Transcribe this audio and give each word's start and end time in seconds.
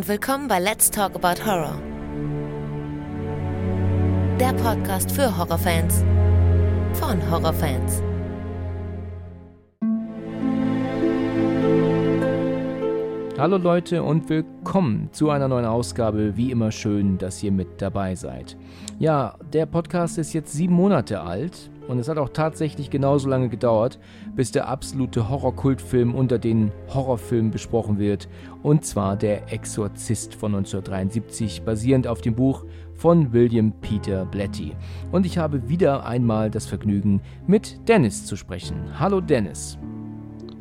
und 0.00 0.08
willkommen 0.08 0.48
bei 0.48 0.58
Let's 0.58 0.90
Talk 0.90 1.14
About 1.14 1.44
Horror. 1.44 1.78
Der 4.40 4.54
Podcast 4.54 5.12
für 5.12 5.36
Horrorfans 5.36 6.02
von 6.94 7.30
Horrorfans. 7.30 8.02
Hallo 13.36 13.58
Leute 13.58 14.02
und 14.02 14.30
willkommen 14.30 15.10
zu 15.12 15.28
einer 15.28 15.48
neuen 15.48 15.66
Ausgabe. 15.66 16.34
Wie 16.34 16.50
immer 16.50 16.72
schön, 16.72 17.18
dass 17.18 17.42
ihr 17.42 17.52
mit 17.52 17.82
dabei 17.82 18.14
seid. 18.14 18.56
Ja, 18.98 19.36
der 19.52 19.66
Podcast 19.66 20.16
ist 20.16 20.32
jetzt 20.32 20.54
sieben 20.54 20.76
Monate 20.76 21.20
alt 21.20 21.69
und 21.88 21.98
es 21.98 22.08
hat 22.08 22.18
auch 22.18 22.28
tatsächlich 22.28 22.90
genauso 22.90 23.28
lange 23.28 23.48
gedauert, 23.48 23.98
bis 24.34 24.52
der 24.52 24.68
absolute 24.68 25.28
Horrorkultfilm 25.28 26.14
unter 26.14 26.38
den 26.38 26.72
Horrorfilmen 26.92 27.50
besprochen 27.50 27.98
wird. 27.98 28.28
Und 28.62 28.84
zwar 28.84 29.16
der 29.16 29.52
Exorzist 29.52 30.34
von 30.34 30.54
1973, 30.54 31.62
basierend 31.62 32.06
auf 32.06 32.20
dem 32.20 32.34
Buch 32.34 32.64
von 32.94 33.32
William 33.32 33.72
Peter 33.80 34.24
Blatty. 34.26 34.76
Und 35.10 35.26
ich 35.26 35.38
habe 35.38 35.68
wieder 35.68 36.06
einmal 36.06 36.50
das 36.50 36.66
Vergnügen, 36.66 37.22
mit 37.46 37.88
Dennis 37.88 38.26
zu 38.26 38.36
sprechen. 38.36 38.76
Hallo 38.98 39.20
Dennis. 39.20 39.78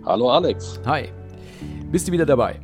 Hallo 0.05 0.31
Alex. 0.31 0.79
Hi. 0.85 1.09
Bist 1.91 2.07
du 2.07 2.11
wieder 2.11 2.25
dabei? 2.25 2.59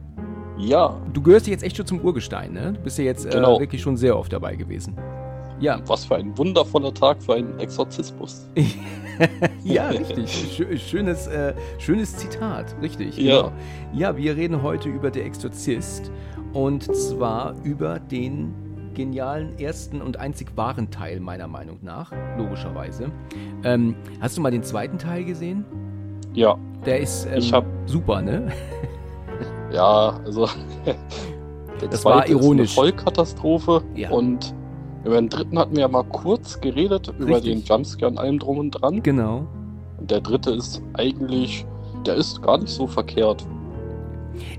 Ja. 0.58 0.96
Du 1.13 1.22
gehörst 1.22 1.48
jetzt 1.48 1.63
echt 1.63 1.76
schon 1.76 1.85
zum 1.85 1.99
Urgestein, 1.99 2.54
ne? 2.54 2.74
Du 2.74 2.80
bist 2.82 2.98
ja 2.98 3.04
jetzt 3.04 3.30
genau. 3.30 3.58
äh, 3.58 3.60
wirklich 3.60 3.82
schon 3.82 3.98
sehr 3.98 4.18
oft 4.18 4.32
dabei 4.32 4.55
gewesen. 4.55 4.96
Ja. 5.59 5.80
Was 5.88 6.05
für 6.05 6.16
ein 6.16 6.38
wundervoller 6.38 6.94
Tag 6.94 7.22
für 7.23 7.36
einen 7.36 7.59
Exorzismus. 7.59 8.48
ja, 9.63 9.90
richtig. 9.90 10.62
Schönes, 10.82 11.27
äh, 11.27 11.54
schönes 11.77 12.18
Zitat, 12.18 12.76
richtig. 12.82 13.18
Ja. 13.18 13.43
Genau. 13.43 13.54
Ja, 13.93 14.18
wir 14.18 14.35
reden 14.35 14.62
heute 14.62 14.90
über 14.90 15.12
Der 15.12 15.26
Exorzist 15.26 16.12
und 16.54 16.84
zwar 16.96 17.55
über 17.63 17.99
den 17.99 18.54
genialen 18.93 19.60
ersten 19.60 20.02
und 20.02 20.18
einzig 20.18 20.55
wahren 20.55 20.90
Teil 20.90 21.20
meiner 21.20 21.48
Meinung 21.48 21.80
nach, 21.82 22.12
logischerweise. 22.37 23.12
Ähm, 23.63 23.96
hast 24.21 24.37
du 24.37 24.41
mal 24.41 24.52
den 24.52 24.63
zweiten 24.63 24.98
Teil 24.98 25.26
gesehen? 25.26 25.65
Ja. 26.34 26.58
Der 26.85 26.99
ist 26.99 27.26
ähm, 27.26 27.41
hab, 27.52 27.65
super, 27.85 28.21
ne? 28.21 28.52
Ja, 29.71 30.20
also 30.24 30.48
der 31.82 31.90
das 31.90 32.05
war 32.05 32.27
ironisch. 32.30 32.71
Ist 32.71 32.80
eine 32.80 32.93
Vollkatastrophe 32.93 33.84
Ja. 33.96 34.12
und 34.12 34.54
über 35.06 35.16
den 35.16 35.30
dritten 35.30 35.58
hatten 35.58 35.76
wir 35.76 35.82
ja 35.82 35.88
mal 35.88 36.04
kurz 36.04 36.60
geredet, 36.60 37.14
über 37.20 37.38
Richtig. 37.38 37.54
den 37.54 37.64
Jumpscare 37.64 38.12
und 38.12 38.18
allem 38.18 38.40
drum 38.40 38.58
und 38.58 38.72
dran. 38.72 39.04
Genau. 39.04 39.48
Und 40.00 40.10
der 40.10 40.22
dritte 40.22 40.52
ist 40.52 40.82
eigentlich, 40.94 41.66
der 42.06 42.16
ist 42.16 42.42
gar 42.42 42.58
nicht 42.58 42.70
so 42.70 42.88
verkehrt. 42.88 43.46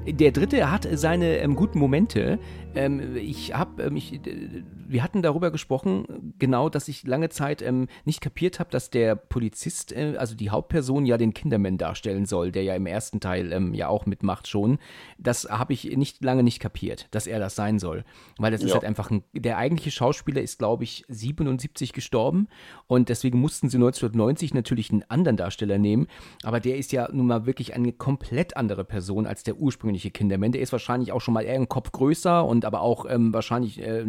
Der 0.07 0.31
dritte 0.31 0.71
hat 0.71 0.89
seine 0.93 1.39
ähm, 1.39 1.57
guten 1.57 1.79
Momente. 1.79 2.39
Ähm, 2.75 3.17
ich 3.17 3.55
habe, 3.55 3.83
ähm, 3.83 3.97
ich, 3.97 4.15
äh, 4.15 4.63
wir 4.89 5.03
hatten 5.03 5.23
darüber 5.23 5.51
gesprochen, 5.51 6.35
genau, 6.39 6.69
dass 6.69 6.89
ich 6.89 7.07
lange 7.07 7.29
Zeit 7.29 7.63
ähm, 7.63 7.89
nicht 8.05 8.21
kapiert 8.21 8.61
habe, 8.61 8.71
dass 8.71 8.91
der 8.91 9.17
Polizist, 9.17 9.93
äh, 9.93 10.15
also 10.19 10.35
die 10.35 10.51
Hauptperson, 10.51 11.07
ja 11.07 11.17
den 11.19 11.35
Kinderman 11.35 11.79
darstellen 11.79 12.27
soll, 12.27 12.53
der 12.53 12.63
ja 12.63 12.75
im 12.75 12.87
ersten 12.87 13.21
Teil 13.21 13.53
ähm, 13.53 13.75
ja 13.75 13.89
auch 13.89 14.07
mitmacht 14.07 14.49
schon. 14.49 14.79
Das 15.19 15.45
habe 15.51 15.73
ich 15.73 15.97
nicht 15.97 16.23
lange 16.25 16.43
nicht 16.43 16.61
kapiert, 16.61 17.09
dass 17.11 17.27
er 17.27 17.39
das 17.39 17.55
sein 17.55 17.79
soll, 17.79 18.05
weil 18.39 18.53
das 18.53 18.63
ist 18.63 18.69
Ja. 18.69 18.75
halt 18.75 18.85
einfach 18.85 19.11
ein, 19.11 19.23
der 19.33 19.59
eigentliche 19.59 19.91
Schauspieler 19.91 20.41
ist, 20.43 20.59
glaube 20.59 20.85
ich, 20.85 21.05
77 21.09 21.93
gestorben 21.93 22.49
und 22.87 23.09
deswegen 23.09 23.39
mussten 23.41 23.69
sie 23.69 23.77
1990 23.79 24.55
natürlich 24.55 24.91
einen 24.91 25.05
anderen 25.09 25.37
Darsteller 25.37 25.79
nehmen, 25.79 26.07
aber 26.43 26.61
der 26.61 26.77
ist 26.77 26.93
ja 26.93 27.09
nun 27.13 27.27
mal 27.27 27.47
wirklich 27.47 27.75
eine 27.75 27.93
komplett 27.93 28.57
andere 28.57 28.85
Person 28.85 29.27
als 29.27 29.43
der 29.43 29.57
ursprüngliche 29.57 30.11
Kinderman. 30.11 30.53
Der 30.53 30.61
ist 30.63 30.73
wahrscheinlich 30.73 31.13
auch 31.13 31.21
schon 31.21 31.35
mal 31.35 31.43
eher 31.43 31.55
einen 31.55 31.69
Kopf 31.69 31.93
größer 31.93 32.45
und 32.45 32.65
aber 32.65 32.81
auch 32.81 33.07
ähm, 33.09 33.33
wahrscheinlich 33.35 33.81
äh, 33.81 34.05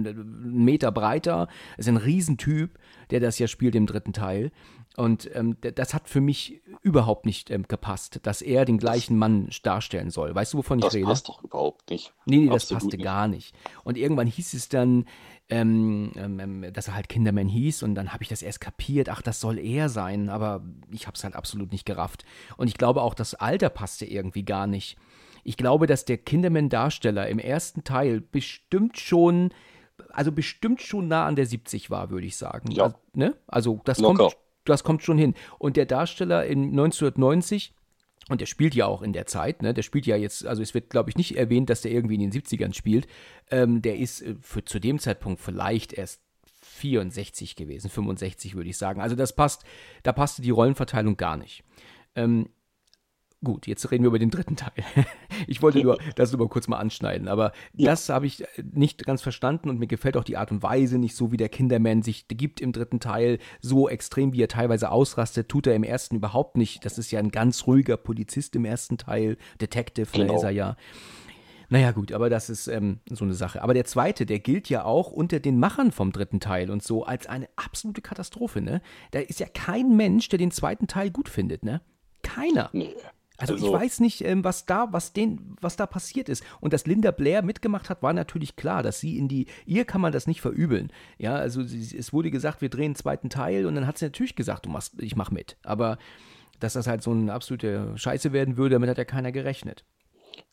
Meter 0.67 0.91
breiter. 0.91 1.47
Ist 1.77 1.87
ein 1.89 1.97
Riesentyp, 1.97 2.77
der 3.09 3.19
das 3.19 3.39
ja 3.39 3.47
spielt 3.47 3.73
im 3.75 3.87
dritten 3.87 4.13
Teil. 4.13 4.51
Und 4.95 5.29
ähm, 5.35 5.57
das 5.75 5.93
hat 5.93 6.09
für 6.09 6.21
mich 6.21 6.59
überhaupt 6.81 7.27
nicht 7.27 7.51
ähm, 7.51 7.65
gepasst, 7.67 8.19
dass 8.23 8.41
er 8.41 8.65
den 8.65 8.79
gleichen 8.79 9.15
Mann 9.15 9.47
darstellen 9.61 10.09
soll. 10.09 10.33
Weißt 10.33 10.53
du, 10.53 10.57
wovon 10.57 10.79
ich 10.79 10.85
Das 10.85 10.95
rede? 10.95 11.05
passt 11.05 11.29
doch 11.29 11.43
überhaupt 11.43 11.87
nicht. 11.91 12.13
Nee, 12.25 12.37
nee, 12.37 12.45
das 12.47 12.63
Absolut 12.63 12.81
passte 12.83 12.97
nicht. 12.97 13.03
gar 13.03 13.27
nicht. 13.27 13.55
Und 13.83 13.95
irgendwann 13.97 14.25
hieß 14.25 14.55
es 14.55 14.69
dann, 14.69 15.05
ähm, 15.49 16.11
ähm, 16.15 16.39
ähm, 16.39 16.73
dass 16.73 16.87
er 16.87 16.95
halt 16.95 17.09
Kinderman 17.09 17.47
hieß 17.47 17.83
und 17.83 17.93
dann 17.93 18.11
habe 18.11 18.23
ich 18.23 18.29
das 18.29 18.41
erst 18.41 18.59
kapiert, 18.59 19.07
ach, 19.09 19.21
das 19.21 19.39
soll 19.39 19.59
er 19.59 19.89
sein, 19.89 20.29
aber 20.29 20.63
ich 20.89 21.05
habe 21.05 21.15
es 21.15 21.23
halt 21.23 21.35
absolut 21.35 21.71
nicht 21.71 21.85
gerafft. 21.85 22.25
Und 22.57 22.67
ich 22.67 22.77
glaube 22.79 23.03
auch, 23.03 23.13
das 23.13 23.35
Alter 23.35 23.69
passte 23.69 24.05
irgendwie 24.05 24.43
gar 24.43 24.65
nicht. 24.65 24.97
Ich 25.43 25.57
glaube, 25.57 25.85
dass 25.85 26.05
der 26.05 26.17
Kinderman-Darsteller 26.17 27.27
im 27.29 27.37
ersten 27.39 27.83
Teil 27.83 28.19
bestimmt 28.19 28.99
schon, 28.99 29.51
also 30.09 30.31
bestimmt 30.31 30.81
schon 30.81 31.07
nah 31.07 31.25
an 31.25 31.35
der 31.35 31.45
70 31.45 31.89
war, 31.89 32.09
würde 32.09 32.27
ich 32.27 32.37
sagen. 32.37 32.71
Ja. 32.71 32.85
Also, 32.85 32.97
ne? 33.13 33.35
also 33.47 33.81
das 33.85 33.99
Locker. 33.99 34.25
kommt, 34.25 34.37
das 34.65 34.83
kommt 34.83 35.03
schon 35.03 35.17
hin. 35.17 35.33
Und 35.59 35.77
der 35.77 35.85
Darsteller 35.85 36.45
in 36.45 36.69
1990 36.69 37.73
und 38.29 38.41
der 38.41 38.45
spielt 38.45 38.75
ja 38.75 38.85
auch 38.85 39.01
in 39.01 39.13
der 39.13 39.25
Zeit, 39.25 39.61
ne? 39.61 39.73
Der 39.73 39.83
spielt 39.83 40.05
ja 40.05 40.17
jetzt, 40.17 40.45
also 40.45 40.61
es 40.61 40.73
wird, 40.73 40.89
glaube 40.89 41.09
ich, 41.09 41.15
nicht 41.15 41.37
erwähnt, 41.37 41.69
dass 41.69 41.81
der 41.81 41.91
irgendwie 41.91 42.15
in 42.15 42.29
den 42.29 42.31
70ern 42.31 42.73
spielt. 42.73 43.07
Ähm, 43.49 43.81
der 43.81 43.97
ist 43.97 44.21
äh, 44.21 44.35
für, 44.41 44.65
zu 44.65 44.79
dem 44.79 44.99
Zeitpunkt 44.99 45.39
vielleicht 45.39 45.93
erst 45.93 46.21
64 46.61 47.55
gewesen, 47.55 47.89
65 47.89 48.55
würde 48.55 48.69
ich 48.69 48.77
sagen. 48.77 48.99
Also 48.99 49.15
das 49.15 49.33
passt, 49.33 49.63
da 50.03 50.11
passte 50.11 50.41
die 50.41 50.49
Rollenverteilung 50.49 51.15
gar 51.15 51.37
nicht. 51.37 51.63
Ähm, 52.15 52.49
gut, 53.43 53.67
jetzt 53.67 53.89
reden 53.91 54.03
wir 54.03 54.07
über 54.07 54.19
den 54.19 54.29
dritten 54.31 54.55
Teil. 54.55 54.71
Ich 55.45 55.61
wollte 55.61 55.79
nur 55.81 55.99
das 56.15 56.31
nur 56.31 56.39
mal 56.41 56.49
kurz 56.49 56.67
mal 56.67 56.77
anschneiden, 56.79 57.27
aber 57.27 57.51
Ja. 57.73 57.91
das 57.91 58.09
habe 58.09 58.25
ich 58.25 58.41
äh, 58.41 58.47
nicht 58.73 59.05
ganz 59.05 59.21
verstanden 59.21 59.69
und 59.69 59.77
mir 59.79 59.85
gefällt 59.87 60.17
auch 60.17 60.23
die 60.23 60.35
Art 60.35 60.51
und 60.51 60.63
Weise 60.63 60.97
nicht 60.97 61.15
so, 61.15 61.31
wie 61.31 61.37
der 61.37 61.47
Kinderman 61.49 62.01
sich 62.01 62.27
gibt 62.27 62.59
im 62.59 62.71
dritten 62.73 62.99
Teil, 62.99 63.37
so 63.61 63.87
extrem, 63.87 64.33
wie 64.33 64.41
er 64.41 64.47
teilweise 64.47 64.89
ausrastet, 64.91 65.47
tut 65.47 65.67
er 65.67 65.75
im 65.75 65.83
ersten 65.83 66.15
überhaupt 66.15 66.57
nicht. 66.57 66.83
Das 66.85 66.97
ist 66.97 67.11
ja 67.11 67.19
ein 67.19 67.29
ganz 67.29 67.67
ruhiger 67.67 67.97
Polizist 67.97 68.55
im 68.55 68.65
ersten 68.65 68.97
Teil, 68.97 69.37
Detective, 69.61 70.07
Genau. 70.11 70.35
ist 70.35 70.43
er 70.43 70.49
ja. 70.49 70.75
Naja, 71.69 71.91
gut, 71.91 72.11
aber 72.13 72.29
das 72.29 72.49
ist 72.49 72.67
ähm, 72.67 73.01
so 73.09 73.25
eine 73.25 73.33
Sache. 73.33 73.61
Aber 73.61 73.73
der 73.73 73.83
zweite, 73.85 74.25
der 74.25 74.39
gilt 74.39 74.69
ja 74.69 74.85
auch 74.85 75.11
unter 75.11 75.39
den 75.39 75.59
Machern 75.59 75.91
vom 75.91 76.11
dritten 76.13 76.39
Teil 76.39 76.71
und 76.71 76.81
so 76.81 77.03
als 77.03 77.27
eine 77.27 77.47
absolute 77.57 78.01
Katastrophe, 78.01 78.61
ne? 78.61 78.81
Da 79.11 79.19
ist 79.19 79.39
ja 79.41 79.47
kein 79.47 79.95
Mensch, 79.97 80.29
der 80.29 80.39
den 80.39 80.51
zweiten 80.51 80.87
Teil 80.87 81.11
gut 81.11 81.27
findet, 81.29 81.63
ne? 81.63 81.81
Keiner. 82.23 82.69
Nee. 82.73 82.95
Also, 83.37 83.55
ich 83.55 83.61
Also- 83.61 83.73
weiß 83.73 83.99
nicht, 83.99 84.21
ähm, 84.21 84.43
was 84.43 84.65
da, 84.65 84.87
was 84.91 85.13
den, 85.13 85.55
was 85.61 85.75
da 85.75 85.85
passiert 85.85 86.27
ist. 86.27 86.43
Und 86.59 86.73
dass 86.73 86.87
Linda 86.87 87.11
Blair 87.11 87.43
mitgemacht 87.43 87.89
hat, 87.89 88.01
war 88.01 88.13
natürlich 88.13 88.55
klar, 88.55 88.81
dass 88.81 88.99
sie 88.99 89.17
in 89.17 89.27
die, 89.27 89.45
ihr 89.65 89.85
kann 89.85 90.01
man 90.01 90.11
das 90.11 90.25
nicht 90.25 90.41
verübeln. 90.41 90.91
Ja, 91.19 91.35
also 91.35 91.61
sie, 91.63 91.95
es 91.97 92.11
wurde 92.13 92.31
gesagt, 92.31 92.61
wir 92.61 92.69
drehen 92.69 92.85
einen 92.85 92.95
zweiten 92.95 93.29
Teil 93.29 93.65
und 93.67 93.75
dann 93.75 93.85
hat 93.85 93.99
sie 93.99 94.05
natürlich 94.05 94.35
gesagt, 94.35 94.65
du 94.65 94.69
machst, 94.69 94.99
ich 95.01 95.15
mach 95.15 95.29
mit. 95.29 95.57
Aber 95.63 95.97
dass 96.59 96.73
das 96.73 96.87
halt 96.87 97.03
so 97.03 97.11
eine 97.11 97.31
absolute 97.31 97.93
Scheiße 97.95 98.33
werden 98.33 98.57
würde, 98.57 98.73
damit 98.73 98.89
hat 98.89 98.97
ja 98.97 99.05
keiner 99.05 99.31
gerechnet. 99.31 99.85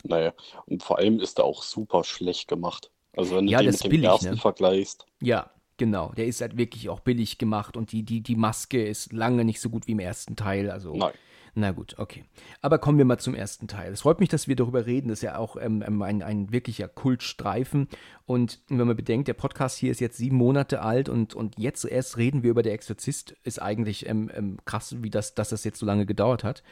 Naja, 0.03 0.35
und 0.67 0.83
vor 0.83 0.99
allem 0.99 1.19
ist 1.21 1.39
er 1.39 1.45
auch 1.45 1.63
super 1.63 2.05
schlecht 2.05 2.49
gemacht. 2.49 2.91
Also 3.17 3.37
wenn 3.37 3.47
du 3.47 3.53
Ja, 3.53 3.61
den 3.63 3.71
mit 3.71 3.83
dem 3.83 3.91
billig, 3.91 4.07
ersten 4.07 4.31
ne? 4.31 4.37
vergleichst. 4.37 5.07
Ja, 5.23 5.51
genau. 5.79 6.13
Der 6.17 6.27
ist 6.27 6.41
halt 6.43 6.59
wirklich 6.59 6.91
auch 6.91 7.01
billig 7.01 7.39
gemacht 7.39 7.77
und 7.79 7.93
die, 7.93 8.03
die, 8.03 8.21
die 8.21 8.37
Maske 8.37 8.85
ist 8.85 9.13
lange 9.15 9.45
nicht 9.45 9.61
so 9.61 9.71
gut 9.71 9.87
wie 9.87 9.93
im 9.93 10.01
ersten 10.01 10.37
Teil. 10.37 10.71
Also. 10.71 10.95
Nein. 10.95 11.13
Na 11.57 11.71
gut, 11.71 11.95
okay. 11.99 12.25
Aber 12.63 12.79
kommen 12.79 12.99
wir 12.99 13.05
mal 13.05 13.19
zum 13.19 13.35
ersten 13.35 13.69
Teil. 13.69 13.93
Es 13.93 14.01
freut 14.01 14.19
mich, 14.19 14.29
dass 14.29 14.49
wir 14.49 14.57
darüber 14.57 14.87
reden. 14.87 15.09
Das 15.09 15.19
ist 15.19 15.23
ja 15.23 15.39
auch 15.39 15.57
ähm, 15.57 15.85
ähm, 15.87 16.03
ein, 16.03 16.23
ein 16.23 16.51
wirklicher 16.53 16.89
Kultstreifen. 16.89 17.89
Und 18.27 18.61
wenn 18.69 18.87
man 18.87 18.97
bedenkt, 18.97 19.29
der 19.29 19.35
Podcast 19.35 19.79
hier 19.79 19.93
ist 19.93 20.01
jetzt 20.01 20.17
sieben 20.17 20.37
Monate 20.37 20.83
alt 20.83 21.09
und, 21.09 21.35
und 21.35 21.57
jetzt 21.59 21.85
erst 21.85 22.17
reden 22.17 22.43
wir 22.43 22.51
über 22.51 22.63
Der 22.63 22.73
Exorzist, 22.73 23.37
ist 23.45 23.63
eigentlich 23.63 24.09
ähm, 24.09 24.31
ähm, 24.35 24.59
krass, 24.65 24.97
wie 25.01 25.11
das, 25.11 25.35
dass 25.35 25.51
das 25.51 25.63
jetzt 25.63 25.79
so 25.79 25.87
lange 25.87 26.07
gedauert 26.07 26.43
hat. 26.43 26.65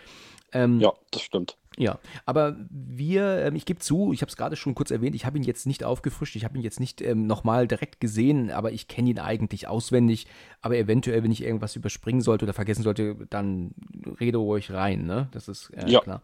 Ähm, 0.53 0.81
Ja, 0.81 0.93
das 1.13 1.23
stimmt. 1.23 1.57
Ja, 1.77 1.99
aber 2.27 2.57
wir, 2.71 3.45
ähm, 3.47 3.55
ich 3.57 3.65
gebe 3.65 3.81
zu, 3.81 4.13
ich 4.13 4.23
habe 4.23 4.31
es 4.31 4.37
gerade 4.37 4.57
schon 4.57 4.75
kurz 4.75 4.91
erwähnt, 4.91 5.15
ich 5.15 5.25
habe 5.27 5.39
ihn 5.39 5.45
jetzt 5.45 5.67
nicht 5.67 5.85
aufgefrischt, 5.85 6.37
ich 6.37 6.45
habe 6.45 6.57
ihn 6.59 6.63
jetzt 6.63 6.81
nicht 6.81 7.01
ähm, 7.01 7.27
nochmal 7.27 7.67
direkt 7.67 8.01
gesehen, 8.01 8.51
aber 8.51 8.73
ich 8.73 8.89
kenne 8.89 9.11
ihn 9.11 9.19
eigentlich 9.19 9.69
auswendig. 9.69 10.27
Aber 10.61 10.77
eventuell, 10.77 11.23
wenn 11.23 11.33
ich 11.33 11.43
irgendwas 11.43 11.77
überspringen 11.77 12.21
sollte 12.21 12.45
oder 12.45 12.53
vergessen 12.53 12.83
sollte, 12.83 13.17
dann 13.31 13.73
rede 14.21 14.39
ruhig 14.39 14.71
rein, 14.71 15.07
ne? 15.07 15.29
Das 15.33 15.49
ist 15.49 15.71
äh, 15.71 15.91
Ja. 15.91 16.01
klar. 16.01 16.23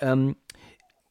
Ähm, 0.00 0.36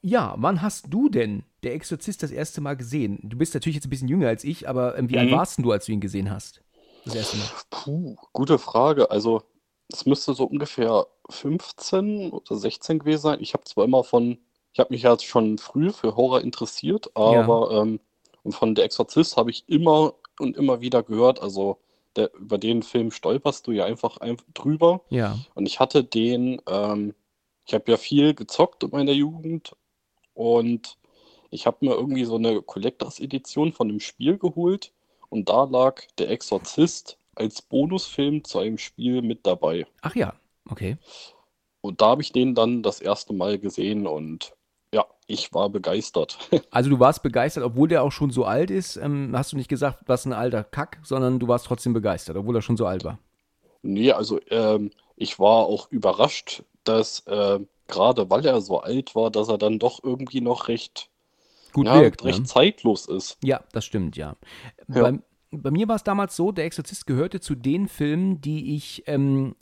ja, 0.02 0.36
wann 0.38 0.62
hast 0.62 0.88
du 0.94 1.08
denn 1.10 1.44
der 1.64 1.74
Exorzist 1.76 2.24
das 2.24 2.32
erste 2.32 2.60
Mal 2.60 2.76
gesehen? 2.76 3.20
Du 3.24 3.38
bist 3.38 3.54
natürlich 3.54 3.76
jetzt 3.76 3.86
ein 3.88 3.90
bisschen 3.90 4.10
jünger 4.10 4.28
als 4.28 4.44
ich, 4.44 4.68
aber 4.68 4.98
ähm, 4.98 5.10
wie 5.10 5.18
alt 5.18 5.30
Mhm. 5.30 5.32
warst 5.32 5.58
denn 5.58 5.64
du, 5.64 5.72
als 5.72 5.86
du 5.86 5.94
ihn 5.94 6.02
gesehen 6.02 6.30
hast? 6.30 6.62
Das 7.06 7.16
erste 7.16 7.38
Mal. 7.38 7.50
Puh, 7.70 8.16
gute 8.34 8.60
Frage. 8.60 9.10
Also, 9.12 9.44
es 9.92 10.06
müsste 10.06 10.34
so 10.34 10.46
ungefähr 10.46 11.08
15 11.30 12.32
oder 12.32 12.56
16 12.56 13.00
gewesen 13.00 13.22
sein. 13.22 13.40
Ich 13.42 13.54
habe 13.54 13.64
zwar 13.64 13.86
immer 13.86 14.04
von, 14.04 14.40
ich 14.72 14.80
habe 14.80 14.94
mich 14.94 15.04
ja 15.04 15.18
schon 15.20 15.58
früh 15.58 15.92
für 15.92 16.16
Horror 16.16 16.42
interessiert, 16.42 17.12
aber 17.16 17.72
ähm, 17.72 18.00
und 18.44 18.54
von 18.54 18.76
Der 18.76 18.86
Exorzist 18.86 19.38
habe 19.38 19.52
ich 19.52 19.64
immer 19.68 20.16
und 20.40 20.58
immer 20.58 20.82
wieder 20.82 21.04
gehört. 21.04 21.42
Also, 21.42 21.80
der, 22.16 22.34
über 22.36 22.58
den 22.58 22.84
Film 22.84 23.12
stolperst 23.12 23.66
du 23.66 23.72
ja 23.72 23.86
einfach, 23.86 24.18
einfach 24.18 24.46
drüber. 24.54 25.02
Ja. 25.10 25.40
Und 25.56 25.66
ich 25.66 25.80
hatte 25.80 26.04
den, 26.04 26.62
ähm, 26.68 27.16
ich 27.66 27.74
habe 27.74 27.90
ja 27.92 27.98
viel 27.98 28.34
gezockt 28.36 28.84
in 28.84 28.92
meiner 28.92 29.14
Jugend 29.14 29.76
und 30.34 30.98
ich 31.50 31.66
habe 31.66 31.78
mir 31.82 31.94
irgendwie 31.94 32.26
so 32.26 32.36
eine 32.36 32.62
Collectors-Edition 32.62 33.72
von 33.74 33.88
dem 33.88 34.00
Spiel 34.00 34.38
geholt 34.38 34.92
und 35.30 35.50
da 35.50 35.64
lag 35.64 36.02
Der 36.18 36.30
Exorzist 36.30 37.18
als 37.36 37.62
Bonusfilm 37.62 38.44
zu 38.44 38.60
einem 38.60 38.78
Spiel 38.78 39.22
mit 39.22 39.46
dabei. 39.46 39.86
Ach 40.02 40.16
ja, 40.16 40.34
okay. 40.70 40.98
Und 41.82 42.02
da 42.02 42.08
habe 42.08 42.22
ich 42.22 42.32
den 42.32 42.56
dann 42.56 42.82
das 42.84 43.02
erste 43.02 43.34
Mal 43.34 43.60
gesehen 43.60 44.08
und 44.08 44.54
ja, 44.94 45.06
ich 45.28 45.54
war 45.54 45.70
begeistert. 45.70 46.38
Also 46.72 46.90
du 46.90 47.00
warst 47.00 47.24
begeistert, 47.24 47.64
obwohl 47.64 47.88
der 47.88 48.04
auch 48.04 48.12
schon 48.12 48.32
so 48.32 48.46
alt 48.46 48.72
ist. 48.72 48.96
Ähm, 48.98 49.32
hast 49.36 49.52
du 49.52 49.58
nicht 49.58 49.70
gesagt, 49.70 50.00
was 50.08 50.26
ein 50.26 50.34
alter 50.34 50.64
Kack, 50.64 51.00
sondern 51.04 51.40
du 51.40 51.48
warst 51.48 51.66
trotzdem 51.66 51.94
begeistert, 51.94 52.38
obwohl 52.38 52.56
er 52.56 52.62
schon 52.62 52.78
so 52.78 52.86
alt 52.86 53.04
war. 53.04 53.20
Nee, 53.82 54.12
also 54.12 54.40
ähm, 54.50 54.92
ich 55.16 55.40
war 55.40 55.66
auch 55.66 55.92
überrascht, 55.92 56.64
dass 56.84 57.20
äh, 57.28 57.60
gerade 57.88 58.30
weil 58.30 58.46
er 58.46 58.62
so 58.62 58.80
alt 58.80 59.16
war, 59.16 59.30
dass 59.32 59.50
er 59.50 59.58
dann 59.58 59.80
doch 59.80 60.04
irgendwie 60.04 60.42
noch 60.42 60.68
recht 60.68 61.10
Gut 61.74 61.88
ja, 61.88 61.96
wirkt. 61.96 62.24
recht 62.24 62.40
Ne? 62.42 62.46
zeitlos 62.46 63.08
ist. 63.08 63.38
Ja, 63.44 63.62
das 63.74 63.86
stimmt, 63.86 64.16
ja. 64.16 64.36
Ja. 64.88 65.12
Bei, 65.12 65.20
bei 65.62 65.72
mir 65.72 65.88
war 65.88 65.96
es 65.96 66.04
damals 66.04 66.36
so, 66.36 66.52
der 66.52 66.66
Exorzist 66.66 67.06
gehörte 67.06 67.40
zu 67.40 67.56
den 67.56 67.88
Filmen, 67.88 68.42
die 68.42 68.76
ich, 68.76 69.04
ähm, 69.08 69.56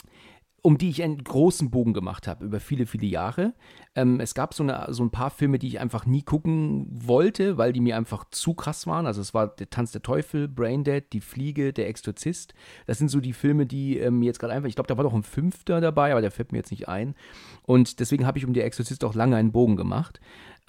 um 0.64 0.78
die 0.78 0.90
ich 0.90 1.02
einen 1.02 1.24
großen 1.24 1.72
Bogen 1.72 1.94
gemacht 1.94 2.28
habe, 2.28 2.46
über 2.46 2.60
viele, 2.60 2.86
viele 2.86 3.08
Jahre. 3.08 3.54
Ähm, 3.96 4.20
es 4.20 4.36
gab 4.36 4.54
so, 4.54 4.62
eine, 4.62 4.86
so 4.94 5.04
ein 5.04 5.10
paar 5.10 5.32
Filme, 5.32 5.58
die 5.58 5.68
ich 5.68 5.80
einfach 5.80 6.06
nie 6.06 6.22
gucken 6.22 6.88
wollte, 6.92 7.58
weil 7.58 7.74
die 7.74 7.82
mir 7.82 7.98
einfach 7.98 8.26
zu 8.30 8.54
krass 8.54 8.86
waren. 8.86 9.08
Also 9.08 9.22
es 9.22 9.34
war 9.34 9.48
der 9.48 9.70
Tanz 9.70 9.92
der 9.92 10.04
Teufel, 10.04 10.48
Braindead, 10.48 11.12
Die 11.14 11.20
Fliege, 11.20 11.74
Der 11.74 11.88
Exorzist. 11.88 12.54
Das 12.86 13.00
sind 13.00 13.10
so 13.10 13.20
die 13.20 13.34
Filme, 13.34 13.66
die 13.66 13.98
ähm, 13.98 14.20
mir 14.20 14.26
jetzt 14.26 14.40
gerade 14.40 14.54
einfach, 14.54 14.70
ich 14.70 14.76
glaube, 14.76 14.88
da 14.88 14.98
war 14.98 15.04
doch 15.04 15.14
ein 15.14 15.24
Fünfter 15.24 15.82
dabei, 15.82 16.12
aber 16.12 16.22
der 16.22 16.32
fällt 16.32 16.52
mir 16.52 16.60
jetzt 16.60 16.72
nicht 16.72 16.88
ein. 16.88 17.16
Und 17.64 18.00
deswegen 18.00 18.26
habe 18.28 18.38
ich 18.38 18.46
um 18.46 18.54
Der 18.54 18.66
Exorzist 18.66 19.04
auch 19.04 19.16
lange 19.16 19.36
einen 19.36 19.52
Bogen 19.52 19.76
gemacht. 19.76 20.22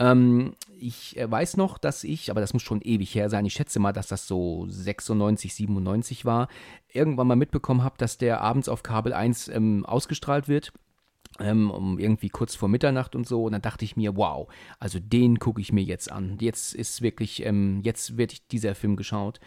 Ähm, 0.03 0.57
ich 0.81 1.17
äh, 1.17 1.31
weiß 1.31 1.57
noch, 1.57 1.79
dass 1.79 2.03
ich, 2.03 2.33
aber 2.33 2.41
das 2.41 2.53
muss 2.55 2.63
schon 2.63 2.83
ewig 2.83 3.15
her 3.15 3.31
sein, 3.31 3.47
ich 3.47 3.53
schätze 3.53 3.79
mal, 3.79 3.93
dass 3.93 4.09
das 4.09 4.27
so 4.27 4.67
96, 4.69 5.55
97 5.55 6.25
war, 6.25 6.49
irgendwann 6.93 7.29
mal 7.29 7.37
mitbekommen 7.37 7.85
habe, 7.85 7.95
dass 7.99 8.19
der 8.19 8.41
abends 8.41 8.69
auf 8.69 8.83
Kabel 8.83 9.13
1 9.13 9.47
ähm, 9.49 9.87
ausgestrahlt 9.87 10.49
wird. 10.49 10.73
Ähm, 11.43 11.71
um 11.71 11.99
irgendwie 11.99 12.29
kurz 12.29 12.55
vor 12.55 12.69
Mitternacht 12.69 13.15
und 13.15 13.27
so. 13.27 13.45
Und 13.45 13.53
dann 13.53 13.63
dachte 13.63 13.85
ich 13.85 13.97
mir, 13.97 14.17
wow, 14.17 14.49
also 14.79 14.99
den 15.01 15.39
gucke 15.39 15.61
ich 15.61 15.73
mir 15.73 15.83
jetzt 15.83 16.11
an. 16.11 16.39
Jetzt 16.41 16.75
ist 16.75 17.03
wirklich, 17.03 17.45
ähm, 17.45 17.81
jetzt 17.83 18.17
wird 18.17 18.53
dieser 18.53 18.75
Film 18.75 18.97
geschaut. 18.97 19.41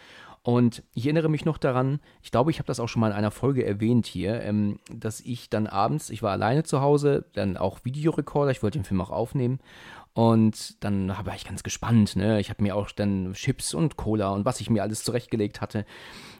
Und 0.46 0.84
ich 0.94 1.06
erinnere 1.06 1.28
mich 1.28 1.44
noch 1.44 1.58
daran, 1.58 1.98
ich 2.22 2.30
glaube, 2.30 2.52
ich 2.52 2.60
habe 2.60 2.68
das 2.68 2.78
auch 2.78 2.86
schon 2.86 3.00
mal 3.00 3.10
in 3.10 3.16
einer 3.16 3.32
Folge 3.32 3.66
erwähnt 3.66 4.06
hier, 4.06 4.42
ähm, 4.42 4.78
dass 4.94 5.20
ich 5.20 5.50
dann 5.50 5.66
abends, 5.66 6.08
ich 6.08 6.22
war 6.22 6.30
alleine 6.30 6.62
zu 6.62 6.80
Hause, 6.80 7.24
dann 7.32 7.56
auch 7.56 7.84
Videorekorder, 7.84 8.52
ich 8.52 8.62
wollte 8.62 8.78
den 8.78 8.84
Film 8.84 9.00
auch 9.00 9.10
aufnehmen. 9.10 9.58
Und 10.14 10.82
dann 10.84 11.08
war 11.08 11.34
ich 11.34 11.46
ganz 11.46 11.64
gespannt, 11.64 12.14
ne? 12.14 12.38
Ich 12.38 12.48
habe 12.48 12.62
mir 12.62 12.76
auch 12.76 12.92
dann 12.92 13.32
Chips 13.32 13.74
und 13.74 13.96
Cola 13.96 14.30
und 14.30 14.44
was 14.44 14.60
ich 14.60 14.70
mir 14.70 14.84
alles 14.84 15.02
zurechtgelegt 15.02 15.60
hatte. 15.60 15.84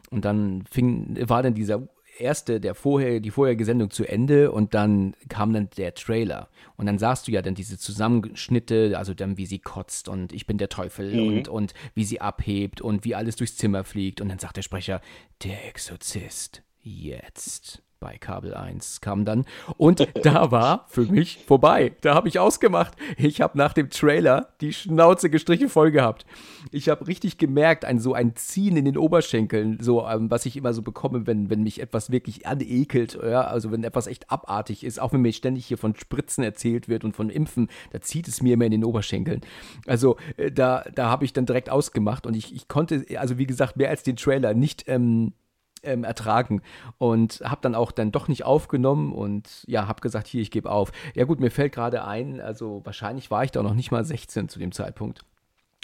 Und 0.09 0.23
dann 0.23 0.63
fing, 0.71 1.17
war 1.27 1.43
dann 1.43 1.53
dieser 1.53 1.87
erste, 2.19 2.59
der 2.59 2.75
vorher, 2.75 3.19
die 3.19 3.31
vorherige 3.31 3.65
Sendung 3.65 3.89
zu 3.89 4.05
Ende 4.05 4.51
und 4.51 4.73
dann 4.73 5.15
kam 5.29 5.53
dann 5.53 5.69
der 5.77 5.93
Trailer. 5.93 6.49
Und 6.75 6.85
dann 6.85 6.99
sahst 6.99 7.27
du 7.27 7.31
ja 7.31 7.41
dann 7.41 7.55
diese 7.55 7.77
Zusammenschnitte, 7.77 8.97
also 8.97 9.13
dann 9.13 9.37
wie 9.37 9.45
sie 9.45 9.59
kotzt 9.59 10.09
und 10.09 10.31
ich 10.33 10.45
bin 10.47 10.57
der 10.57 10.69
Teufel 10.69 11.13
Mhm. 11.13 11.27
und, 11.37 11.47
und 11.47 11.73
wie 11.93 12.03
sie 12.03 12.21
abhebt 12.21 12.81
und 12.81 13.05
wie 13.05 13.15
alles 13.15 13.35
durchs 13.35 13.57
Zimmer 13.57 13.83
fliegt. 13.83 14.21
Und 14.21 14.29
dann 14.29 14.39
sagt 14.39 14.57
der 14.57 14.61
Sprecher, 14.61 15.01
der 15.43 15.67
Exorzist, 15.67 16.63
jetzt 16.81 17.81
bei 17.99 18.17
Kabel 18.17 18.53
1 18.53 19.01
kam 19.01 19.25
dann. 19.25 19.45
Und 19.77 20.07
da 20.23 20.51
war 20.51 20.85
für 20.87 21.05
mich 21.05 21.43
vorbei. 21.45 21.93
Da 22.01 22.15
habe 22.15 22.27
ich 22.27 22.39
ausgemacht. 22.39 22.93
Ich 23.17 23.41
habe 23.41 23.57
nach 23.57 23.73
dem 23.73 23.89
Trailer 23.89 24.49
die 24.61 24.73
Schnauze 24.73 25.29
gestrichen 25.29 25.69
voll 25.69 25.91
gehabt. 25.91 26.25
Ich 26.71 26.89
habe 26.89 27.07
richtig 27.07 27.37
gemerkt, 27.37 27.85
ein 27.85 27.99
so 27.99 28.13
ein 28.13 28.35
Ziehen 28.35 28.77
in 28.77 28.85
den 28.85 28.97
Oberschenkeln, 28.97 29.79
so 29.81 30.07
ähm, 30.07 30.29
was 30.29 30.45
ich 30.45 30.57
immer 30.57 30.73
so 30.73 30.81
bekomme, 30.81 31.27
wenn, 31.27 31.49
wenn 31.49 31.63
mich 31.63 31.81
etwas 31.81 32.11
wirklich 32.11 32.45
anekelt, 32.45 33.17
ja, 33.23 33.41
also 33.41 33.71
wenn 33.71 33.83
etwas 33.83 34.07
echt 34.07 34.31
abartig 34.31 34.83
ist, 34.83 34.99
auch 34.99 35.13
wenn 35.13 35.21
mir 35.21 35.33
ständig 35.33 35.65
hier 35.65 35.77
von 35.77 35.95
Spritzen 35.95 36.43
erzählt 36.43 36.89
wird 36.89 37.03
und 37.03 37.15
von 37.15 37.29
Impfen, 37.29 37.69
da 37.91 38.01
zieht 38.01 38.27
es 38.27 38.41
mir 38.41 38.53
immer 38.53 38.65
in 38.65 38.71
den 38.71 38.83
Oberschenkeln. 38.83 39.41
Also 39.85 40.17
äh, 40.37 40.51
da, 40.51 40.83
da 40.93 41.09
habe 41.09 41.25
ich 41.25 41.33
dann 41.33 41.45
direkt 41.45 41.69
ausgemacht 41.69 42.25
und 42.25 42.35
ich, 42.35 42.53
ich 42.53 42.67
konnte, 42.67 43.05
also 43.17 43.37
wie 43.37 43.47
gesagt, 43.47 43.77
mehr 43.77 43.89
als 43.89 44.03
den 44.03 44.15
Trailer 44.15 44.53
nicht 44.53 44.85
ähm, 44.87 45.33
ähm, 45.87 46.03
ertragen 46.03 46.61
und 46.97 47.41
habe 47.43 47.61
dann 47.61 47.75
auch 47.75 47.91
dann 47.91 48.11
doch 48.11 48.27
nicht 48.27 48.43
aufgenommen 48.45 49.13
und 49.13 49.63
ja, 49.67 49.87
habe 49.87 50.01
gesagt, 50.01 50.27
hier, 50.27 50.41
ich 50.41 50.51
gebe 50.51 50.69
auf. 50.69 50.91
Ja 51.15 51.25
gut, 51.25 51.39
mir 51.39 51.49
fällt 51.51 51.73
gerade 51.73 52.05
ein, 52.05 52.39
also 52.41 52.81
wahrscheinlich 52.83 53.31
war 53.31 53.43
ich 53.43 53.51
da 53.51 53.63
noch 53.63 53.73
nicht 53.73 53.91
mal 53.91 54.03
16 54.05 54.49
zu 54.49 54.59
dem 54.59 54.71
Zeitpunkt. 54.71 55.21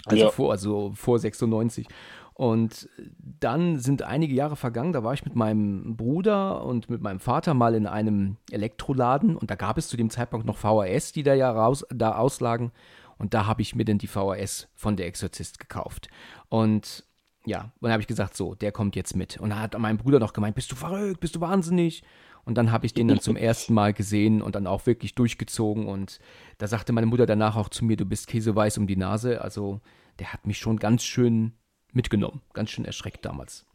Also 0.06 0.24
Ja. 0.24 0.30
vor, 0.30 0.52
also 0.52 0.92
vor 0.94 1.18
96. 1.18 1.88
Und 2.34 2.88
dann 3.18 3.78
sind 3.78 4.02
einige 4.02 4.34
Jahre 4.34 4.56
vergangen, 4.56 4.92
da 4.92 5.04
war 5.04 5.14
ich 5.14 5.24
mit 5.24 5.36
meinem 5.36 5.96
Bruder 5.96 6.64
und 6.64 6.90
mit 6.90 7.00
meinem 7.00 7.20
Vater 7.20 7.54
mal 7.54 7.74
in 7.74 7.86
einem 7.86 8.36
Elektroladen 8.50 9.36
und 9.36 9.50
da 9.50 9.54
gab 9.54 9.78
es 9.78 9.88
zu 9.88 9.96
dem 9.96 10.10
Zeitpunkt 10.10 10.44
noch 10.44 10.56
VHS, 10.58 11.12
die 11.12 11.22
da 11.22 11.32
ja 11.34 11.50
raus, 11.50 11.86
da 11.94 12.16
auslagen. 12.16 12.72
Und 13.16 13.32
da 13.32 13.46
habe 13.46 13.62
ich 13.62 13.76
mir 13.76 13.84
dann 13.84 13.98
die 13.98 14.08
VHS 14.08 14.68
von 14.74 14.96
der 14.96 15.06
Exorzist 15.06 15.60
gekauft. 15.60 16.08
Und 16.48 17.04
ja, 17.46 17.60
und 17.62 17.82
dann 17.82 17.92
habe 17.92 18.00
ich 18.00 18.06
gesagt, 18.06 18.36
so, 18.36 18.54
der 18.54 18.72
kommt 18.72 18.96
jetzt 18.96 19.16
mit. 19.16 19.38
Und 19.38 19.50
da 19.50 19.60
hat 19.60 19.78
mein 19.78 19.98
Bruder 19.98 20.18
noch 20.18 20.32
gemeint, 20.32 20.54
bist 20.54 20.72
du 20.72 20.76
verrückt, 20.76 21.20
bist 21.20 21.36
du 21.36 21.40
wahnsinnig? 21.40 22.02
Und 22.44 22.56
dann 22.56 22.72
habe 22.72 22.86
ich 22.86 22.94
den 22.94 23.08
dann 23.08 23.20
zum 23.20 23.36
ersten 23.36 23.74
Mal 23.74 23.92
gesehen 23.92 24.42
und 24.42 24.54
dann 24.54 24.66
auch 24.66 24.86
wirklich 24.86 25.14
durchgezogen. 25.14 25.86
Und 25.86 26.20
da 26.58 26.66
sagte 26.66 26.92
meine 26.92 27.06
Mutter 27.06 27.26
danach 27.26 27.56
auch 27.56 27.68
zu 27.68 27.84
mir, 27.84 27.96
du 27.96 28.04
bist 28.04 28.28
käseweiß 28.28 28.78
um 28.78 28.86
die 28.86 28.96
Nase. 28.96 29.42
Also 29.42 29.80
der 30.18 30.32
hat 30.32 30.46
mich 30.46 30.58
schon 30.58 30.78
ganz 30.78 31.02
schön 31.02 31.52
mitgenommen, 31.92 32.42
ganz 32.52 32.70
schön 32.70 32.84
erschreckt 32.84 33.24
damals. 33.24 33.66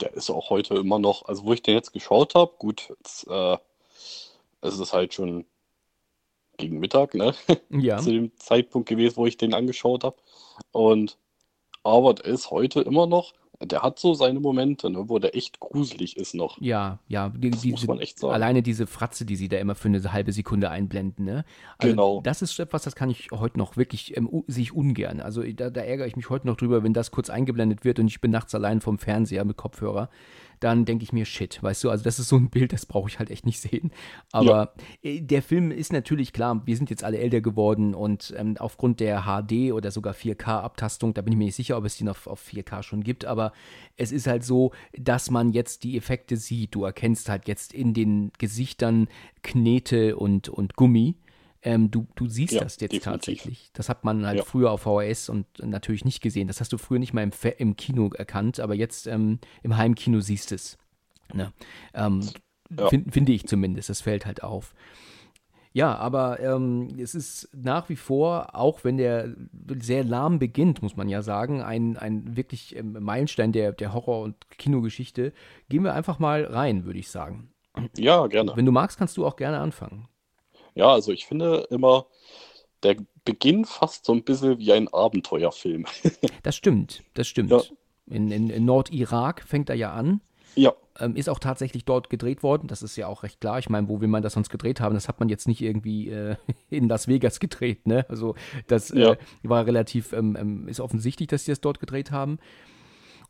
Der 0.00 0.14
ist 0.14 0.30
auch 0.30 0.50
heute 0.50 0.74
immer 0.76 0.98
noch, 0.98 1.26
also 1.26 1.44
wo 1.44 1.52
ich 1.52 1.62
den 1.62 1.74
jetzt 1.74 1.92
geschaut 1.92 2.34
habe, 2.34 2.52
gut, 2.58 2.90
jetzt, 2.90 3.26
äh, 3.28 3.56
es 4.60 4.78
ist 4.78 4.92
halt 4.92 5.14
schon 5.14 5.44
gegen 6.56 6.78
Mittag, 6.78 7.14
ne? 7.14 7.34
Ja, 7.70 7.98
Zu 8.02 8.12
dem 8.12 8.36
Zeitpunkt 8.36 8.88
gewesen, 8.88 9.16
wo 9.16 9.26
ich 9.26 9.36
den 9.36 9.52
angeschaut 9.52 10.04
habe. 10.04 10.16
Und 10.70 11.18
aber 11.84 12.14
der 12.14 12.24
ist 12.26 12.50
heute 12.50 12.80
immer 12.80 13.06
noch, 13.06 13.32
der 13.62 13.82
hat 13.82 13.98
so 14.00 14.14
seine 14.14 14.40
Momente, 14.40 14.90
ne, 14.90 15.08
wo 15.08 15.18
der 15.20 15.36
echt 15.36 15.60
gruselig 15.60 16.16
ist 16.16 16.34
noch. 16.34 16.60
ja, 16.60 16.98
ja. 17.08 17.28
Die, 17.30 17.50
Das 17.50 17.64
muss 17.64 17.80
diese, 17.80 17.86
man 17.86 18.00
echt 18.00 18.18
sagen. 18.18 18.34
alleine 18.34 18.62
diese 18.62 18.86
Fratze, 18.86 19.24
die 19.24 19.36
sie 19.36 19.48
da 19.48 19.58
immer 19.58 19.74
für 19.76 19.88
eine 19.88 20.12
halbe 20.12 20.32
Sekunde 20.32 20.70
einblenden, 20.70 21.24
ne? 21.24 21.44
Also 21.78 21.92
Genau. 21.92 22.20
Das 22.22 22.42
ist 22.42 22.58
etwas, 22.58 22.82
das 22.82 22.96
kann 22.96 23.10
ich 23.10 23.28
heute 23.30 23.56
noch 23.58 23.76
wirklich, 23.76 24.16
ähm, 24.16 24.28
u- 24.30 24.44
sehe 24.48 24.64
ich 24.64 24.72
ungern. 24.74 25.20
Also 25.20 25.42
da, 25.44 25.70
da 25.70 25.80
ärgere 25.82 26.06
ich 26.08 26.16
mich 26.16 26.28
heute 26.30 26.46
noch 26.48 26.56
drüber, 26.56 26.82
wenn 26.82 26.92
das 26.94 27.12
kurz 27.12 27.30
eingeblendet 27.30 27.84
wird 27.84 28.00
und 28.00 28.08
ich 28.08 28.20
bin 28.20 28.32
nachts 28.32 28.54
allein 28.56 28.80
vom 28.80 28.98
Fernseher 28.98 29.44
mit 29.44 29.56
Kopfhörer. 29.56 30.10
Dann 30.64 30.86
denke 30.86 31.04
ich 31.04 31.12
mir, 31.12 31.26
shit, 31.26 31.62
weißt 31.62 31.84
du, 31.84 31.90
also 31.90 32.04
das 32.04 32.18
ist 32.18 32.30
so 32.30 32.36
ein 32.36 32.48
Bild, 32.48 32.72
das 32.72 32.86
brauche 32.86 33.10
ich 33.10 33.18
halt 33.18 33.30
echt 33.30 33.44
nicht 33.44 33.60
sehen. 33.60 33.90
Aber 34.32 34.72
äh, 35.02 35.20
der 35.20 35.42
Film 35.42 35.70
ist 35.70 35.92
natürlich 35.92 36.32
klar, 36.32 36.62
wir 36.64 36.74
sind 36.74 36.88
jetzt 36.88 37.04
alle 37.04 37.18
älter 37.18 37.42
geworden 37.42 37.94
und 37.94 38.32
ähm, 38.38 38.56
aufgrund 38.58 38.98
der 38.98 39.24
HD 39.24 39.74
oder 39.74 39.90
sogar 39.90 40.14
4K-Abtastung, 40.14 41.12
da 41.12 41.20
bin 41.20 41.34
ich 41.34 41.38
mir 41.38 41.44
nicht 41.44 41.54
sicher, 41.54 41.76
ob 41.76 41.84
es 41.84 41.98
die 41.98 42.04
noch 42.04 42.26
auf 42.26 42.42
4K 42.42 42.82
schon 42.82 43.04
gibt, 43.04 43.26
aber 43.26 43.52
es 43.98 44.10
ist 44.10 44.26
halt 44.26 44.42
so, 44.42 44.72
dass 44.96 45.28
man 45.28 45.52
jetzt 45.52 45.84
die 45.84 45.98
Effekte 45.98 46.38
sieht. 46.38 46.74
Du 46.74 46.84
erkennst 46.84 47.28
halt 47.28 47.46
jetzt 47.46 47.74
in 47.74 47.92
den 47.92 48.32
Gesichtern 48.38 49.08
Knete 49.42 50.16
und, 50.16 50.48
und 50.48 50.76
Gummi. 50.76 51.16
Ähm, 51.64 51.90
du, 51.90 52.06
du 52.14 52.28
siehst 52.28 52.52
Ja, 52.52 52.60
das 52.62 52.74
jetzt 52.78 52.92
definitiv. 52.92 53.04
tatsächlich. 53.04 53.70
Das 53.72 53.88
hat 53.88 54.04
man 54.04 54.26
halt 54.26 54.38
Ja. 54.38 54.44
früher 54.44 54.70
auf 54.70 54.82
VHS 54.82 55.28
und 55.30 55.46
natürlich 55.60 56.04
nicht 56.04 56.20
gesehen. 56.20 56.46
Das 56.46 56.60
hast 56.60 56.72
du 56.72 56.78
früher 56.78 56.98
nicht 56.98 57.14
mal 57.14 57.22
im, 57.22 57.30
im 57.58 57.76
Kino 57.76 58.10
erkannt, 58.14 58.60
aber 58.60 58.74
jetzt 58.74 59.06
ähm, 59.06 59.38
im 59.62 59.76
Heimkino 59.76 60.20
siehst 60.20 60.50
du 60.50 60.54
es. 60.56 60.76
Ne? 61.32 61.52
Ähm, 61.94 62.20
Ja. 62.78 62.88
fin- 62.88 63.10
Finde 63.10 63.32
ich 63.32 63.46
zumindest. 63.46 63.88
Das 63.88 64.02
fällt 64.02 64.26
halt 64.26 64.42
auf. 64.42 64.74
Ja, 65.72 65.96
aber 65.96 66.38
ähm, 66.38 66.88
es 66.98 67.16
ist 67.16 67.48
nach 67.52 67.88
wie 67.88 67.96
vor, 67.96 68.54
auch 68.54 68.84
wenn 68.84 68.96
der 68.96 69.34
sehr 69.80 70.04
lahm 70.04 70.38
beginnt, 70.38 70.82
muss 70.82 70.96
man 70.96 71.08
ja 71.08 71.20
sagen, 71.22 71.62
ein, 71.62 71.96
ein 71.96 72.36
wirklich 72.36 72.76
ähm, 72.76 72.92
Meilenstein 73.00 73.50
der, 73.50 73.72
der 73.72 73.92
Horror- 73.92 74.22
und 74.22 74.36
Kinogeschichte. 74.50 75.32
Gehen 75.68 75.82
wir 75.82 75.94
einfach 75.94 76.18
mal 76.20 76.44
rein, 76.44 76.84
würde 76.84 77.00
ich 77.00 77.10
sagen. 77.10 77.50
Ja, 77.96 78.26
gerne. 78.28 78.52
Wenn 78.54 78.66
du 78.66 78.70
magst, 78.70 78.98
kannst 78.98 79.16
du 79.16 79.26
auch 79.26 79.34
gerne 79.34 79.58
anfangen. 79.58 80.06
Ja, 80.74 80.92
also 80.92 81.12
ich 81.12 81.26
finde 81.26 81.66
immer, 81.70 82.06
der 82.82 82.96
Beginn 83.24 83.64
fast 83.64 84.04
so 84.04 84.12
ein 84.12 84.22
bisschen 84.24 84.58
wie 84.58 84.72
ein 84.72 84.88
Abenteuerfilm. 84.92 85.86
Das 86.42 86.56
stimmt, 86.56 87.02
das 87.14 87.26
stimmt. 87.26 87.50
Ja. 87.50 87.62
In, 88.06 88.30
in, 88.30 88.50
in 88.50 88.64
Nordirak 88.66 89.42
fängt 89.46 89.70
er 89.70 89.76
ja 89.76 89.92
an. 89.94 90.20
Ja, 90.56 90.74
Ähm, 91.00 91.16
ist 91.16 91.28
auch 91.30 91.38
tatsächlich 91.38 91.84
dort 91.86 92.10
gedreht 92.10 92.42
worden. 92.42 92.68
Das 92.68 92.82
ist 92.82 92.94
ja 92.96 93.06
auch 93.08 93.22
recht 93.22 93.40
klar. 93.40 93.58
Ich 93.58 93.70
meine, 93.70 93.88
wo 93.88 94.00
will 94.02 94.08
man 94.08 94.22
das 94.22 94.34
sonst 94.34 94.50
gedreht 94.50 94.78
haben? 94.80 94.94
Das 94.94 95.08
hat 95.08 95.18
man 95.20 95.28
jetzt 95.30 95.48
nicht 95.48 95.62
irgendwie 95.62 96.10
äh, 96.10 96.36
in 96.70 96.86
Las 96.88 97.08
Vegas 97.08 97.40
gedreht. 97.40 97.86
Ne? 97.86 98.04
Also 98.10 98.34
das 98.66 98.90
Ja. 98.90 99.12
äh, 99.12 99.16
war 99.42 99.64
relativ, 99.66 100.12
ähm, 100.12 100.36
ähm, 100.38 100.68
ist 100.68 100.80
offensichtlich, 100.80 101.28
dass 101.28 101.46
sie 101.46 101.52
das 101.52 101.60
dort 101.62 101.80
gedreht 101.80 102.10
haben. 102.10 102.38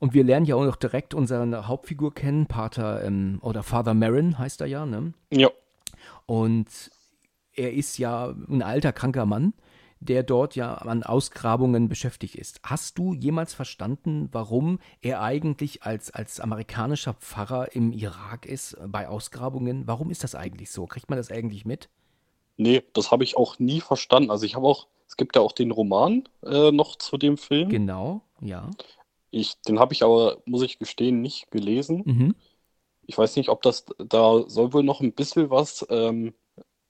Und 0.01 0.13
wir 0.13 0.25
lernen 0.25 0.45
ja 0.45 0.57
auch 0.57 0.65
noch 0.65 0.77
direkt 0.77 1.15
unsere 1.15 1.69
Hauptfigur 1.69 2.13
kennen, 2.13 2.47
Pater 2.47 3.05
ähm, 3.05 3.39
oder 3.43 3.63
Father 3.63 3.95
Marin 3.95 4.39
heißt 4.39 4.61
er 4.61 4.67
ja. 4.67 4.85
Ne? 4.87 5.15
ja, 5.31 5.51
Und 6.27 6.67
er 7.57 7.73
ist 7.73 7.99
ja 7.99 8.35
ein 8.49 8.63
alter, 8.63 8.93
kranker 8.93 9.27
Mann, 9.27 9.55
der 10.01 10.23
dort 10.23 10.55
ja 10.55 10.75
an 10.75 11.03
Ausgrabungen 11.03 11.89
beschäftigt 11.89 12.35
ist. 12.35 12.61
Hast 12.63 12.99
du 12.99 13.15
jemals 13.15 13.55
verstanden, 13.55 14.29
warum 14.33 14.79
er 15.01 15.23
eigentlich 15.23 15.83
als, 15.83 16.11
als 16.11 16.41
amerikanischer 16.41 17.15
Pfarrer 17.15 17.75
im 17.75 17.93
Irak 17.93 18.47
ist 18.47 18.77
bei 18.87 19.09
Ausgrabungen? 19.09 19.87
Warum 19.87 20.11
ist 20.11 20.23
das 20.23 20.35
eigentlich 20.35 20.71
so? 20.71 20.87
Kriegt 20.87 21.09
man 21.09 21.17
das 21.17 21.31
eigentlich 21.31 21.65
mit? 21.65 21.89
Nee, 22.57 22.83
das 22.93 23.11
habe 23.11 23.25
ich 23.25 23.37
auch 23.37 23.59
nie 23.59 23.81
verstanden. 23.81 24.31
Also 24.31 24.45
ich 24.45 24.55
habe 24.55 24.67
auch, 24.67 24.87
es 25.09 25.17
gibt 25.17 25.37
ja 25.37 25.43
auch 25.43 25.53
den 25.53 25.71
Roman 25.71 26.25
äh, 26.45 26.71
noch 26.71 26.97
zu 26.97 27.17
dem 27.17 27.37
Film. 27.39 27.69
Genau, 27.69 28.21
ja. 28.41 28.71
Ich, 29.31 29.61
den 29.63 29.81
habe 29.81 29.95
ich 29.95 30.03
aber, 30.03 30.39
muss 30.45 30.63
ich 30.63 30.79
gestehen, 30.79 31.21
nicht 31.21 31.51
gelesen. 31.51 32.03
Mhm. 32.05 32.35
Ich 33.07 33.19
weiß 33.19 33.37
nicht, 33.37 33.49
ob 33.49 33.63
das, 33.63 33.87
da 33.99 34.49
soll 34.49 34.73
wohl 34.73 34.85
noch 34.85 35.01
ein 35.01 35.13
bisschen 35.13 35.51
was 35.51 35.85
ähm, 35.91 36.35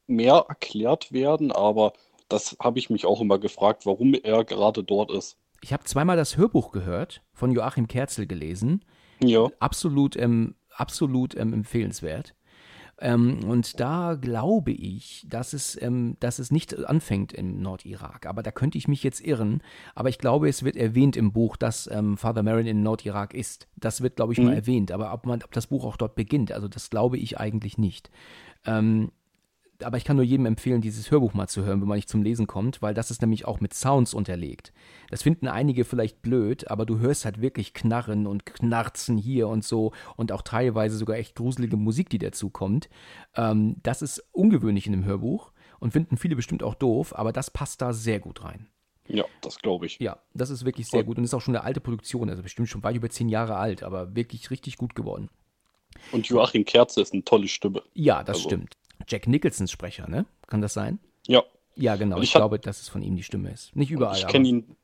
mehr 0.06 0.46
erklärt 0.48 1.12
werden, 1.12 1.52
aber 1.52 1.92
das 2.28 2.56
habe 2.60 2.78
ich 2.78 2.90
mich 2.90 3.06
auch 3.06 3.20
immer 3.20 3.38
gefragt, 3.38 3.86
warum 3.86 4.14
er 4.14 4.44
gerade 4.44 4.82
dort 4.82 5.10
ist. 5.10 5.36
Ich 5.60 5.72
habe 5.72 5.84
zweimal 5.84 6.16
das 6.16 6.36
Hörbuch 6.36 6.72
gehört, 6.72 7.22
von 7.32 7.52
Joachim 7.52 7.86
Kerzel 7.88 8.26
gelesen. 8.26 8.84
Ja. 9.22 9.48
Absolut, 9.60 10.16
ähm, 10.16 10.56
absolut 10.70 11.36
ähm, 11.36 11.52
empfehlenswert. 11.54 12.34
Ähm, 13.00 13.40
und 13.48 13.80
da 13.80 14.14
glaube 14.14 14.70
ich, 14.70 15.26
dass 15.28 15.52
es, 15.52 15.80
ähm, 15.82 16.16
dass 16.20 16.38
es 16.38 16.50
nicht 16.52 16.78
anfängt 16.86 17.32
im 17.32 17.60
Nordirak. 17.60 18.26
Aber 18.26 18.42
da 18.42 18.52
könnte 18.52 18.78
ich 18.78 18.86
mich 18.88 19.02
jetzt 19.02 19.20
irren. 19.20 19.62
Aber 19.94 20.08
ich 20.10 20.18
glaube, 20.18 20.48
es 20.48 20.62
wird 20.62 20.76
erwähnt 20.76 21.16
im 21.16 21.32
Buch, 21.32 21.56
dass 21.56 21.88
ähm, 21.90 22.16
Father 22.16 22.42
Marin 22.44 22.66
in 22.66 22.82
Nordirak 22.82 23.34
ist. 23.34 23.66
Das 23.76 24.00
wird, 24.00 24.16
glaube 24.16 24.32
ich, 24.32 24.38
Mhm. 24.38 24.44
mal 24.46 24.54
erwähnt. 24.54 24.92
Aber 24.92 25.12
ob, 25.12 25.26
man, 25.26 25.42
ob 25.42 25.50
das 25.52 25.66
Buch 25.66 25.84
auch 25.84 25.96
dort 25.96 26.14
beginnt, 26.14 26.52
also 26.52 26.68
das 26.68 26.88
glaube 26.88 27.18
ich 27.18 27.38
eigentlich 27.38 27.78
nicht. 27.78 28.10
Aber 29.82 29.96
ich 29.96 30.04
kann 30.04 30.16
nur 30.16 30.24
jedem 30.24 30.46
empfehlen, 30.46 30.80
dieses 30.80 31.10
Hörbuch 31.10 31.34
mal 31.34 31.48
zu 31.48 31.64
hören, 31.64 31.80
wenn 31.80 31.88
man 31.88 31.96
nicht 31.96 32.08
zum 32.08 32.22
Lesen 32.22 32.46
kommt, 32.46 32.80
weil 32.80 32.94
das 32.94 33.10
ist 33.10 33.20
nämlich 33.22 33.44
auch 33.44 33.60
mit 33.60 33.74
Sounds 33.74 34.14
unterlegt. 34.14 34.72
Das 35.10 35.22
finden 35.24 35.48
einige 35.48 35.84
vielleicht 35.84 36.22
blöd, 36.22 36.70
aber 36.70 36.86
du 36.86 36.98
hörst 36.98 37.24
halt 37.24 37.40
wirklich 37.40 37.74
Knarren 37.74 38.26
und 38.28 38.46
Knarzen 38.46 39.18
hier 39.18 39.48
und 39.48 39.64
so 39.64 39.92
und 40.16 40.30
auch 40.30 40.42
teilweise 40.42 40.96
sogar 40.96 41.16
echt 41.16 41.34
gruselige 41.34 41.76
Musik, 41.76 42.08
die 42.08 42.18
dazu 42.18 42.50
kommt. 42.50 42.88
Ähm, 43.34 43.76
das 43.82 44.00
ist 44.00 44.22
ungewöhnlich 44.32 44.86
in 44.86 44.92
dem 44.92 45.04
Hörbuch 45.04 45.50
und 45.80 45.92
finden 45.92 46.16
viele 46.16 46.36
bestimmt 46.36 46.62
auch 46.62 46.74
doof, 46.74 47.12
aber 47.16 47.32
das 47.32 47.50
passt 47.50 47.82
da 47.82 47.92
sehr 47.92 48.20
gut 48.20 48.44
rein. 48.44 48.68
Ja, 49.08 49.24
das 49.42 49.58
glaube 49.58 49.86
ich. 49.86 49.98
Ja, 49.98 50.18
das 50.34 50.50
ist 50.50 50.64
wirklich 50.64 50.86
sehr 50.88 51.00
Und- 51.00 51.06
gut 51.06 51.18
und 51.18 51.24
ist 51.24 51.34
auch 51.34 51.40
schon 51.42 51.56
eine 51.56 51.64
alte 51.64 51.80
Produktion, 51.80 52.30
also 52.30 52.42
bestimmt 52.42 52.68
schon 52.68 52.82
weit 52.84 52.96
über 52.96 53.10
zehn 53.10 53.28
Jahre 53.28 53.56
alt, 53.56 53.82
aber 53.82 54.14
wirklich 54.14 54.50
richtig 54.50 54.78
gut 54.78 54.94
geworden. 54.94 55.28
Und 56.12 56.26
Joachim 56.26 56.64
Kerze 56.64 57.00
ist 57.02 57.12
eine 57.12 57.24
tolle 57.24 57.48
Stimme. 57.48 57.82
Ja, 57.92 58.22
das 58.22 58.36
Also- 58.36 58.48
stimmt. 58.48 58.74
Jack 59.08 59.26
Nicholsons 59.26 59.70
Sprecher, 59.70 60.08
ne? 60.08 60.26
Kann 60.46 60.60
das 60.60 60.74
sein? 60.74 60.98
Ja, 61.26 61.42
Ja, 61.76 61.96
genau. 61.96 62.18
Ich, 62.18 62.24
ich 62.24 62.32
glaube, 62.32 62.58
dass 62.58 62.80
es 62.80 62.88
von 62.88 63.02
ihm 63.02 63.16
die 63.16 63.22
Stimme 63.22 63.50
ist. 63.50 63.74
Nicht 63.76 63.90
überall. 63.90 64.16
ich 64.16 64.26
kenne 64.26 64.48
ihn, 64.48 64.76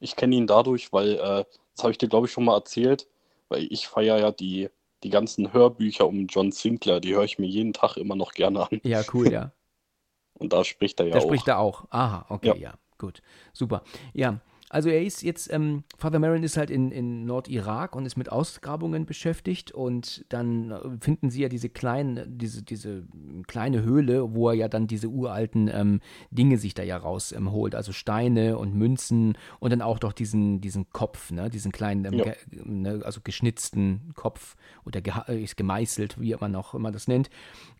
ich 0.00 0.16
kenne 0.16 0.36
ihn 0.36 0.46
dadurch, 0.46 0.92
weil, 0.92 1.14
äh, 1.14 1.44
das 1.74 1.82
habe 1.82 1.92
ich 1.92 1.98
dir, 1.98 2.08
glaube 2.08 2.26
ich, 2.26 2.32
schon 2.32 2.44
mal 2.44 2.56
erzählt, 2.56 3.06
weil 3.48 3.66
ich 3.70 3.86
feiere 3.86 4.18
ja 4.18 4.30
die, 4.32 4.68
die 5.02 5.10
ganzen 5.10 5.52
Hörbücher 5.52 6.06
um 6.06 6.26
John 6.26 6.52
Sinclair, 6.52 7.00
die 7.00 7.14
höre 7.14 7.24
ich 7.24 7.38
mir 7.38 7.46
jeden 7.46 7.72
Tag 7.72 7.96
immer 7.96 8.16
noch 8.16 8.32
gerne 8.32 8.68
an. 8.70 8.80
Ja, 8.82 9.02
cool, 9.12 9.30
ja. 9.32 9.52
Und 10.34 10.52
da 10.52 10.64
spricht 10.64 10.98
er 11.00 11.06
ja 11.06 11.12
Der 11.12 11.20
auch. 11.22 11.26
spricht 11.26 11.48
da 11.48 11.56
auch. 11.58 11.84
Aha, 11.90 12.26
okay, 12.30 12.48
ja. 12.48 12.54
Ja. 12.70 12.74
gut. 12.98 13.20
Super. 13.52 13.82
Ja, 14.14 14.40
also 14.70 14.88
er 14.88 15.02
ist 15.02 15.22
jetzt, 15.22 15.52
ähm, 15.52 15.82
Father 15.98 16.18
Marin 16.20 16.42
ist 16.44 16.56
halt 16.56 16.70
in, 16.70 16.90
in 16.92 17.26
Nordirak 17.26 17.94
und 17.94 18.06
ist 18.06 18.16
mit 18.16 18.30
Ausgrabungen 18.32 19.04
beschäftigt 19.04 19.72
und 19.72 20.24
dann 20.28 20.70
äh, 20.70 20.78
finden 21.00 21.28
sie 21.28 21.42
ja 21.42 21.48
diese 21.48 21.68
kleinen, 21.68 22.38
diese, 22.38 22.62
diese 22.62 23.02
kleine 23.46 23.82
Höhle, 23.82 24.32
wo 24.34 24.48
er 24.48 24.54
ja 24.54 24.68
dann 24.68 24.86
diese 24.86 25.08
uralten 25.08 25.68
ähm, 25.72 26.00
Dinge 26.30 26.56
sich 26.56 26.72
da 26.74 26.82
ja 26.84 26.96
raus 26.96 27.32
ähm, 27.32 27.50
holt, 27.50 27.74
also 27.74 27.92
Steine 27.92 28.56
und 28.58 28.74
Münzen 28.74 29.36
und 29.58 29.70
dann 29.70 29.82
auch 29.82 29.98
doch 29.98 30.12
diesen, 30.12 30.60
diesen 30.60 30.88
Kopf, 30.90 31.30
ne, 31.32 31.50
diesen 31.50 31.72
kleinen, 31.72 32.04
ähm, 32.04 32.14
Ja. 32.14 32.24
ge, 32.24 32.34
ne, 32.64 33.00
also 33.04 33.20
geschnitzten 33.22 34.12
Kopf 34.14 34.56
oder 34.86 35.00
geha- 35.00 35.28
äh, 35.28 35.42
ist 35.42 35.56
gemeißelt, 35.56 36.20
wie 36.20 36.34
man 36.40 36.54
auch 36.54 36.74
immer 36.74 36.92
das 36.92 37.08
nennt. 37.08 37.28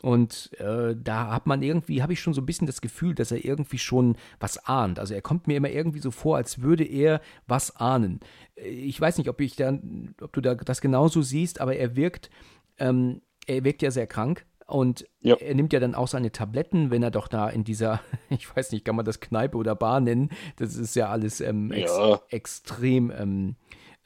Und 0.03 0.51
äh, 0.59 0.97
da 1.01 1.31
hat 1.33 1.47
man 1.47 1.63
irgendwie, 1.63 2.03
habe 2.03 2.13
ich 2.15 2.21
schon 2.21 2.35
so 2.35 2.41
ein 2.41 2.47
bisschen 2.47 2.67
das 2.67 2.81
Gefühl, 2.81 3.15
dass 3.15 3.31
er 3.31 3.45
irgendwie 3.45 3.79
schon 3.79 4.17
was 4.41 4.59
ahnt. 4.67 4.99
Also 4.99 5.15
er 5.15 5.23
kommt 5.23 5.47
mir 5.47 5.57
immer 5.57 5.71
irgendwie 5.71 6.01
so 6.01 6.11
vor, 6.11 6.37
als 6.37 6.63
würde 6.63 6.80
er 6.85 7.21
was 7.47 7.77
ahnen. 7.77 8.21
Ich 8.57 9.01
weiß 9.01 9.19
nicht, 9.19 9.29
ob 9.29 9.41
ich 9.41 9.57
dann, 9.57 10.15
ob 10.21 10.33
du 10.33 10.41
da 10.41 10.55
das 10.55 10.81
genauso 10.81 11.23
siehst, 11.23 11.61
aber 11.61 11.77
er 11.77 11.97
wirkt, 11.97 12.31
ähm, 12.79 13.23
er 13.47 13.65
wirkt 13.65 13.83
ja 13.83 13.91
sehr 13.91 14.07
krank. 14.07 14.47
Und 14.67 15.05
Ja. 15.21 15.35
er 15.35 15.55
nimmt 15.57 15.73
ja 15.73 15.81
dann 15.81 15.97
auch 15.97 16.07
seine 16.07 16.31
Tabletten, 16.31 16.93
wenn 16.93 17.03
er 17.03 17.11
doch 17.11 17.27
da 17.27 17.49
in 17.49 17.65
dieser, 17.65 18.01
ich 18.31 18.55
weiß 18.55 18.71
nicht, 18.73 18.85
kann 18.85 18.95
man 18.95 19.05
das 19.05 19.19
Kneipe 19.21 19.57
oder 19.57 19.75
Bar 19.75 20.01
nennen? 20.01 20.31
Das 20.57 20.77
ist 20.77 20.95
ja 20.95 21.09
alles 21.09 21.41
ähm, 21.41 21.73
ex 21.73 21.97
Ja. 21.97 22.21
extrem 22.29 23.11
ähm, 23.11 23.57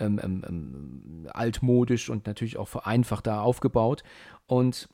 ähm, 0.01 0.21
ähm, 0.23 0.45
ähm, 0.49 1.29
altmodisch 1.33 2.09
und 2.11 2.27
natürlich 2.27 2.57
auch 2.57 2.69
vereinfacht 2.69 3.27
da 3.27 3.41
aufgebaut. 3.43 4.03
Und 4.47 4.89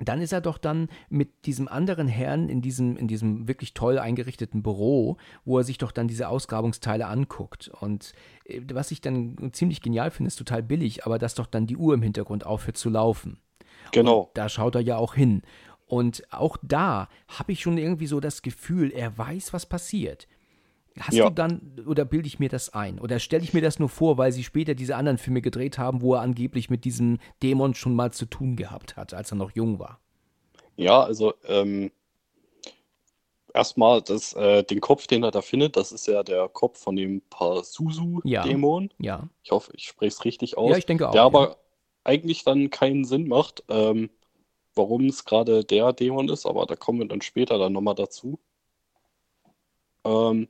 dann 0.00 0.20
ist 0.20 0.32
er 0.32 0.40
doch 0.40 0.58
dann 0.58 0.88
mit 1.08 1.46
diesem 1.46 1.68
anderen 1.68 2.08
Herrn 2.08 2.48
in 2.48 2.62
diesem, 2.62 2.96
in 2.96 3.06
diesem 3.06 3.46
wirklich 3.46 3.74
toll 3.74 3.98
eingerichteten 3.98 4.62
Büro, 4.62 5.18
wo 5.44 5.58
er 5.58 5.64
sich 5.64 5.78
doch 5.78 5.92
dann 5.92 6.08
diese 6.08 6.28
Ausgrabungsteile 6.28 7.06
anguckt. 7.06 7.68
Und 7.80 8.12
äh, 8.44 8.60
was 8.72 8.90
ich 8.90 9.00
dann 9.00 9.50
ziemlich 9.52 9.82
genial 9.82 10.10
finde, 10.10 10.28
ist 10.28 10.36
total 10.36 10.62
billig, 10.62 11.06
aber 11.06 11.18
dass 11.18 11.34
doch 11.34 11.46
dann 11.46 11.66
die 11.66 11.76
Uhr 11.76 11.94
im 11.94 12.02
Hintergrund 12.02 12.44
aufhört 12.44 12.76
zu 12.76 12.90
laufen. 12.90 13.38
Genau. 13.92 14.30
Da 14.34 14.48
schaut 14.48 14.74
er 14.74 14.80
ja 14.80 14.96
auch 14.96 15.14
hin. 15.14 15.42
Und 15.86 16.24
auch 16.32 16.56
da 16.62 17.08
habe 17.28 17.52
ich 17.52 17.60
schon 17.60 17.78
irgendwie 17.78 18.06
so 18.06 18.18
das 18.18 18.42
Gefühl, 18.42 18.90
er 18.90 19.16
weiß, 19.16 19.52
was 19.52 19.66
passiert. 19.66 20.26
Hast 21.00 21.14
Ja. 21.14 21.28
du 21.28 21.34
dann, 21.34 21.82
oder 21.86 22.04
bilde 22.04 22.28
ich 22.28 22.38
mir 22.38 22.48
das 22.48 22.72
ein? 22.72 23.00
Oder 23.00 23.18
stelle 23.18 23.42
ich 23.42 23.52
mir 23.52 23.60
das 23.62 23.78
nur 23.80 23.88
vor, 23.88 24.16
weil 24.16 24.30
sie 24.30 24.44
später 24.44 24.74
diese 24.74 24.94
anderen 24.94 25.18
Filme 25.18 25.42
gedreht 25.42 25.76
haben, 25.76 26.02
wo 26.02 26.14
er 26.14 26.20
angeblich 26.20 26.70
mit 26.70 26.84
diesem 26.84 27.18
Dämon 27.42 27.74
schon 27.74 27.94
mal 27.96 28.12
zu 28.12 28.26
tun 28.26 28.54
gehabt 28.54 28.96
hat, 28.96 29.12
als 29.12 29.32
er 29.32 29.36
noch 29.36 29.50
jung 29.52 29.80
war? 29.80 29.98
Ja, 30.76 31.02
also 31.02 31.34
ähm, 31.48 31.90
erstmal 33.52 34.02
das, 34.02 34.34
äh, 34.34 34.62
den 34.62 34.80
Kopf, 34.80 35.06
den 35.08 35.24
er 35.24 35.32
da 35.32 35.42
findet, 35.42 35.76
das 35.76 35.90
ist 35.90 36.06
ja 36.06 36.22
der 36.22 36.48
Kopf 36.48 36.78
von 36.78 36.94
dem 36.94 37.22
Pazuzu-Dämon. 37.30 38.90
Ja. 38.98 39.28
Ich 39.42 39.50
hoffe, 39.50 39.72
ich 39.74 39.88
spreche 39.88 40.08
es 40.08 40.24
richtig 40.24 40.56
aus. 40.56 40.70
Ja, 40.70 40.76
ich 40.76 40.86
denke 40.86 41.08
auch. 41.08 41.12
der 41.12 41.22
ja. 41.22 41.26
aber 41.26 41.56
eigentlich 42.04 42.44
dann 42.44 42.70
keinen 42.70 43.04
Sinn 43.04 43.26
macht, 43.26 43.64
ähm, 43.68 44.10
warum 44.76 45.06
es 45.06 45.24
gerade 45.24 45.64
der 45.64 45.92
Dämon 45.92 46.28
ist, 46.28 46.46
aber 46.46 46.66
da 46.66 46.76
kommen 46.76 47.00
wir 47.00 47.08
dann 47.08 47.22
später 47.22 47.58
dann 47.58 47.72
nochmal 47.72 47.94
dazu. 47.94 48.38
Ähm, 50.04 50.48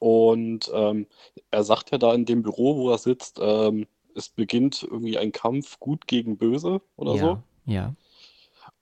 und 0.00 0.70
ähm, 0.74 1.06
er 1.50 1.62
sagt 1.62 1.92
ja 1.92 1.98
da 1.98 2.12
in 2.14 2.24
dem 2.24 2.42
Büro, 2.42 2.76
wo 2.76 2.90
er 2.90 2.98
sitzt, 2.98 3.38
ähm, 3.40 3.86
es 4.16 4.28
beginnt 4.30 4.82
irgendwie 4.82 5.18
ein 5.18 5.30
Kampf 5.30 5.78
gut 5.78 6.06
gegen 6.08 6.36
böse 6.36 6.80
oder 6.96 7.14
ja. 7.14 7.20
so. 7.20 7.38
Ja. 7.66 7.94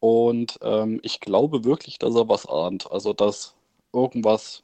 Und 0.01 0.59
ähm, 0.63 1.01
ich 1.03 1.21
glaube 1.21 1.65
wirklich, 1.65 1.99
dass 1.99 2.15
er 2.15 2.29
was 2.29 2.47
ahnt. 2.47 2.91
Also, 2.91 3.13
dass 3.13 3.57
irgendwas 3.93 4.63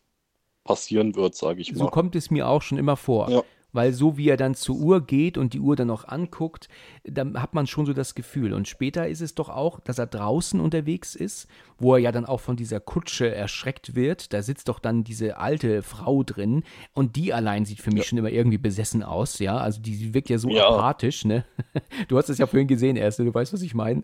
passieren 0.62 1.16
wird, 1.16 1.34
sage 1.34 1.60
ich 1.60 1.72
So 1.74 1.84
mal. 1.84 1.90
kommt 1.90 2.16
es 2.16 2.30
mir 2.30 2.48
auch 2.48 2.62
schon 2.62 2.78
immer 2.78 2.96
vor. 2.96 3.28
Ja. 3.30 3.42
Weil 3.74 3.92
so 3.92 4.16
wie 4.16 4.28
er 4.30 4.38
dann 4.38 4.54
zur 4.54 4.76
Uhr 4.76 5.04
geht 5.04 5.36
und 5.36 5.52
die 5.52 5.60
Uhr 5.60 5.76
dann 5.76 5.88
noch 5.88 6.08
anguckt, 6.08 6.68
dann 7.04 7.42
hat 7.42 7.52
man 7.52 7.66
schon 7.66 7.84
so 7.84 7.92
das 7.92 8.14
Gefühl. 8.14 8.54
Und 8.54 8.66
später 8.68 9.06
ist 9.08 9.20
es 9.20 9.34
doch 9.34 9.50
auch, 9.50 9.80
dass 9.80 9.98
er 9.98 10.06
draußen 10.06 10.58
unterwegs 10.60 11.14
ist, 11.14 11.48
wo 11.78 11.92
er 11.94 11.98
ja 11.98 12.12
dann 12.12 12.24
auch 12.24 12.40
von 12.40 12.56
dieser 12.56 12.80
Kutsche 12.80 13.34
erschreckt 13.34 13.94
wird. 13.94 14.32
Da 14.32 14.42
sitzt 14.42 14.68
doch 14.68 14.78
dann 14.78 15.04
diese 15.04 15.36
alte 15.36 15.82
Frau 15.82 16.22
drin 16.22 16.62
und 16.94 17.16
die 17.16 17.34
allein 17.34 17.64
sieht 17.66 17.80
für 17.80 17.90
mich 17.90 18.04
Ja. 18.04 18.08
schon 18.08 18.18
immer 18.18 18.30
irgendwie 18.30 18.58
besessen 18.58 19.02
aus, 19.02 19.38
ja. 19.40 19.56
Also 19.58 19.82
die, 19.82 20.14
wirkt 20.14 20.30
ja 20.30 20.38
so 20.38 20.48
Ja. 20.50 20.68
apathisch, 20.68 21.24
ne? 21.24 21.44
Du 22.08 22.16
hast 22.16 22.28
es 22.28 22.38
ja 22.38 22.46
vorhin 22.46 22.68
gesehen 22.68 22.96
erst, 22.96 23.18
ne? 23.18 23.24
du 23.26 23.34
weißt, 23.34 23.52
was 23.52 23.60
ich 23.62 23.74
meine. 23.74 24.02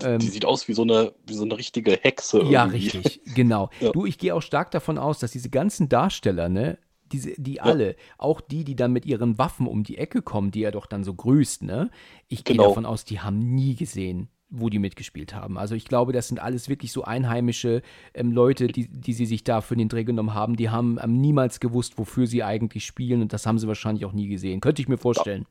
Die 0.00 0.28
sieht 0.28 0.44
aus 0.46 0.66
wie 0.68 0.72
so 0.72 0.82
eine, 0.82 1.12
wie 1.26 1.34
so 1.34 1.44
eine 1.44 1.58
richtige 1.58 1.92
Hexe 2.00 2.42
Ja, 2.44 2.64
irgendwie. 2.66 2.88
richtig, 2.88 3.20
genau. 3.34 3.68
Ja. 3.80 3.90
Du, 3.92 4.06
ich 4.06 4.16
gehe 4.18 4.34
auch 4.34 4.40
stark 4.40 4.70
davon 4.70 4.96
aus, 4.98 5.18
dass 5.18 5.32
diese 5.32 5.50
ganzen 5.50 5.88
Darsteller, 5.90 6.48
ne, 6.48 6.78
diese, 7.12 7.32
die 7.40 7.60
alle, 7.60 7.96
auch 8.18 8.40
die, 8.40 8.64
die 8.64 8.76
dann 8.76 8.92
mit 8.92 9.06
ihren 9.06 9.38
Waffen 9.38 9.66
um 9.66 9.82
die 9.84 9.98
Ecke 9.98 10.22
kommen, 10.22 10.50
die 10.50 10.62
er 10.64 10.72
doch 10.72 10.86
dann 10.86 11.04
so 11.04 11.14
grüßt, 11.14 11.62
ne, 11.62 11.90
ich 12.28 12.44
gehe 12.44 12.56
Genau. 12.56 12.68
davon 12.68 12.86
aus, 12.86 13.04
die 13.04 13.20
haben 13.20 13.38
nie 13.38 13.74
gesehen, 13.74 14.28
wo 14.48 14.68
die 14.68 14.78
mitgespielt 14.80 15.34
haben. 15.34 15.56
Also 15.58 15.74
ich 15.76 15.84
glaube, 15.84 16.12
das 16.12 16.26
sind 16.28 16.40
alles 16.40 16.68
wirklich 16.68 16.90
so 16.92 17.04
einheimische 17.04 17.82
ähm, 18.14 18.32
Leute, 18.32 18.66
die, 18.66 18.88
die 18.88 19.12
sie 19.12 19.26
sich 19.26 19.44
da 19.44 19.60
für 19.60 19.76
den 19.76 19.88
Dreh 19.88 20.02
genommen 20.04 20.34
haben. 20.34 20.56
Die 20.56 20.70
haben 20.70 20.98
ähm, 21.02 21.20
niemals 21.20 21.60
gewusst, 21.60 21.98
wofür 21.98 22.26
sie 22.26 22.42
eigentlich 22.42 22.84
spielen 22.84 23.22
und 23.22 23.32
das 23.32 23.46
haben 23.46 23.58
sie 23.60 23.68
wahrscheinlich 23.68 24.04
auch 24.06 24.12
nie 24.12 24.26
gesehen. 24.28 24.60
Könnte 24.60 24.82
ich 24.82 24.88
mir 24.88 24.98
vorstellen. 24.98 25.46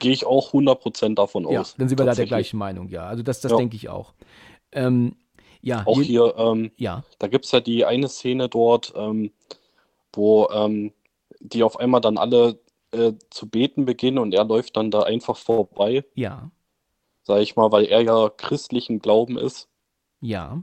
Gehe 0.00 0.12
ich 0.12 0.26
auch 0.26 0.52
100% 0.52 1.14
davon 1.14 1.48
Ja, 1.48 1.60
aus. 1.60 1.76
dann 1.78 1.88
sind 1.88 1.98
wir 1.98 2.04
da 2.04 2.14
der 2.14 2.26
gleichen 2.26 2.58
Meinung, 2.58 2.88
ja. 2.88 3.04
Also 3.06 3.22
das, 3.22 3.40
das 3.40 3.52
Ja. 3.52 3.56
denke 3.58 3.76
ich 3.76 3.88
auch. 3.88 4.12
Ähm, 4.72 5.16
ja, 5.62 5.86
Auch 5.86 5.98
je- 5.98 6.04
hier, 6.04 6.34
ähm, 6.36 6.72
ja, 6.76 7.04
da 7.20 7.28
gibt 7.28 7.44
es 7.44 7.52
ja 7.52 7.60
die 7.60 7.84
eine 7.86 8.08
Szene 8.08 8.48
dort, 8.48 8.92
ähm, 8.96 9.30
wo 10.12 10.48
ähm, 10.52 10.92
die 11.42 11.62
auf 11.62 11.78
einmal 11.78 12.00
dann 12.00 12.18
alle 12.18 12.60
äh, 12.92 13.12
zu 13.30 13.48
beten 13.48 13.84
beginnen 13.84 14.18
und 14.18 14.32
er 14.34 14.44
läuft 14.44 14.76
dann 14.76 14.90
da 14.90 15.02
einfach 15.02 15.36
vorbei, 15.36 16.04
ja, 16.14 16.50
sage 17.24 17.42
ich 17.42 17.56
mal, 17.56 17.70
weil 17.72 17.84
er 17.84 18.00
ja 18.00 18.28
christlichen 18.30 18.98
Glauben 19.00 19.36
ist. 19.38 19.68
ja. 20.20 20.62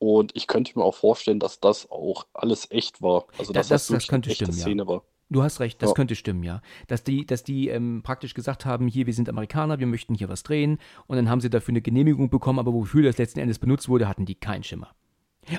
Und 0.00 0.30
ich 0.36 0.46
könnte 0.46 0.78
mir 0.78 0.84
auch 0.84 0.94
vorstellen, 0.94 1.40
dass 1.40 1.58
das 1.58 1.90
auch 1.90 2.24
alles 2.32 2.70
echt 2.70 3.02
war. 3.02 3.26
Also 3.36 3.52
dass 3.52 3.66
das, 3.66 3.88
das, 3.88 3.96
das 3.96 4.06
könnte 4.06 4.28
eine 4.28 4.32
echte 4.32 4.44
stimmen, 4.44 4.58
ja. 4.58 4.62
Szene 4.62 4.86
war. 4.86 5.02
Du 5.28 5.42
hast 5.42 5.58
recht, 5.58 5.82
das 5.82 5.90
Ja. 5.90 5.94
könnte 5.94 6.14
stimmen, 6.14 6.44
ja. 6.44 6.62
Dass 6.86 7.02
die, 7.02 7.26
dass 7.26 7.42
die 7.42 7.66
ähm, 7.68 8.02
praktisch 8.04 8.32
gesagt 8.32 8.64
haben, 8.64 8.86
hier, 8.86 9.06
wir 9.06 9.12
sind 9.12 9.28
Amerikaner, 9.28 9.80
wir 9.80 9.88
möchten 9.88 10.14
hier 10.14 10.28
was 10.28 10.44
drehen 10.44 10.78
und 11.08 11.16
dann 11.16 11.28
haben 11.28 11.40
sie 11.40 11.50
dafür 11.50 11.72
eine 11.72 11.82
Genehmigung 11.82 12.30
bekommen, 12.30 12.60
aber 12.60 12.72
wofür 12.72 13.02
das 13.02 13.18
letzten 13.18 13.40
Endes 13.40 13.58
benutzt 13.58 13.88
wurde, 13.88 14.08
hatten 14.08 14.24
die 14.24 14.36
keinen 14.36 14.62
Schimmer. 14.62 14.94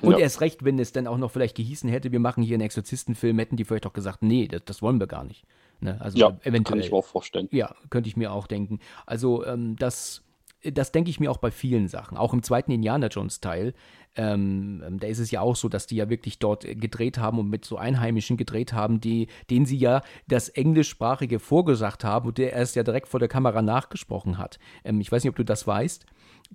Und 0.02 0.14
Ja. 0.14 0.20
erst 0.20 0.42
recht, 0.42 0.64
wenn 0.64 0.80
es 0.80 0.92
dann 0.92 1.08
auch 1.08 1.18
noch 1.18 1.32
vielleicht 1.32 1.56
gehießen 1.58 1.90
hätte, 1.90 2.12
wir 2.12 2.20
machen 2.20 2.44
hier 2.44 2.56
einen 2.56 2.64
Exorzistenfilm, 2.66 3.40
hätten 3.40 3.56
die 3.56 3.66
vielleicht 3.66 3.86
auch 3.88 3.94
gesagt, 3.94 4.22
nee, 4.22 4.48
das, 4.48 4.62
das 4.66 4.82
wollen 4.82 5.00
wir 5.00 5.08
gar 5.08 5.24
nicht. 5.24 5.46
Ne? 5.80 6.00
Also 6.02 6.18
Ja, 6.18 6.30
eventuell. 6.42 6.64
kann 6.64 6.80
ich 6.80 6.92
mir 6.92 6.98
auch 6.98 7.06
vorstellen. 7.06 7.48
Ja, 7.52 7.74
könnte 7.90 8.10
ich 8.10 8.18
mir 8.18 8.32
auch 8.32 8.48
denken. 8.48 8.80
Also 9.06 9.46
ähm, 9.46 9.76
das, 9.78 10.24
das 10.64 10.92
denke 10.92 11.10
ich 11.10 11.20
mir 11.20 11.32
auch 11.32 11.38
bei 11.38 11.52
vielen 11.52 11.88
Sachen. 11.88 12.18
Auch 12.18 12.34
im 12.34 12.44
zweiten 12.44 12.72
Indiana 12.72 13.08
Jones 13.08 13.40
Teil, 13.40 13.74
ähm, 14.16 14.84
ähm, 14.86 15.00
da 15.00 15.08
ist 15.08 15.20
es 15.20 15.32
ja 15.32 15.40
auch 15.42 15.56
so, 15.56 15.70
dass 15.70 15.88
die 15.88 15.96
ja 15.96 16.10
wirklich 16.10 16.40
dort 16.40 16.66
äh, 16.66 16.76
gedreht 16.76 17.18
haben 17.20 17.40
und 17.40 17.50
mit 17.50 17.64
so 17.64 17.78
Einheimischen 17.78 18.38
gedreht 18.38 18.74
haben, 18.74 19.00
die, 19.00 19.28
denen 19.50 19.66
sie 19.66 19.78
ja 19.78 20.02
das 20.28 20.50
Englischsprachige 20.50 21.40
vorgesagt 21.40 22.04
haben 22.04 22.28
und 22.28 22.38
der 22.38 22.52
erst 22.54 22.76
ja 22.76 22.84
direkt 22.84 23.08
vor 23.08 23.20
der 23.20 23.30
Kamera 23.30 23.62
nachgesprochen 23.62 24.38
hat. 24.38 24.60
Ähm, 24.84 25.00
ich 25.00 25.12
weiß 25.12 25.24
nicht, 25.24 25.30
ob 25.30 25.36
du 25.38 25.46
das 25.46 25.66
weißt. 25.66 26.06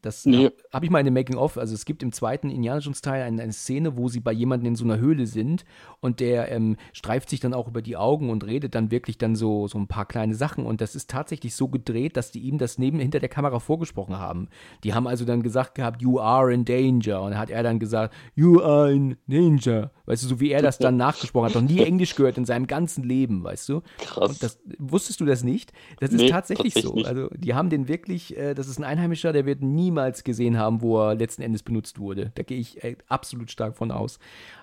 Das 0.02 0.26
Nee. 0.26 0.50
habe 0.72 0.84
ich 0.84 0.90
mal 0.90 0.98
in 0.98 1.04
dem 1.06 1.14
Making-of. 1.14 1.56
Also 1.56 1.74
es 1.74 1.84
gibt 1.84 2.02
im 2.02 2.12
zweiten 2.12 2.50
Indiana 2.50 2.80
Jones 2.80 3.00
Teil 3.00 3.22
eine, 3.22 3.42
eine 3.42 3.52
Szene, 3.52 3.96
wo 3.96 4.08
sie 4.08 4.20
bei 4.20 4.32
jemandem 4.32 4.68
in 4.68 4.76
so 4.76 4.84
einer 4.84 4.98
Höhle 4.98 5.26
sind 5.26 5.64
und 6.00 6.20
der 6.20 6.50
ähm, 6.52 6.76
streift 6.92 7.30
sich 7.30 7.40
dann 7.40 7.54
auch 7.54 7.68
über 7.68 7.80
die 7.80 7.96
Augen 7.96 8.28
und 8.30 8.44
redet 8.44 8.74
dann 8.74 8.90
wirklich 8.90 9.16
dann 9.18 9.34
so, 9.36 9.66
so 9.68 9.78
ein 9.78 9.86
paar 9.86 10.04
kleine 10.06 10.34
Sachen. 10.34 10.66
Und 10.66 10.80
das 10.80 10.94
ist 10.94 11.08
tatsächlich 11.10 11.54
so 11.54 11.68
gedreht, 11.68 12.16
dass 12.16 12.30
die 12.30 12.40
ihm 12.40 12.58
das 12.58 12.76
neben 12.78 12.98
hinter 12.98 13.20
der 13.20 13.28
Kamera 13.28 13.60
vorgesprochen 13.60 14.18
haben. 14.18 14.48
Die 14.82 14.92
haben 14.94 15.06
also 15.06 15.24
dann 15.24 15.42
gesagt 15.42 15.74
gehabt, 15.74 16.02
you 16.02 16.18
are 16.20 16.52
in 16.52 16.64
danger. 16.64 17.22
Und 17.22 17.30
dann 17.30 17.38
hat 17.38 17.50
er 17.50 17.62
dann 17.62 17.78
gesagt, 17.78 18.12
you 18.34 18.60
are 18.60 18.92
in 18.92 19.16
danger. 19.26 19.90
Weißt 20.06 20.22
du, 20.24 20.28
so 20.28 20.40
wie 20.40 20.50
er 20.50 20.60
das 20.60 20.78
dann 20.78 20.96
nachgesprochen 20.98 21.46
hat. 21.48 21.54
Noch 21.54 21.62
nie 21.70 21.80
Englisch 21.80 22.14
gehört 22.14 22.36
in 22.36 22.44
seinem 22.44 22.66
ganzen 22.66 23.04
Leben, 23.04 23.42
weißt 23.42 23.68
du? 23.70 23.80
Krass. 23.98 24.28
Und 24.30 24.42
das, 24.42 24.58
wusstest 24.78 25.20
du 25.20 25.24
das 25.24 25.42
nicht? 25.44 25.72
Das 26.00 26.10
ist 26.10 26.20
Nee, 26.20 26.28
tatsächlich, 26.28 26.74
tatsächlich 26.74 26.84
so. 26.84 26.94
nicht. 26.94 27.06
Also 27.06 27.28
die 27.34 27.54
haben 27.54 27.70
den 27.70 27.88
wirklich, 27.88 28.36
äh, 28.36 28.54
das 28.54 28.68
ist 28.68 28.78
ein 28.78 28.84
Einheimischer, 28.84 29.32
der 29.32 29.46
wird 29.46 29.62
niemals 29.84 30.24
gesehen 30.24 30.58
haben, 30.58 30.80
wo 30.80 30.98
er 30.98 31.14
letzten 31.14 31.42
Endes 31.42 31.62
benutzt 31.62 31.98
wurde. 31.98 32.32
Da 32.34 32.42
gehe 32.42 32.58
ich 32.58 32.82
äh, 32.82 32.96
absolut 33.08 33.50
stark 33.50 33.76
von 33.76 33.90
aus. 33.90 34.18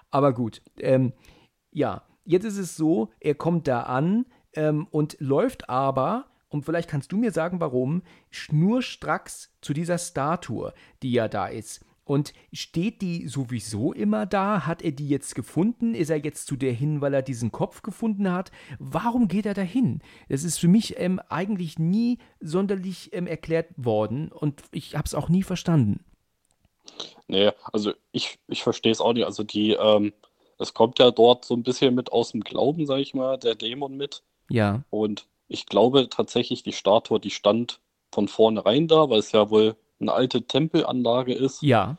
Aber 0.10 0.34
gut, 0.34 0.62
ähm, 0.80 1.14
ja, 1.72 2.04
jetzt 2.26 2.46
ist 2.46 2.58
es 2.58 2.76
so, 2.76 3.10
er 3.20 3.36
kommt 3.36 3.68
da 3.68 3.84
an 3.84 4.26
ähm, 4.54 4.88
und 4.92 5.18
läuft 5.20 5.70
aber, 5.70 6.26
und 6.50 6.66
vielleicht 6.66 6.90
kannst 6.90 7.12
du 7.12 7.18
mir 7.18 7.32
sagen, 7.32 7.60
warum, 7.60 8.02
schnurstracks 8.30 9.56
zu 9.62 9.74
dieser 9.74 9.98
Statue, 9.98 10.74
die 11.02 11.12
ja 11.12 11.28
da 11.28 11.48
ist. 11.48 11.86
Und 12.04 12.34
steht 12.52 13.02
die 13.02 13.28
sowieso 13.28 13.94
immer 13.94 14.26
da? 14.26 14.66
Hat 14.66 14.82
er 14.82 14.92
die 14.92 15.08
jetzt 15.08 15.36
gefunden? 15.36 15.94
Ist 15.94 16.10
er 16.10 16.18
jetzt 16.18 16.48
zu 16.48 16.56
der 16.56 16.74
hin, 16.74 17.00
weil 17.00 17.14
er 17.14 17.22
diesen 17.22 17.52
Kopf 17.52 17.84
gefunden 17.84 18.32
hat? 18.32 18.52
Warum 18.80 19.28
geht 19.28 19.46
er 19.46 19.54
dahin? 19.54 20.02
Das 20.28 20.44
ist 20.44 20.58
für 20.58 20.68
mich 20.68 21.00
ähm, 21.00 21.20
eigentlich 21.30 21.80
nie 21.80 22.18
sonderlich 22.40 23.14
ähm, 23.14 23.28
erklärt 23.28 23.68
worden 23.78 24.32
und 24.32 24.64
ich 24.72 24.96
habe 24.96 25.06
es 25.06 25.16
auch 25.16 25.30
nie 25.30 25.44
verstanden. 25.44 26.04
Nee, 27.28 27.52
also 27.72 27.94
ich, 28.12 28.40
ich 28.48 28.64
verstehe 28.64 28.92
es 28.92 29.00
auch 29.02 29.14
nicht. 29.14 29.26
Also 29.26 29.44
die, 29.44 29.72
ähm, 29.74 30.14
es 30.58 30.74
kommt 30.74 31.00
ja 31.00 31.12
dort 31.12 31.46
so 31.46 31.56
ein 31.56 31.64
bisschen 31.64 31.96
mit 31.96 32.12
aus 32.12 32.32
dem 32.32 32.42
Glauben, 32.42 32.86
sag 32.86 33.00
ich 33.00 33.14
mal, 33.14 33.38
der 33.38 33.56
Dämon 33.56 33.96
mit. 33.96 34.24
Ja, 34.50 34.84
Und 34.90 35.28
ich 35.48 35.66
glaube 35.66 36.10
tatsächlich, 36.10 36.64
die 36.64 36.74
Statue, 36.74 37.20
die 37.20 37.30
stand 37.30 37.80
von 38.12 38.28
vornherein 38.28 38.88
da, 38.88 39.10
weil 39.10 39.20
es 39.20 39.32
ja 39.32 39.50
wohl 39.50 39.76
eine 40.02 40.14
alte 40.14 40.42
Tempelanlage 40.44 41.34
ist. 41.34 41.62
ja, 41.62 41.98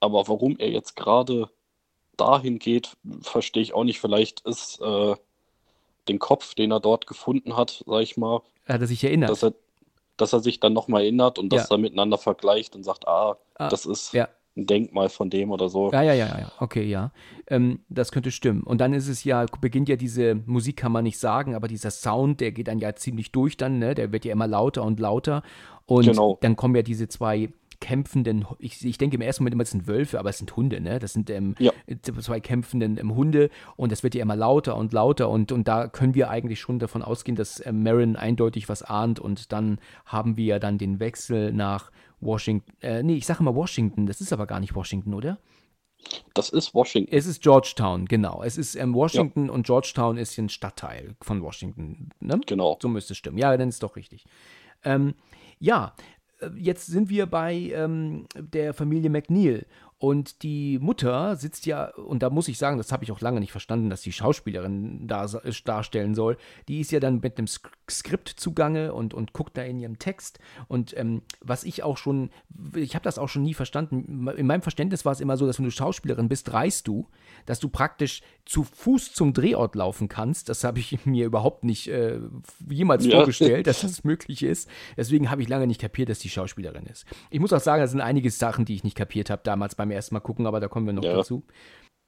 Aber 0.00 0.26
warum 0.28 0.58
er 0.58 0.70
jetzt 0.70 0.96
gerade 0.96 1.50
dahin 2.16 2.58
geht, 2.58 2.96
verstehe 3.22 3.62
ich 3.62 3.74
auch 3.74 3.84
nicht. 3.84 4.00
Vielleicht 4.00 4.40
ist 4.40 4.80
äh, 4.80 5.14
den 6.08 6.18
Kopf, 6.18 6.54
den 6.54 6.70
er 6.70 6.80
dort 6.80 7.06
gefunden 7.06 7.56
hat, 7.56 7.84
sag 7.86 8.02
ich 8.02 8.16
mal, 8.16 8.40
hat 8.66 8.80
er 8.80 8.86
sich 8.86 9.04
erinnert. 9.04 9.30
dass 9.30 9.42
er, 9.42 9.52
dass 10.16 10.32
er 10.32 10.40
sich 10.40 10.60
dann 10.60 10.72
nochmal 10.72 11.02
erinnert 11.02 11.38
und 11.38 11.50
das 11.52 11.68
Ja. 11.68 11.76
er 11.76 11.78
miteinander 11.78 12.18
vergleicht 12.18 12.74
und 12.74 12.84
sagt, 12.84 13.06
ah, 13.06 13.36
Ah, 13.58 13.68
das 13.68 13.86
ist 13.86 14.12
ja. 14.12 14.28
Ein 14.56 14.66
Denkmal 14.66 15.08
von 15.08 15.28
dem 15.30 15.50
oder 15.50 15.68
so. 15.68 15.92
Ja, 15.92 16.02
ja, 16.02 16.14
ja, 16.14 16.26
ja, 16.26 16.52
okay, 16.60 16.84
ja. 16.84 17.12
Ähm, 17.46 17.80
das 17.88 18.10
könnte 18.10 18.30
stimmen. 18.30 18.62
Und 18.62 18.80
dann 18.80 18.92
ist 18.94 19.08
es 19.08 19.22
ja, 19.24 19.44
beginnt 19.60 19.88
ja 19.88 19.96
diese 19.96 20.34
Musik, 20.46 20.76
kann 20.78 20.92
man 20.92 21.04
nicht 21.04 21.18
sagen, 21.18 21.54
aber 21.54 21.68
dieser 21.68 21.90
Sound, 21.90 22.40
der 22.40 22.52
geht 22.52 22.68
dann 22.68 22.78
ja 22.78 22.94
ziemlich 22.94 23.32
durch 23.32 23.56
dann, 23.56 23.78
ne? 23.78 23.94
Der 23.94 24.12
wird 24.12 24.24
ja 24.24 24.32
immer 24.32 24.46
lauter 24.46 24.82
und 24.84 24.98
lauter. 24.98 25.42
Und 25.84 26.06
Genau. 26.06 26.38
dann 26.40 26.56
kommen 26.56 26.74
ja 26.74 26.82
diese 26.82 27.06
zwei 27.08 27.50
kämpfenden, 27.80 28.46
ich, 28.58 28.84
ich 28.84 28.96
denke 28.96 29.16
im 29.16 29.20
ersten 29.20 29.42
Moment 29.42 29.52
immer, 29.54 29.62
das 29.64 29.70
sind 29.72 29.86
Wölfe, 29.86 30.18
aber 30.18 30.30
es 30.30 30.38
sind 30.38 30.56
Hunde, 30.56 30.80
ne? 30.80 30.98
Das 30.98 31.12
sind 31.12 31.28
ähm, 31.28 31.54
Ja. 31.58 31.72
zwei 32.20 32.40
kämpfenden 32.40 32.96
ähm, 32.98 33.14
Hunde 33.14 33.50
und 33.76 33.92
das 33.92 34.02
wird 34.02 34.14
ja 34.14 34.22
immer 34.22 34.34
lauter 34.36 34.76
und 34.76 34.94
lauter 34.94 35.28
und, 35.28 35.52
und 35.52 35.68
da 35.68 35.86
können 35.86 36.14
wir 36.14 36.30
eigentlich 36.30 36.58
schon 36.58 36.78
davon 36.78 37.02
ausgehen, 37.02 37.36
dass 37.36 37.64
ähm, 37.66 37.82
Marin 37.82 38.16
eindeutig 38.16 38.70
was 38.70 38.82
ahnt 38.82 39.20
und 39.20 39.52
dann 39.52 39.78
haben 40.06 40.38
wir 40.38 40.44
ja 40.46 40.58
dann 40.58 40.78
den 40.78 41.00
Wechsel 41.00 41.52
nach 41.52 41.90
Washington, 42.20 42.72
äh, 42.80 43.02
nee, 43.02 43.14
ich 43.14 43.26
sage 43.26 43.40
immer 43.40 43.54
Washington, 43.54 44.06
das 44.06 44.20
ist 44.20 44.32
aber 44.32 44.46
gar 44.46 44.60
nicht 44.60 44.74
Washington, 44.74 45.14
oder? 45.14 45.38
Das 46.34 46.50
ist 46.50 46.74
Washington. 46.74 47.12
Es 47.12 47.26
ist 47.26 47.42
Georgetown, 47.42 48.06
genau. 48.06 48.42
Es 48.42 48.58
ist 48.58 48.74
ähm, 48.76 48.94
Washington 48.94 49.50
und 49.50 49.66
Georgetown 49.66 50.16
ist 50.18 50.38
ein 50.38 50.48
Stadtteil 50.48 51.16
von 51.20 51.42
Washington. 51.42 52.10
Ne? 52.20 52.40
Genau. 52.46 52.78
So 52.80 52.88
müsste 52.88 53.12
es 53.14 53.18
stimmen. 53.18 53.38
Ja, 53.38 53.56
dann 53.56 53.68
ist 53.68 53.82
doch 53.82 53.96
richtig. 53.96 54.24
Ähm, 54.84 55.14
ja, 55.58 55.94
äh, 56.40 56.50
jetzt 56.56 56.86
sind 56.86 57.08
wir 57.08 57.26
bei 57.26 57.54
ähm, 57.74 58.26
der 58.36 58.74
Familie 58.74 59.10
McNeil. 59.10 59.66
Und 59.98 60.42
die 60.42 60.78
Mutter 60.78 61.36
sitzt 61.36 61.64
ja, 61.64 61.86
und 61.94 62.22
da 62.22 62.28
muss 62.28 62.48
ich 62.48 62.58
sagen, 62.58 62.76
das 62.76 62.92
habe 62.92 63.02
ich 63.04 63.12
auch 63.12 63.22
lange 63.22 63.40
nicht 63.40 63.52
verstanden, 63.52 63.88
dass 63.88 64.02
die 64.02 64.12
Schauspielerin 64.12 65.08
da 65.08 65.26
darstellen 65.64 66.14
soll. 66.14 66.36
Die 66.68 66.80
ist 66.80 66.92
ja 66.92 67.00
dann 67.00 67.20
mit 67.20 67.38
einem 67.38 67.46
Sk 67.46 67.70
Skript 67.88 68.28
zugange 68.28 68.92
und, 68.92 69.14
und 69.14 69.32
guckt 69.32 69.56
da 69.56 69.62
in 69.62 69.78
ihrem 69.78 70.00
Text. 70.00 70.40
Und 70.66 70.96
ähm, 70.98 71.22
was 71.40 71.62
ich 71.62 71.84
auch 71.84 71.96
schon, 71.96 72.30
ich 72.74 72.96
habe 72.96 73.04
das 73.04 73.16
auch 73.16 73.28
schon 73.28 73.44
nie 73.44 73.54
verstanden. 73.54 74.26
In 74.36 74.46
meinem 74.46 74.62
Verständnis 74.62 75.04
war 75.04 75.12
es 75.12 75.20
immer 75.20 75.36
so, 75.36 75.46
dass 75.46 75.58
wenn 75.58 75.66
du 75.66 75.70
Schauspielerin 75.70 76.28
bist, 76.28 76.52
reist 76.52 76.88
du, 76.88 77.06
dass 77.46 77.60
du 77.60 77.68
praktisch 77.68 78.22
zu 78.46 78.62
Fuß 78.62 79.12
zum 79.12 79.32
Drehort 79.34 79.74
laufen 79.74 80.08
kannst. 80.08 80.48
Das 80.48 80.64
habe 80.64 80.78
ich 80.78 80.96
mir 81.04 81.26
überhaupt 81.26 81.64
nicht 81.64 81.88
äh, 81.88 82.18
jemals 82.70 83.04
Ja. 83.04 83.16
vorgestellt, 83.18 83.66
dass 83.66 83.80
das 83.82 84.04
möglich 84.04 84.42
ist. 84.42 84.68
Deswegen 84.96 85.30
habe 85.30 85.42
ich 85.42 85.48
lange 85.48 85.66
nicht 85.66 85.80
kapiert, 85.80 86.08
dass 86.08 86.20
die 86.20 86.30
Schauspielerin 86.30 86.86
ist. 86.86 87.04
Ich 87.30 87.40
muss 87.40 87.52
auch 87.52 87.60
sagen, 87.60 87.82
das 87.82 87.90
sind 87.90 88.00
einige 88.00 88.30
Sachen, 88.30 88.64
die 88.64 88.74
ich 88.74 88.84
nicht 88.84 88.96
kapiert 88.96 89.28
habe 89.30 89.42
damals 89.44 89.74
beim 89.74 89.90
ersten 89.90 90.14
Mal 90.14 90.20
gucken, 90.20 90.46
aber 90.46 90.60
da 90.60 90.68
kommen 90.68 90.86
wir 90.86 90.92
noch 90.92 91.02
Ja. 91.04 91.16
dazu. 91.16 91.42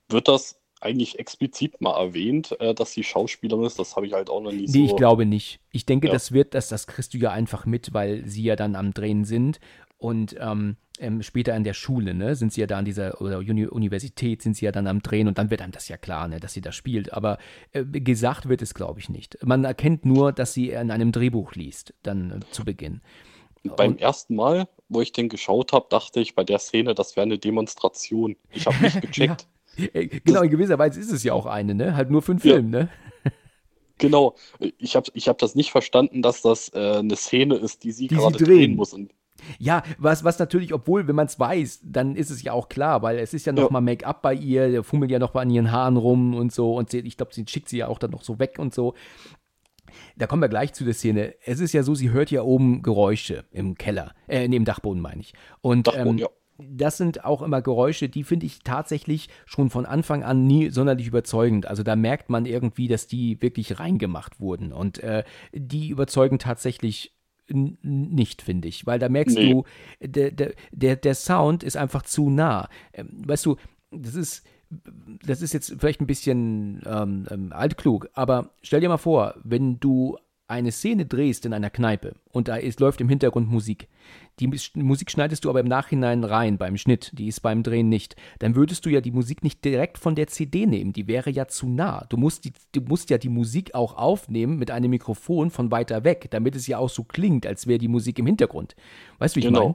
Wird 0.08 0.28
das 0.28 0.60
eigentlich 0.80 1.18
explizit 1.18 1.80
mal 1.80 1.98
erwähnt, 2.00 2.56
äh, 2.60 2.72
dass 2.72 2.92
sie 2.92 3.02
Schauspielerin 3.02 3.64
ist? 3.64 3.80
Das 3.80 3.96
habe 3.96 4.06
ich 4.06 4.12
halt 4.12 4.30
auch 4.30 4.40
noch 4.40 4.52
nie 4.52 4.66
Nee, 4.66 4.66
so. 4.66 4.84
ich 4.84 4.96
glaube 4.96 5.26
nicht. 5.26 5.58
Ich 5.72 5.86
denke, 5.86 6.06
Ja. 6.06 6.12
das 6.12 6.30
wird, 6.30 6.54
das, 6.54 6.68
das 6.68 6.86
kriegst 6.86 7.14
du 7.14 7.18
ja 7.18 7.32
einfach 7.32 7.66
mit, 7.66 7.92
weil 7.94 8.24
sie 8.26 8.44
ja 8.44 8.54
dann 8.54 8.76
am 8.76 8.94
Drehen 8.94 9.24
sind 9.24 9.58
und 9.98 10.34
ähm, 10.40 10.76
ähm, 11.00 11.22
später 11.22 11.54
in 11.54 11.62
der 11.64 11.74
Schule, 11.74 12.12
ne, 12.14 12.34
sind 12.34 12.52
sie 12.52 12.60
ja 12.60 12.66
da 12.66 12.78
an 12.78 12.84
dieser, 12.84 13.20
oder 13.20 13.38
Uni 13.38 13.66
Universität 13.66 14.42
sind 14.42 14.56
sie 14.56 14.64
ja 14.64 14.72
dann 14.72 14.86
am 14.88 15.00
Drehen 15.02 15.28
und 15.28 15.38
dann 15.38 15.50
wird 15.50 15.62
einem 15.62 15.70
das 15.72 15.88
ja 15.88 15.96
klar, 15.96 16.26
ne, 16.28 16.40
dass 16.40 16.52
sie 16.54 16.60
da 16.60 16.72
spielt. 16.72 17.12
Aber 17.12 17.38
äh, 17.72 17.84
gesagt 17.84 18.48
wird 18.48 18.62
es, 18.62 18.74
glaube 18.74 18.98
ich, 19.00 19.08
nicht. 19.08 19.38
Man 19.44 19.64
erkennt 19.64 20.04
nur, 20.04 20.32
dass 20.32 20.54
sie 20.54 20.70
in 20.70 20.90
einem 20.90 21.12
Drehbuch 21.12 21.52
liest, 21.54 21.94
dann 22.02 22.30
äh, 22.30 22.40
zu 22.50 22.64
Beginn. 22.64 23.00
Beim 23.76 23.92
Und- 23.92 24.00
ersten 24.00 24.34
Mal, 24.34 24.68
wo 24.88 25.00
ich 25.02 25.12
den 25.12 25.28
geschaut 25.28 25.72
habe, 25.72 25.86
dachte 25.90 26.18
ich 26.20 26.34
bei 26.34 26.42
der 26.44 26.58
Szene, 26.58 26.94
das 26.94 27.14
wäre 27.16 27.26
eine 27.26 27.38
Demonstration. 27.38 28.36
Ich 28.50 28.66
habe 28.66 28.76
nicht 28.82 29.00
gecheckt. 29.02 29.46
Äh, 29.76 30.06
Genau, 30.24 30.42
in 30.42 30.50
gewisser 30.50 30.78
Weise 30.78 30.98
ist 30.98 31.12
es 31.12 31.22
ja 31.22 31.32
auch 31.34 31.46
eine, 31.46 31.74
ne? 31.74 31.94
Halt 31.94 32.10
nur 32.10 32.22
für 32.22 32.32
einen 32.32 32.40
Ja. 32.42 32.54
Film, 32.54 32.70
ne? 32.70 32.88
Genau. 33.98 34.36
Ich 34.78 34.94
habe 34.96 35.10
ich 35.14 35.28
hab 35.28 35.38
das 35.38 35.54
nicht 35.56 35.70
verstanden, 35.72 36.22
dass 36.22 36.42
das 36.42 36.68
äh, 36.72 36.98
eine 36.98 37.16
Szene 37.16 37.56
ist, 37.56 37.82
die 37.82 37.90
sie 37.92 38.06
Die 38.06 38.14
sie 38.14 38.20
gerade 38.20 38.36
drehen. 38.38 38.46
drehen 38.46 38.76
muss. 38.76 38.92
Und 38.94 39.12
Ja, 39.58 39.82
was, 39.98 40.24
was 40.24 40.38
natürlich, 40.38 40.74
obwohl, 40.74 41.08
wenn 41.08 41.16
man 41.16 41.26
es 41.26 41.38
weiß, 41.38 41.80
dann 41.84 42.16
ist 42.16 42.30
es 42.30 42.42
ja 42.42 42.52
auch 42.52 42.68
klar, 42.68 43.02
weil 43.02 43.18
es 43.18 43.34
ist 43.34 43.46
ja 43.46 43.52
noch 43.52 43.64
Ja. 43.64 43.70
mal 43.70 43.80
Make-up 43.80 44.22
bei 44.22 44.34
ihr, 44.34 44.70
der 44.70 44.82
fummelt 44.84 45.10
ja 45.10 45.18
noch 45.18 45.34
mal 45.34 45.42
an 45.42 45.50
ihren 45.50 45.72
Haaren 45.72 45.96
rum 45.96 46.34
und 46.34 46.52
so 46.52 46.74
und 46.76 46.90
sie, 46.90 46.98
ich 47.00 47.16
glaube, 47.16 47.34
sie 47.34 47.44
schickt 47.48 47.68
sie 47.68 47.78
ja 47.78 47.88
auch 47.88 47.98
dann 47.98 48.10
noch 48.10 48.22
so 48.22 48.38
weg 48.38 48.56
und 48.58 48.74
so. 48.74 48.94
Da 50.16 50.26
kommen 50.26 50.42
wir 50.42 50.48
gleich 50.48 50.74
zu 50.74 50.84
der 50.84 50.94
Szene. 50.94 51.34
Es 51.44 51.60
ist 51.60 51.72
ja 51.72 51.82
so, 51.82 51.94
sie 51.94 52.10
hört 52.10 52.30
ja 52.30 52.42
oben 52.42 52.82
Geräusche 52.82 53.44
im 53.52 53.76
Keller, 53.76 54.14
äh, 54.28 54.46
neben 54.46 54.64
Dachboden 54.64 55.00
meine 55.00 55.20
ich. 55.22 55.32
Und 55.62 55.86
Dachboden, 55.86 56.18
ähm, 56.18 56.18
ja. 56.18 56.28
das 56.58 56.98
sind 56.98 57.24
auch 57.24 57.40
immer 57.40 57.62
Geräusche, 57.62 58.08
die 58.08 58.22
finde 58.24 58.46
ich 58.46 58.60
tatsächlich 58.60 59.28
schon 59.46 59.70
von 59.70 59.86
Anfang 59.86 60.22
an 60.24 60.46
nie 60.46 60.68
sonderlich 60.70 61.06
überzeugend. 61.06 61.66
Also 61.66 61.82
da 61.82 61.96
merkt 61.96 62.28
man 62.30 62.44
irgendwie, 62.44 62.88
dass 62.88 63.06
die 63.06 63.40
wirklich 63.40 63.80
reingemacht 63.80 64.40
wurden. 64.40 64.72
Und 64.72 64.98
äh, 65.02 65.24
die 65.52 65.88
überzeugen 65.88 66.38
tatsächlich 66.38 67.14
nicht, 67.48 68.42
finde 68.42 68.68
ich. 68.68 68.86
Weil 68.86 68.98
da 68.98 69.08
merkst 69.08 69.36
Nee. 69.36 69.52
du, 69.52 69.64
der, 70.00 70.30
der, 70.30 70.96
der, 70.96 71.14
Sound 71.14 71.62
ist 71.62 71.76
einfach 71.76 72.02
zu 72.02 72.30
nah. 72.30 72.68
Ähm, 72.92 73.22
weißt 73.26 73.46
du, 73.46 73.56
das 73.90 74.14
ist. 74.14 74.46
Das 75.24 75.40
ist 75.40 75.54
jetzt 75.54 75.76
vielleicht 75.78 76.02
ein 76.02 76.06
bisschen 76.06 76.82
ähm, 76.84 77.26
ähm, 77.30 77.54
altklug, 77.54 78.10
aber 78.12 78.50
stell 78.60 78.82
dir 78.82 78.90
mal 78.90 78.98
vor, 78.98 79.34
wenn 79.42 79.80
du 79.80 80.18
eine 80.48 80.72
Szene 80.72 81.04
drehst 81.04 81.44
in 81.44 81.52
einer 81.52 81.68
Kneipe 81.68 82.14
und 82.32 82.48
da 82.48 82.56
ist, 82.56 82.80
läuft 82.80 83.00
im 83.02 83.08
Hintergrund 83.08 83.50
Musik, 83.50 83.86
die 84.40 84.48
Musik 84.74 85.10
schneidest 85.10 85.44
du 85.44 85.50
aber 85.50 85.60
im 85.60 85.68
Nachhinein 85.68 86.24
rein 86.24 86.56
beim 86.56 86.78
Schnitt, 86.78 87.10
die 87.14 87.28
ist 87.28 87.40
beim 87.40 87.62
Drehen 87.62 87.90
nicht, 87.90 88.16
dann 88.38 88.54
würdest 88.54 88.86
du 88.86 88.90
ja 88.90 89.02
die 89.02 89.10
Musik 89.10 89.44
nicht 89.44 89.62
direkt 89.64 89.98
von 89.98 90.14
der 90.14 90.26
CD 90.26 90.66
nehmen, 90.66 90.94
die 90.94 91.06
wäre 91.06 91.30
ja 91.30 91.48
zu 91.48 91.68
nah. 91.68 92.06
Du 92.08 92.16
musst, 92.16 92.46
die, 92.46 92.52
du 92.72 92.80
musst 92.80 93.10
ja 93.10 93.18
die 93.18 93.28
Musik 93.28 93.74
auch 93.74 93.96
aufnehmen 93.96 94.58
mit 94.58 94.70
einem 94.70 94.90
Mikrofon 94.90 95.50
von 95.50 95.70
weiter 95.70 96.04
weg, 96.04 96.28
damit 96.30 96.56
es 96.56 96.66
ja 96.66 96.78
auch 96.78 96.90
so 96.90 97.04
klingt, 97.04 97.46
als 97.46 97.66
wäre 97.66 97.78
die 97.78 97.88
Musik 97.88 98.18
im 98.18 98.26
Hintergrund. 98.26 98.74
Weißt 99.18 99.36
du, 99.36 99.36
wie 99.36 99.40
ich 99.40 99.46
genau. 99.46 99.60
meine? 99.60 99.74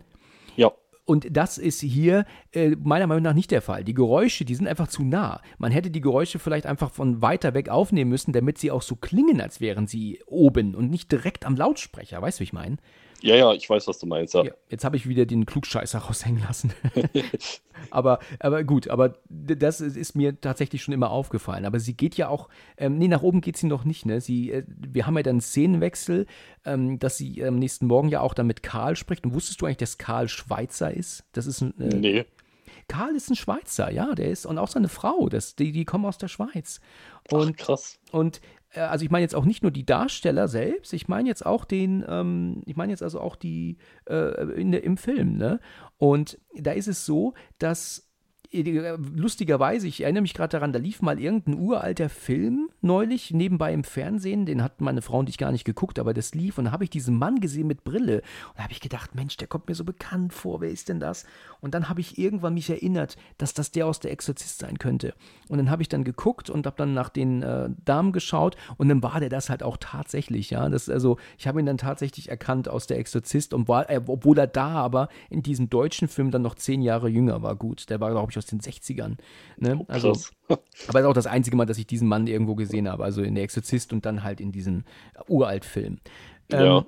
Ja. 0.56 0.72
Und 1.06 1.28
das 1.36 1.58
ist 1.58 1.82
hier 1.82 2.26
äh, 2.54 2.76
meiner 2.82 3.08
Meinung 3.08 3.24
nach 3.24 3.34
nicht 3.34 3.52
der 3.52 3.62
Fall. 3.62 3.84
Die 3.84 3.94
Geräusche, 3.94 4.46
die 4.46 4.56
sind 4.56 4.68
einfach 4.68 4.88
zu 4.88 5.04
nah. 5.04 5.42
Man 5.58 5.72
hätte 5.72 5.92
die 5.92 6.00
Geräusche 6.00 6.40
vielleicht 6.40 6.66
einfach 6.66 6.92
von 6.92 7.22
weiter 7.22 7.54
weg 7.54 7.68
aufnehmen 7.68 8.10
müssen, 8.10 8.32
damit 8.32 8.58
sie 8.58 8.72
auch 8.72 8.82
so 8.82 8.96
klingen, 8.96 9.42
als 9.42 9.60
wären 9.60 9.86
sie 9.86 10.22
oben 10.28 10.76
und 10.76 10.90
nicht 10.90 11.12
direkt 11.12 11.46
am 11.46 11.58
Lautsprecher. 11.58 12.22
Weißt 12.22 12.40
du, 12.40 12.42
wie 12.42 12.46
ich 12.46 12.54
meine? 12.54 12.78
Ja, 13.24 13.38
ja, 13.38 13.54
ich 13.54 13.70
weiß, 13.70 13.88
was 13.88 14.00
du 14.00 14.06
meinst. 14.06 14.34
Ja. 14.34 14.44
ja 14.44 14.52
jetzt 14.70 14.84
habe 14.84 14.98
ich 14.98 15.08
wieder 15.08 15.26
den 15.26 15.46
Klugscheißer 15.46 16.00
raushängen 16.00 16.42
lassen. 16.42 16.74
aber, 17.90 18.20
aber 18.40 18.66
gut, 18.66 18.90
aber 18.90 19.14
das 19.30 19.80
ist 19.80 20.16
mir 20.16 20.40
tatsächlich 20.42 20.84
schon 20.84 20.94
immer 20.94 21.10
aufgefallen. 21.10 21.66
Aber 21.66 21.80
sie 21.80 21.96
geht 21.96 22.16
ja 22.16 22.28
auch, 22.28 22.50
ähm, 22.78 22.98
nee, 22.98 23.08
nach 23.08 23.22
oben 23.22 23.40
geht 23.40 23.56
sie 23.56 23.68
noch 23.68 23.86
nicht, 23.86 24.06
ne? 24.06 24.20
Sie, 24.20 24.52
äh, 24.52 24.64
wir 24.68 25.08
haben 25.08 25.16
ja 25.16 25.24
dann 25.24 25.36
einen 25.36 25.42
Szenenwechsel, 25.42 26.26
ähm, 26.66 27.00
dass 27.00 27.18
sie 27.18 27.44
am 27.46 27.56
nächsten 27.56 27.88
Morgen 27.88 28.10
ja 28.10 28.20
auch 28.20 28.34
dann 28.34 28.46
mit 28.46 28.62
Karl 28.62 28.98
spricht. 28.98 29.24
Und 29.26 29.34
wusstest 29.34 29.62
du 29.62 29.68
eigentlich, 29.68 29.78
dass 29.78 29.98
Karl 29.98 30.28
Schweizer 30.28 30.94
ist? 30.94 31.24
Das 31.32 31.48
ist 31.48 31.62
ein. 31.62 31.80
Äh, 31.80 31.96
nee. 31.96 32.26
Karl 32.90 33.16
ist 33.16 33.30
ein 33.30 33.38
Schweizer, 33.38 33.90
ja, 33.90 34.14
der 34.14 34.30
ist, 34.30 34.46
und 34.46 34.58
auch 34.58 34.68
seine 34.68 34.90
Frau, 34.90 35.30
das, 35.30 35.56
die, 35.56 35.72
die 35.72 35.86
kommen 35.86 36.06
aus 36.06 36.18
der 36.18 36.28
Schweiz. 36.28 36.82
Und, 37.32 37.56
Ach, 37.58 37.66
krass. 37.66 38.00
Und 38.12 38.42
also 38.76 39.06
ich 39.06 39.12
meine 39.12 39.24
jetzt 39.24 39.36
auch 39.36 39.46
nicht 39.46 39.64
nur 39.64 39.72
die 39.72 39.86
Darsteller 39.86 40.48
selbst, 40.48 40.94
ich 40.94 41.08
meine 41.08 41.30
jetzt 41.30 41.46
auch 41.46 41.66
den, 41.66 42.04
ähm, 42.08 42.62
ich 42.66 42.76
meine 42.76 42.92
jetzt 42.92 43.04
also 43.04 43.20
auch 43.20 43.36
die 43.36 43.78
äh, 44.10 44.44
in 44.60 44.74
im 44.74 44.98
Film, 44.98 45.38
ne? 45.38 45.60
Und 45.98 46.40
da 46.56 46.72
ist 46.72 46.88
es 46.88 47.06
so, 47.06 47.34
dass 47.60 48.13
lustigerweise, 48.54 49.88
ich 49.88 50.02
erinnere 50.02 50.22
mich 50.22 50.36
gerade 50.36 50.50
daran, 50.50 50.74
da 50.74 50.80
lief 50.80 51.02
mal 51.02 51.20
irgendein 51.20 51.60
uralter 51.60 52.08
Film 52.08 52.70
neulich 52.82 53.32
nebenbei 53.32 53.74
im 53.74 53.84
Fernsehen, 53.84 54.46
den 54.46 54.62
hat 54.62 54.80
meine 54.80 55.02
Frau 55.02 55.20
und 55.20 55.30
ich 55.30 55.40
gar 55.40 55.52
nicht 55.52 55.66
geguckt, 55.66 55.98
aber 55.98 56.14
das 56.14 56.36
lief 56.36 56.60
und 56.60 56.66
da 56.66 56.72
habe 56.72 56.84
ich 56.84 56.92
diesen 56.92 57.18
Mann 57.18 57.40
gesehen 57.40 57.66
mit 57.66 57.84
Brille 57.84 58.18
und 58.18 58.58
da 58.58 58.64
habe 58.64 58.74
ich 58.74 58.80
gedacht, 58.80 59.16
Mensch, 59.16 59.38
der 59.38 59.48
kommt 59.48 59.68
mir 59.68 59.76
so 59.76 59.84
bekannt 59.84 60.34
vor, 60.34 60.62
wer 60.62 60.70
ist 60.70 60.90
denn 60.90 61.00
das? 61.00 61.26
Und 61.62 61.74
dann 61.74 61.90
habe 61.90 62.02
ich 62.02 62.20
irgendwann 62.20 62.54
mich 62.54 62.70
erinnert, 62.70 63.18
dass 63.40 63.56
das 63.56 63.72
der 63.72 63.88
aus 63.88 64.00
der 64.00 64.12
Exorzist 64.12 64.60
sein 64.60 64.78
könnte. 64.78 65.16
Und 65.50 65.58
dann 65.58 65.72
habe 65.72 65.82
ich 65.82 65.90
dann 65.90 66.04
geguckt 66.04 66.50
und 66.52 66.68
habe 66.68 66.76
dann 66.78 66.94
nach 66.94 67.10
den 67.10 67.42
äh, 67.42 67.70
Damen 67.86 68.12
geschaut 68.12 68.56
und 68.78 68.88
dann 68.88 69.02
war 69.02 69.20
der 69.20 69.30
das 69.30 69.50
halt 69.50 69.64
auch 69.64 69.78
tatsächlich, 69.80 70.52
ja. 70.52 70.70
Das, 70.70 70.90
also 70.90 71.18
ich 71.40 71.48
habe 71.48 71.60
ihn 71.60 71.66
dann 71.66 71.78
tatsächlich 71.78 72.30
erkannt 72.30 72.70
aus 72.70 72.86
der 72.86 73.00
Exorzist 73.00 73.54
und 73.56 73.68
war, 73.68 73.90
äh, 73.90 74.00
obwohl 74.06 74.38
er 74.38 74.48
da 74.48 74.74
aber 74.74 75.08
in 75.32 75.42
diesem 75.42 75.72
deutschen 75.72 76.08
Film 76.08 76.30
dann 76.30 76.44
noch 76.44 76.56
zehn 76.56 76.84
Jahre 76.84 77.10
jünger 77.10 77.42
war. 77.42 77.56
Gut, 77.56 77.90
der 77.90 78.00
war, 78.00 78.12
glaube 78.12 78.32
ich, 78.32 78.38
aus 78.44 78.46
den 78.46 78.60
60ern. 78.60 79.18
Ne? 79.58 79.78
Oh, 79.80 79.86
also, 79.88 80.14
aber 80.88 81.00
ist 81.00 81.06
auch 81.06 81.14
das 81.14 81.28
einzige 81.28 81.56
Mal, 81.56 81.66
dass 81.66 81.78
ich 81.78 81.88
diesen 81.88 82.08
Mann 82.08 82.28
irgendwo 82.28 82.56
gesehen 82.56 82.90
habe. 82.90 83.04
Also 83.04 83.22
in 83.22 83.36
der 83.36 83.44
Exorzist 83.44 83.94
und 83.94 84.06
dann 84.06 84.24
halt 84.24 84.42
in 84.42 84.52
diesem 84.52 84.84
Uralt-Film. 85.28 86.00
Ähm, 86.52 86.66
ja. 86.66 86.86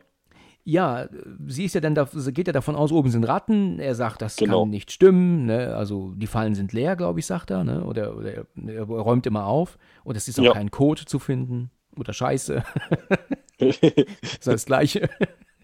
Ja, 0.67 1.07
sie 1.45 1.65
ist 1.65 1.75
ja 1.75 1.81
dann, 1.81 1.93
da, 1.93 2.09
geht 2.31 2.47
ja 2.47 2.53
davon 2.53 2.75
aus, 2.75 2.91
oben 2.91 3.11
sind 3.11 3.23
Ratten. 3.23 3.77
Er 3.77 3.93
sagt, 3.93 4.23
das 4.23 4.35
genau. 4.35 4.61
kann 4.61 4.71
nicht 4.71 4.89
stimmen. 4.89 5.45
Ne? 5.45 5.75
Also 5.75 6.13
die 6.15 6.25
Fallen 6.25 6.55
sind 6.55 6.73
leer, 6.73 6.95
glaube 6.95 7.19
ich, 7.19 7.27
sagt 7.27 7.51
er. 7.51 7.63
Ne? 7.63 7.83
Oder, 7.83 8.17
oder 8.17 8.45
er 8.65 8.83
räumt 8.83 9.27
immer 9.27 9.45
auf. 9.45 9.77
Und 10.03 10.17
es 10.17 10.27
ist 10.27 10.39
auch 10.39 10.45
ja. 10.45 10.53
kein 10.53 10.71
Code 10.71 11.05
zu 11.05 11.19
finden. 11.19 11.69
Oder 11.95 12.13
Scheiße. 12.13 12.63
das 13.59 13.79
ist 13.79 14.47
das 14.47 14.65
Gleiche. 14.65 15.07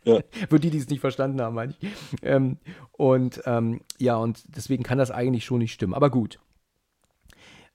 Ja. 0.03 0.19
Für 0.49 0.59
die, 0.59 0.69
die 0.69 0.77
es 0.77 0.89
nicht 0.89 1.01
verstanden 1.01 1.41
haben, 1.41 1.55
meine 1.55 1.73
ich. 1.79 1.89
Ähm, 2.21 2.57
und 2.91 3.41
ähm, 3.45 3.81
ja, 3.99 4.15
und 4.17 4.43
deswegen 4.55 4.83
kann 4.83 4.97
das 4.97 5.11
eigentlich 5.11 5.45
schon 5.45 5.59
nicht 5.59 5.73
stimmen. 5.73 5.93
Aber 5.93 6.09
gut. 6.09 6.39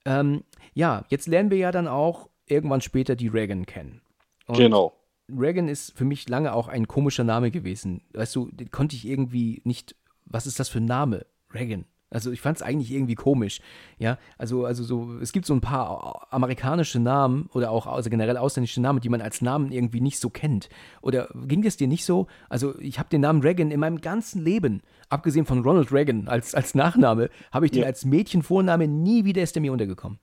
Ähm, 0.05 0.43
ja, 0.73 1.05
jetzt 1.09 1.27
lernen 1.27 1.51
wir 1.51 1.57
ja 1.57 1.71
dann 1.71 1.87
auch 1.87 2.29
irgendwann 2.45 2.81
später 2.81 3.15
die 3.15 3.27
Reagan 3.27 3.65
kennen. 3.65 4.01
Und 4.45 4.57
genau. 4.57 4.93
Reagan 5.29 5.67
ist 5.67 5.97
für 5.97 6.05
mich 6.05 6.29
lange 6.29 6.53
auch 6.53 6.67
ein 6.67 6.87
komischer 6.87 7.23
Name 7.23 7.51
gewesen. 7.51 8.01
Weißt 8.13 8.35
du, 8.35 8.49
konnte 8.71 8.95
ich 8.95 9.07
irgendwie 9.07 9.61
nicht. 9.65 9.95
Was 10.25 10.47
ist 10.47 10.59
das 10.59 10.69
für 10.69 10.79
ein 10.79 10.85
Name? 10.85 11.25
Reagan. 11.53 11.85
Also 12.09 12.31
ich 12.31 12.39
fand 12.39 12.57
es 12.57 12.63
eigentlich 12.63 12.91
irgendwie 12.91 13.15
komisch. 13.15 13.59
Ja, 13.97 14.17
also, 14.37 14.65
also 14.65 14.83
so, 14.83 15.17
es 15.19 15.33
gibt 15.33 15.45
so 15.45 15.53
ein 15.53 15.59
paar 15.59 16.27
amerikanische 16.31 16.99
Namen 16.99 17.49
oder 17.53 17.69
auch 17.71 17.85
also 17.85 18.09
generell 18.09 18.37
ausländische 18.37 18.81
Namen, 18.81 19.01
die 19.01 19.09
man 19.09 19.21
als 19.21 19.41
Namen 19.41 19.71
irgendwie 19.71 19.99
nicht 19.99 20.19
so 20.19 20.29
kennt. 20.29 20.69
Oder 21.01 21.29
ging 21.47 21.65
es 21.65 21.75
dir 21.75 21.87
nicht 21.87 22.05
so? 22.05 22.27
Also 22.47 22.79
ich 22.79 22.97
habe 22.97 23.09
den 23.09 23.21
Namen 23.21 23.41
Reagan 23.41 23.71
in 23.71 23.79
meinem 23.81 23.99
ganzen 23.99 24.41
Leben, 24.41 24.81
abgesehen 25.09 25.45
von 25.45 25.61
Ronald 25.63 25.91
Reagan 25.91 26.29
als, 26.29 26.55
als 26.55 26.75
Nachname, 26.75 27.29
habe 27.51 27.65
ich 27.65 27.71
den 27.71 27.81
ja. 27.81 27.87
als 27.87 28.05
Mädchenvorname 28.05 28.87
nie 28.87 29.25
wieder 29.25 29.41
ist 29.41 29.55
der 29.55 29.61
mir 29.61 29.73
untergekommen. 29.73 30.19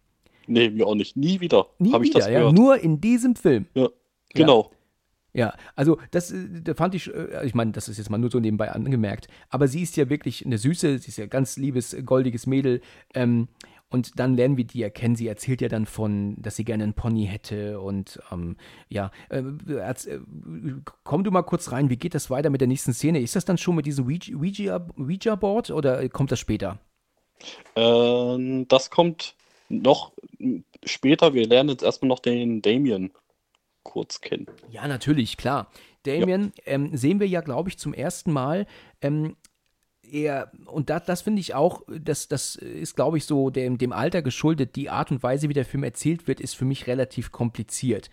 Nee, 0.47 0.71
mir 0.71 0.87
auch 0.87 0.95
nicht. 0.95 1.17
Nie 1.17 1.41
wieder. 1.41 1.67
Nie 1.79 1.93
wieder, 2.01 2.31
ja. 2.31 2.53
Nur 2.53 2.79
in 2.79 3.01
diesem 3.01 3.37
Film. 3.37 3.67
Ja, 3.75 3.89
genau. 4.35 4.71
Ja. 5.35 5.55
Also 5.75 5.99
das 6.13 6.31
äh, 6.31 6.63
da 6.63 6.75
fand 6.75 6.95
ich, 6.95 7.13
äh, 7.13 7.45
ich 7.45 7.55
meine, 7.55 7.73
das 7.73 7.89
ist 7.89 7.99
jetzt 7.99 8.09
mal 8.09 8.19
nur 8.19 8.31
so 8.31 8.41
nebenbei 8.41 8.71
angemerkt, 8.71 9.29
aber 9.51 9.69
sie 9.69 9.83
ist 9.83 9.97
ja 9.97 10.09
wirklich 10.09 10.47
eine 10.47 10.57
süße, 10.57 10.99
sie 10.99 11.09
ist 11.09 11.19
ja 11.19 11.27
ganz 11.27 11.57
liebes, 11.57 11.95
goldiges 12.05 12.47
Mädel. 12.47 12.81
Ähm, 13.15 13.49
und 13.91 14.19
dann 14.19 14.35
lernen 14.35 14.57
wir 14.57 14.65
die 14.65 14.81
ja 14.81 14.91
kennen. 14.91 15.15
Sie 15.15 15.29
erzählt 15.29 15.61
ja 15.61 15.69
dann 15.69 15.87
von, 15.87 16.35
dass 16.43 16.57
sie 16.57 16.65
gerne 16.65 16.83
einen 16.83 16.95
Pony 16.95 17.27
hätte. 17.27 17.79
Und 17.79 18.19
ähm, 18.33 18.57
ja, 18.89 19.13
äh, 19.29 19.39
äh, 19.39 20.21
komm 21.05 21.23
du 21.23 21.31
mal 21.31 21.43
kurz 21.43 21.71
rein. 21.71 21.91
Wie 21.91 21.97
geht 21.97 22.15
das 22.15 22.29
weiter 22.29 22.51
mit 22.51 22.61
der 22.61 22.67
nächsten 22.67 22.93
Szene? 22.93 23.21
Ist 23.21 23.37
das 23.37 23.45
dann 23.45 23.57
schon 23.57 23.77
mit 23.77 23.87
diesem 23.87 24.05
Ouija-Board 24.07 25.71
oder 25.71 26.09
kommt 26.09 26.33
das 26.33 26.41
später? 26.41 26.81
Ähm, 27.77 28.67
das 28.67 28.91
kommt 28.91 29.37
noch 29.69 30.11
später. 30.85 31.33
Wir 31.33 31.47
lernen 31.47 31.69
jetzt 31.69 31.85
erstmal 31.85 32.09
noch 32.09 32.19
den 32.19 32.63
Damien 32.63 33.13
kurz 33.85 34.21
kennen. 34.21 34.47
Ja, 34.71 34.89
natürlich, 34.89 35.37
klar. 35.37 35.71
Damien 36.03 36.53
ja. 36.57 36.73
ähm, 36.73 36.97
sehen 36.97 37.21
wir 37.21 37.29
ja, 37.29 37.41
glaube 37.41 37.69
ich, 37.69 37.79
zum 37.79 37.95
ersten 37.95 38.33
Mal. 38.33 38.67
Ähm, 39.01 39.37
er, 40.11 40.51
und 40.67 40.91
das, 40.91 41.05
das 41.05 41.23
finde 41.23 41.41
ich 41.41 41.55
auch, 41.55 41.83
das, 41.89 42.29
das 42.29 42.57
ist, 42.57 42.97
glaube 42.97 43.19
ich, 43.19 43.25
so 43.25 43.51
dem, 43.51 43.79
dem 43.79 43.93
Alter 43.93 44.23
geschuldet. 44.23 44.77
Die 44.77 44.91
Art 44.91 45.11
und 45.11 45.23
Weise, 45.23 45.49
wie 45.49 45.55
der 45.55 45.65
Film 45.65 45.85
erzählt 45.85 46.27
wird, 46.27 46.41
ist 46.41 46.55
für 46.55 46.65
mich 46.65 46.87
relativ 46.87 47.33
kompliziert. 47.33 48.11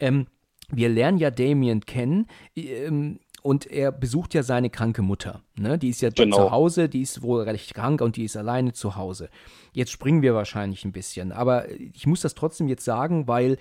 Ähm, 0.00 0.26
wir 0.70 0.88
lernen 0.88 1.18
ja 1.18 1.30
Damien 1.30 1.84
kennen. 1.86 2.26
Ähm, 2.56 3.20
und 3.42 3.66
er 3.66 3.92
besucht 3.92 4.34
ja 4.34 4.42
seine 4.42 4.68
kranke 4.68 5.02
Mutter. 5.02 5.42
Ne? 5.56 5.78
Die 5.78 5.88
ist 5.88 6.00
ja 6.00 6.10
genau. 6.10 6.36
zu 6.36 6.50
Hause, 6.50 6.88
die 6.88 7.02
ist 7.02 7.22
wohl 7.22 7.42
recht 7.42 7.72
krank 7.72 8.00
und 8.00 8.16
die 8.16 8.24
ist 8.24 8.36
alleine 8.36 8.72
zu 8.72 8.96
Hause. 8.96 9.30
Jetzt 9.72 9.92
springen 9.92 10.22
wir 10.22 10.34
wahrscheinlich 10.34 10.84
ein 10.84 10.92
bisschen, 10.92 11.30
aber 11.32 11.70
ich 11.70 12.06
muss 12.06 12.20
das 12.20 12.34
trotzdem 12.34 12.68
jetzt 12.68 12.84
sagen, 12.84 13.28
weil 13.28 13.56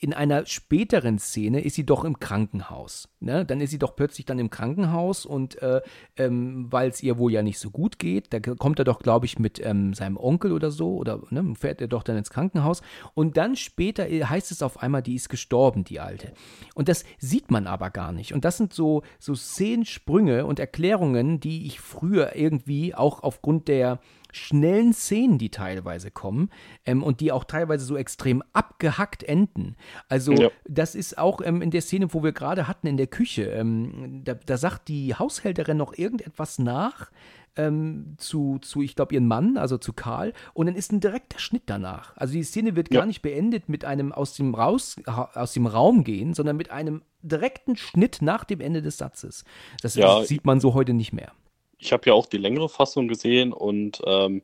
in 0.00 0.12
einer 0.12 0.46
späteren 0.46 1.18
Szene 1.18 1.60
ist 1.60 1.74
sie 1.74 1.86
doch 1.86 2.04
im 2.04 2.18
Krankenhaus. 2.18 3.08
Ne? 3.20 3.44
Dann 3.44 3.60
ist 3.60 3.70
sie 3.70 3.78
doch 3.78 3.96
plötzlich 3.96 4.26
dann 4.26 4.38
im 4.38 4.50
Krankenhaus 4.50 5.26
und 5.26 5.60
äh, 5.62 5.80
ähm, 6.16 6.66
weil 6.70 6.90
es 6.90 7.02
ihr 7.02 7.18
wohl 7.18 7.32
ja 7.32 7.42
nicht 7.42 7.58
so 7.58 7.70
gut 7.70 7.98
geht, 7.98 8.32
da 8.32 8.40
kommt 8.40 8.78
er 8.78 8.84
doch, 8.84 9.00
glaube 9.00 9.26
ich, 9.26 9.38
mit 9.38 9.64
ähm, 9.64 9.94
seinem 9.94 10.16
Onkel 10.16 10.52
oder 10.52 10.70
so 10.70 10.96
oder 10.96 11.22
ne, 11.30 11.54
fährt 11.58 11.80
er 11.80 11.88
doch 11.88 12.02
dann 12.02 12.16
ins 12.16 12.30
Krankenhaus 12.30 12.82
und 13.14 13.36
dann 13.36 13.56
später 13.56 14.08
äh, 14.08 14.24
heißt 14.24 14.50
es 14.50 14.62
auf 14.62 14.82
einmal, 14.82 15.02
die 15.02 15.14
ist 15.14 15.28
gestorben, 15.28 15.84
die 15.84 16.00
Alte. 16.00 16.32
Und 16.74 16.88
das 16.88 17.04
sieht 17.18 17.50
man 17.50 17.66
aber 17.66 17.90
gar 17.90 18.12
nicht. 18.12 18.34
Und 18.34 18.44
das 18.44 18.56
sind 18.56 18.72
so, 18.72 19.02
so 19.18 19.34
Szenensprünge 19.34 20.46
und 20.46 20.58
Erklärungen, 20.58 21.40
die 21.40 21.66
ich 21.66 21.80
früher 21.80 22.36
irgendwie 22.36 22.94
auch 22.94 23.22
aufgrund 23.22 23.68
der 23.68 24.00
schnellen 24.36 24.92
Szenen, 24.92 25.38
die 25.38 25.50
teilweise 25.50 26.10
kommen 26.10 26.50
ähm, 26.84 27.02
und 27.02 27.20
die 27.20 27.32
auch 27.32 27.44
teilweise 27.44 27.84
so 27.84 27.96
extrem 27.96 28.42
abgehackt 28.52 29.22
enden. 29.22 29.76
Also 30.08 30.32
ja. 30.32 30.50
das 30.68 30.94
ist 30.94 31.18
auch 31.18 31.40
ähm, 31.42 31.62
in 31.62 31.70
der 31.70 31.80
Szene, 31.80 32.12
wo 32.12 32.22
wir 32.22 32.32
gerade 32.32 32.68
hatten 32.68 32.86
in 32.86 32.96
der 32.96 33.06
Küche, 33.06 33.44
ähm, 33.44 34.22
da, 34.24 34.34
da, 34.34 34.56
sagt 34.56 34.88
die 34.88 35.14
Haushälterin 35.14 35.76
noch 35.76 35.96
irgendetwas 35.96 36.58
nach. 36.58 37.10
Ähm, 37.58 38.16
zu, 38.18 38.58
zu, 38.58 38.82
ich 38.82 38.94
glaube, 38.94 39.14
ihren 39.14 39.26
Mann, 39.26 39.56
also 39.56 39.78
zu 39.78 39.94
Karl, 39.94 40.34
und 40.52 40.66
dann 40.66 40.74
ist 40.74 40.92
ein 40.92 41.00
direkter 41.00 41.38
Schnitt 41.38 41.62
danach. 41.64 42.14
Also 42.14 42.34
die 42.34 42.42
Szene 42.42 42.76
wird 42.76 42.92
ja. 42.92 43.00
gar 43.00 43.06
nicht 43.06 43.22
beendet 43.22 43.70
mit 43.70 43.82
einem 43.86 44.12
aus 44.12 44.34
dem, 44.34 44.54
Raus, 44.54 44.96
aus 45.06 45.54
dem 45.54 45.66
Raum 45.66 46.04
gehen, 46.04 46.34
sondern 46.34 46.58
mit 46.58 46.70
einem 46.70 47.00
direkten 47.22 47.74
Schnitt 47.76 48.18
nach 48.20 48.44
dem 48.44 48.60
Ende 48.60 48.82
des 48.82 48.98
Satzes. 48.98 49.46
Das 49.80 49.94
ja. 49.94 50.22
sieht 50.22 50.44
man 50.44 50.60
so 50.60 50.74
heute 50.74 50.92
nicht 50.92 51.14
mehr 51.14 51.32
ich 51.78 51.92
habe 51.92 52.02
ja 52.06 52.14
auch 52.14 52.26
die 52.26 52.38
längere 52.38 52.68
Fassung 52.68 53.08
gesehen 53.08 53.52
und 53.52 54.00
ähm, 54.06 54.42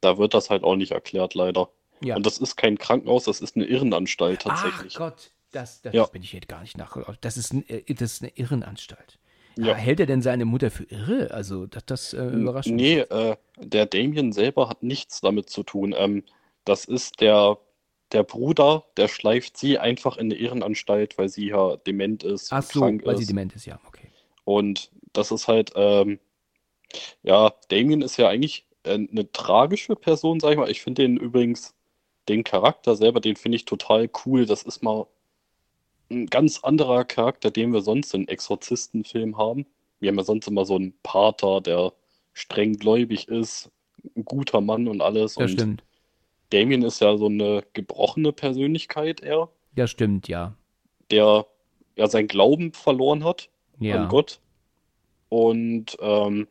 da 0.00 0.18
wird 0.18 0.34
das 0.34 0.50
halt 0.50 0.64
auch 0.64 0.76
nicht 0.76 0.92
erklärt, 0.92 1.34
leider. 1.34 1.70
Ja. 2.02 2.16
Und 2.16 2.26
das 2.26 2.38
ist 2.38 2.56
kein 2.56 2.78
Krankenhaus, 2.78 3.24
das 3.24 3.40
ist 3.40 3.56
eine 3.56 3.64
Irrenanstalt 3.64 4.42
tatsächlich. 4.42 4.94
Ach 4.96 4.98
Gott, 4.98 5.30
das, 5.52 5.82
das 5.82 5.94
ja. 5.94 6.04
bin 6.06 6.22
ich 6.22 6.32
jetzt 6.32 6.48
gar 6.48 6.60
nicht 6.60 6.76
nach. 6.76 6.96
Das 7.20 7.36
ist, 7.36 7.52
ein, 7.52 7.66
äh, 7.68 7.82
das 7.94 8.14
ist 8.14 8.22
eine 8.22 8.32
Irrenanstalt. 8.36 9.18
Ja. 9.58 9.74
Hält 9.74 10.00
er 10.00 10.06
denn 10.06 10.20
seine 10.20 10.44
Mutter 10.44 10.70
für 10.70 10.84
irre? 10.84 11.30
Also, 11.30 11.66
das, 11.66 11.86
das 11.86 12.12
äh, 12.12 12.26
überrascht 12.26 12.68
nee, 12.68 12.96
mich. 12.98 13.08
Nee, 13.08 13.30
äh, 13.30 13.36
der 13.56 13.86
Damien 13.86 14.32
selber 14.32 14.68
hat 14.68 14.82
nichts 14.82 15.22
damit 15.22 15.48
zu 15.48 15.62
tun. 15.62 15.94
Ähm, 15.96 16.24
das 16.64 16.84
ist 16.84 17.22
der 17.22 17.58
der 18.12 18.22
Bruder, 18.22 18.84
der 18.96 19.08
schleift 19.08 19.56
sie 19.56 19.78
einfach 19.78 20.16
in 20.16 20.26
eine 20.26 20.36
Irrenanstalt, 20.36 21.18
weil 21.18 21.28
sie 21.28 21.48
ja 21.48 21.76
dement 21.76 22.22
ist, 22.22 22.52
Ach 22.52 22.62
so, 22.62 22.80
krank 22.80 23.04
weil 23.04 23.14
ist. 23.14 23.20
sie 23.20 23.26
dement 23.26 23.54
ist, 23.54 23.66
ja, 23.66 23.80
okay. 23.86 24.10
Und 24.44 24.90
das 25.12 25.32
ist 25.32 25.48
halt, 25.48 25.72
ähm, 25.74 26.20
ja, 27.22 27.52
Damien 27.68 28.02
ist 28.02 28.16
ja 28.16 28.28
eigentlich 28.28 28.66
äh, 28.84 28.94
eine 28.94 29.30
tragische 29.32 29.96
Person, 29.96 30.40
sag 30.40 30.52
ich 30.52 30.58
mal. 30.58 30.70
Ich 30.70 30.82
finde 30.82 31.02
den 31.02 31.16
übrigens, 31.16 31.74
den 32.28 32.44
Charakter 32.44 32.96
selber, 32.96 33.20
den 33.20 33.36
finde 33.36 33.56
ich 33.56 33.64
total 33.64 34.08
cool. 34.24 34.46
Das 34.46 34.62
ist 34.62 34.82
mal 34.82 35.06
ein 36.10 36.26
ganz 36.26 36.60
anderer 36.62 37.04
Charakter, 37.04 37.50
den 37.50 37.72
wir 37.72 37.80
sonst 37.80 38.14
in 38.14 38.28
Exorzistenfilmen 38.28 39.36
haben. 39.36 39.66
Wir 40.00 40.10
haben 40.10 40.18
ja 40.18 40.24
sonst 40.24 40.46
immer 40.46 40.64
so 40.64 40.76
einen 40.76 40.94
Pater, 41.02 41.60
der 41.60 41.92
streng 42.32 42.74
gläubig 42.74 43.28
ist, 43.28 43.70
ein 44.16 44.24
guter 44.24 44.60
Mann 44.60 44.88
und 44.88 45.00
alles. 45.00 45.34
Das 45.34 45.50
und 45.50 45.58
stimmt. 45.58 45.82
Damien 46.50 46.82
ist 46.82 47.00
ja 47.00 47.16
so 47.16 47.26
eine 47.26 47.64
gebrochene 47.72 48.32
Persönlichkeit 48.32 49.20
eher, 49.20 49.48
Ja, 49.74 49.86
stimmt, 49.86 50.28
ja. 50.28 50.54
der 51.10 51.46
ja 51.96 52.06
seinen 52.08 52.28
Glauben 52.28 52.72
verloren 52.72 53.24
hat 53.24 53.48
Ja. 53.80 54.02
an 54.02 54.08
Gott 54.08 54.38
und 55.28 55.96
ähm, 56.00 56.46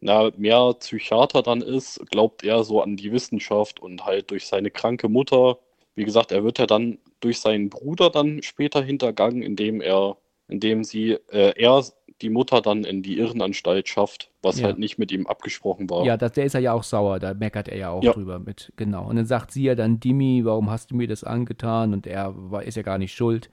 na, 0.00 0.30
mehr 0.36 0.74
Psychiater 0.78 1.42
dann 1.42 1.60
ist, 1.62 2.00
glaubt 2.10 2.44
er 2.44 2.64
so 2.64 2.80
an 2.82 2.96
die 2.96 3.12
Wissenschaft 3.12 3.80
und 3.80 4.04
halt 4.06 4.30
durch 4.30 4.46
seine 4.46 4.70
kranke 4.70 5.08
Mutter, 5.08 5.58
wie 5.94 6.04
gesagt, 6.04 6.30
er 6.32 6.44
wird 6.44 6.58
ja 6.58 6.66
dann 6.66 6.98
durch 7.20 7.40
seinen 7.40 7.70
Bruder 7.70 8.10
dann 8.10 8.42
später 8.42 8.80
hintergangen, 8.82 9.42
indem 9.42 9.80
er, 9.80 10.16
indem 10.48 10.84
sie, 10.84 11.12
äh, 11.32 11.52
er 11.60 11.82
die 12.22 12.30
Mutter 12.30 12.60
dann 12.60 12.84
in 12.84 13.02
die 13.02 13.18
Irrenanstalt 13.18 13.88
schafft, 13.88 14.30
was 14.42 14.58
Ja. 14.58 14.64
halt 14.66 14.78
nicht 14.78 14.98
mit 14.98 15.10
ihm 15.12 15.26
abgesprochen 15.26 15.88
war. 15.90 16.04
Ja, 16.04 16.16
das, 16.16 16.32
der 16.32 16.44
ist 16.44 16.54
ja 16.54 16.72
auch 16.72 16.82
sauer, 16.84 17.18
da 17.18 17.34
meckert 17.34 17.68
er 17.68 17.76
ja 17.76 17.90
auch 17.90 18.02
Ja. 18.04 18.12
drüber 18.12 18.38
mit, 18.38 18.72
genau. 18.76 19.08
Und 19.08 19.16
dann 19.16 19.26
sagt 19.26 19.50
sie 19.52 19.64
ja 19.64 19.74
dann, 19.74 19.98
Dimi, 20.00 20.44
warum 20.44 20.70
hast 20.70 20.90
du 20.90 20.96
mir 20.96 21.08
das 21.08 21.24
angetan? 21.24 21.92
Und 21.92 22.06
er 22.06 22.32
war, 22.36 22.62
ist 22.62 22.76
ja 22.76 22.82
gar 22.82 22.98
nicht 22.98 23.14
schuld. 23.14 23.50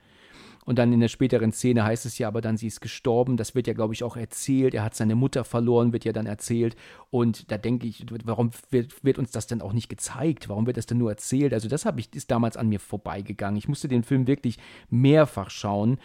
Und 0.66 0.80
dann 0.80 0.92
in 0.92 0.98
der 0.98 1.08
späteren 1.08 1.52
Szene 1.52 1.84
heißt 1.84 2.06
es 2.06 2.18
ja 2.18 2.26
aber 2.26 2.40
dann, 2.40 2.56
sie 2.56 2.66
ist 2.66 2.80
gestorben. 2.80 3.36
Das 3.36 3.54
wird 3.54 3.68
ja, 3.68 3.72
glaube 3.72 3.94
ich, 3.94 4.02
auch 4.02 4.16
erzählt. 4.16 4.74
Er 4.74 4.82
hat 4.82 4.96
seine 4.96 5.14
Mutter 5.14 5.44
verloren, 5.44 5.92
wird 5.92 6.04
ja 6.04 6.12
dann 6.12 6.26
erzählt. 6.26 6.76
Und 7.10 7.52
da 7.52 7.56
denke 7.56 7.86
ich, 7.86 8.04
warum 8.24 8.50
wird, 8.70 9.04
wird 9.04 9.18
uns 9.18 9.30
das 9.30 9.46
denn 9.46 9.62
auch 9.62 9.72
nicht 9.72 9.88
gezeigt? 9.88 10.48
Warum 10.48 10.66
wird 10.66 10.76
das 10.76 10.86
denn 10.86 10.98
nur 10.98 11.10
erzählt? 11.10 11.54
Also 11.54 11.68
das 11.68 11.86
habe 11.86 12.00
ich, 12.00 12.12
ist 12.14 12.32
damals 12.32 12.56
an 12.56 12.68
mir 12.68 12.80
vorbeigegangen. 12.80 13.56
Ich 13.56 13.68
musste 13.68 13.86
den 13.86 14.02
Film 14.02 14.26
wirklich 14.26 14.58
mehrfach 14.90 15.50
schauen. 15.50 15.98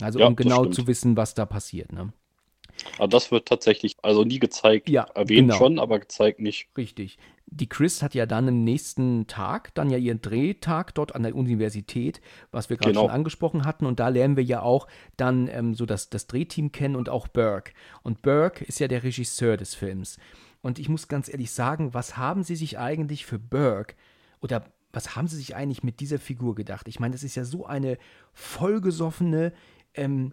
Also 0.00 0.20
Ja, 0.20 0.26
um 0.28 0.36
genau 0.36 0.66
zu 0.66 0.86
wissen, 0.86 1.16
was 1.16 1.34
da 1.34 1.44
passiert. 1.44 1.92
Ne? 1.92 2.12
Aber 2.98 3.08
das 3.08 3.30
wird 3.30 3.46
tatsächlich, 3.48 3.96
also 4.02 4.24
nie 4.24 4.38
gezeigt. 4.38 4.88
Ja, 4.88 5.04
Erwähnt 5.14 5.48
genau. 5.48 5.56
schon, 5.56 5.78
aber 5.78 5.98
gezeigt 6.00 6.40
nicht. 6.40 6.68
Richtig. 6.76 7.18
Die 7.46 7.68
Chris 7.68 8.02
hat 8.02 8.14
ja 8.14 8.26
dann 8.26 8.48
am 8.48 8.64
nächsten 8.64 9.26
Tag, 9.26 9.74
dann 9.74 9.90
ja 9.90 9.98
ihren 9.98 10.20
Drehtag 10.20 10.94
dort 10.94 11.14
an 11.14 11.22
der 11.22 11.36
Universität, 11.36 12.20
was 12.50 12.70
wir 12.70 12.76
gerade 12.76 12.92
Genau. 12.92 13.02
schon 13.02 13.10
angesprochen 13.10 13.64
hatten. 13.64 13.86
Und 13.86 14.00
da 14.00 14.08
lernen 14.08 14.36
wir 14.36 14.44
ja 14.44 14.62
auch 14.62 14.88
dann 15.16 15.48
ähm, 15.48 15.74
so 15.74 15.86
das, 15.86 16.10
das 16.10 16.26
Drehteam 16.26 16.72
kennen 16.72 16.96
und 16.96 17.08
auch 17.08 17.28
Burke. 17.28 17.72
Und 18.02 18.22
Burke 18.22 18.64
ist 18.64 18.80
ja 18.80 18.88
der 18.88 19.02
Regisseur 19.02 19.56
des 19.56 19.74
Films. 19.74 20.18
Und 20.62 20.78
ich 20.78 20.88
muss 20.88 21.08
ganz 21.08 21.28
ehrlich 21.28 21.50
sagen, 21.50 21.92
was 21.94 22.16
haben 22.16 22.42
Sie 22.42 22.56
sich 22.56 22.78
eigentlich 22.78 23.26
für 23.26 23.38
Burke 23.38 23.94
oder 24.40 24.64
was 24.92 25.14
haben 25.14 25.28
Sie 25.28 25.36
sich 25.36 25.54
eigentlich 25.54 25.82
mit 25.82 26.00
dieser 26.00 26.18
Figur 26.18 26.54
gedacht? 26.54 26.88
Ich 26.88 26.98
meine, 27.00 27.12
das 27.12 27.22
ist 27.22 27.34
ja 27.34 27.44
so 27.44 27.66
eine 27.66 27.98
vollgesoffene, 28.32 29.52
ähm, 29.94 30.32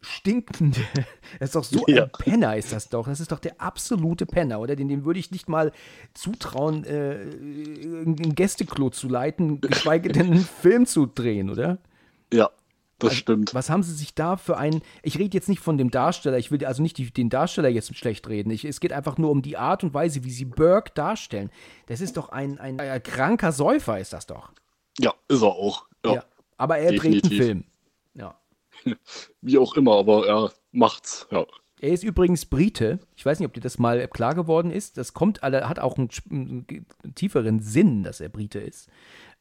stinkende, 0.00 0.80
das 1.40 1.48
ist 1.50 1.56
doch 1.56 1.64
so 1.64 1.84
Ja. 1.88 2.04
ein 2.04 2.10
Penner 2.10 2.56
ist 2.56 2.72
das 2.72 2.88
doch. 2.88 3.06
Das 3.06 3.20
ist 3.20 3.32
doch 3.32 3.38
der 3.40 3.60
absolute 3.60 4.26
Penner, 4.26 4.60
oder? 4.60 4.76
Den, 4.76 4.88
dem 4.88 5.04
würde 5.04 5.18
ich 5.20 5.30
nicht 5.30 5.48
mal 5.48 5.72
zutrauen, 6.14 6.84
äh, 6.84 7.22
ein 7.22 8.34
Gästeklo 8.34 8.90
zu 8.90 9.08
leiten, 9.08 9.60
geschweige 9.60 10.10
denn 10.10 10.26
einen 10.32 10.40
Film 10.60 10.86
zu 10.86 11.06
drehen, 11.06 11.50
oder? 11.50 11.78
Ja, 12.32 12.50
das 12.98 13.14
stimmt. 13.14 13.52
Was 13.54 13.68
haben 13.68 13.82
sie 13.82 13.92
sich 13.92 14.14
da 14.14 14.36
für 14.38 14.56
einen. 14.56 14.80
Ich 15.02 15.18
rede 15.18 15.36
jetzt 15.36 15.48
nicht 15.48 15.60
von 15.60 15.76
dem 15.76 15.90
Darsteller, 15.90 16.38
ich 16.38 16.50
will 16.50 16.64
also 16.64 16.82
nicht 16.82 16.96
die, 16.98 17.10
den 17.10 17.28
Darsteller 17.28 17.68
jetzt 17.68 17.94
schlecht 17.96 18.26
reden. 18.28 18.50
Ich, 18.50 18.64
es 18.64 18.80
geht 18.80 18.92
einfach 18.92 19.18
nur 19.18 19.30
um 19.30 19.42
die 19.42 19.56
Art 19.58 19.84
und 19.84 19.92
Weise, 19.92 20.24
wie 20.24 20.30
sie 20.30 20.46
Burke 20.46 20.92
darstellen. 20.94 21.50
Das 21.86 22.00
ist 22.00 22.16
doch 22.16 22.30
ein, 22.30 22.58
ein, 22.58 22.80
ein 22.80 23.02
kranker 23.02 23.52
Säufer, 23.52 23.98
ist 24.00 24.12
das 24.12 24.26
doch. 24.26 24.50
Ja, 24.98 25.12
ist 25.28 25.42
er 25.42 25.48
auch. 25.48 25.86
Ja. 26.06 26.24
Aber 26.56 26.78
er 26.78 26.92
dreht 26.92 27.02
einen 27.04 27.12
definitiv. 27.20 27.44
Film. 27.44 27.64
Ja. 28.14 28.34
Wie 29.40 29.58
auch 29.58 29.74
immer, 29.76 29.96
aber 29.96 30.26
er 30.26 30.52
macht's. 30.72 31.26
Ja. 31.30 31.44
Er 31.78 31.90
ist 31.90 32.04
übrigens 32.04 32.46
Brite. 32.46 33.00
Ich 33.16 33.26
weiß 33.26 33.38
nicht, 33.38 33.46
ob 33.46 33.52
dir 33.52 33.60
das 33.60 33.78
mal 33.78 34.08
klar 34.08 34.34
geworden 34.34 34.70
ist. 34.70 34.96
Das 34.96 35.12
kommt, 35.12 35.42
alle- 35.42 35.68
hat 35.68 35.78
auch 35.78 35.98
einen, 35.98 36.08
einen 36.30 36.66
tieferen 37.14 37.60
Sinn, 37.60 38.02
dass 38.02 38.20
er 38.20 38.30
Brite 38.30 38.60
ist. 38.60 38.88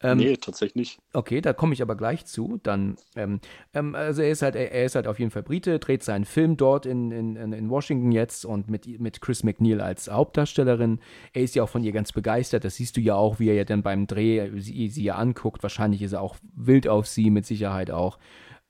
Ähm, 0.01 0.17
nee, 0.17 0.35
tatsächlich 0.35 0.75
nicht. 0.75 0.99
Okay, 1.13 1.39
da 1.39 1.53
komme 1.53 1.73
ich 1.73 1.81
aber 1.81 1.95
gleich 1.95 2.25
zu. 2.25 2.59
Dann, 2.61 2.97
ähm, 3.15 3.39
ähm, 3.73 3.95
also 3.95 4.21
er 4.21 4.31
ist 4.31 4.41
halt, 4.41 4.55
er, 4.57 4.69
er 4.73 4.83
ist 4.83 4.95
halt 4.95 5.07
auf 5.07 5.17
jeden 5.17 5.31
Fall 5.31 5.43
Brite, 5.43 5.79
dreht 5.79 6.03
seinen 6.03 6.25
Film 6.25 6.57
dort 6.57 6.85
in, 6.85 7.09
in, 7.11 7.37
in- 7.37 7.53
in 7.53 7.69
Washington 7.69 8.11
jetzt 8.11 8.43
und 8.43 8.69
mit, 8.69 8.99
mit 8.99 9.21
Chris 9.21 9.43
McNeil 9.43 9.79
als 9.79 10.11
Hauptdarstellerin. 10.11 10.99
Er 11.31 11.43
ist 11.43 11.55
ja 11.55 11.63
auch 11.63 11.69
von 11.69 11.85
ihr 11.85 11.93
ganz 11.93 12.11
begeistert. 12.11 12.65
Das 12.65 12.75
siehst 12.75 12.97
du 12.97 13.01
ja 13.01 13.15
auch, 13.15 13.39
wie 13.39 13.47
er 13.47 13.55
ja 13.55 13.63
dann 13.63 13.81
beim 13.81 14.07
Dreh 14.07 14.51
sie, 14.59 14.89
sie 14.89 15.03
ja 15.05 15.15
anguckt. 15.15 15.63
Wahrscheinlich 15.63 16.01
ist 16.01 16.11
er 16.11 16.21
auch 16.21 16.35
wild 16.53 16.89
auf 16.89 17.07
sie, 17.07 17.29
mit 17.29 17.45
Sicherheit 17.45 17.91
auch. 17.91 18.19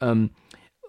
Ähm, 0.01 0.29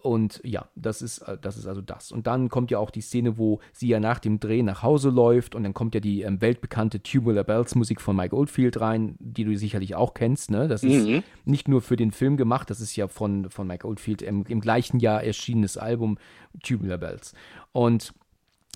und 0.07 0.41
ja, 0.45 0.69
das 0.77 1.03
ist, 1.03 1.19
äh, 1.19 1.37
das 1.41 1.57
ist 1.57 1.67
also 1.67 1.83
das. 1.83 2.13
Und 2.13 2.27
dann 2.27 2.49
kommt 2.49 2.71
ja 2.71 2.79
auch 2.79 2.91
die 2.91 3.01
Szene, 3.01 3.37
wo 3.39 3.61
sie 3.73 3.89
ja 3.89 4.01
nach 4.01 4.19
dem 4.21 4.39
Dreh 4.41 4.63
nach 4.63 4.83
Hause 4.83 5.11
läuft 5.11 5.55
und 5.55 5.65
dann 5.65 5.75
kommt 5.75 5.95
ja 5.95 6.01
die 6.01 6.23
ähm, 6.23 6.41
weltbekannte 6.41 7.03
Tubular 7.03 7.45
Bells 7.45 7.75
Musik 7.75 8.01
von 8.01 8.15
Mike 8.17 8.35
Oldfield 8.35 8.81
rein, 8.81 9.17
die 9.19 9.45
du 9.45 9.57
sicherlich 9.57 9.95
auch 9.95 10.15
kennst. 10.15 10.51
Ne? 10.51 10.69
Das 10.69 10.83
ist 10.85 11.07
Mhm. 11.07 11.23
nicht 11.45 11.69
nur 11.69 11.83
für 11.83 11.97
den 11.97 12.13
Film 12.13 12.37
gemacht, 12.37 12.71
das 12.71 12.81
ist 12.81 12.95
ja 12.97 13.09
von, 13.09 13.51
von 13.51 13.67
Mike 13.67 13.87
Oldfield 13.87 14.23
im, 14.23 14.45
im 14.47 14.61
gleichen 14.61 15.01
Jahr 15.01 15.23
erschienenes 15.23 15.77
Album 15.77 16.19
Tubular 16.63 16.99
Bells. 16.99 17.35
Und 17.73 18.15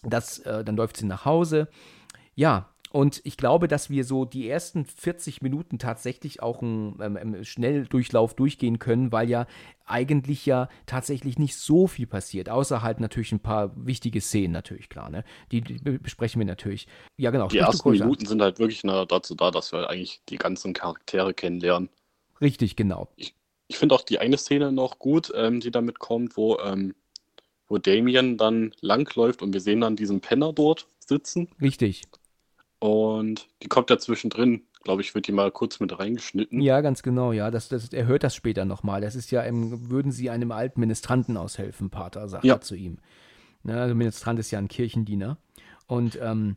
das, 0.02 0.38
äh, 0.40 0.64
dann 0.64 0.76
läuft 0.76 0.96
sie 0.96 1.06
nach 1.06 1.24
Hause. 1.24 1.68
Ja, 2.34 2.68
und 2.92 3.20
ich 3.24 3.36
glaube, 3.36 3.68
dass 3.68 3.88
wir 3.88 4.04
so 4.04 4.24
die 4.24 4.48
ersten 4.48 4.84
40 4.84 5.42
Minuten 5.42 5.78
tatsächlich 5.78 6.42
auch 6.42 6.60
einen 6.60 6.98
ähm, 7.00 7.16
ähm, 7.16 7.44
Schnelldurchlauf 7.44 8.34
durchgehen 8.34 8.80
können, 8.80 9.12
weil 9.12 9.30
ja 9.30 9.46
eigentlich 9.86 10.44
ja 10.44 10.68
tatsächlich 10.86 11.38
nicht 11.38 11.56
so 11.56 11.86
viel 11.86 12.08
passiert, 12.08 12.48
außer 12.48 12.82
halt 12.82 12.98
natürlich 12.98 13.30
ein 13.30 13.40
paar 13.40 13.72
wichtige 13.76 14.20
Szenen, 14.20 14.52
natürlich 14.52 14.88
klar, 14.88 15.08
ne? 15.08 15.24
Die, 15.52 15.60
die 15.60 15.74
be- 15.74 15.98
besprechen 16.00 16.40
wir 16.40 16.46
natürlich. 16.46 16.88
Ja, 17.16 17.30
genau. 17.30 17.46
Die 17.46 17.58
ersten. 17.58 17.90
Minuten 17.90 18.26
sind 18.26 18.42
halt 18.42 18.58
wirklich 18.58 18.82
nur 18.82 19.06
dazu 19.06 19.36
da, 19.36 19.52
dass 19.52 19.72
wir 19.72 19.80
halt 19.80 19.88
eigentlich 19.88 20.20
die 20.28 20.36
ganzen 20.38 20.72
Charaktere 20.72 21.32
kennenlernen. 21.32 21.90
Richtig, 22.40 22.74
genau. 22.74 23.08
Ich 23.16 23.34
finde 23.78 23.94
auch 23.94 24.02
die 24.02 24.18
eine 24.18 24.36
Szene 24.36 24.72
noch 24.72 24.98
gut, 24.98 25.30
ähm, 25.36 25.60
die 25.60 25.70
damit 25.70 26.00
kommt, 26.00 26.36
wo, 26.36 26.58
ähm, 26.58 26.94
wo 27.68 27.78
Damien 27.78 28.36
dann 28.36 28.72
langläuft 28.80 29.42
und 29.42 29.52
wir 29.52 29.60
sehen 29.60 29.80
dann 29.80 29.94
diesen 29.94 30.20
Penner 30.20 30.52
dort 30.52 30.86
sitzen 30.98 31.48
Richtig. 31.60 32.02
Und 32.80 33.46
die 33.62 33.68
kommt 33.68 33.90
ja 33.90 33.98
zwischendrin, 33.98 34.62
glaube 34.82 35.02
ich, 35.02 35.14
wird 35.14 35.26
die 35.28 35.32
mal 35.32 35.50
kurz 35.52 35.78
mit 35.80 35.98
reingeschnitten. 35.98 36.60
Ja, 36.60 36.80
ganz 36.80 37.02
genau, 37.02 37.32
ja. 37.32 37.50
Das, 37.50 37.68
das, 37.68 37.92
er 37.92 38.06
hört 38.06 38.24
das 38.24 38.34
später 38.34 38.64
nochmal. 38.64 39.00
Das 39.00 39.14
ist 39.14 39.30
ja, 39.30 39.42
im, 39.42 39.90
würden 39.90 40.10
Sie 40.10 40.30
einem 40.30 40.50
alten 40.50 40.80
Ministranten 40.80 41.36
aushelfen, 41.36 41.90
Pater, 41.90 42.28
sagt 42.28 42.44
Ja. 42.44 42.54
er 42.54 42.60
zu 42.62 42.74
ihm. 42.74 42.98
Ne, 43.62 43.78
also 43.80 43.94
Ministrant 43.94 44.38
ist 44.40 44.50
ja 44.50 44.58
ein 44.58 44.68
Kirchendiener. 44.68 45.36
Und 45.86 46.18
ähm, 46.20 46.56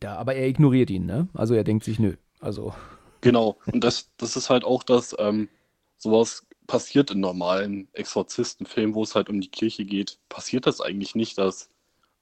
da, 0.00 0.16
aber 0.16 0.34
er 0.34 0.46
ignoriert 0.46 0.90
ihn, 0.90 1.06
ne? 1.06 1.28
Also 1.34 1.54
er 1.54 1.64
denkt 1.64 1.84
sich, 1.84 1.98
nö. 1.98 2.14
Also, 2.40 2.72
Genau. 3.20 3.58
Und 3.72 3.82
das, 3.82 4.10
das 4.16 4.36
ist 4.36 4.50
halt 4.50 4.64
auch 4.64 4.82
das, 4.84 5.14
ähm, 5.18 5.48
sowas 5.96 6.46
passiert 6.68 7.10
in 7.10 7.20
normalen 7.20 7.88
Exorzistenfilmen, 7.92 8.94
wo 8.94 9.02
es 9.02 9.14
halt 9.14 9.28
um 9.28 9.40
die 9.40 9.50
Kirche 9.50 9.84
geht, 9.84 10.18
passiert 10.28 10.66
das 10.66 10.80
eigentlich 10.80 11.14
nicht, 11.14 11.38
dass 11.38 11.70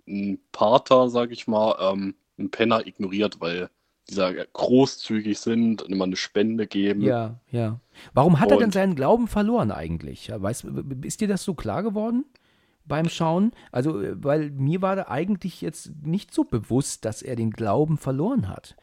ein 0.07 0.39
Pater, 0.53 1.09
sag 1.09 1.31
ich 1.33 1.47
mal, 1.47 1.77
ähm, 1.81 2.15
einen 2.39 2.51
Penner 2.51 2.87
ignoriert, 2.87 3.41
weil 3.41 3.71
die 4.11 4.15
da 4.17 4.31
großzügig 4.33 5.39
sind 5.39 5.83
und 5.83 5.91
immer 5.91 6.05
eine 6.05 6.17
Spende 6.17 6.67
geben. 6.67 7.01
ja, 7.03 7.41
ja. 7.51 7.81
Warum 8.13 8.39
hat 8.41 8.51
er 8.51 8.59
denn 8.59 8.67
Und- 8.67 8.75
seinen 8.75 8.95
Glauben 8.97 9.29
verloren 9.29 9.71
eigentlich? 9.71 10.31
Weißt, 10.35 10.67
ist 11.03 11.21
dir 11.21 11.29
das 11.29 11.43
so 11.45 11.55
klar 11.55 11.83
geworden? 11.83 12.25
Beim 12.87 13.09
Schauen? 13.09 13.53
Also, 13.73 14.03
äh, 14.03 14.23
weil 14.23 14.51
mir 14.51 14.83
war 14.83 14.95
da 14.95 15.07
eigentlich 15.09 15.63
jetzt 15.63 15.93
nicht 16.03 16.35
so 16.35 16.45
bewusst, 16.45 17.07
dass 17.07 17.23
er 17.23 17.35
den 17.35 17.51
Glauben 17.51 17.97
verloren 17.97 18.49
hat. 18.49 18.77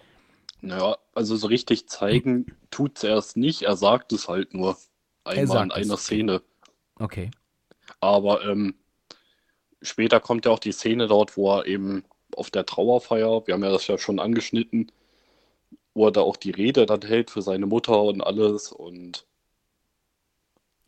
Naja, 0.61 0.97
also 1.13 1.35
so 1.35 1.45
richtig 1.47 1.87
zeigen 1.87 2.47
tut's 2.71 3.03
erst 3.03 3.37
nicht, 3.37 3.61
er 3.63 3.75
sagt 3.75 4.11
es 4.13 4.27
halt 4.27 4.53
nur 4.55 4.75
einmal 5.23 5.65
in 5.65 5.71
es, 5.71 5.75
einer 5.75 5.93
okay. 5.93 6.01
Szene. 6.01 6.41
Okay. 6.95 7.31
Aber 7.99 8.43
ähm, 8.45 8.75
später 9.83 10.19
kommt 10.19 10.45
ja 10.45 10.51
auch 10.51 10.59
die 10.59 10.71
Szene 10.71 11.07
dort, 11.07 11.37
wo 11.37 11.57
er 11.57 11.65
eben 11.67 12.03
auf 12.37 12.49
der 12.51 12.65
Trauerfeier, 12.65 13.45
wir 13.47 13.53
haben 13.53 13.63
ja 13.63 13.71
das 13.71 13.87
ja 13.87 13.97
schon 13.97 14.19
angeschnitten, 14.19 14.91
wo 15.93 16.07
er 16.07 16.11
da 16.11 16.21
auch 16.21 16.37
die 16.37 16.51
Rede 16.51 16.85
dann 16.85 17.01
hält 17.01 17.29
für 17.31 17.41
seine 17.41 17.65
Mutter 17.65 18.01
und 18.01 18.21
alles 18.21 18.71
und 18.71 19.25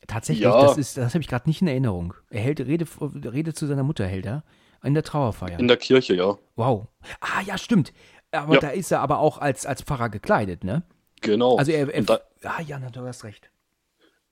Tatsächlich, 0.05 0.43
Ja. 0.43 0.61
das 0.61 0.77
ist, 0.77 0.97
das 0.97 1.13
habe 1.13 1.21
ich 1.21 1.29
gerade 1.29 1.47
nicht 1.47 1.61
in 1.61 1.67
Erinnerung. 1.67 2.13
Er 2.29 2.41
hält 2.41 2.59
Rede, 2.59 2.85
Rede 3.01 3.53
zu 3.53 3.65
seiner 3.67 3.83
Mutter, 3.83 4.05
hält 4.05 4.25
er. 4.25 4.43
In 4.83 4.93
der 4.93 5.03
Trauerfeier. 5.03 5.57
in 5.59 5.69
der 5.69 5.77
Kirche, 5.77 6.13
ja. 6.15 6.37
wow. 6.57 6.87
Ah, 7.21 7.41
ja, 7.45 7.57
stimmt. 7.57 7.93
Aber 8.31 8.55
Ja. 8.55 8.59
da 8.59 8.69
ist 8.71 8.91
er 8.91 8.99
aber 8.99 9.19
auch 9.19 9.37
als, 9.37 9.65
als 9.65 9.81
Pfarrer 9.81 10.09
gekleidet, 10.09 10.65
ne? 10.65 10.83
Genau. 11.21 11.55
Also 11.55 11.71
er, 11.71 11.87
er 11.93 12.01
da- 12.03 12.19
ah 12.43 12.61
ja, 12.61 12.79
na, 12.79 12.89
du 12.89 12.99
hast 13.07 13.23
recht. 13.23 13.49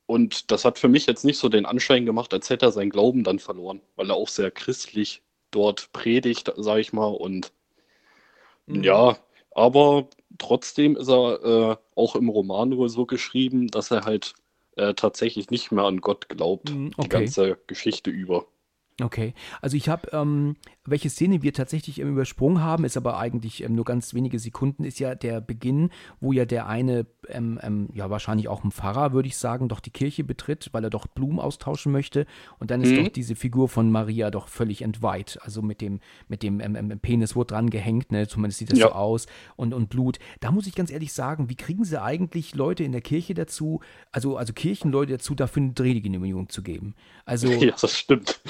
Und 0.08 0.52
das 0.52 0.66
hat 0.66 0.78
für 0.78 0.90
mich 0.90 1.06
jetzt 1.06 1.24
nicht 1.24 1.38
so 1.38 1.48
den 1.48 1.66
Anschein 1.66 2.06
gemacht, 2.06 2.34
als 2.34 2.50
hätte 2.50 2.66
er 2.66 2.72
seinen 2.74 2.90
Glauben 2.90 3.24
dann 3.24 3.40
verloren, 3.40 3.80
weil 3.96 4.10
er 4.10 4.16
auch 4.18 4.28
sehr 4.28 4.52
christlich 4.52 5.24
dort 5.52 5.92
predigt, 5.94 6.54
sag 6.58 6.80
ich 6.80 6.94
mal. 6.94 7.08
Und 7.08 7.52
Mhm. 8.68 8.84
ja, 8.84 9.18
aber 9.52 10.08
trotzdem 10.38 10.96
ist 10.96 11.10
er 11.10 11.44
äh, 11.72 11.78
auch 11.96 12.16
im 12.16 12.30
Roman 12.30 12.78
wohl 12.78 12.90
so 12.90 13.06
geschrieben, 13.06 13.68
dass 13.68 13.92
er 13.92 14.06
halt 14.06 14.34
äh, 14.78 14.94
tatsächlich 14.94 15.50
nicht 15.50 15.72
mehr 15.72 15.84
an 15.86 16.02
Gott 16.02 16.30
glaubt, 16.30 16.80
Mhm, 16.80 16.94
die 17.04 17.10
okay. 17.10 17.10
ganze 17.10 17.58
Geschichte 17.68 18.10
über. 18.12 18.46
Okay, 19.00 19.34
also 19.62 19.78
ich 19.78 19.90
habe, 19.90 20.10
ähm, 20.12 20.58
welche 20.86 21.10
Szene 21.10 21.42
wir 21.42 21.54
tatsächlich 21.54 22.00
ähm, 22.00 22.10
übersprungen 22.12 22.62
haben, 22.62 22.84
ist 22.84 22.98
aber 22.98 23.18
eigentlich 23.18 23.64
ähm, 23.64 23.74
nur 23.74 23.86
ganz 23.86 24.14
wenige 24.14 24.38
Sekunden, 24.38 24.84
ist 24.84 25.00
ja 25.00 25.16
der 25.16 25.42
Beginn, 25.42 25.90
wo 26.20 26.34
ja 26.34 26.46
der 26.46 26.68
eine, 26.68 27.08
ähm, 27.30 27.58
ähm, 27.64 27.90
ja 27.94 28.10
wahrscheinlich 28.12 28.48
auch 28.48 28.64
ein 28.64 28.72
Pfarrer, 28.72 29.12
würde 29.14 29.28
ich 29.28 29.38
sagen, 29.38 29.70
doch 29.70 29.80
die 29.80 29.90
Kirche 29.90 30.24
betritt, 30.24 30.70
weil 30.74 30.84
er 30.84 30.92
doch 30.92 31.08
Blumen 31.08 31.40
austauschen 31.40 31.92
möchte. 31.92 32.28
Und 32.60 32.70
dann 32.70 32.82
ist 32.82 32.92
Mhm. 32.92 32.98
doch 32.98 33.08
diese 33.10 33.36
Figur 33.36 33.70
von 33.70 33.90
Maria 33.92 34.30
doch 34.30 34.50
völlig 34.50 34.84
entweiht. 34.84 35.40
Also 35.42 35.64
mit 35.64 35.82
dem, 35.82 36.00
mit 36.28 36.44
dem 36.44 36.60
ähm, 36.60 36.76
ähm, 36.76 37.00
Penis 37.00 37.36
wurde 37.36 37.54
dran 37.56 37.70
gehängt, 37.72 38.12
ne? 38.12 38.28
zumindest 38.28 38.60
sieht 38.60 38.72
das 38.72 38.80
Ja. 38.80 38.90
so 38.90 38.94
aus. 38.94 39.26
Und, 39.56 39.74
und 39.74 39.90
Blut. 39.90 40.20
Da 40.42 40.52
muss 40.52 40.68
ich 40.68 40.76
ganz 40.76 40.92
ehrlich 40.92 41.14
sagen, 41.14 41.50
wie 41.50 41.56
kriegen 41.56 41.86
sie 41.86 42.00
eigentlich 42.00 42.54
Leute 42.54 42.84
in 42.84 42.92
der 42.92 43.02
Kirche 43.02 43.34
dazu, 43.34 43.80
also, 44.12 44.38
also 44.38 44.54
Kirchenleute 44.54 45.14
dazu, 45.14 45.34
dafür 45.34 45.64
eine 45.64 45.74
Drehgenehmigung 45.74 46.50
zu 46.50 46.62
geben? 46.62 46.94
Also. 47.26 47.48
Ja, 47.62 47.76
das 47.80 47.98
stimmt. 47.98 48.42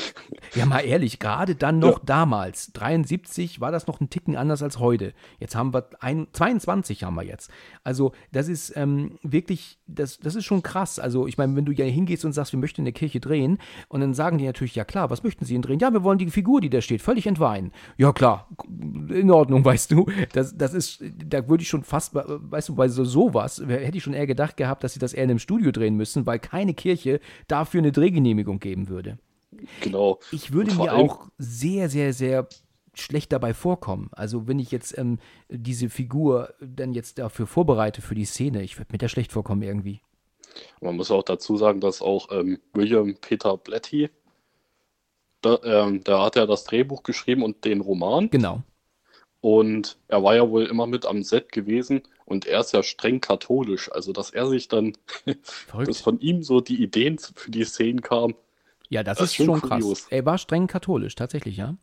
Ja, 0.56 0.66
mal 0.66 0.80
ehrlich, 0.80 1.20
gerade 1.20 1.56
dann 1.56 1.80
noch 1.80 2.00
damals, 2.00 2.72
73, 2.74 3.62
war 3.62 3.72
das 3.72 3.88
noch 3.88 4.00
ein 4.02 4.10
Ticken 4.10 4.36
anders 4.36 4.64
als 4.64 4.80
heute. 4.80 5.14
Jetzt 5.40 5.56
haben 5.56 5.74
wir 5.74 5.90
ein, 6.00 6.28
22 6.32 7.04
haben 7.04 7.16
wir 7.16 7.24
jetzt. 7.24 7.52
Also 7.84 8.14
das 8.32 8.48
ist 8.48 8.76
ähm, 8.76 9.18
wirklich, 9.24 9.80
das, 9.88 10.20
das 10.20 10.36
ist 10.36 10.46
schon 10.46 10.64
krass. 10.64 11.00
Also 11.00 11.28
ich 11.28 11.38
meine, 11.38 11.56
wenn 11.56 11.66
du 11.66 11.72
ja 11.72 11.86
hingehst 11.86 12.26
und 12.26 12.34
sagst, 12.34 12.54
wir 12.54 12.60
möchten 12.60 12.82
in 12.82 12.86
der 12.86 12.94
Kirche 12.94 13.20
drehen 13.20 13.58
und 13.88 14.02
dann 14.02 14.14
sagen 14.14 14.38
die 14.38 14.46
natürlich, 14.46 14.76
ja 14.76 14.84
klar, 14.84 15.10
was 15.10 15.24
möchten 15.24 15.46
sie 15.46 15.54
denn 15.54 15.62
drehen? 15.62 15.80
Ja, 15.80 15.92
wir 15.92 16.04
wollen 16.04 16.18
die 16.18 16.30
Figur, 16.30 16.62
die 16.62 16.70
da 16.70 16.82
steht, 16.82 17.02
völlig 17.02 17.28
entweihen. 17.28 17.72
Ja 17.98 18.14
klar, 18.14 18.48
in 19.10 19.32
Ordnung, 19.32 19.64
weißt 19.66 19.92
du. 19.92 20.06
Das, 20.34 20.58
das 20.58 20.74
ist, 20.74 21.04
da 21.26 21.48
würde 21.48 21.64
ich 21.64 21.70
schon 21.70 21.84
fast, 21.84 22.14
weißt 22.14 22.70
du, 22.70 22.76
bei 22.76 22.88
so 22.88 23.06
sowas, 23.06 23.62
hätte 23.68 23.98
ich 23.98 24.04
schon 24.04 24.14
eher 24.14 24.28
gedacht 24.28 24.58
gehabt, 24.58 24.84
dass 24.84 24.94
sie 24.94 25.00
das 25.00 25.14
eher 25.14 25.24
in 25.24 25.32
einem 25.32 25.40
Studio 25.40 25.72
drehen 25.72 25.96
müssen, 25.96 26.26
weil 26.26 26.40
keine 26.40 26.74
Kirche 26.74 27.20
dafür 27.48 27.80
eine 27.80 27.92
Drehgenehmigung 27.92 28.60
geben 28.60 28.90
würde. 28.90 29.18
Genau. 29.82 30.20
Ich 30.32 30.52
würde 30.52 30.74
mir 30.76 30.94
auch 30.94 31.28
sehr, 31.38 31.90
sehr, 31.90 32.14
sehr 32.14 32.48
schlecht 32.94 33.32
dabei 33.32 33.54
vorkommen. 33.54 34.10
Also 34.12 34.48
wenn 34.48 34.60
ich 34.60 34.72
jetzt 34.72 34.98
ähm, 34.98 35.20
diese 35.50 35.90
Figur 35.90 36.54
dann 36.60 36.94
jetzt 36.94 37.20
dafür 37.20 37.48
vorbereite 37.48 38.02
für 38.02 38.16
die 38.16 38.26
Szene, 38.26 38.64
ich 38.64 38.78
würde 38.78 38.92
mir 38.92 38.98
da 38.98 39.08
schlecht 39.08 39.32
vorkommen 39.32 39.62
irgendwie. 39.62 40.02
Man 40.82 40.98
muss 40.98 41.12
auch 41.12 41.24
dazu 41.24 41.58
sagen, 41.58 41.80
dass 41.80 42.02
auch 42.02 42.30
ähm, 42.32 42.60
William 42.74 43.16
Peter 43.16 43.58
Blatty, 43.58 44.10
da, 45.42 45.60
ähm, 45.64 46.04
da 46.04 46.24
hat 46.26 46.36
er 46.36 46.46
das 46.46 46.66
Drehbuch 46.66 47.04
geschrieben 47.04 47.44
und 47.44 47.64
den 47.66 47.82
Roman. 47.82 48.30
Genau. 48.30 48.62
Und 49.40 49.98
er 50.08 50.22
war 50.24 50.36
ja 50.36 50.48
wohl 50.50 50.66
immer 50.66 50.86
mit 50.86 51.06
am 51.06 51.24
Set 51.24 51.52
gewesen 51.52 52.04
und 52.26 52.46
er 52.46 52.60
ist 52.60 52.74
ja 52.74 52.84
streng 52.84 53.22
katholisch. 53.22 53.92
Also, 53.92 54.14
dass 54.14 54.30
er 54.30 54.48
sich 54.48 54.68
dann, 54.68 54.94
dass 55.86 56.02
von 56.02 56.20
ihm 56.20 56.44
so 56.44 56.62
die 56.62 56.82
Ideen 56.82 57.18
für 57.18 57.50
die 57.50 57.64
Szenen 57.64 58.02
kamen. 58.02 58.36
Ja, 58.92 59.04
das, 59.04 59.18
das 59.18 59.26
ist 59.26 59.32
ist 59.32 59.36
schon 59.38 59.46
schon 59.48 59.62
krass. 59.62 59.82
kurios. 59.82 60.08
Er 60.10 60.26
war 60.26 60.38
streng 60.38 60.68
katholisch, 60.68 61.16
tatsächlich, 61.16 61.58
ja? 61.58 61.78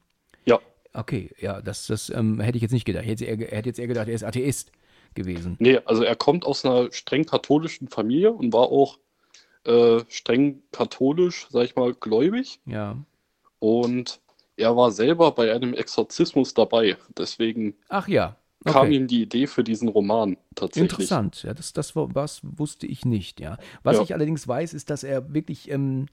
Ja, 0.46 0.60
Okay, 0.94 1.30
ja, 1.38 1.60
das, 1.60 1.86
das 1.86 2.10
ähm, 2.10 2.40
hätte 2.40 2.56
ich 2.56 2.62
jetzt 2.62 2.72
nicht 2.72 2.84
gedacht. 2.84 3.04
Ich 3.04 3.10
hätte, 3.10 3.26
er 3.26 3.36
hätte 3.58 3.68
jetzt 3.68 3.78
eher 3.78 3.86
gedacht, 3.88 4.08
er 4.08 4.14
ist 4.14 4.24
Atheist 4.24 4.72
gewesen. 5.14 5.56
nee, 5.58 5.78
also 5.84 6.02
er 6.02 6.16
kommt 6.16 6.44
aus 6.46 6.64
einer 6.64 6.92
streng 6.92 7.24
katholischen 7.26 7.88
Familie 7.88 8.32
und 8.32 8.52
war 8.52 8.68
auch 8.70 8.98
äh, 9.64 10.00
streng 10.08 10.62
katholisch, 10.72 11.46
sag 11.50 11.64
ich 11.64 11.76
mal, 11.76 11.94
gläubig. 11.94 12.60
Ja. 12.66 12.96
Und 13.58 14.20
er 14.56 14.76
war 14.76 14.90
selber 14.90 15.32
bei 15.32 15.52
einem 15.52 15.74
Exorzismus 15.74 16.54
dabei. 16.54 16.96
Deswegen 17.16 17.74
Ach 17.88 18.08
ja. 18.08 18.36
kam 18.64 18.86
Okay. 18.86 18.96
ihm 18.96 19.06
die 19.08 19.22
Idee 19.22 19.46
für 19.46 19.64
diesen 19.64 19.88
Roman 19.88 20.36
tatsächlich. 20.54 20.92
Interessant, 20.92 21.42
ja, 21.42 21.54
das, 21.54 21.72
das 21.72 21.94
was 21.96 22.40
wusste 22.42 22.86
ich 22.86 23.04
nicht, 23.04 23.40
ja. 23.40 23.58
Was 23.82 23.96
Ja. 23.96 24.02
ich 24.02 24.14
allerdings 24.14 24.46
weiß, 24.48 24.74
ist, 24.74 24.90
dass 24.90 25.04
er 25.04 25.32
wirklich, 25.32 25.70
ähm, 25.70 26.06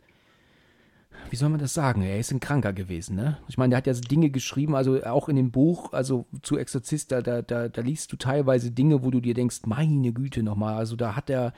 wie 1.30 1.36
soll 1.36 1.50
man 1.50 1.60
das 1.60 1.74
sagen? 1.74 2.02
Er 2.02 2.20
ist 2.20 2.32
ein 2.32 2.40
Kranker 2.40 2.74
gewesen, 2.74 3.16
ne? 3.16 3.38
Ich 3.48 3.58
meine, 3.58 3.72
der 3.72 3.78
hat 3.78 3.88
ja 3.88 3.94
Dinge 3.94 4.30
geschrieben, 4.30 4.76
also 4.76 5.04
auch 5.04 5.30
in 5.30 5.36
dem 5.36 5.52
Buch, 5.52 5.94
also 5.94 6.26
zu 6.42 6.58
Exorzist, 6.58 7.12
da, 7.12 7.22
da, 7.22 7.42
da, 7.42 7.68
da 7.68 7.82
liest 7.82 8.12
du 8.12 8.18
teilweise 8.18 8.72
Dinge, 8.72 9.04
wo 9.04 9.12
du 9.12 9.20
dir 9.20 9.34
denkst, 9.34 9.62
meine 9.66 10.14
Güte 10.14 10.44
nochmal, 10.44 10.76
also 10.76 10.96
da 10.96 11.16
hat 11.16 11.30
er, 11.30 11.54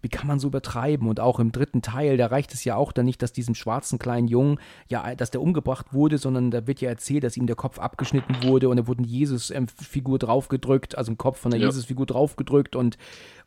wie 0.00 0.08
kann 0.08 0.26
man 0.26 0.38
so 0.38 0.48
übertreiben? 0.48 1.08
Und 1.08 1.20
auch 1.20 1.40
im 1.40 1.52
dritten 1.52 1.82
Teil, 1.82 2.16
da 2.16 2.26
reicht 2.26 2.54
es 2.54 2.64
ja 2.64 2.76
auch 2.76 2.92
dann 2.92 3.06
nicht, 3.06 3.22
dass 3.22 3.32
diesem 3.32 3.54
schwarzen 3.54 3.98
kleinen 3.98 4.28
Jungen, 4.28 4.58
ja, 4.88 5.14
dass 5.14 5.30
der 5.30 5.40
umgebracht 5.40 5.92
wurde, 5.92 6.18
sondern 6.18 6.50
da 6.50 6.66
wird 6.66 6.80
ja 6.80 6.88
erzählt, 6.88 7.24
dass 7.24 7.36
ihm 7.36 7.46
der 7.46 7.56
Kopf 7.56 7.78
abgeschnitten 7.78 8.42
wurde 8.42 8.68
und 8.68 8.76
da 8.76 8.86
wurde 8.86 8.98
eine 8.98 9.08
Jesus-Figur 9.08 10.18
draufgedrückt, 10.18 10.96
also 10.96 11.12
ein 11.12 11.18
Kopf 11.18 11.38
von 11.38 11.50
der 11.50 11.60
Ja. 11.60 11.66
Jesus-Figur 11.66 12.06
draufgedrückt 12.06 12.76
und 12.76 12.98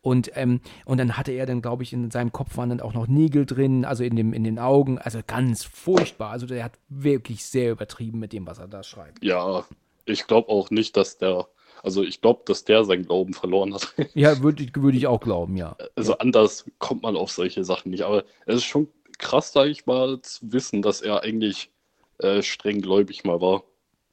und, 0.04 0.32
ähm, 0.36 0.62
und 0.86 0.98
dann 0.98 1.16
hatte 1.16 1.32
er 1.32 1.46
dann, 1.46 1.62
glaube 1.62 1.84
ich, 1.84 1.94
in 1.94 2.10
seinem 2.10 2.32
Kopf 2.32 2.58
waren 2.58 2.70
dann 2.70 2.82
auch 2.82 2.94
noch 2.94 3.08
Nägel 3.08 3.46
drin, 3.46 3.86
also 3.86 4.04
in, 4.04 4.16
dem, 4.16 4.34
in 4.34 4.44
den 4.44 4.58
Augen. 4.58 4.98
Also 4.98 5.20
ganz 5.26 5.64
furchtbar. 5.64 6.32
Also 6.32 6.48
der 6.48 6.64
hat 6.64 6.74
wirklich 6.90 7.46
sehr 7.46 7.72
übertrieben 7.72 8.18
mit 8.18 8.34
dem, 8.34 8.48
was 8.48 8.58
er 8.58 8.68
da 8.68 8.82
schreibt. 8.82 9.24
Ja, 9.24 9.64
ich 10.06 10.26
glaube 10.26 10.50
auch 10.50 10.72
nicht, 10.72 10.98
dass 10.98 11.20
der, 11.20 11.48
also 11.84 12.04
ich 12.04 12.22
glaube, 12.22 12.41
dass 12.46 12.63
der 12.63 12.84
seinen 12.84 13.06
Glauben 13.06 13.34
verloren 13.34 13.74
hat. 13.74 13.94
Ja, 14.13 14.41
würde 14.41 14.65
würd 14.76 14.96
ich 14.96 15.08
auch 15.08 15.20
glauben, 15.20 15.58
ja. 15.58 15.76
Also 15.96 16.17
anders 16.17 16.65
kommt 16.80 17.04
man 17.04 17.15
auf 17.15 17.32
solche 17.32 17.63
Sachen 17.63 17.91
nicht. 17.91 18.04
Aber 18.04 18.24
es 18.46 18.58
ist 18.58 18.65
schon 18.65 18.88
krass, 19.17 19.52
sage 19.54 19.70
ich 19.70 19.86
mal, 19.86 20.22
zu 20.22 20.52
wissen, 20.52 20.82
dass 20.82 21.02
er 21.02 21.24
eigentlich 21.24 21.72
äh, 22.20 22.41
streng 22.41 22.82
gläubig 22.82 23.24
mal 23.24 23.39
war. 23.41 23.63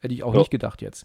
Hätte 0.00 0.14
ich 0.14 0.22
auch 0.22 0.32
Ja. 0.32 0.40
nicht 0.40 0.50
gedacht 0.50 0.80
jetzt. 0.82 1.04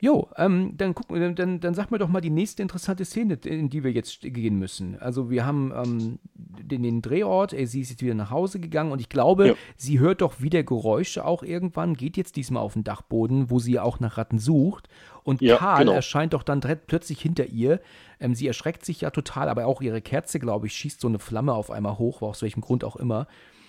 Jo, 0.00 0.28
ähm, 0.36 0.74
dann, 0.76 0.94
guck, 0.94 1.08
dann, 1.08 1.60
dann, 1.60 1.74
sag 1.74 1.90
mir 1.90 1.98
doch 1.98 2.08
mal 2.08 2.20
die 2.20 2.30
nächste 2.30 2.62
interessante 2.62 3.04
Szene, 3.04 3.34
in 3.44 3.68
die 3.68 3.82
wir 3.82 3.90
jetzt 3.90 4.20
gehen 4.22 4.56
müssen. 4.56 4.96
Also 5.00 5.28
wir 5.28 5.44
haben 5.44 5.72
ähm, 5.74 6.18
den, 6.34 6.82
den 6.84 7.02
Drehort, 7.02 7.52
äh, 7.52 7.66
sie 7.66 7.80
ist 7.80 7.90
jetzt 7.90 8.02
wieder 8.02 8.14
nach 8.14 8.30
Hause 8.30 8.60
gegangen 8.60 8.92
und 8.92 9.00
ich 9.00 9.08
glaube, 9.08 9.48
Ja. 9.48 9.54
sie 9.76 9.98
hört 9.98 10.20
doch 10.20 10.40
wieder 10.40 10.62
Geräusche 10.62 11.24
auch 11.24 11.42
irgendwann, 11.42 11.94
geht 11.94 12.16
jetzt 12.16 12.36
diesmal 12.36 12.62
auf 12.62 12.74
den 12.74 12.84
Dachboden, 12.84 13.50
wo 13.50 13.58
sie 13.58 13.78
auch 13.80 13.98
nach 13.98 14.18
Ratten 14.18 14.38
sucht. 14.38 14.88
Und 15.24 15.40
Ja, 15.42 15.56
Karl 15.56 15.80
genau. 15.80 15.92
erscheint 15.92 16.32
doch 16.32 16.42
dann 16.44 16.60
plötzlich 16.60 17.20
hinter 17.20 17.46
ihr. 17.46 17.80
Ähm, 18.20 18.34
sie 18.34 18.46
erschreckt 18.46 18.84
sich 18.84 19.00
ja 19.00 19.10
total, 19.10 19.48
aber 19.48 19.66
auch 19.66 19.82
ihre 19.82 20.00
Kerze, 20.00 20.38
glaube 20.38 20.68
ich, 20.68 20.74
schießt 20.74 21.00
so 21.00 21.08
eine 21.08 21.18
Flamme 21.18 21.52
auf 21.54 21.70
einmal 21.70 21.98
hoch, 21.98 22.22
aus 22.22 22.42
welchem 22.42 22.60
Grund 22.60 22.84
auch 22.84 22.96
immer. 22.96 23.26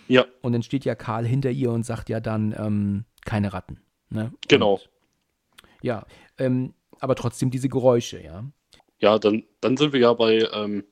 Ja, 0.07 0.25
Und 0.41 0.53
dann 0.53 0.63
steht 0.63 0.85
ja 0.85 0.95
Karl 0.95 1.25
hinter 1.25 1.51
ihr 1.51 1.71
und 1.71 1.85
sagt 1.85 2.09
ja 2.09 2.19
dann, 2.19 2.53
ähm, 2.57 3.05
keine 3.25 3.51
Ratten. 3.53 3.79
Ne? 4.09 4.31
genau. 4.47 4.73
Und, 4.75 4.89
ja, 5.81 6.05
ähm, 6.37 6.73
aber 6.99 7.15
trotzdem 7.15 7.49
diese 7.51 7.69
Geräusche, 7.69 8.21
ja. 8.21 8.43
Ja, 8.99 9.17
dann, 9.19 9.43
dann 9.61 9.77
sind 9.77 9.93
wir 9.93 9.99
ja 10.01 10.13
bei 10.13 10.45
ähm, 10.53 10.83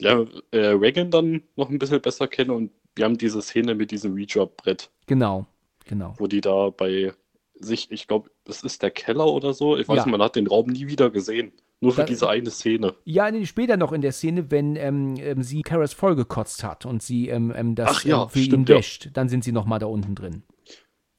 ja, 0.00 0.24
äh, 0.50 0.66
Reagan 0.68 1.10
dann 1.10 1.42
noch 1.54 1.70
ein 1.70 1.78
bisschen 1.78 2.00
besser 2.02 2.26
kennen 2.28 2.50
und 2.50 2.72
wir 2.96 3.04
haben 3.04 3.18
diese 3.18 3.40
Szene 3.42 3.74
mit 3.74 3.90
diesem 3.90 4.14
Ouija-Brett, 4.14 4.90
Genau, 5.06 5.46
genau. 5.84 6.14
wo 6.18 6.26
die 6.26 6.40
da 6.40 6.70
bei 6.70 7.12
sich, 7.54 7.90
ich 7.90 8.06
glaube, 8.08 8.30
das 8.44 8.62
ist 8.64 8.82
der 8.82 8.90
Keller 8.90 9.26
oder 9.26 9.54
so. 9.54 9.76
Ich 9.76 9.88
weiß 9.88 9.96
Ja. 9.98 10.04
nicht, 10.04 10.10
man 10.12 10.22
hat 10.22 10.36
den 10.36 10.46
Raum 10.46 10.66
nie 10.68 10.86
wieder 10.88 11.10
gesehen. 11.10 11.52
Nur 11.80 11.92
für 11.92 12.00
Da- 12.02 12.06
diese 12.06 12.28
eine 12.28 12.50
Szene. 12.50 12.94
Ja, 13.04 13.30
nee, 13.30 13.44
später 13.46 13.76
noch 13.76 13.92
in 13.92 14.00
der 14.00 14.12
Szene, 14.12 14.50
wenn 14.50 14.76
ähm, 14.76 15.14
ähm, 15.18 15.42
sie 15.42 15.60
Karas 15.62 15.92
vollgekotzt 15.92 16.64
hat 16.64 16.86
und 16.86 17.02
sie 17.02 17.28
ähm, 17.28 17.52
ähm, 17.54 17.74
das 17.74 17.98
Ach 17.98 18.04
ja, 18.04 18.22
ähm, 18.24 18.28
für 18.30 18.38
ihn 18.38 18.44
stimmt, 18.46 18.68
ja. 18.70 18.76
wäscht, 18.76 19.10
dann 19.12 19.28
sind 19.28 19.44
sie 19.44 19.52
noch 19.52 19.66
mal 19.66 19.78
da 19.78 19.86
unten 19.86 20.14
drin. 20.14 20.42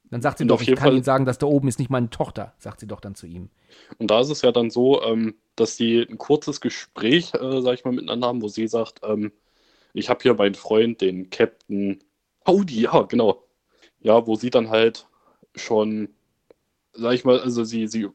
Dann 0.09 0.21
sagt 0.21 0.37
sie 0.37 0.43
Und 0.45 0.49
doch, 0.49 0.61
ich 0.61 0.67
kann 0.69 0.77
Fall- 0.77 0.93
Ihnen 0.93 1.03
sagen, 1.03 1.25
dass 1.25 1.37
da 1.37 1.47
oben 1.47 1.67
ist 1.67 1.79
nicht 1.79 1.89
meine 1.89 2.09
Tochter, 2.09 2.53
sagt 2.59 2.79
sie 2.79 2.87
doch 2.87 3.01
dann 3.01 3.15
zu 3.15 3.27
ihm. 3.27 3.49
Und 3.97 4.09
da 4.09 4.21
ist 4.21 4.29
es 4.29 4.41
ja 4.41 4.51
dann 4.51 4.69
so, 4.69 5.01
ähm, 5.03 5.35
dass 5.55 5.75
sie 5.75 6.01
ein 6.01 6.17
kurzes 6.17 6.61
Gespräch, 6.61 7.33
äh, 7.33 7.61
sag 7.61 7.73
ich 7.73 7.85
mal, 7.85 7.91
miteinander 7.93 8.27
haben, 8.27 8.41
wo 8.41 8.47
sie 8.47 8.67
sagt, 8.67 9.01
ähm, 9.03 9.31
ich 9.93 10.09
habe 10.09 10.19
hier 10.21 10.33
meinen 10.35 10.55
Freund, 10.55 11.01
den 11.01 11.29
Captain 11.29 11.99
Howdy, 12.45 12.81
ja, 12.81 13.01
genau. 13.01 13.43
Ja, 13.99 14.25
wo 14.27 14.35
sie 14.35 14.49
dann 14.49 14.69
halt 14.69 15.07
schon, 15.55 16.09
sag 16.93 17.13
ich 17.13 17.25
mal, 17.25 17.39
also 17.39 17.63
sie, 17.63 17.87
sie 17.87 18.07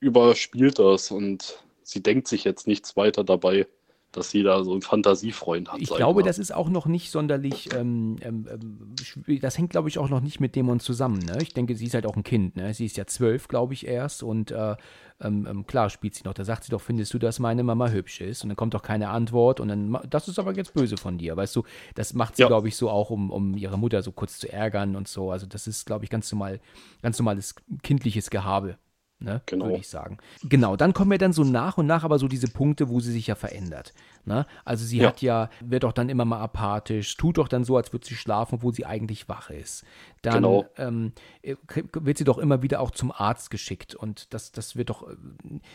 überspielt 0.00 0.78
das 0.78 1.10
und 1.10 1.62
sie 1.82 2.02
denkt 2.02 2.28
sich 2.28 2.44
jetzt 2.44 2.66
nichts 2.66 2.96
weiter 2.96 3.24
dabei, 3.24 3.66
dass 4.12 4.30
sie 4.30 4.42
da 4.42 4.62
so 4.62 4.72
einen 4.72 4.82
Fantasiefreund 4.82 5.72
hat. 5.72 5.80
Ich 5.80 5.88
glaube, 5.88 6.20
mal. 6.20 6.26
das 6.26 6.38
ist 6.38 6.54
auch 6.54 6.68
noch 6.68 6.86
nicht 6.86 7.10
sonderlich, 7.10 7.70
ähm, 7.74 8.16
ähm, 8.20 8.46
ähm, 8.50 9.40
das 9.40 9.56
hängt, 9.56 9.70
glaube 9.70 9.88
ich, 9.88 9.98
auch 9.98 10.08
noch 10.10 10.20
nicht 10.20 10.38
mit 10.38 10.54
Dämon 10.54 10.80
zusammen. 10.80 11.18
Ne? 11.18 11.38
Ich 11.40 11.54
denke, 11.54 11.74
sie 11.74 11.86
ist 11.86 11.94
halt 11.94 12.06
auch 12.06 12.16
ein 12.16 12.22
Kind. 12.22 12.56
Ne? 12.56 12.72
Sie 12.74 12.84
ist 12.84 12.96
ja 12.98 13.06
zwölf, 13.06 13.48
glaube 13.48 13.72
ich, 13.72 13.86
erst. 13.86 14.22
Und 14.22 14.50
äh, 14.50 14.76
ähm, 15.20 15.46
ähm, 15.48 15.66
klar 15.66 15.88
spielt 15.88 16.14
sie 16.14 16.24
noch. 16.24 16.34
Da 16.34 16.44
sagt 16.44 16.64
sie 16.64 16.70
doch, 16.70 16.80
findest 16.80 17.14
du, 17.14 17.18
dass 17.18 17.38
meine 17.38 17.62
Mama 17.62 17.88
hübsch 17.88 18.20
ist? 18.20 18.42
Und 18.42 18.50
dann 18.50 18.56
kommt 18.56 18.74
doch 18.74 18.82
keine 18.82 19.08
Antwort. 19.08 19.60
Und 19.60 19.68
dann, 19.68 19.98
das 20.08 20.28
ist 20.28 20.38
aber 20.38 20.54
jetzt 20.54 20.74
böse 20.74 20.96
von 20.98 21.16
dir. 21.16 21.36
Weißt 21.36 21.56
du, 21.56 21.62
das 21.94 22.12
macht 22.12 22.36
sie, 22.36 22.42
Ja. 22.42 22.48
glaube 22.48 22.68
ich, 22.68 22.76
so 22.76 22.90
auch, 22.90 23.10
um, 23.10 23.30
um 23.30 23.56
ihre 23.56 23.78
Mutter 23.78 24.02
so 24.02 24.12
kurz 24.12 24.38
zu 24.38 24.52
ärgern 24.52 24.94
und 24.94 25.08
so. 25.08 25.30
Also 25.30 25.46
das 25.46 25.66
ist, 25.66 25.86
glaube 25.86 26.04
ich, 26.04 26.10
ganz 26.10 26.30
normal, 26.30 26.60
ganz 27.00 27.18
normales 27.18 27.54
kindliches 27.82 28.28
Gehabe. 28.30 28.76
Ne? 29.22 29.42
Genau. 29.46 29.66
würde 29.66 29.78
ich 29.78 29.88
sagen. 29.88 30.18
Genau, 30.42 30.76
dann 30.76 30.92
kommen 30.92 31.10
wir 31.10 31.18
dann 31.18 31.32
so 31.32 31.44
nach 31.44 31.78
und 31.78 31.86
nach 31.86 32.04
aber 32.04 32.18
so 32.18 32.28
diese 32.28 32.48
Punkte, 32.48 32.88
wo 32.88 33.00
sie 33.00 33.12
sich 33.12 33.26
ja 33.26 33.34
verändert. 33.34 33.92
Ne? 34.24 34.46
Also 34.64 34.84
sie 34.84 34.98
ja. 34.98 35.08
hat 35.08 35.20
ja, 35.22 35.50
wird 35.60 35.82
doch 35.82 35.92
dann 35.92 36.08
immer 36.08 36.24
mal 36.24 36.40
apathisch, 36.40 37.16
tut 37.16 37.38
doch 37.38 37.48
dann 37.48 37.64
so, 37.64 37.76
als 37.76 37.92
würde 37.92 38.06
sie 38.06 38.14
schlafen, 38.14 38.56
obwohl 38.56 38.72
sie 38.72 38.86
eigentlich 38.86 39.28
wach 39.28 39.50
ist. 39.50 39.84
Dann 40.22 40.34
genau. 40.34 40.64
ähm, 40.76 41.12
äh, 41.42 41.56
wird 41.94 42.16
sie 42.16 42.24
doch 42.24 42.38
immer 42.38 42.62
wieder 42.62 42.80
auch 42.80 42.92
zum 42.92 43.10
Arzt 43.10 43.50
geschickt 43.50 43.96
und 43.96 44.32
das, 44.32 44.52
das 44.52 44.76
wird 44.76 44.90
doch, 44.90 45.08
äh, 45.08 45.16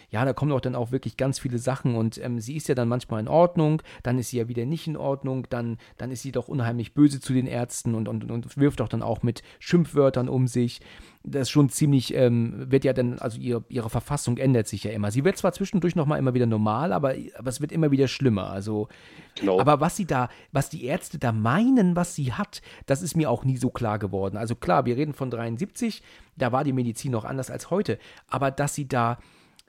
ja, 0.10 0.24
da 0.24 0.32
kommen 0.32 0.52
doch 0.52 0.62
dann 0.62 0.76
auch 0.76 0.92
wirklich 0.92 1.18
ganz 1.18 1.40
viele 1.40 1.60
Sachen 1.60 1.96
und 1.96 2.18
ähm, 2.24 2.40
sie 2.40 2.56
ist 2.56 2.70
ja 2.70 2.76
dann 2.76 2.88
manchmal 2.88 3.20
in 3.20 3.28
Ordnung, 3.28 3.82
dann 4.04 4.18
ist 4.18 4.30
sie 4.30 4.38
ja 4.38 4.48
wieder 4.48 4.66
nicht 4.66 4.88
in 4.88 4.96
Ordnung, 4.96 5.48
dann, 5.50 5.78
dann 5.98 6.12
ist 6.12 6.22
sie 6.22 6.32
doch 6.32 6.48
unheimlich 6.48 6.94
böse 6.94 7.20
zu 7.20 7.34
den 7.34 7.46
Ärzten 7.46 7.94
und, 7.94 8.08
und, 8.08 8.32
und 8.32 8.58
wirft 8.58 8.80
doch 8.80 8.88
dann 8.88 9.04
auch 9.04 9.22
mit 9.22 9.44
Schimpfwörtern 9.60 10.30
um 10.30 10.48
sich 10.48 10.80
das 11.28 11.44
ist 11.44 11.50
schon 11.50 11.70
ziemlich, 11.70 12.14
ähm, 12.14 12.72
wird 12.72 12.86
ja 12.86 12.94
dann, 12.94 13.20
also 13.20 13.40
ihr, 13.40 13.64
ihre 13.70 13.90
Verfassung 13.90 14.38
ändert 14.38 14.68
sich 14.68 14.84
ja 14.84 14.92
immer. 14.92 15.12
Sie 15.12 15.26
wird 15.26 15.38
zwar 15.38 15.52
zwischendurch 15.52 15.96
nochmal 15.96 16.20
immer 16.20 16.34
wieder 16.34 16.46
normal, 16.46 16.94
aber, 16.94 17.16
aber 17.38 17.50
es 17.50 17.60
wird 17.60 17.72
immer 17.72 17.92
wieder 17.92 18.08
schlimmer. 18.08 18.50
Also, 18.50 18.88
genau. 19.36 19.60
aber 19.60 19.80
was 19.80 19.96
sie 19.98 20.06
da, 20.06 20.30
was 20.52 20.70
die 20.70 20.86
Ärzte 20.86 21.20
da 21.20 21.32
meinen, 21.32 21.96
was 21.96 22.16
sie 22.16 22.34
hat, 22.34 22.62
das 22.86 23.02
ist 23.02 23.16
mir 23.16 23.30
auch 23.30 23.44
nie 23.44 23.58
so 23.58 23.70
klar 23.70 24.00
geworden. 24.00 24.37
Also 24.38 24.56
klar, 24.56 24.86
wir 24.86 24.98
reden 24.98 25.14
von 25.14 25.30
73, 25.30 26.02
da 26.36 26.52
war 26.52 26.64
die 26.64 26.74
Medizin 26.74 27.12
noch 27.12 27.26
anders 27.26 27.50
als 27.50 27.70
heute, 27.70 28.00
aber 28.28 28.52
dass 28.52 28.76
sie 28.76 28.88
da 28.88 29.18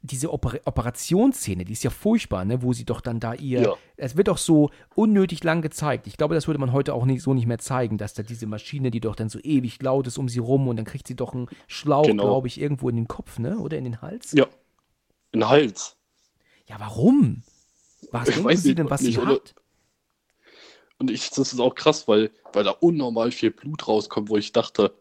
diese 0.03 0.33
Oper 0.33 0.61
Operationsszene, 0.65 1.65
die 1.65 1.73
ist 1.73 1.83
ja 1.83 1.91
furchtbar, 1.91 2.45
ne, 2.45 2.63
wo 2.63 2.73
sie 2.73 2.85
doch 2.85 3.01
dann 3.01 3.19
da 3.19 3.35
ihr, 3.35 3.63
ja. 3.63 3.75
es 3.97 4.17
wird 4.17 4.29
doch 4.29 4.39
so 4.39 4.71
unnötig 4.95 5.43
lang 5.43 5.61
gezeigt. 5.61 6.07
Ich 6.07 6.17
glaube, 6.17 6.35
das 6.35 6.47
würde 6.47 6.61
man 6.61 6.73
heute 6.73 6.95
auch 6.95 7.05
nicht, 7.05 7.23
so 7.23 7.35
nicht 7.35 7.47
mehr 7.47 7.59
zeigen, 7.59 7.99
dass 7.99 8.15
da 8.15 8.23
diese 8.23 8.47
Maschine, 8.47 8.91
die 8.91 9.01
doch 9.01 9.17
dann 9.17 9.29
so 9.29 9.41
ewig 9.41 9.83
laut 9.83 10.07
ist 10.07 10.19
um 10.19 10.29
sie 10.29 10.39
rum 10.39 10.69
und 10.69 10.77
dann 10.77 10.85
kriegt 10.85 11.09
sie 11.09 11.17
doch 11.17 11.35
einen 11.35 11.49
Schlauch, 11.67 12.07
genau. 12.07 12.25
glaube 12.25 12.47
ich, 12.47 12.61
irgendwo 12.61 12.89
in 12.89 12.97
den 12.97 13.09
Kopf, 13.09 13.39
ne, 13.39 13.59
oder 13.59 13.77
in 13.77 13.85
den 13.85 14.01
Hals? 14.01 14.33
Ja, 14.33 14.45
in 15.33 15.41
den 15.41 15.49
Hals. 15.49 15.97
Ja, 16.67 16.77
warum? 16.79 17.43
Was 18.13 18.29
denken 18.29 18.57
Sie 18.57 18.75
denn, 18.75 18.91
was 18.91 19.03
nicht, 19.03 19.19
sie 19.19 19.27
hat? 19.27 19.55
Und 20.99 21.11
ich, 21.11 21.31
das 21.31 21.53
ist 21.53 21.61
auch 21.61 21.75
krass, 21.75 22.09
weil, 22.09 22.31
weil 22.53 22.65
da 22.65 22.71
unnormal 22.71 23.31
viel 23.31 23.51
Blut 23.51 23.87
rauskommt, 23.87 24.29
wo 24.29 24.37
ich 24.37 24.53
dachte, 24.53 24.93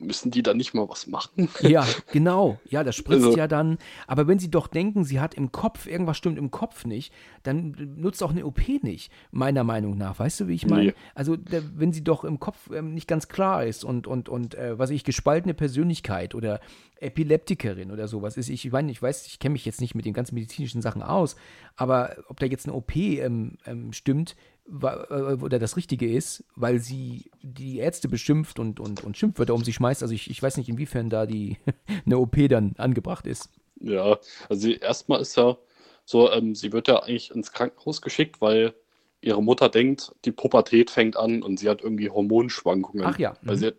müssen 0.00 0.30
die 0.30 0.42
dann 0.42 0.56
nicht 0.56 0.74
mal 0.74 0.88
was 0.88 1.06
machen? 1.06 1.48
Ja, 1.60 1.86
genau. 2.12 2.58
Ja, 2.68 2.84
das 2.84 2.96
spritzt 2.96 3.24
also. 3.24 3.36
ja 3.36 3.48
dann. 3.48 3.78
Aber 4.06 4.26
wenn 4.26 4.38
sie 4.38 4.50
doch 4.50 4.68
denken, 4.68 5.04
sie 5.04 5.20
hat 5.20 5.34
im 5.34 5.52
Kopf, 5.52 5.86
irgendwas 5.86 6.16
stimmt 6.16 6.38
im 6.38 6.50
Kopf 6.50 6.84
nicht, 6.84 7.12
dann 7.42 7.74
nutzt 7.96 8.22
auch 8.22 8.30
eine 8.30 8.46
OP 8.46 8.60
nicht, 8.82 9.12
meiner 9.30 9.64
Meinung 9.64 9.98
nach. 9.98 10.18
Weißt 10.18 10.40
du, 10.40 10.48
wie 10.48 10.54
ich 10.54 10.66
meine? 10.66 10.86
Nee. 10.86 10.94
Also, 11.14 11.36
der, 11.36 11.62
wenn 11.76 11.92
sie 11.92 12.04
doch 12.04 12.24
im 12.24 12.38
Kopf 12.38 12.70
ähm, 12.72 12.94
nicht 12.94 13.08
ganz 13.08 13.28
klar 13.28 13.64
ist 13.64 13.84
und, 13.84 14.06
und, 14.06 14.28
und 14.28 14.54
äh, 14.54 14.78
was 14.78 14.90
ich, 14.90 15.04
gespaltene 15.04 15.54
Persönlichkeit 15.54 16.34
oder 16.34 16.60
Epileptikerin 17.00 17.90
oder 17.90 18.08
sowas 18.08 18.36
ist, 18.36 18.48
ich 18.48 18.70
meine, 18.70 18.90
ich 18.90 19.02
weiß, 19.02 19.26
ich 19.26 19.38
kenne 19.38 19.54
mich 19.54 19.64
jetzt 19.64 19.80
nicht 19.80 19.94
mit 19.94 20.04
den 20.04 20.14
ganzen 20.14 20.34
medizinischen 20.34 20.82
Sachen 20.82 21.02
aus, 21.02 21.36
aber 21.76 22.16
ob 22.28 22.40
da 22.40 22.46
jetzt 22.46 22.66
eine 22.66 22.76
OP 22.76 22.96
ähm, 22.96 23.58
ähm, 23.66 23.92
stimmt, 23.92 24.36
oder 24.70 25.58
das 25.58 25.76
Richtige 25.76 26.12
ist, 26.12 26.44
weil 26.54 26.78
sie 26.78 27.30
die 27.42 27.78
Ärzte 27.78 28.08
beschimpft 28.08 28.58
und, 28.58 28.80
und, 28.80 29.02
und 29.02 29.16
Schimpfwörter 29.16 29.54
um 29.54 29.64
sich 29.64 29.76
schmeißt. 29.76 30.02
Also 30.02 30.14
ich, 30.14 30.30
ich 30.30 30.42
weiß 30.42 30.58
nicht, 30.58 30.68
inwiefern 30.68 31.08
da 31.08 31.26
die 31.26 31.56
eine 32.06 32.18
OP 32.18 32.36
dann 32.48 32.74
angebracht 32.76 33.26
ist. 33.26 33.50
Ja, 33.80 34.18
also 34.48 34.68
erstmal 34.68 35.20
ist 35.20 35.36
ja 35.36 35.56
so, 36.04 36.30
ähm, 36.30 36.54
sie 36.54 36.72
wird 36.72 36.88
ja 36.88 37.02
eigentlich 37.02 37.30
ins 37.30 37.52
Krankenhaus 37.52 38.02
geschickt, 38.02 38.40
weil 38.40 38.74
ihre 39.20 39.42
Mutter 39.42 39.68
denkt, 39.68 40.12
die 40.24 40.32
Pubertät 40.32 40.90
fängt 40.90 41.16
an 41.16 41.42
und 41.42 41.58
sie 41.58 41.68
hat 41.68 41.82
irgendwie 41.82 42.10
Hormonschwankungen. 42.10 43.04
Ach 43.06 43.18
ja. 43.18 43.32
Mhm. 43.32 43.48
Weil 43.48 43.56
sie, 43.56 43.66
hat, 43.68 43.76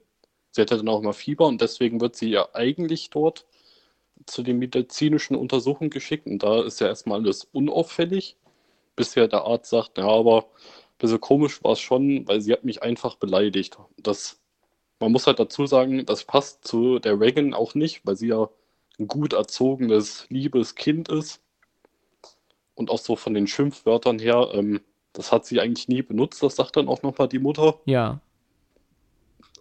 sie 0.51 0.61
hat 0.61 0.71
ja 0.71 0.77
dann 0.77 0.89
auch 0.89 1.01
immer 1.01 1.13
Fieber 1.13 1.47
und 1.47 1.61
deswegen 1.61 2.01
wird 2.01 2.15
sie 2.15 2.29
ja 2.29 2.49
eigentlich 2.53 3.09
dort 3.09 3.45
zu 4.25 4.43
den 4.43 4.59
medizinischen 4.59 5.35
Untersuchungen 5.35 5.89
geschickt 5.89 6.27
und 6.27 6.43
da 6.43 6.63
ist 6.63 6.81
ja 6.81 6.87
erstmal 6.87 7.19
alles 7.19 7.45
unauffällig, 7.45 8.37
bis 8.95 9.15
ja 9.15 9.27
der 9.27 9.43
Arzt 9.43 9.69
sagt, 9.69 9.97
ja, 9.97 10.07
aber 10.07 10.45
bisschen 10.99 11.21
komisch 11.21 11.63
war 11.63 11.73
es 11.73 11.79
schon, 11.79 12.27
weil 12.27 12.41
sie 12.41 12.53
hat 12.53 12.63
mich 12.63 12.83
einfach 12.83 13.15
beleidigt. 13.15 13.77
Das, 13.97 14.39
man 14.99 15.11
muss 15.11 15.27
halt 15.27 15.39
dazu 15.39 15.65
sagen, 15.65 16.05
das 16.05 16.23
passt 16.23 16.67
zu 16.67 16.99
der 16.99 17.19
Reagan 17.19 17.53
auch 17.53 17.73
nicht, 17.73 18.05
weil 18.05 18.15
sie 18.15 18.27
ja 18.27 18.49
ein 18.99 19.07
gut 19.07 19.33
erzogenes, 19.33 20.27
liebes 20.29 20.75
Kind 20.75 21.09
ist. 21.09 21.41
Und 22.75 22.91
auch 22.91 22.99
so 22.99 23.15
von 23.15 23.33
den 23.33 23.47
Schimpfwörtern 23.47 24.19
her, 24.19 24.49
ähm, 24.53 24.81
das 25.13 25.31
hat 25.31 25.45
sie 25.45 25.59
eigentlich 25.59 25.87
nie 25.87 26.01
benutzt, 26.01 26.43
das 26.43 26.55
sagt 26.55 26.77
dann 26.77 26.87
auch 26.87 27.01
nochmal 27.01 27.27
die 27.27 27.39
Mutter. 27.39 27.79
Ja. 27.85 28.21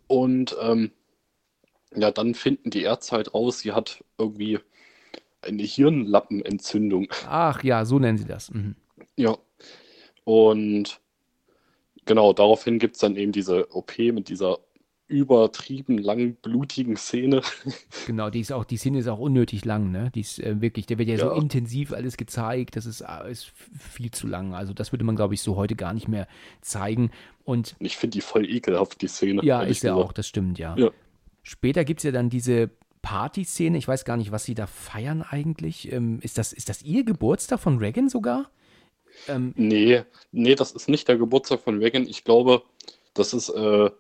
Und 0.07 0.57
ähm, 0.61 0.93
ja, 1.95 2.11
dann 2.11 2.35
finden 2.35 2.71
die 2.71 2.83
Ärzte 2.83 3.17
halt 3.17 3.35
raus, 3.35 3.61
sie 3.61 3.73
hat 3.73 4.05
irgendwie 4.19 4.59
eine 5.43 5.63
Hirnlappenentzündung. 5.63 7.09
Ach 7.27 7.63
ja, 7.63 7.85
so 7.85 7.99
nennen 7.99 8.19
sie 8.19 8.25
das. 8.25 8.51
Mhm. 8.53 8.77
Ja. 9.17 9.37
Und 10.25 11.01
Genau, 12.09 12.33
daraufhin 12.33 12.79
gibt 12.79 12.97
es 12.97 13.01
dann 13.03 13.17
eben 13.17 13.33
diese 13.33 13.71
OP 13.77 13.99
mit 13.99 14.31
dieser 14.31 14.61
übertrieben 15.09 15.99
lang 15.99 16.37
blutigen 16.37 16.97
Szene. 16.97 17.43
Genau, 18.07 18.31
die 18.31 18.41
ist 18.41 18.51
auch, 18.51 18.65
die 18.65 18.79
Szene 18.79 19.01
ist 19.01 19.09
auch 19.09 19.19
unnötig 19.19 19.67
lang, 19.67 19.91
ne? 19.91 20.11
Die 20.15 20.21
ist 20.21 20.39
äh, 20.39 20.63
wirklich, 20.63 20.87
der 20.87 20.97
wird 20.97 21.11
ja, 21.11 21.17
ja, 21.17 21.29
so 21.29 21.33
intensiv 21.33 21.93
alles 21.93 22.17
gezeigt, 22.17 22.77
das 22.77 22.87
ist, 22.87 23.03
äh, 23.03 23.31
ist 23.31 23.53
viel 23.79 24.11
zu 24.11 24.27
lang. 24.27 24.55
Also 24.55 24.73
das 24.73 24.91
würde 24.91 25.05
man, 25.05 25.17
glaube 25.17 25.35
ich, 25.35 25.43
so 25.43 25.57
heute 25.57 25.77
gar 25.77 25.93
nicht 25.93 26.09
mehr 26.09 26.27
zeigen. 26.63 27.11
Und 27.45 27.77
ich 27.79 27.99
finde 27.99 28.15
die 28.15 28.21
voll 28.23 28.49
ekelhaft, 28.49 29.03
die 29.03 29.09
Szene. 29.09 29.45
Ja, 29.45 29.61
ist 29.61 29.83
ja 29.83 29.95
auch, 29.95 30.13
das 30.15 30.27
stimmt, 30.27 30.59
ja. 30.59 30.75
ja. 30.79 30.91
Später 31.43 31.85
gibt 31.85 32.01
es 32.01 32.05
ja 32.05 32.11
dann 32.11 32.31
diese 32.31 32.71
Party-Szene, 33.03 33.77
ich 33.77 33.87
weiß 33.87 34.07
gar 34.07 34.17
nicht, 34.17 34.33
was 34.33 34.45
sie 34.45 34.55
da 34.55 34.67
feiern 34.67 35.21
eigentlich. 35.21 35.93
Ähm, 35.93 36.21
ist, 36.23 36.39
das, 36.39 36.55
ist 36.55 36.71
das 36.71 36.83
ihr 36.83 37.05
Geburtstag 37.05 37.61
von 37.61 37.77
Reagan 37.77 38.09
sogar? 38.09 38.51
Ähm, 39.27 39.53
nee, 39.57 40.03
nee, 40.33 40.55
das 40.55 40.73
ist 40.73 40.89
nicht 40.89 41.09
der 41.09 41.17
Geburtstag 41.17 41.61
von 41.61 41.79
Reagan. 41.79 42.07
Ich 42.07 42.25
glaube, 42.25 42.63
das 43.15 43.35
ist 43.35 43.49
äh, 43.49 43.91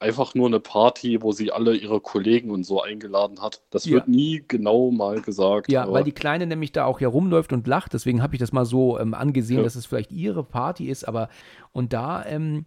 einfach 0.00 0.34
nur 0.34 0.46
eine 0.46 0.60
Party, 0.60 1.22
wo 1.22 1.32
sie 1.32 1.50
alle 1.50 1.76
ihre 1.76 2.00
Kollegen 2.00 2.50
und 2.50 2.64
so 2.64 2.82
eingeladen 2.82 3.40
hat. 3.40 3.62
Das 3.70 3.84
ja. 3.84 3.94
wird 3.94 4.08
nie 4.08 4.44
genau 4.46 4.90
mal 4.90 5.20
gesagt. 5.20 5.70
Ja, 5.70 5.90
weil 5.90 6.04
die 6.04 6.12
Kleine 6.12 6.46
nämlich 6.46 6.72
da 6.72 6.84
auch 6.84 7.00
herumläuft 7.00 7.52
und 7.52 7.66
lacht. 7.66 7.94
Deswegen 7.94 8.22
habe 8.22 8.34
ich 8.34 8.40
das 8.40 8.52
mal 8.52 8.64
so 8.64 8.98
ähm, 8.98 9.14
angesehen, 9.14 9.58
ja. 9.58 9.64
dass 9.64 9.74
es 9.74 9.86
vielleicht 9.86 10.12
ihre 10.12 10.44
Party 10.44 10.88
ist. 10.88 11.06
Aber 11.06 11.28
und 11.72 11.92
da 11.92 12.24
ähm, 12.26 12.66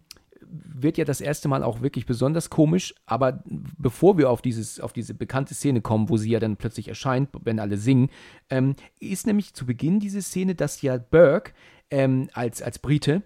wird 0.52 0.98
ja 0.98 1.04
das 1.04 1.20
erste 1.20 1.48
Mal 1.48 1.62
auch 1.62 1.80
wirklich 1.80 2.04
besonders 2.04 2.50
komisch, 2.50 2.94
aber 3.06 3.42
bevor 3.78 4.18
wir 4.18 4.28
auf, 4.28 4.42
dieses, 4.42 4.80
auf 4.80 4.92
diese 4.92 5.14
bekannte 5.14 5.54
Szene 5.54 5.80
kommen, 5.80 6.08
wo 6.08 6.16
sie 6.16 6.30
ja 6.30 6.40
dann 6.40 6.56
plötzlich 6.56 6.88
erscheint, 6.88 7.30
wenn 7.42 7.58
alle 7.58 7.78
singen, 7.78 8.10
ähm, 8.50 8.74
ist 9.00 9.26
nämlich 9.26 9.54
zu 9.54 9.64
Beginn 9.64 10.00
diese 10.00 10.20
Szene, 10.20 10.54
dass 10.54 10.82
ja 10.82 10.98
Burke 10.98 11.52
ähm, 11.92 12.28
als, 12.32 12.62
als 12.62 12.78
Brite 12.78 13.22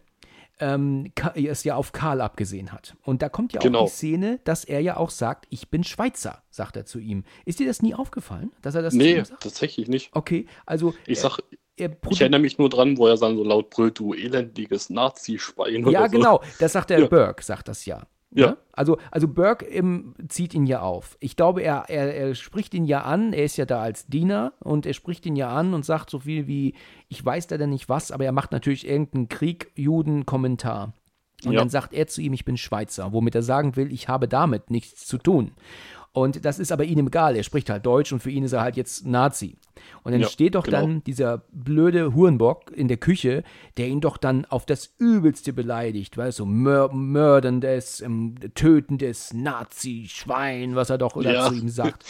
ähm, 0.58 1.12
es 1.34 1.64
ja 1.64 1.76
auf 1.76 1.92
Karl 1.92 2.20
abgesehen 2.20 2.72
hat. 2.72 2.96
Und 3.04 3.22
da 3.22 3.28
kommt 3.28 3.52
ja 3.52 3.60
genau. 3.60 3.80
auch 3.80 3.86
die 3.86 3.92
Szene, 3.92 4.40
dass 4.44 4.64
er 4.64 4.80
ja 4.80 4.96
auch 4.96 5.10
sagt, 5.10 5.46
ich 5.50 5.68
bin 5.70 5.84
Schweizer, 5.84 6.42
sagt 6.50 6.76
er 6.76 6.86
zu 6.86 6.98
ihm. 6.98 7.24
Ist 7.44 7.58
dir 7.58 7.66
das 7.66 7.82
nie 7.82 7.94
aufgefallen, 7.94 8.52
dass 8.62 8.74
er 8.74 8.82
das 8.82 8.94
Nee, 8.94 9.22
tatsächlich 9.40 9.88
nicht. 9.88 10.10
Okay, 10.12 10.46
also. 10.64 10.94
Ich 11.06 11.20
sag, 11.20 11.40
ich 11.76 12.20
erinnere 12.20 12.40
mich 12.40 12.58
nur 12.58 12.70
dran, 12.70 12.96
wo 12.96 13.06
er 13.06 13.16
dann 13.18 13.36
so 13.36 13.44
laut 13.44 13.70
brüllt, 13.70 13.98
du 13.98 14.14
elendiges 14.14 14.88
Nazi-Schwein. 14.88 15.86
Ja, 15.90 16.06
genau, 16.06 16.42
das 16.58 16.72
sagt 16.72 16.90
der 16.90 17.00
ja. 17.00 17.06
Burke, 17.06 17.44
sagt 17.44 17.68
das 17.68 17.84
ja. 17.84 18.06
Ja. 18.36 18.50
Ne? 18.50 18.56
Also, 18.72 18.98
also 19.10 19.26
Burke 19.26 19.64
im, 19.64 20.14
zieht 20.28 20.54
ihn 20.54 20.66
ja 20.66 20.80
auf. 20.80 21.16
Ich 21.20 21.36
glaube, 21.36 21.62
er, 21.62 21.86
er, 21.88 22.14
er 22.14 22.34
spricht 22.34 22.74
ihn 22.74 22.84
ja 22.84 23.02
an, 23.02 23.32
er 23.32 23.44
ist 23.44 23.56
ja 23.56 23.64
da 23.64 23.80
als 23.80 24.06
Diener 24.06 24.52
und 24.60 24.84
er 24.84 24.92
spricht 24.92 25.24
ihn 25.24 25.36
ja 25.36 25.48
an 25.48 25.72
und 25.72 25.84
sagt 25.84 26.10
so 26.10 26.20
viel 26.20 26.46
wie, 26.46 26.74
ich 27.08 27.24
weiß 27.24 27.46
da 27.46 27.56
denn 27.56 27.70
nicht 27.70 27.88
was, 27.88 28.12
aber 28.12 28.24
er 28.24 28.32
macht 28.32 28.52
natürlich 28.52 28.86
irgendeinen 28.86 29.28
Krieg-Juden-Kommentar. 29.28 30.92
Und 31.44 31.52
ja. 31.52 31.60
dann 31.60 31.68
sagt 31.68 31.92
er 31.92 32.06
zu 32.06 32.22
ihm, 32.22 32.32
ich 32.32 32.44
bin 32.44 32.56
Schweizer, 32.56 33.12
womit 33.12 33.34
er 33.34 33.42
sagen 33.42 33.76
will, 33.76 33.92
ich 33.92 34.08
habe 34.08 34.28
damit 34.28 34.70
nichts 34.70 35.06
zu 35.06 35.18
tun. 35.18 35.52
Und 36.16 36.46
das 36.46 36.58
ist 36.58 36.72
aber 36.72 36.84
ihm 36.84 37.06
egal. 37.06 37.36
Er 37.36 37.42
spricht 37.42 37.68
halt 37.68 37.84
Deutsch 37.84 38.10
und 38.10 38.20
für 38.20 38.30
ihn 38.30 38.42
ist 38.42 38.54
er 38.54 38.62
halt 38.62 38.78
jetzt 38.78 39.04
Nazi. 39.04 39.58
Und 40.02 40.12
dann 40.12 40.22
ja, 40.22 40.28
steht 40.28 40.54
doch 40.54 40.64
genau. 40.64 40.80
dann 40.80 41.04
dieser 41.04 41.42
blöde 41.52 42.14
Hurenbock 42.14 42.72
in 42.72 42.88
der 42.88 42.96
Küche, 42.96 43.44
der 43.76 43.88
ihn 43.88 44.00
doch 44.00 44.16
dann 44.16 44.46
auf 44.46 44.64
das 44.64 44.94
Übelste 44.96 45.52
beleidigt, 45.52 46.16
weißt 46.16 46.38
du, 46.38 46.44
so 46.44 46.46
mör 46.46 46.90
mörderndes, 46.90 48.00
ähm, 48.00 48.34
tötendes 48.54 49.34
Nazi-Schwein, 49.34 50.74
was 50.74 50.88
er 50.88 50.96
doch 50.96 51.22
ja. 51.22 51.48
zu 51.48 51.54
ihm 51.54 51.68
sagt. 51.68 52.06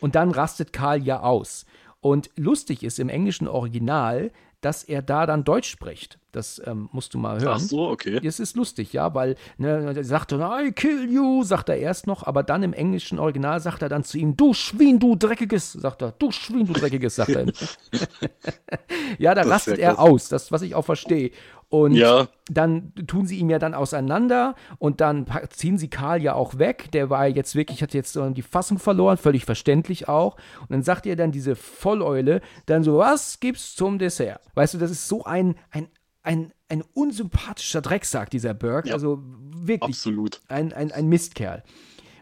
Und 0.00 0.14
dann 0.14 0.30
rastet 0.30 0.72
Karl 0.72 1.02
ja 1.02 1.20
aus. 1.20 1.66
Und 2.00 2.30
lustig 2.36 2.82
ist 2.82 2.98
im 2.98 3.10
englischen 3.10 3.48
Original, 3.48 4.30
dass 4.62 4.84
er 4.84 5.02
da 5.02 5.26
dann 5.26 5.44
Deutsch 5.44 5.68
spricht. 5.68 6.18
Das 6.30 6.62
ähm, 6.64 6.88
musst 6.92 7.12
du 7.12 7.18
mal 7.18 7.40
hören. 7.40 7.56
Ach 7.56 7.60
so, 7.60 7.90
okay. 7.90 8.18
Das 8.20 8.40
ist 8.40 8.56
lustig, 8.56 8.94
ja, 8.94 9.14
weil 9.14 9.34
ne, 9.58 9.92
er 9.94 10.04
sagt 10.04 10.32
dann, 10.32 10.40
I 10.40 10.72
kill 10.72 11.10
you, 11.10 11.42
sagt 11.42 11.68
er 11.68 11.76
erst 11.76 12.06
noch, 12.06 12.22
aber 12.26 12.42
dann 12.42 12.62
im 12.62 12.72
englischen 12.72 13.18
Original 13.18 13.60
sagt 13.60 13.82
er 13.82 13.90
dann 13.90 14.02
zu 14.02 14.16
ihm, 14.16 14.34
du 14.34 14.54
Schwein, 14.54 14.98
du 14.98 15.14
Dreckiges, 15.14 15.72
sagt 15.72 16.00
er, 16.00 16.12
du 16.12 16.30
Schwein, 16.30 16.64
du 16.64 16.72
Dreckiges, 16.72 17.16
sagt 17.16 17.30
er. 17.30 17.46
ja, 19.18 19.34
da 19.34 19.42
das 19.42 19.50
rastet 19.50 19.78
er 19.78 19.98
aus, 19.98 20.28
das, 20.28 20.50
was 20.50 20.62
ich 20.62 20.74
auch 20.74 20.84
verstehe. 20.84 21.32
Und 21.72 21.92
Ja. 21.94 22.28
dann 22.50 22.92
tun 23.06 23.24
sie 23.24 23.38
ihn 23.38 23.48
ja 23.48 23.58
dann 23.58 23.72
auseinander 23.72 24.54
und 24.78 25.00
dann 25.00 25.24
ziehen 25.48 25.78
sie 25.78 25.88
Karl 25.88 26.20
ja 26.20 26.34
auch 26.34 26.58
weg. 26.58 26.90
Der 26.92 27.08
war 27.08 27.26
jetzt 27.26 27.54
wirklich, 27.54 27.82
hat 27.82 27.94
jetzt 27.94 28.12
so 28.12 28.28
die 28.28 28.42
Fassung 28.42 28.78
verloren, 28.78 29.16
völlig 29.16 29.46
verständlich 29.46 30.06
auch. 30.06 30.36
Und 30.60 30.70
dann 30.72 30.82
sagt 30.82 31.06
ihr 31.06 31.16
dann 31.16 31.32
diese 31.32 31.56
Volleule 31.56 32.42
dann 32.66 32.82
so, 32.84 32.98
was 32.98 33.40
gibt's 33.40 33.74
zum 33.74 33.98
Dessert? 33.98 34.42
Weißt 34.54 34.74
du, 34.74 34.78
das 34.78 34.90
ist 34.90 35.08
so 35.08 35.24
ein, 35.24 35.54
ein, 35.70 35.88
ein, 36.22 36.52
ein 36.68 36.84
unsympathischer 36.92 37.80
Drecksack, 37.80 38.28
dieser 38.28 38.52
Burke. 38.52 38.88
Ja. 38.88 38.94
Also 38.94 39.22
wirklich 39.22 39.96
Absolut. 39.96 40.42
ein, 40.48 40.74
ein, 40.74 40.92
ein 40.92 41.08
Mistkerl. 41.08 41.62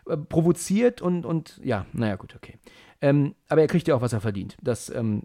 Äh, 0.09 0.17
Provoziert 0.17 1.03
und, 1.03 1.27
und 1.27 1.61
ja, 1.65 1.87
naja, 1.93 2.15
gut, 2.15 2.37
okay. 2.37 2.55
Ähm, 3.03 3.35
aber 3.49 3.63
er 3.63 3.67
kriegt 3.67 3.89
ja 3.89 3.95
auch, 3.95 4.03
was 4.03 4.13
er 4.13 4.21
verdient. 4.21 4.57
Das, 4.63 4.91
ähm, 4.91 5.23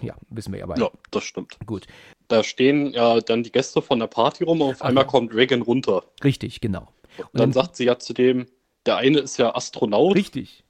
ja, 0.00 0.14
wissen 0.30 0.52
wir 0.52 0.60
ja 0.60 0.66
beide. 0.66 0.80
Ja, 0.80 0.90
das 1.10 1.24
stimmt. 1.24 1.58
Gut, 1.66 1.86
Da 2.28 2.42
stehen 2.42 2.92
ja 2.92 3.20
dann 3.20 3.42
die 3.42 3.52
Gäste 3.52 3.82
von 3.82 3.98
der 3.98 4.06
Party 4.06 4.44
rum 4.44 4.60
und 4.62 4.70
auf 4.70 4.82
einmal 4.82 5.04
ja. 5.04 5.10
kommt 5.10 5.34
Reagan 5.34 5.62
runter. 5.62 6.04
richtig, 6.24 6.60
genau. 6.60 6.88
Und 7.18 7.40
dann 7.40 7.52
sagt 7.52 7.76
sie 7.76 7.84
ja 7.84 7.98
zu 7.98 8.12
dem, 8.12 8.46
der 8.86 8.96
eine 8.96 9.18
ist 9.18 9.38
ja 9.38 9.54
Astronaut. 9.54 10.14
Richtig, 10.16 10.64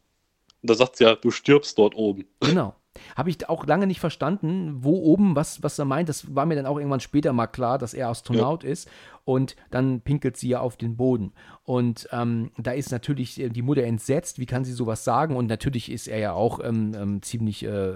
Und 0.63 0.71
da 0.71 0.75
sagt 0.75 0.97
sie 0.97 1.05
ja, 1.05 1.15
du 1.15 1.31
stirbst 1.31 1.79
dort 1.79 1.95
oben. 1.95 2.27
genau. 2.41 2.75
Habe 3.17 3.31
ich 3.31 3.49
auch 3.49 3.67
lange 3.67 3.87
nicht 3.87 4.01
verstanden, 4.01 4.79
wo 4.81 4.99
oben, 4.99 5.37
was, 5.37 5.63
was 5.63 5.79
er 5.79 5.85
meint. 5.85 6.09
Das 6.09 6.35
war 6.35 6.47
mir 6.47 6.55
dann 6.55 6.67
auch 6.67 6.79
irgendwann 6.79 7.01
später 7.01 7.33
mal 7.33 7.47
klar, 7.47 7.79
dass 7.79 7.95
er 7.95 8.09
Astronaut 8.09 8.65
ist. 8.65 8.89
Und 9.25 9.57
dann 9.71 10.01
pinkelt 10.01 10.39
sie 10.39 10.49
ja 10.49 10.61
auf 10.61 10.79
den 10.79 10.97
Boden. 10.97 11.33
Und 11.65 12.09
ähm, 12.13 12.51
da 12.57 12.71
ist 12.71 12.91
natürlich 12.91 13.39
äh, 13.39 13.51
die 13.51 13.61
Mutter 13.61 13.83
entsetzt. 13.83 14.39
Wie 14.39 14.47
kann 14.47 14.65
sie 14.65 14.73
sowas 14.73 15.05
sagen? 15.05 15.37
Und 15.37 15.49
natürlich 15.49 15.93
ist 15.93 16.09
er 16.09 16.19
ja 16.19 16.33
auch 16.33 16.61
ähm, 16.65 16.95
ähm, 16.97 17.23
ziemlich 17.23 17.63
äh, 17.63 17.93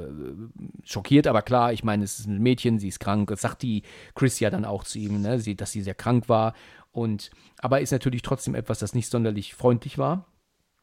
schockiert. 0.84 1.26
Aber 1.26 1.40
klar, 1.40 1.72
ich 1.72 1.84
meine, 1.84 2.04
es 2.04 2.18
ist 2.18 2.26
ein 2.26 2.38
Mädchen, 2.38 2.78
sie 2.78 2.88
ist 2.88 3.00
krank. 3.00 3.30
Das 3.30 3.40
sagt 3.40 3.62
die 3.62 3.82
Chris 4.14 4.40
ja 4.40 4.50
dann 4.50 4.66
auch 4.66 4.84
zu 4.84 4.98
ihm, 4.98 5.22
ne? 5.22 5.38
sie, 5.38 5.56
dass 5.56 5.72
sie 5.72 5.80
sehr 5.80 5.94
krank 5.94 6.28
war. 6.28 6.52
Und 6.92 7.30
aber 7.58 7.80
ist 7.80 7.92
natürlich 7.92 8.20
trotzdem 8.20 8.54
etwas, 8.54 8.80
das 8.80 8.94
nicht 8.94 9.08
sonderlich 9.08 9.54
freundlich 9.54 9.96
war. 9.96 10.26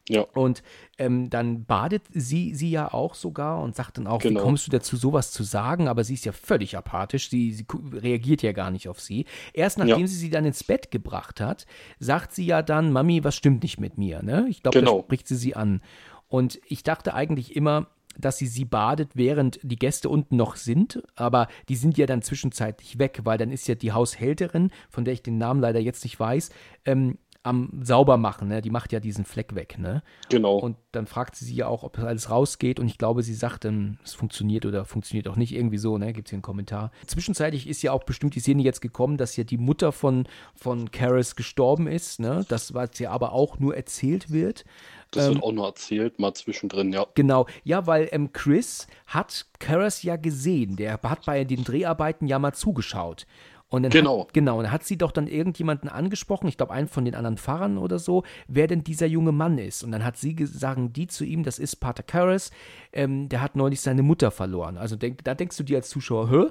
Ja, 0.08 0.22
Und 0.34 0.64
ähm, 0.98 1.30
dann 1.30 1.64
badet 1.66 2.02
sie 2.12 2.52
sie 2.54 2.70
ja 2.70 2.92
auch 2.92 3.14
sogar 3.14 3.62
und 3.62 3.76
sagt 3.76 3.96
dann 3.98 4.08
auch, 4.08 4.18
Genau. 4.20 4.40
wie 4.40 4.42
kommst 4.44 4.66
du 4.66 4.70
dazu, 4.72 4.96
sowas 4.96 5.30
zu 5.30 5.44
sagen? 5.44 5.86
Aber 5.86 6.02
sie 6.02 6.14
ist 6.14 6.24
ja 6.24 6.32
völlig 6.32 6.76
apathisch, 6.76 7.30
sie, 7.30 7.52
sie 7.52 7.64
reagiert 7.92 8.42
ja 8.42 8.50
gar 8.52 8.72
nicht 8.72 8.88
auf 8.88 8.98
sie. 9.00 9.26
Erst 9.52 9.78
nachdem 9.78 10.00
Ja. 10.00 10.06
sie 10.08 10.16
sie 10.16 10.30
dann 10.30 10.44
ins 10.44 10.64
Bett 10.64 10.90
gebracht 10.90 11.40
hat, 11.40 11.64
sagt 12.00 12.32
sie 12.34 12.44
ja 12.44 12.62
dann, 12.62 12.90
Mami, 12.92 13.22
was 13.22 13.36
stimmt 13.36 13.62
nicht 13.62 13.78
mit 13.78 13.98
mir? 13.98 14.22
Ne? 14.22 14.46
Ich 14.48 14.62
glaube, 14.64 14.80
Genau. 14.80 14.98
da 14.98 15.04
spricht 15.04 15.28
sie 15.28 15.36
sie 15.36 15.54
an. 15.54 15.80
Und 16.28 16.60
ich 16.66 16.82
dachte 16.82 17.14
eigentlich 17.14 17.54
immer, 17.54 17.86
dass 18.18 18.38
sie 18.38 18.48
sie 18.48 18.64
badet, 18.64 19.10
während 19.14 19.60
die 19.62 19.76
Gäste 19.76 20.08
unten 20.08 20.34
noch 20.36 20.56
sind, 20.56 21.00
aber 21.14 21.46
die 21.68 21.76
sind 21.76 21.96
ja 21.96 22.06
dann 22.06 22.22
zwischenzeitlich 22.22 22.98
weg, 22.98 23.20
weil 23.22 23.38
dann 23.38 23.52
ist 23.52 23.68
ja 23.68 23.76
die 23.76 23.92
Haushälterin, 23.92 24.70
von 24.90 25.04
der 25.04 25.14
ich 25.14 25.22
den 25.22 25.38
Namen 25.38 25.60
leider 25.60 25.78
jetzt 25.78 26.02
nicht 26.04 26.18
weiß, 26.18 26.50
ähm, 26.84 27.18
am 27.42 27.80
Saubermachen, 27.82 28.48
ne? 28.48 28.60
Die 28.60 28.70
macht 28.70 28.92
ja 28.92 29.00
diesen 29.00 29.24
Fleck 29.24 29.54
weg, 29.54 29.78
ne? 29.78 30.02
genau. 30.28 30.58
Und 30.58 30.76
dann 30.92 31.06
fragt 31.06 31.36
sie 31.36 31.46
sie 31.46 31.54
ja 31.54 31.68
auch, 31.68 31.82
ob 31.84 31.94
das 31.94 32.04
alles 32.04 32.30
rausgeht. 32.30 32.78
Und 32.78 32.86
ich 32.86 32.98
glaube, 32.98 33.22
sie 33.22 33.34
sagt 33.34 33.64
dann, 33.64 33.98
es 34.04 34.12
funktioniert 34.12 34.66
oder 34.66 34.84
funktioniert 34.84 35.26
auch 35.26 35.36
nicht. 35.36 35.54
Irgendwie 35.54 35.78
so, 35.78 35.96
ne? 35.96 36.12
Gibt 36.12 36.28
es 36.28 36.30
hier 36.30 36.36
einen 36.36 36.42
Kommentar. 36.42 36.90
Zwischenzeitlich 37.06 37.66
ist 37.66 37.80
ja 37.82 37.92
auch 37.92 38.04
bestimmt 38.04 38.34
die 38.34 38.40
Szene 38.40 38.62
jetzt 38.62 38.82
gekommen, 38.82 39.16
dass 39.16 39.36
ja 39.36 39.44
die 39.44 39.56
Mutter 39.56 39.92
von, 39.92 40.26
von 40.54 40.90
Karis 40.90 41.34
gestorben 41.34 41.86
ist, 41.86 42.20
ne? 42.20 42.44
Das, 42.48 42.74
was 42.74 42.98
ja 42.98 43.10
aber 43.10 43.32
auch 43.32 43.58
nur 43.58 43.74
erzählt 43.74 44.30
wird. 44.30 44.64
das 45.12 45.26
ähm, 45.26 45.34
wird 45.34 45.44
auch 45.44 45.52
nur 45.52 45.66
erzählt, 45.66 46.18
mal 46.18 46.34
zwischendrin, 46.34 46.92
ja. 46.92 47.06
Genau, 47.14 47.46
ja, 47.64 47.86
weil 47.86 48.08
ähm, 48.12 48.34
Chris 48.34 48.86
hat 49.06 49.46
Karis 49.58 50.02
ja 50.02 50.16
gesehen. 50.16 50.76
Der 50.76 51.00
hat 51.02 51.24
bei 51.24 51.44
den 51.44 51.64
Dreharbeiten 51.64 52.26
ja 52.26 52.38
mal 52.38 52.52
zugeschaut. 52.52 53.26
Und 53.70 53.84
dann 53.84 53.92
Genau. 53.92 54.22
Hat, 54.22 54.32
genau, 54.34 54.58
und 54.58 54.64
dann 54.64 54.72
hat 54.72 54.82
sie 54.84 54.98
doch 54.98 55.12
dann 55.12 55.28
irgendjemanden 55.28 55.88
angesprochen, 55.88 56.48
ich 56.48 56.56
glaube 56.56 56.72
einen 56.72 56.88
von 56.88 57.04
den 57.04 57.14
anderen 57.14 57.36
Fahrern 57.38 57.78
oder 57.78 57.98
so, 58.00 58.24
wer 58.48 58.66
denn 58.66 58.82
dieser 58.82 59.06
junge 59.06 59.30
Mann 59.32 59.58
ist. 59.58 59.84
Und 59.84 59.92
dann 59.92 60.04
hat 60.04 60.16
sie 60.16 60.34
ges- 60.34 60.58
sagen 60.58 60.92
die 60.92 61.06
zu 61.06 61.24
ihm, 61.24 61.44
das 61.44 61.58
ist 61.60 61.76
Pater 61.76 62.02
Karras, 62.02 62.50
ähm, 62.92 63.28
der 63.28 63.40
hat 63.40 63.54
neulich 63.54 63.80
seine 63.80 64.02
Mutter 64.02 64.32
verloren. 64.32 64.76
Also 64.76 64.96
denk, 64.96 65.22
da 65.24 65.34
denkst 65.36 65.56
du 65.56 65.62
dir 65.62 65.78
als 65.78 65.88
Zuschauer, 65.88 66.30
hä? 66.30 66.46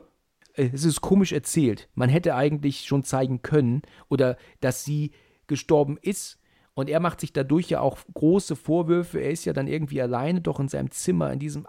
Äh, 0.53 0.69
Es 0.73 0.85
ist 0.85 1.01
komisch 1.01 1.33
erzählt. 1.33 1.89
Man 1.93 2.07
hätte 2.09 2.35
eigentlich 2.35 2.85
schon 2.85 3.03
zeigen 3.03 3.41
können 3.41 3.81
oder 4.07 4.37
dass 4.61 4.85
sie 4.85 5.11
gestorben 5.47 5.97
ist. 6.01 6.37
Und 6.73 6.89
er 6.89 7.01
macht 7.01 7.19
sich 7.19 7.33
dadurch 7.33 7.69
ja 7.69 7.81
auch 7.81 7.97
große 8.13 8.55
Vorwürfe. 8.55 9.19
Er 9.19 9.31
ist 9.31 9.43
ja 9.43 9.51
dann 9.51 9.67
irgendwie 9.67 10.01
alleine 10.01 10.39
doch 10.39 10.61
in 10.61 10.69
seinem 10.69 10.89
Zimmer, 10.91 11.33
in 11.33 11.39
diesem, 11.39 11.67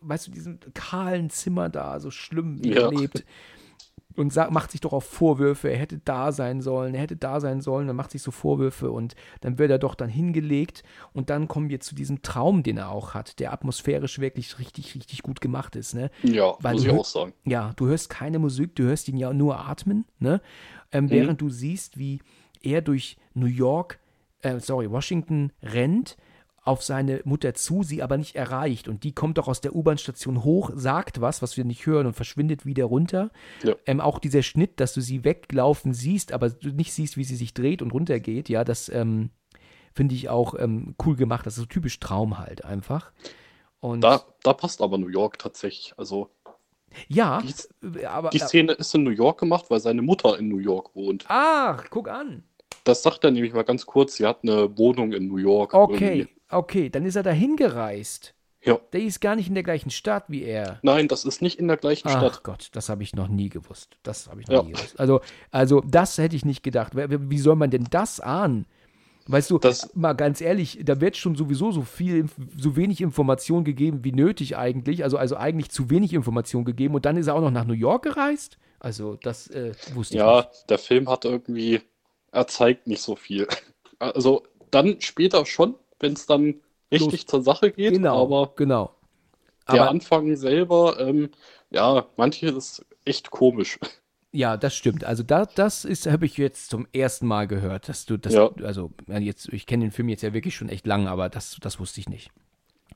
weißt 0.00 0.26
du, 0.26 0.30
diesem 0.32 0.58
kahlen 0.74 1.30
Zimmer 1.30 1.68
da, 1.68 2.00
so 2.00 2.10
schlimm, 2.10 2.64
wie 2.64 2.72
er 2.72 2.82
Ja. 2.82 2.88
lebt 2.90 3.24
und 4.18 4.32
sagt, 4.32 4.50
macht 4.50 4.72
sich 4.72 4.80
doch 4.80 4.92
auch 4.92 5.02
Vorwürfe, 5.02 5.70
er 5.70 5.78
hätte 5.78 5.98
da 5.98 6.32
sein 6.32 6.60
sollen, 6.60 6.94
er 6.94 7.02
hätte 7.02 7.16
da 7.16 7.40
sein 7.40 7.60
sollen, 7.60 7.86
dann 7.86 7.94
macht 7.94 8.10
sich 8.10 8.20
so 8.20 8.32
Vorwürfe 8.32 8.90
und 8.90 9.14
dann 9.42 9.58
wird 9.58 9.70
er 9.70 9.78
doch 9.78 9.94
dann 9.94 10.08
hingelegt 10.08 10.82
und 11.12 11.30
dann 11.30 11.46
kommen 11.46 11.68
wir 11.70 11.78
zu 11.78 11.94
diesem 11.94 12.20
Traum, 12.22 12.64
den 12.64 12.78
er 12.78 12.90
auch 12.90 13.14
hat, 13.14 13.38
der 13.38 13.52
atmosphärisch 13.52 14.18
wirklich 14.18 14.58
richtig, 14.58 14.96
richtig 14.96 15.22
gut 15.22 15.40
gemacht 15.40 15.76
ist, 15.76 15.94
ne? 15.94 16.10
Ja, 16.24 16.56
Weil 16.60 16.74
muss 16.74 16.82
du 16.82 16.90
ich 16.90 16.98
auch 16.98 17.04
sagen. 17.04 17.32
Ja, 17.44 17.72
du 17.76 17.86
hörst 17.86 18.10
keine 18.10 18.40
Musik, 18.40 18.74
du 18.74 18.82
hörst 18.82 19.08
ihn 19.08 19.16
ja 19.16 19.32
nur 19.32 19.60
atmen, 19.60 20.04
ne? 20.18 20.40
Ähm, 20.90 21.10
während 21.10 21.40
du 21.40 21.48
siehst, 21.48 21.96
wie 21.96 22.20
er 22.60 22.82
durch 22.82 23.18
New 23.34 23.46
York, 23.46 24.00
äh, 24.40 24.58
sorry, 24.58 24.90
Washington 24.90 25.52
rennt, 25.62 26.16
auf 26.68 26.84
seine 26.84 27.22
Mutter 27.24 27.54
zu, 27.54 27.82
sie 27.82 28.02
aber 28.02 28.18
nicht 28.18 28.36
erreicht. 28.36 28.88
Und 28.88 29.02
die 29.02 29.12
kommt 29.12 29.38
doch 29.38 29.48
aus 29.48 29.60
der 29.60 29.74
U-Bahn-Station 29.74 30.44
hoch, 30.44 30.70
sagt 30.74 31.20
was, 31.20 31.42
was 31.42 31.56
wir 31.56 31.64
nicht 31.64 31.86
hören 31.86 32.06
und 32.06 32.14
verschwindet 32.14 32.66
wieder 32.66 32.84
runter. 32.84 33.30
Ja. 33.64 33.74
Ähm, 33.86 34.00
auch 34.00 34.18
dieser 34.18 34.42
Schnitt, 34.42 34.78
dass 34.78 34.92
du 34.92 35.00
sie 35.00 35.24
weglaufen 35.24 35.94
siehst, 35.94 36.32
aber 36.32 36.50
du 36.50 36.68
nicht 36.68 36.92
siehst, 36.92 37.16
wie 37.16 37.24
sie 37.24 37.36
sich 37.36 37.54
dreht 37.54 37.82
und 37.82 37.92
runtergeht, 37.92 38.48
ja, 38.48 38.64
das 38.64 38.88
ähm, 38.90 39.30
finde 39.94 40.14
ich 40.14 40.28
auch 40.28 40.54
ähm, 40.58 40.94
cool 41.04 41.16
gemacht. 41.16 41.46
Das 41.46 41.54
ist 41.54 41.60
so 41.60 41.66
typisch 41.66 41.98
Traum 41.98 42.38
halt 42.38 42.64
einfach. 42.64 43.12
Und 43.80 44.02
Da, 44.02 44.24
da 44.42 44.52
passt 44.52 44.82
aber 44.82 44.98
New 44.98 45.08
York 45.08 45.38
tatsächlich. 45.38 45.94
Also 45.96 46.30
ja, 47.08 47.42
die, 47.82 48.06
aber. 48.06 48.30
die 48.30 48.38
Szene 48.38 48.72
ist 48.72 48.94
in 48.94 49.04
New 49.04 49.10
York 49.10 49.40
gemacht, 49.40 49.66
weil 49.68 49.80
seine 49.80 50.02
Mutter 50.02 50.38
in 50.38 50.48
New 50.48 50.58
York 50.58 50.94
wohnt. 50.94 51.24
ach, 51.28 51.84
guck 51.90 52.08
an. 52.08 52.44
Das 52.84 53.02
sagt 53.02 53.24
er 53.24 53.30
nämlich 53.30 53.52
mal 53.52 53.64
ganz 53.64 53.84
kurz, 53.84 54.16
sie 54.16 54.26
hat 54.26 54.38
eine 54.42 54.76
Wohnung 54.78 55.12
in 55.12 55.28
New 55.28 55.36
York. 55.36 55.74
Okay, 55.74 56.18
irgendwie. 56.18 56.37
Okay, 56.50 56.88
dann 56.90 57.04
ist 57.04 57.16
er 57.16 57.22
dahin 57.22 57.56
gereist. 57.56 58.34
Ja. 58.64 58.78
Der 58.92 59.00
ist 59.02 59.20
gar 59.20 59.36
nicht 59.36 59.48
in 59.48 59.54
der 59.54 59.62
gleichen 59.62 59.90
Stadt 59.90 60.24
wie 60.28 60.42
er. 60.42 60.80
Nein, 60.82 61.06
das 61.06 61.24
ist 61.24 61.40
nicht 61.42 61.58
in 61.60 61.68
der 61.68 61.76
gleichen 61.76 62.08
Ach 62.08 62.18
Stadt. 62.18 62.42
Gott, 62.42 62.68
das 62.72 62.88
habe 62.88 63.02
ich 63.04 63.14
noch 63.14 63.28
nie 63.28 63.48
gewusst. 63.48 63.96
Das 64.02 64.28
habe 64.28 64.40
ich 64.40 64.48
noch 64.48 64.54
Ja. 64.56 64.62
nie 64.64 64.72
gewusst. 64.72 64.98
Also, 64.98 65.20
also 65.52 65.80
das 65.86 66.18
hätte 66.18 66.34
ich 66.34 66.44
nicht 66.44 66.62
gedacht. 66.64 66.92
Wie 66.94 67.38
soll 67.38 67.54
man 67.56 67.70
denn 67.70 67.86
das 67.90 68.18
ahnen? 68.18 68.66
Weißt 69.28 69.50
du, 69.50 69.58
Das- 69.58 69.94
mal 69.94 70.14
ganz 70.14 70.40
ehrlich, 70.40 70.80
da 70.82 71.00
wird 71.00 71.16
schon 71.16 71.36
sowieso 71.36 71.70
so 71.70 71.82
viel, 71.82 72.26
so 72.56 72.74
wenig 72.76 73.00
Information 73.00 73.62
gegeben 73.62 74.02
wie 74.02 74.12
nötig 74.12 74.56
eigentlich. 74.56 75.04
Also, 75.04 75.18
also 75.18 75.36
eigentlich 75.36 75.70
zu 75.70 75.88
wenig 75.90 76.12
Information 76.14 76.64
gegeben 76.64 76.94
und 76.94 77.04
dann 77.06 77.16
ist 77.16 77.26
er 77.28 77.34
auch 77.36 77.40
noch 77.42 77.50
nach 77.50 77.64
New 77.66 77.74
York 77.74 78.02
gereist. 78.04 78.58
Also, 78.80 79.16
das 79.22 79.46
äh, 79.48 79.72
wusste 79.94 80.14
ich 80.14 80.18
Ja, 80.20 80.38
nicht. 80.50 80.70
der 80.70 80.78
Film 80.78 81.08
hat 81.08 81.24
irgendwie, 81.24 81.80
er 82.32 82.46
zeigt 82.48 82.86
nicht 82.88 83.02
so 83.02 83.14
viel. 83.16 83.46
Also 84.00 84.44
dann 84.70 85.00
später 85.00 85.44
schon, 85.44 85.74
wenn 86.00 86.12
es 86.14 86.26
dann 86.26 86.60
richtig 86.92 87.26
Los. 87.26 87.26
zur 87.26 87.42
Sache 87.42 87.72
geht, 87.72 87.94
Genau, 87.94 88.22
aber 88.22 88.52
genau. 88.56 88.94
der 89.70 89.86
Aber 89.86 89.88
Anfang 89.88 90.34
selber, 90.36 90.98
ähm, 91.00 91.30
ja, 91.70 92.06
manches 92.16 92.52
ist 92.54 92.86
echt 93.04 93.30
komisch. 93.30 93.78
Ja, 94.32 94.56
das 94.56 94.74
stimmt. 94.76 95.04
Also 95.04 95.22
da, 95.22 95.46
das 95.46 95.84
ist, 95.84 96.06
habe 96.06 96.26
ich 96.26 96.36
jetzt 96.36 96.68
zum 96.70 96.86
ersten 96.92 97.26
Mal 97.26 97.46
gehört, 97.48 97.88
dass 97.88 98.04
du 98.04 98.16
das, 98.18 98.34
Ja. 98.34 98.50
also 98.62 98.92
jetzt, 99.08 99.48
ich 99.52 99.66
kenne 99.66 99.84
den 99.86 99.92
Film 99.92 100.08
jetzt 100.10 100.22
ja 100.22 100.34
wirklich 100.34 100.54
schon 100.54 100.68
echt 100.68 100.86
lange, 100.86 101.10
aber 101.10 101.28
das, 101.30 101.56
das 101.60 101.80
wusste 101.80 102.00
ich 102.00 102.08
nicht. 102.08 102.30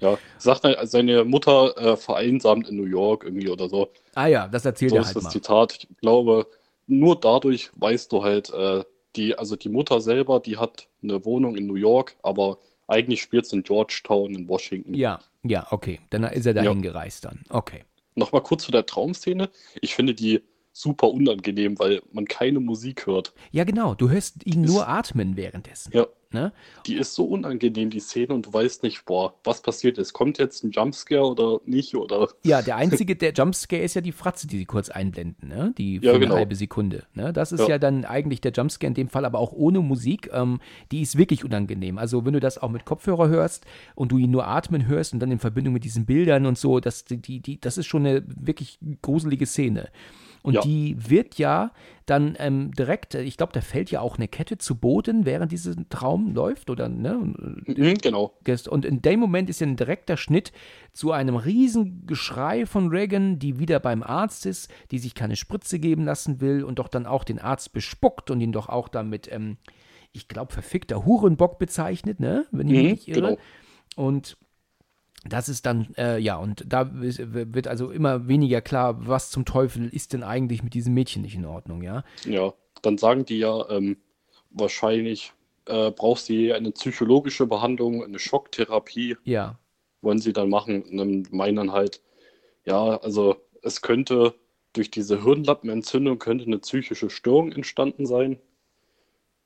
Ja, 0.00 0.18
sagt 0.38 0.64
er, 0.64 0.86
seine 0.86 1.24
Mutter 1.24 1.76
äh, 1.78 1.96
vereinsamt 1.96 2.68
in 2.68 2.76
New 2.76 2.84
York 2.84 3.24
irgendwie 3.24 3.48
oder 3.48 3.68
so. 3.68 3.90
Ah 4.14 4.26
ja, 4.26 4.48
das 4.48 4.64
erzählt 4.64 4.92
So 4.92 4.96
er 4.96 5.02
ist 5.02 5.06
halt 5.06 5.16
das 5.16 5.22
mal. 5.22 5.30
Zitat. 5.30 5.74
Ich 5.90 5.98
glaube, 6.00 6.46
nur 6.86 7.18
dadurch 7.20 7.70
weißt 7.76 8.12
du 8.12 8.22
halt, 8.24 8.50
äh, 8.50 8.84
die, 9.16 9.36
also 9.38 9.56
die 9.56 9.68
Mutter 9.68 10.00
selber, 10.00 10.40
die 10.40 10.56
hat 10.58 10.88
eine 11.02 11.24
Wohnung 11.24 11.56
in 11.56 11.66
New 11.66 11.74
York, 11.76 12.16
aber 12.22 12.58
eigentlich 12.88 13.22
spielt 13.22 13.46
es 13.46 13.52
in 13.52 13.62
Georgetown 13.62 14.34
in 14.34 14.48
Washington. 14.48 14.94
Ja, 14.94 15.20
ja, 15.42 15.66
okay. 15.70 16.00
Dann 16.10 16.24
ist 16.24 16.46
er 16.46 16.54
dahin 16.54 16.82
Ja. 16.82 16.90
gereist 16.90 17.24
dann. 17.24 17.42
Okay. 17.50 17.84
Nochmal 18.14 18.42
kurz 18.42 18.64
zu 18.64 18.72
der 18.72 18.84
Traumszene. 18.86 19.50
Ich 19.80 19.94
finde 19.94 20.14
die 20.14 20.42
super 20.72 21.08
unangenehm, 21.10 21.78
weil 21.78 22.00
man 22.12 22.24
keine 22.24 22.60
Musik 22.60 23.06
hört. 23.06 23.32
Ja, 23.50 23.64
genau. 23.64 23.94
Du 23.94 24.08
hörst 24.10 24.46
ihn 24.46 24.64
Ist- 24.64 24.70
nur 24.70 24.88
atmen 24.88 25.36
währenddessen. 25.36 25.92
Ja, 25.94 26.06
Ne? 26.34 26.50
die 26.86 26.94
ist 26.94 27.12
so 27.14 27.26
unangenehm, 27.26 27.90
die 27.90 28.00
Szene, 28.00 28.32
und 28.32 28.46
du 28.46 28.52
weißt 28.54 28.84
nicht, 28.84 29.04
boah, 29.04 29.34
was 29.44 29.60
passiert 29.60 29.98
ist. 29.98 30.14
Kommt 30.14 30.38
jetzt 30.38 30.64
ein 30.64 30.70
Jumpscare 30.70 31.26
oder 31.26 31.60
nicht? 31.66 31.94
Oder 31.94 32.26
Ja, 32.42 32.62
der 32.62 32.76
einzige, 33.04 33.16
der 33.16 33.34
Jumpscare 33.34 33.82
ist 33.82 33.92
ja 33.92 34.00
die 34.00 34.12
Fratze, 34.12 34.46
die 34.46 34.56
sie 34.56 34.64
kurz 34.64 34.88
einblenden, 34.88 35.50
ne? 35.50 35.74
Die 35.76 35.98
für 35.98 36.06
Ja, 36.06 36.10
eine 36.12 36.20
genau. 36.20 36.36
halbe 36.36 36.54
Sekunde. 36.56 37.04
Ne? 37.12 37.34
Das 37.34 37.52
ist 37.52 37.60
ja. 37.60 37.68
Ja. 37.68 37.78
dann 37.78 38.06
eigentlich 38.06 38.40
der 38.40 38.52
Jumpscare 38.52 38.88
in 38.88 38.94
dem 38.94 39.08
Fall, 39.10 39.26
aber 39.26 39.40
auch 39.40 39.52
ohne 39.52 39.80
Musik. 39.80 40.30
Ähm, 40.32 40.60
die 40.90 41.02
ist 41.02 41.18
wirklich 41.18 41.44
unangenehm. 41.44 41.98
Also 41.98 42.24
wenn 42.24 42.32
du 42.32 42.40
das 42.40 42.56
auch 42.56 42.70
mit 42.70 42.86
Kopfhörer 42.86 43.28
hörst 43.28 43.66
und 43.94 44.10
du 44.10 44.16
ihn 44.16 44.30
nur 44.30 44.46
atmen 44.46 44.86
hörst 44.86 45.12
und 45.12 45.20
dann 45.20 45.32
in 45.32 45.38
Verbindung 45.38 45.74
mit 45.74 45.84
diesen 45.84 46.06
Bildern 46.06 46.46
und 46.46 46.56
so, 46.56 46.80
das, 46.80 47.04
die, 47.04 47.40
die, 47.40 47.60
das 47.60 47.76
ist 47.76 47.84
schon 47.88 48.06
eine 48.06 48.24
wirklich 48.26 48.78
gruselige 49.02 49.44
Szene. 49.44 49.90
Und 50.42 50.54
Ja. 50.54 50.60
die 50.62 50.96
wird 50.98 51.38
ja 51.38 51.70
dann 52.04 52.34
ähm, 52.38 52.72
direkt, 52.72 53.14
äh, 53.14 53.22
ich 53.22 53.36
glaube, 53.36 53.52
da 53.52 53.60
fällt 53.60 53.90
ja 53.92 54.00
auch 54.00 54.16
eine 54.16 54.26
Kette 54.26 54.58
zu 54.58 54.74
Boden, 54.74 55.24
während 55.24 55.52
dieser 55.52 55.74
Traum 55.88 56.34
läuft, 56.34 56.68
oder 56.68 56.88
ne? 56.88 57.14
Mhm, 57.14 57.98
genau. 57.98 58.34
Und 58.68 58.84
in 58.84 59.02
dem 59.02 59.20
Moment 59.20 59.48
ist 59.48 59.60
ja 59.60 59.66
ein 59.68 59.76
direkter 59.76 60.16
Schnitt 60.16 60.52
zu 60.92 61.12
einem 61.12 61.36
riesen 61.36 62.06
Geschrei 62.06 62.66
von 62.66 62.88
Reagan, 62.88 63.38
die 63.38 63.60
wieder 63.60 63.78
beim 63.78 64.02
Arzt 64.02 64.46
ist, 64.46 64.68
die 64.90 64.98
sich 64.98 65.14
keine 65.14 65.36
Spritze 65.36 65.78
geben 65.78 66.04
lassen 66.04 66.40
will 66.40 66.64
und 66.64 66.80
doch 66.80 66.88
dann 66.88 67.06
auch 67.06 67.22
den 67.22 67.38
Arzt 67.38 67.72
bespuckt 67.72 68.30
und 68.30 68.40
ihn 68.40 68.52
doch 68.52 68.68
auch 68.68 68.88
damit, 68.88 69.30
ähm, 69.32 69.58
ich 70.12 70.26
glaube, 70.26 70.52
verfickter 70.52 71.06
Hurenbock 71.06 71.58
bezeichnet, 71.60 72.18
ne? 72.18 72.46
Wenn 72.50 72.66
ich 72.66 72.74
mich 72.74 72.82
Mhm, 72.82 72.90
nicht 72.90 73.08
irre. 73.08 73.20
genau. 73.20 73.38
Und 73.94 74.36
das 75.24 75.48
ist 75.48 75.66
dann, 75.66 75.94
äh, 75.96 76.18
ja, 76.18 76.36
und 76.36 76.64
da 76.66 76.90
wird 76.92 77.68
also 77.68 77.90
immer 77.90 78.26
weniger 78.28 78.60
klar, 78.60 79.06
was 79.06 79.30
zum 79.30 79.44
Teufel 79.44 79.88
ist 79.88 80.12
denn 80.12 80.22
eigentlich 80.22 80.62
mit 80.62 80.74
diesem 80.74 80.94
Mädchen 80.94 81.22
nicht 81.22 81.34
in 81.34 81.44
Ordnung, 81.44 81.82
ja? 81.82 82.04
Ja, 82.24 82.52
dann 82.82 82.98
sagen 82.98 83.24
die 83.24 83.38
ja, 83.38 83.68
ähm, 83.70 83.96
wahrscheinlich 84.50 85.32
äh, 85.66 85.90
braucht 85.90 86.22
sie 86.22 86.52
eine 86.52 86.72
psychologische 86.72 87.46
Behandlung, 87.46 88.02
eine 88.02 88.18
Schocktherapie, 88.18 89.16
Ja, 89.24 89.58
wollen 90.00 90.18
sie 90.18 90.32
dann 90.32 90.50
machen. 90.50 90.82
Und 90.82 90.96
dann 90.96 91.28
meinen 91.30 91.56
dann 91.56 91.72
halt, 91.72 92.02
ja, 92.64 92.96
also 92.98 93.36
es 93.62 93.82
könnte 93.82 94.34
durch 94.72 94.90
diese 94.90 95.22
Hirnlappenentzündung 95.22 96.18
könnte 96.18 96.44
eine 96.46 96.58
psychische 96.58 97.10
Störung 97.10 97.52
entstanden 97.52 98.06
sein. 98.06 98.38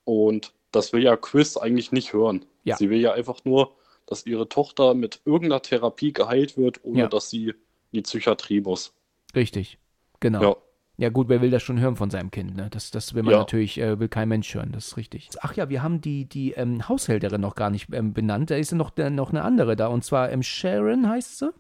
Und 0.04 0.54
das 0.70 0.92
will 0.92 1.02
ja 1.02 1.16
Chris 1.16 1.56
eigentlich 1.56 1.92
nicht 1.92 2.12
hören. 2.12 2.44
Ja. 2.64 2.76
Sie 2.76 2.90
will 2.90 3.00
ja 3.00 3.12
einfach 3.12 3.44
nur, 3.44 3.74
dass 4.06 4.24
ihre 4.26 4.48
Tochter 4.48 4.94
mit 4.94 5.20
irgendeiner 5.24 5.62
Therapie 5.62 6.12
geheilt 6.12 6.56
wird, 6.56 6.84
ohne 6.84 7.00
Ja. 7.00 7.08
dass 7.08 7.28
sie 7.30 7.48
in 7.48 7.54
die 7.92 8.02
Psychiatrie 8.02 8.60
muss. 8.60 8.92
richtig. 9.34 9.78
Genau. 10.20 10.42
Ja. 10.42 10.56
Ja 10.98 11.08
gut, 11.10 11.28
wer 11.28 11.42
will 11.42 11.50
das 11.50 11.62
schon 11.62 11.78
hören 11.78 11.94
von 11.96 12.08
seinem 12.08 12.30
Kind? 12.30 12.56
Ne? 12.56 12.68
Das, 12.70 12.90
das 12.90 13.12
will 13.14 13.22
man 13.22 13.32
Ja. 13.32 13.38
natürlich, 13.40 13.78
äh, 13.78 14.00
will 14.00 14.08
kein 14.08 14.30
Mensch 14.30 14.54
hören, 14.54 14.72
das 14.72 14.86
ist 14.86 14.96
richtig. 14.96 15.28
Ach 15.42 15.54
ja, 15.54 15.68
wir 15.68 15.82
haben 15.82 16.00
die, 16.00 16.24
die 16.24 16.52
ähm, 16.52 16.88
Haushälterin 16.88 17.42
noch 17.42 17.54
gar 17.54 17.68
nicht 17.68 17.92
ähm, 17.92 18.14
benannt. 18.14 18.50
Da 18.50 18.56
ist 18.56 18.70
ja 18.72 18.78
noch, 18.78 18.96
äh, 18.96 19.10
noch 19.10 19.28
eine 19.28 19.42
andere 19.42 19.76
da, 19.76 19.88
und 19.88 20.04
zwar 20.04 20.32
ähm, 20.32 20.42
Sharon 20.42 21.06
heißt 21.06 21.38
sie, 21.38 21.50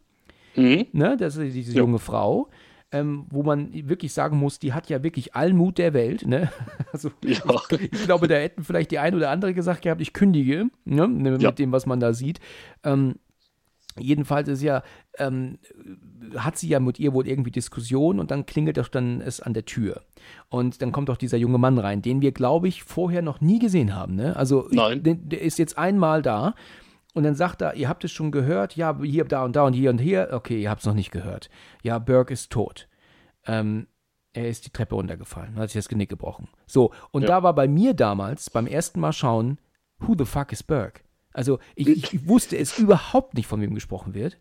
Mhm. 0.56 0.86
ne? 0.92 1.18
das 1.18 1.36
ist 1.36 1.54
diese 1.54 1.72
Ja. 1.72 1.78
junge 1.80 1.98
Frau, 1.98 2.48
ähm, 2.92 3.26
wo 3.30 3.42
man 3.42 3.72
wirklich 3.88 4.12
sagen 4.12 4.38
muss, 4.38 4.58
die 4.58 4.72
hat 4.72 4.88
ja 4.88 5.02
wirklich 5.02 5.34
allen 5.34 5.56
Mut 5.56 5.78
der 5.78 5.92
Welt. 5.92 6.26
Ne? 6.26 6.50
Also 6.92 7.10
Ja. 7.24 7.38
ich 7.70 8.04
glaube, 8.04 8.28
da 8.28 8.36
hätten 8.36 8.62
vielleicht 8.64 8.90
die 8.90 8.98
ein 8.98 9.14
oder 9.14 9.30
andere 9.30 9.54
gesagt 9.54 9.82
gehabt, 9.82 10.00
ich 10.00 10.12
kündige, 10.12 10.66
ne? 10.84 11.08
mit 11.08 11.42
Ja. 11.42 11.50
dem, 11.50 11.72
was 11.72 11.84
man 11.86 12.00
da 12.00 12.12
sieht. 12.14 12.40
Ähm, 12.84 13.16
jedenfalls 13.98 14.48
ist 14.48 14.62
ja, 14.62 14.82
ähm, 15.18 15.58
hat 16.36 16.56
sie 16.58 16.68
ja 16.68 16.80
mit 16.80 16.98
ihr 16.98 17.12
wohl 17.12 17.26
irgendwie 17.26 17.50
Diskussion 17.50 18.20
und 18.20 18.30
dann 18.30 18.46
klingelt 18.46 18.76
doch 18.76 18.88
dann 18.88 19.20
es 19.20 19.40
an 19.40 19.52
der 19.54 19.64
Tür. 19.64 20.02
Und 20.48 20.80
dann 20.82 20.92
kommt 20.92 21.08
doch 21.08 21.16
dieser 21.16 21.38
junge 21.38 21.58
Mann 21.58 21.78
rein, 21.78 22.02
den 22.02 22.20
wir, 22.20 22.32
glaube 22.32 22.68
ich, 22.68 22.82
vorher 22.84 23.22
noch 23.22 23.40
nie 23.40 23.58
gesehen 23.58 23.94
haben. 23.94 24.14
Ne? 24.14 24.36
Also 24.36 24.68
Nein. 24.70 25.02
Ich, 25.04 25.16
der 25.28 25.40
ist 25.40 25.58
jetzt 25.58 25.76
einmal 25.78 26.22
da 26.22 26.54
und 27.16 27.22
dann 27.22 27.34
sagt 27.34 27.62
er, 27.62 27.74
ihr 27.76 27.88
habt 27.88 28.04
es 28.04 28.12
schon 28.12 28.30
gehört, 28.30 28.76
ja, 28.76 28.94
hier, 29.02 29.24
da 29.24 29.42
und 29.42 29.56
da 29.56 29.62
und 29.62 29.72
hier 29.72 29.88
und 29.88 29.98
hier. 29.98 30.28
Okay, 30.32 30.60
ihr 30.60 30.68
habt 30.68 30.82
es 30.82 30.86
noch 30.86 30.92
nicht 30.92 31.10
gehört. 31.10 31.48
Ja, 31.82 31.98
Burke 31.98 32.34
ist 32.34 32.52
tot. 32.52 32.88
Ähm, 33.46 33.86
er 34.34 34.50
ist 34.50 34.66
die 34.66 34.70
Treppe 34.70 34.96
runtergefallen, 34.96 35.56
hat 35.56 35.70
sich 35.70 35.78
das 35.78 35.88
Genick 35.88 36.10
gebrochen. 36.10 36.48
So, 36.66 36.92
und 37.12 37.22
Ja. 37.22 37.28
da 37.28 37.42
war 37.42 37.54
bei 37.54 37.68
mir 37.68 37.94
damals, 37.94 38.50
beim 38.50 38.66
ersten 38.66 39.00
Mal 39.00 39.14
schauen, 39.14 39.58
who 39.98 40.14
the 40.18 40.26
fuck 40.26 40.52
is 40.52 40.62
Burke? 40.62 41.00
Also 41.32 41.58
ich, 41.74 41.88
ich 41.88 42.28
wusste 42.28 42.58
es 42.58 42.78
überhaupt 42.78 43.32
nicht, 43.32 43.46
von 43.46 43.62
wem 43.62 43.74
gesprochen 43.74 44.12
wird. 44.12 44.38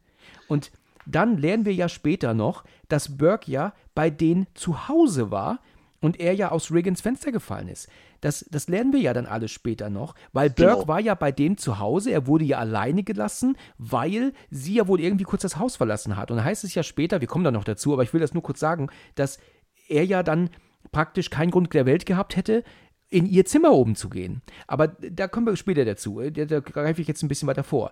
Und 0.50 0.70
dann 1.06 1.38
lernen 1.38 1.64
wir 1.64 1.74
ja 1.74 1.88
später 1.88 2.34
noch, 2.34 2.66
dass 2.90 3.16
Burke 3.18 3.50
ja 3.50 3.74
bei 3.94 4.10
denen 4.10 4.48
zu 4.54 4.90
Hause 4.90 5.32
war 5.32 5.60
und 6.06 6.20
er 6.20 6.34
ja 6.34 6.52
aus 6.52 6.72
Regans 6.72 7.02
Fenster 7.02 7.32
gefallen 7.32 7.68
ist. 7.68 7.90
Das, 8.22 8.46
das 8.50 8.68
lernen 8.70 8.94
wir 8.94 9.00
ja 9.00 9.14
dann 9.14 9.26
alles 9.26 9.52
später 9.52 9.90
noch, 9.90 10.16
weil 10.34 10.50
Burke 10.50 10.74
Genau. 10.76 10.88
war 10.88 11.00
ja 11.00 11.16
bei 11.16 11.32
dem 11.32 11.58
zu 11.58 11.80
Hause, 11.80 12.12
er 12.12 12.28
wurde 12.28 12.46
ja 12.46 12.60
alleine 12.60 13.04
gelassen, 13.04 13.58
weil 13.78 14.34
sie 14.50 14.76
ja 14.76 14.88
wohl 14.88 15.02
irgendwie 15.02 15.26
kurz 15.26 15.42
das 15.42 15.58
Haus 15.58 15.76
verlassen 15.76 16.16
hat. 16.16 16.32
Und 16.32 16.38
da 16.38 16.44
heißt 16.44 16.64
es 16.64 16.74
ja 16.76 16.84
später, 16.84 17.22
wir 17.22 17.28
kommen 17.28 17.44
da 17.44 17.52
noch 17.52 17.64
dazu, 17.64 17.92
aber 17.94 18.04
ich 18.04 18.14
will 18.14 18.22
das 18.22 18.34
nur 18.34 18.44
kurz 18.44 18.60
sagen, 18.60 18.90
dass 19.16 19.40
er 19.88 20.06
ja 20.06 20.24
dann 20.24 20.50
praktisch 20.92 21.30
keinen 21.30 21.52
Grund 21.52 21.74
der 21.74 21.86
Welt 21.86 22.06
gehabt 22.06 22.36
hätte, 22.36 22.64
in 23.10 23.26
ihr 23.26 23.46
Zimmer 23.46 23.72
oben 23.72 23.96
zu 23.96 24.10
gehen. 24.10 24.42
Aber 24.68 24.88
da 24.88 25.28
kommen 25.28 25.46
wir 25.46 25.56
später 25.56 25.86
dazu. 25.86 26.22
Da, 26.32 26.46
da 26.46 26.60
greife 26.60 27.02
ich 27.02 27.08
jetzt 27.08 27.24
ein 27.24 27.28
bisschen 27.28 27.48
weiter 27.48 27.64
vor. 27.64 27.92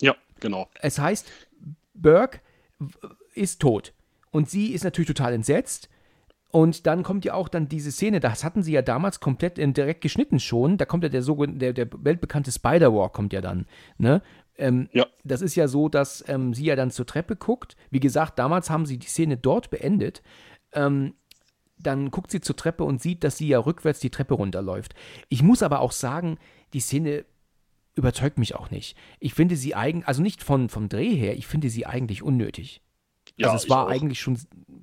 Ja, 0.00 0.14
genau. 0.40 0.68
Es 0.80 0.98
heißt, 0.98 1.26
Burke 1.94 2.40
ist 3.34 3.60
tot. 3.60 3.92
Und 4.30 4.50
sie 4.50 4.72
ist 4.72 4.84
natürlich 4.84 5.08
total 5.08 5.32
entsetzt. 5.32 5.88
Und 6.56 6.86
dann 6.86 7.02
kommt 7.02 7.26
ja 7.26 7.34
auch 7.34 7.50
dann 7.50 7.68
diese 7.68 7.92
Szene, 7.92 8.18
das 8.18 8.42
hatten 8.42 8.62
sie 8.62 8.72
ja 8.72 8.80
damals 8.80 9.20
komplett 9.20 9.58
in, 9.58 9.74
direkt 9.74 10.00
geschnitten 10.00 10.40
schon. 10.40 10.78
Da 10.78 10.86
kommt 10.86 11.02
ja 11.02 11.10
der 11.10 11.20
sogenannte, 11.20 11.58
der, 11.58 11.84
der 11.84 11.88
weltbekannte 12.02 12.50
Spider-Walk 12.50 13.12
kommt 13.12 13.34
ja 13.34 13.42
dann. 13.42 13.66
Ne? 13.98 14.22
Ähm, 14.56 14.88
Ja. 14.94 15.06
Das 15.22 15.42
ist 15.42 15.54
ja 15.54 15.68
so, 15.68 15.90
dass 15.90 16.24
ähm, 16.28 16.54
sie 16.54 16.64
ja 16.64 16.74
dann 16.74 16.90
zur 16.90 17.04
Treppe 17.04 17.36
guckt. 17.36 17.76
Wie 17.90 18.00
gesagt, 18.00 18.38
damals 18.38 18.70
haben 18.70 18.86
sie 18.86 18.96
die 18.96 19.06
Szene 19.06 19.36
dort 19.36 19.68
beendet. 19.68 20.22
Ähm, 20.72 21.12
dann 21.76 22.10
guckt 22.10 22.30
sie 22.30 22.40
zur 22.40 22.56
Treppe 22.56 22.84
und 22.84 23.02
sieht, 23.02 23.22
dass 23.22 23.36
sie 23.36 23.48
ja 23.48 23.58
rückwärts 23.58 24.00
die 24.00 24.08
Treppe 24.08 24.32
runterläuft. 24.32 24.94
Ich 25.28 25.42
muss 25.42 25.62
aber 25.62 25.80
auch 25.80 25.92
sagen, 25.92 26.38
die 26.72 26.80
Szene 26.80 27.26
überzeugt 27.96 28.38
mich 28.38 28.54
auch 28.54 28.70
nicht. 28.70 28.96
Ich 29.20 29.34
finde 29.34 29.56
sie 29.56 29.74
eigentlich, 29.74 30.08
also 30.08 30.22
nicht 30.22 30.42
von, 30.42 30.70
vom 30.70 30.88
Dreh 30.88 31.14
her, 31.16 31.36
ich 31.36 31.46
finde 31.46 31.68
sie 31.68 31.84
eigentlich 31.84 32.22
unnötig. 32.22 32.80
Ja, 33.36 33.48
also 33.50 33.64
es 33.64 33.70
war 33.70 33.86
auch. 33.86 33.90
eigentlich 33.90 34.20
schon, 34.20 34.38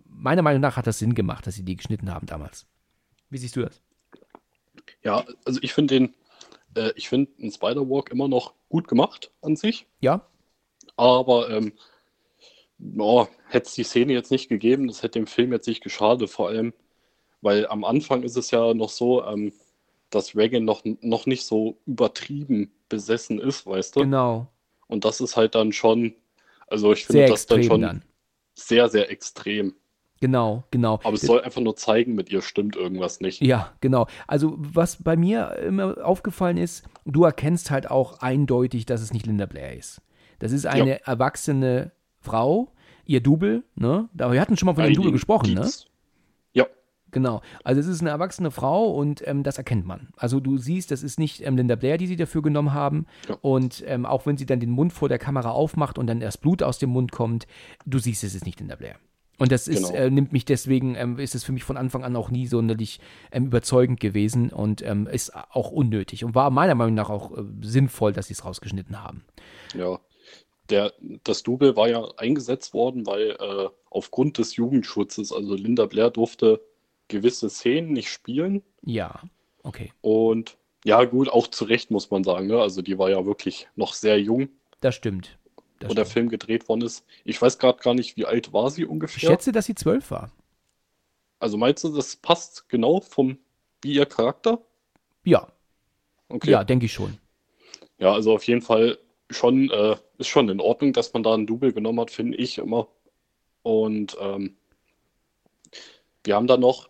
meiner 0.05 0.41
Meinung 0.41 0.61
nach 0.61 0.77
hat 0.77 0.87
das 0.87 0.99
Sinn 0.99 1.15
gemacht, 1.15 1.47
dass 1.47 1.55
sie 1.55 1.63
die 1.63 1.75
geschnitten 1.75 2.13
haben 2.13 2.27
damals. 2.27 2.65
Wie 3.29 3.37
siehst 3.37 3.55
du 3.55 3.61
das? 3.61 3.81
Ja, 5.03 5.25
also 5.45 5.59
ich 5.61 5.73
finde 5.73 5.95
den, 5.95 6.13
äh, 6.75 6.91
ich 6.95 7.09
finde 7.09 7.31
einen 7.41 7.51
Spider-Walk 7.51 8.11
immer 8.11 8.27
noch 8.27 8.53
gut 8.69 8.87
gemacht 8.87 9.31
an 9.41 9.55
sich, 9.55 9.87
Ja? 10.01 10.25
aber 10.97 11.49
ähm, 11.49 11.73
oh, 12.97 13.27
hätte 13.49 13.67
es 13.67 13.73
die 13.73 13.83
Szene 13.83 14.13
jetzt 14.13 14.31
nicht 14.31 14.49
gegeben, 14.49 14.87
das 14.87 15.03
hätte 15.03 15.19
dem 15.19 15.27
Film 15.27 15.51
jetzt 15.51 15.67
nicht 15.67 15.83
geschadet, 15.83 16.29
vor 16.29 16.49
allem, 16.49 16.73
weil 17.41 17.67
am 17.67 17.83
Anfang 17.83 18.23
ist 18.23 18.37
es 18.37 18.51
ja 18.51 18.73
noch 18.73 18.89
so, 18.89 19.23
ähm, 19.25 19.51
dass 20.09 20.35
Reagan 20.35 20.63
noch, 20.63 20.83
noch 21.01 21.25
nicht 21.25 21.45
so 21.45 21.77
übertrieben 21.85 22.71
besessen 22.87 23.39
ist, 23.39 23.65
weißt 23.65 23.95
du? 23.95 24.01
Genau. 24.01 24.47
Und 24.87 25.05
das 25.05 25.21
ist 25.21 25.35
halt 25.35 25.55
dann 25.55 25.71
schon, 25.73 26.13
also 26.67 26.93
ich 26.93 27.05
finde 27.05 27.25
das 27.27 27.47
dann 27.47 27.63
schon 27.63 27.81
dann. 27.81 28.03
Sehr, 28.55 28.89
sehr 28.89 29.09
extrem. 29.11 29.75
Genau, 30.21 30.63
genau. 30.71 30.99
Aber 31.03 31.15
es 31.15 31.21
soll 31.21 31.41
einfach 31.41 31.59
nur 31.61 31.75
zeigen, 31.75 32.15
mit 32.15 32.29
ihr 32.31 32.41
stimmt 32.41 32.77
irgendwas 32.77 33.19
nicht. 33.19 33.41
Ja, 33.41 33.73
genau. 33.81 34.07
Also, 34.25 34.53
was 34.57 35.03
bei 35.03 35.17
mir 35.17 35.57
immer 35.57 35.97
aufgefallen 36.05 36.55
ist, 36.55 36.85
du 37.05 37.25
erkennst 37.25 37.71
halt 37.71 37.91
auch 37.91 38.19
eindeutig, 38.21 38.85
dass 38.85 39.01
es 39.01 39.11
nicht 39.11 39.25
Linda 39.25 39.45
Blair 39.47 39.75
ist. 39.77 40.01
Das 40.39 40.53
ist 40.53 40.65
eine 40.65 40.91
Ja. 40.91 40.95
erwachsene 41.05 41.91
Frau, 42.21 42.71
ihr 43.05 43.19
Double, 43.21 43.63
ne? 43.75 44.07
Da, 44.13 44.31
wir 44.31 44.39
hatten 44.39 44.55
schon 44.55 44.67
mal 44.67 44.75
von 44.75 44.83
dem 44.85 44.91
Ein 44.91 44.95
Double 44.95 45.11
gesprochen, 45.11 45.53
ne? 45.55 45.69
Genau. 47.13 47.41
Also 47.63 47.79
es 47.79 47.87
ist 47.87 48.01
eine 48.01 48.09
erwachsene 48.09 48.51
Frau 48.51 48.91
und 48.91 49.25
ähm, 49.25 49.43
das 49.43 49.57
erkennt 49.57 49.85
man. 49.85 50.09
Also 50.17 50.39
du 50.41 50.57
siehst, 50.57 50.91
das 50.91 51.03
ist 51.03 51.19
nicht 51.19 51.45
ähm, 51.45 51.55
Linda 51.55 51.75
Blair, 51.75 51.97
die 51.97 52.07
sie 52.07 52.15
dafür 52.17 52.41
genommen 52.41 52.73
haben. 52.73 53.05
Ja. 53.29 53.37
Und 53.41 53.83
ähm, 53.87 54.05
auch 54.05 54.25
wenn 54.25 54.35
sie 54.37 54.45
dann 54.45 54.59
den 54.59 54.71
Mund 54.71 54.91
vor 54.91 55.07
der 55.09 55.19
Kamera 55.19 55.51
aufmacht 55.51 55.97
und 55.97 56.07
dann 56.07 56.21
erst 56.21 56.41
Blut 56.41 56.61
aus 56.61 56.79
dem 56.79 56.89
Mund 56.89 57.11
kommt, 57.11 57.47
du 57.85 57.99
siehst, 57.99 58.23
es 58.23 58.35
ist 58.35 58.45
nicht 58.45 58.59
Linda 58.59 58.75
Blair. 58.75 58.95
Und 59.39 59.51
das 59.51 59.67
ist, 59.67 59.87
Genau. 59.87 59.95
äh, 59.95 60.09
nimmt 60.11 60.31
mich 60.31 60.45
deswegen, 60.45 60.95
ähm, 60.95 61.17
ist 61.17 61.33
es 61.35 61.43
für 61.43 61.51
mich 61.53 61.63
von 61.63 61.75
Anfang 61.75 62.03
an 62.03 62.15
auch 62.15 62.29
nie 62.29 62.45
sonderlich 62.47 62.99
ähm, 63.31 63.45
überzeugend 63.47 63.99
gewesen 63.99 64.51
und 64.51 64.81
ähm, 64.83 65.07
ist 65.07 65.33
auch 65.35 65.71
unnötig 65.71 66.23
und 66.23 66.35
war 66.35 66.49
meiner 66.51 66.75
Meinung 66.75 66.93
nach 66.93 67.09
auch 67.09 67.35
äh, 67.37 67.43
sinnvoll, 67.61 68.13
dass 68.13 68.27
sie 68.27 68.33
es 68.33 68.45
rausgeschnitten 68.45 69.01
haben. 69.03 69.23
ja. 69.75 69.99
Der, 70.69 70.93
das 71.25 71.43
Double 71.43 71.75
war 71.75 71.89
ja 71.89 72.05
eingesetzt 72.15 72.73
worden, 72.73 73.05
weil 73.05 73.31
äh, 73.31 73.67
aufgrund 73.89 74.37
des 74.37 74.55
Jugendschutzes, 74.55 75.33
also 75.33 75.55
Linda 75.55 75.87
Blair 75.87 76.09
durfte 76.09 76.61
gewisse 77.13 77.49
Szenen 77.49 77.93
nicht 77.93 78.09
spielen. 78.09 78.61
Ja, 78.83 79.21
okay. 79.63 79.91
Und 80.01 80.57
ja, 80.85 81.03
gut, 81.05 81.29
auch 81.29 81.47
zu 81.47 81.63
Recht 81.65 81.91
muss 81.91 82.11
man 82.11 82.23
sagen. 82.23 82.47
Ne? 82.47 82.59
Also 82.59 82.81
die 82.81 82.97
war 82.97 83.09
ja 83.09 83.25
wirklich 83.25 83.69
noch 83.75 83.93
sehr 83.93 84.19
jung, 84.19 84.49
Das 84.81 84.95
stimmt. 84.95 85.37
Das 85.79 85.89
wo 85.89 85.93
der 85.93 86.03
stimmt. 86.03 86.13
Film 86.13 86.29
gedreht 86.29 86.67
worden 86.69 86.81
ist. 86.81 87.05
Ich 87.23 87.41
weiß 87.41 87.57
gerade 87.59 87.79
gar 87.81 87.93
nicht, 87.93 88.17
wie 88.17 88.25
alt 88.25 88.51
war 88.53 88.69
sie 88.69 88.83
Ich 88.83 88.87
ungefähr. 88.89 89.29
schätze, 89.29 89.51
dass 89.51 89.65
sie 89.65 89.75
zwölf 89.75 90.11
war. 90.11 90.31
Also 91.39 91.57
meinst 91.57 91.83
du, 91.83 91.89
das 91.95 92.15
passt 92.17 92.67
genau 92.69 92.99
vom 93.01 93.37
wie 93.81 93.93
ihr 93.93 94.05
Charakter? 94.05 94.61
Ja, 95.23 95.47
Okay. 96.29 96.49
ja, 96.51 96.63
denke 96.63 96.85
ich 96.87 96.93
schon. 96.93 97.17
Ja, 97.99 98.11
also 98.13 98.33
auf 98.33 98.43
jeden 98.45 98.61
Fall 98.61 98.97
schon, 99.29 99.69
äh, 99.69 99.95
ist 100.17 100.27
schon 100.27 100.49
in 100.49 100.59
Ordnung, 100.59 100.93
dass 100.93 101.13
man 101.13 101.21
da 101.21 101.33
ein 101.35 101.45
Double 101.45 101.71
genommen 101.73 101.99
hat, 101.99 102.11
finde 102.11 102.37
ich 102.37 102.57
immer. 102.57 102.87
Und 103.61 104.17
ähm, 104.19 104.55
wir 106.23 106.35
haben 106.35 106.47
da 106.47 106.57
noch 106.57 106.89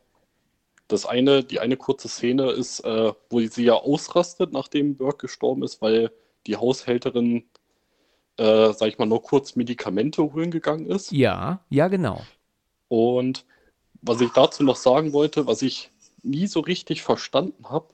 das 0.94 1.06
eine, 1.06 1.44
die 1.44 1.60
eine 1.60 1.76
kurze 1.76 2.08
Szene 2.08 2.52
ist, 2.52 2.80
äh, 2.82 3.14
wo 3.30 3.40
sie 3.40 3.66
ja 3.66 3.74
ausrastet, 3.74 4.54
nachdem 4.54 4.96
Burke 4.96 5.28
gestorben 5.28 5.64
ist, 5.64 5.82
weil 5.82 6.12
die 6.46 6.56
Haushälterin, 6.56 7.46
äh, 8.38 8.72
sag 8.74 8.88
ich 8.88 8.98
mal, 8.98 9.06
nur 9.06 9.22
kurz 9.22 9.56
Medikamente 9.56 10.22
holen 10.22 10.52
gegangen 10.52 10.86
ist. 10.86 11.12
Ja, 11.12 11.66
ja, 11.70 11.88
genau. 11.88 12.22
Und 12.88 13.46
was 14.02 14.22
ich 14.22 14.30
dazu 14.32 14.64
noch 14.64 14.76
sagen 14.76 15.14
wollte, 15.14 15.48
was 15.48 15.62
ich 15.62 15.90
nie 16.22 16.48
so 16.48 16.60
richtig 16.60 17.02
verstanden 17.02 17.70
habe, 17.70 17.88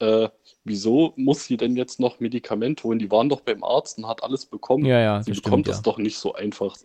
äh, 0.00 0.28
wieso 0.64 1.12
muss 1.16 1.44
sie 1.44 1.56
denn 1.56 1.76
jetzt 1.76 1.98
noch 1.98 2.20
Medikamente 2.20 2.84
holen? 2.84 2.98
Die 2.98 3.10
waren 3.10 3.28
doch 3.28 3.40
beim 3.40 3.64
Arzt 3.64 3.98
und 3.98 4.06
hat 4.06 4.22
alles 4.22 4.46
bekommen. 4.46 4.84
Ja, 4.84 5.00
ja, 5.00 5.22
sie 5.22 5.32
bekommt 5.32 5.46
stimmt, 5.64 5.68
das 5.68 5.76
ja. 5.78 5.82
doch 5.82 5.98
nicht 5.98 6.18
so 6.18 6.34
einfach. 6.34 6.76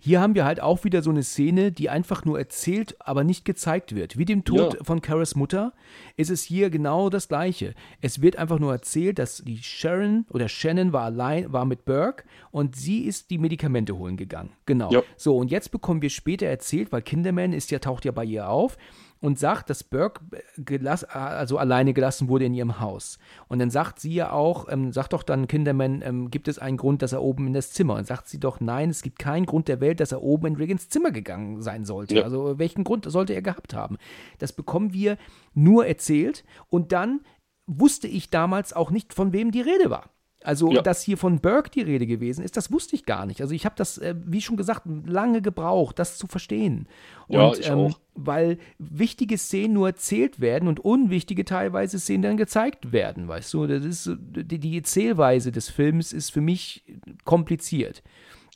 Hier 0.00 0.20
haben 0.20 0.34
wir 0.34 0.44
halt 0.44 0.60
auch 0.60 0.82
wieder 0.82 1.02
so 1.02 1.10
eine 1.10 1.22
Szene, 1.22 1.70
die 1.70 1.88
einfach 1.88 2.24
nur 2.24 2.36
erzählt, 2.38 2.96
aber 2.98 3.22
nicht 3.22 3.44
gezeigt 3.44 3.94
wird. 3.94 4.18
Wie 4.18 4.24
dem 4.24 4.44
Tod 4.44 4.74
Ja. 4.74 4.84
von 4.84 5.00
Caras 5.00 5.36
Mutter 5.36 5.72
ist 6.16 6.30
es 6.30 6.42
hier 6.42 6.68
genau 6.68 7.10
das 7.10 7.28
Gleiche. 7.28 7.74
Es 8.00 8.20
wird 8.20 8.36
einfach 8.36 8.58
nur 8.58 8.72
erzählt, 8.72 9.20
dass 9.20 9.42
die 9.46 9.58
Sharon 9.58 10.26
oder 10.30 10.48
Shannon 10.48 10.92
war 10.92 11.04
allein, 11.04 11.52
war 11.52 11.64
mit 11.64 11.84
Burke 11.84 12.24
und 12.50 12.74
sie 12.74 13.02
ist 13.02 13.30
die 13.30 13.38
Medikamente 13.38 13.96
holen 13.96 14.16
gegangen. 14.16 14.50
Genau. 14.66 14.90
Ja. 14.90 15.02
So, 15.16 15.36
und 15.36 15.50
jetzt 15.52 15.70
bekommen 15.70 16.02
wir 16.02 16.10
später 16.10 16.46
erzählt, 16.46 16.90
weil 16.90 17.02
Kinderman 17.02 17.52
ist 17.52 17.70
ja, 17.70 17.78
taucht 17.78 18.04
ja 18.04 18.10
bei 18.10 18.24
ihr 18.24 18.48
auf 18.50 18.76
und 19.20 19.38
sagt, 19.38 19.70
dass 19.70 19.84
Burke 19.84 20.20
äh, 20.32 20.62
gelass, 20.62 21.04
also 21.04 21.58
alleine 21.58 21.92
gelassen 21.92 22.28
wurde 22.28 22.44
in 22.44 22.54
ihrem 22.54 22.80
Haus. 22.80 23.18
Und 23.48 23.58
dann 23.58 23.70
sagt 23.70 24.00
sie 24.00 24.14
ja 24.14 24.32
auch, 24.32 24.66
ähm, 24.70 24.92
sagt 24.92 25.12
doch 25.12 25.22
dann 25.22 25.48
Kinderman, 25.48 26.02
ähm, 26.02 26.30
gibt 26.30 26.48
es 26.48 26.58
einen 26.58 26.76
Grund, 26.76 27.02
dass 27.02 27.12
er 27.12 27.22
oben 27.22 27.46
in 27.46 27.52
das 27.52 27.72
Zimmer? 27.72 27.94
Und 27.94 28.06
sagt 28.06 28.28
sie 28.28 28.40
doch, 28.40 28.60
nein, 28.60 28.90
es 28.90 29.02
gibt 29.02 29.18
keinen 29.18 29.46
Grund 29.46 29.68
der 29.68 29.80
Welt, 29.80 30.00
dass 30.00 30.12
er 30.12 30.22
oben 30.22 30.46
in 30.46 30.56
Riggins 30.56 30.88
Zimmer 30.88 31.10
gegangen 31.10 31.62
sein 31.62 31.84
sollte. 31.84 32.16
Ja. 32.16 32.22
Also 32.24 32.58
welchen 32.58 32.84
Grund 32.84 33.10
sollte 33.10 33.34
er 33.34 33.42
gehabt 33.42 33.74
haben? 33.74 33.98
Das 34.38 34.52
bekommen 34.52 34.92
wir 34.92 35.18
nur 35.54 35.86
erzählt 35.86 36.44
und 36.68 36.92
dann 36.92 37.20
wusste 37.66 38.08
ich 38.08 38.30
damals 38.30 38.72
auch 38.72 38.90
nicht, 38.90 39.12
von 39.12 39.32
wem 39.32 39.50
die 39.50 39.60
Rede 39.60 39.90
war. 39.90 40.10
Also, 40.44 40.70
Ja. 40.72 40.82
dass 40.82 41.02
hier 41.02 41.18
von 41.18 41.40
Burke 41.40 41.68
die 41.70 41.80
Rede 41.80 42.06
gewesen 42.06 42.44
ist, 42.44 42.56
das 42.56 42.70
wusste 42.70 42.94
ich 42.94 43.04
gar 43.04 43.26
nicht. 43.26 43.40
Also, 43.40 43.54
ich 43.54 43.64
habe 43.64 43.74
das, 43.76 43.98
äh, 43.98 44.14
wie 44.24 44.40
schon 44.40 44.56
gesagt, 44.56 44.82
lange 45.06 45.42
gebraucht, 45.42 45.98
das 45.98 46.16
zu 46.16 46.28
verstehen. 46.28 46.86
Und, 47.26 47.34
Ja, 47.36 47.52
ich 47.54 47.70
auch. 47.72 47.98
weil 48.14 48.58
wichtige 48.78 49.36
Szenen 49.36 49.74
nur 49.74 49.88
erzählt 49.88 50.40
werden 50.40 50.68
und 50.68 50.78
unwichtige 50.80 51.44
teilweise 51.44 51.98
Szenen 51.98 52.22
dann 52.22 52.36
gezeigt 52.36 52.92
werden, 52.92 53.26
weißt 53.26 53.52
du? 53.52 53.66
Das 53.66 53.84
ist, 53.84 54.10
die, 54.18 54.58
die 54.60 54.76
Erzählweise 54.76 55.50
des 55.50 55.68
Films 55.70 56.12
ist 56.12 56.30
für 56.30 56.40
mich 56.40 56.84
kompliziert. 57.24 58.02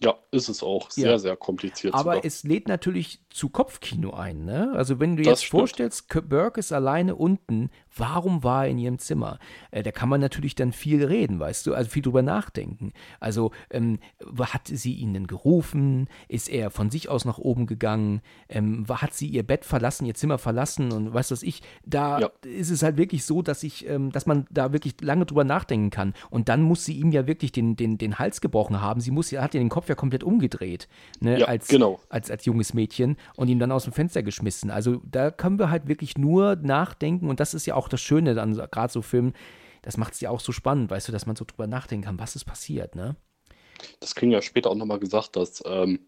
Ja, 0.01 0.15
ist 0.33 0.49
es 0.49 0.65
auch. 0.65 0.91
Sehr, 0.91 1.13
Ja. 1.13 1.19
sehr 1.19 1.37
kompliziert. 1.37 1.95
Aber 1.95 2.15
sogar. 2.15 2.25
es 2.25 2.43
lädt 2.43 2.67
natürlich 2.67 3.21
zu 3.31 3.51
Kopfkino 3.51 4.13
ein. 4.13 4.45
Ne? 4.45 4.73
Also 4.75 4.99
wenn 4.99 5.17
du 5.17 5.23
Das 5.23 5.31
jetzt 5.33 5.45
stimmt. 5.45 5.61
vorstellst, 5.61 6.09
Burke 6.29 6.59
ist 6.59 6.73
alleine 6.73 7.15
unten, 7.15 7.71
warum 7.97 8.43
war 8.43 8.65
er 8.65 8.71
in 8.71 8.79
ihrem 8.79 8.99
Zimmer? 8.99 9.39
Äh, 9.71 9.83
da 9.83 9.91
kann 9.91 10.09
man 10.09 10.21
natürlich 10.21 10.55
dann 10.55 10.73
viel 10.73 11.05
reden, 11.05 11.39
weißt 11.41 11.67
du, 11.67 11.75
also 11.75 11.91
viel 11.91 12.03
drüber 12.03 12.23
nachdenken. 12.23 12.93
Also 13.21 13.53
ähm, 13.71 13.99
hat 14.41 14.69
sie 14.69 14.95
ihn 14.95 15.13
denn 15.15 15.27
gerufen? 15.27 16.09
Ist 16.29 16.49
er 16.49 16.71
von 16.71 16.91
sich 16.91 17.09
aus 17.09 17.25
nach 17.25 17.39
oben 17.39 17.67
gegangen? 17.67 18.21
Ähm, 18.49 18.87
hat 18.89 19.15
sie 19.15 19.27
ihr 19.27 19.43
Bett 19.43 19.65
verlassen, 19.65 20.07
ihr 20.07 20.15
Zimmer 20.15 20.39
verlassen 20.39 20.93
und 20.93 21.13
weißt 21.13 21.31
du 21.31 21.35
was 21.35 21.43
ich? 21.43 21.63
Da 21.85 22.21
Ja. 22.21 22.31
ist 22.43 22.71
es 22.71 22.83
halt 22.83 22.97
wirklich 22.97 23.25
so, 23.25 23.43
dass 23.43 23.63
ich, 23.63 23.89
ähm, 23.89 24.11
dass 24.13 24.27
man 24.27 24.47
da 24.51 24.73
wirklich 24.73 24.95
lange 25.01 25.27
drüber 25.27 25.45
nachdenken 25.45 25.91
kann. 25.91 26.15
Und 26.31 26.49
dann 26.49 26.63
muss 26.63 26.85
sie 26.85 26.95
ihm 26.99 27.13
ja 27.13 27.27
wirklich 27.27 27.53
den, 27.53 27.77
den, 27.77 27.99
den 27.99 28.19
Hals 28.19 28.41
gebrochen 28.41 28.81
haben. 28.81 29.01
Sie 29.01 29.11
muss, 29.11 29.31
ja- 29.31 29.43
hat 29.43 29.55
ja 29.55 29.61
den 29.61 29.69
Kopf 29.69 29.89
ja 29.89 29.95
komplett 29.95 30.25
umgedreht, 30.25 30.89
ne, 31.21 31.41
Ja, 31.41 31.47
als, 31.47 31.69
genau. 31.69 32.01
als, 32.09 32.31
als 32.31 32.45
junges 32.45 32.75
Mädchen 32.75 33.17
und 33.37 33.49
ihm 33.49 33.59
dann 33.59 33.73
aus 33.73 33.85
dem 33.85 33.93
Fenster 33.93 34.23
geschmissen. 34.23 34.71
Also 34.71 35.01
da 35.11 35.31
können 35.31 35.59
wir 35.59 35.71
halt 35.71 35.89
wirklich 35.89 36.17
nur 36.19 36.57
nachdenken 36.57 37.29
und 37.29 37.41
das 37.41 37.55
ist 37.55 37.67
ja 37.67 37.75
auch 37.75 37.82
das 37.89 38.01
Schöne 38.01 38.41
an 38.41 38.55
gerade 38.55 38.93
so 38.93 39.03
Filmen. 39.03 39.33
Das 39.83 39.97
macht 39.97 40.15
es 40.15 40.21
ja 40.21 40.31
auch 40.31 40.41
so 40.41 40.53
spannend, 40.53 40.91
weißt 40.91 41.09
du, 41.09 41.13
dass 41.13 41.27
man 41.27 41.37
so 41.37 41.45
drüber 41.45 41.67
nachdenken 41.67 42.07
kann, 42.07 42.19
was 42.19 42.37
ist 42.37 42.45
passiert, 42.45 42.95
ne? 42.95 43.17
Das 43.99 44.15
kriegen 44.15 44.31
ja 44.31 44.41
später 44.41 44.71
auch 44.71 44.77
nochmal 44.77 45.01
gesagt, 45.01 45.35
dass, 45.35 45.63
ähm, 45.67 46.01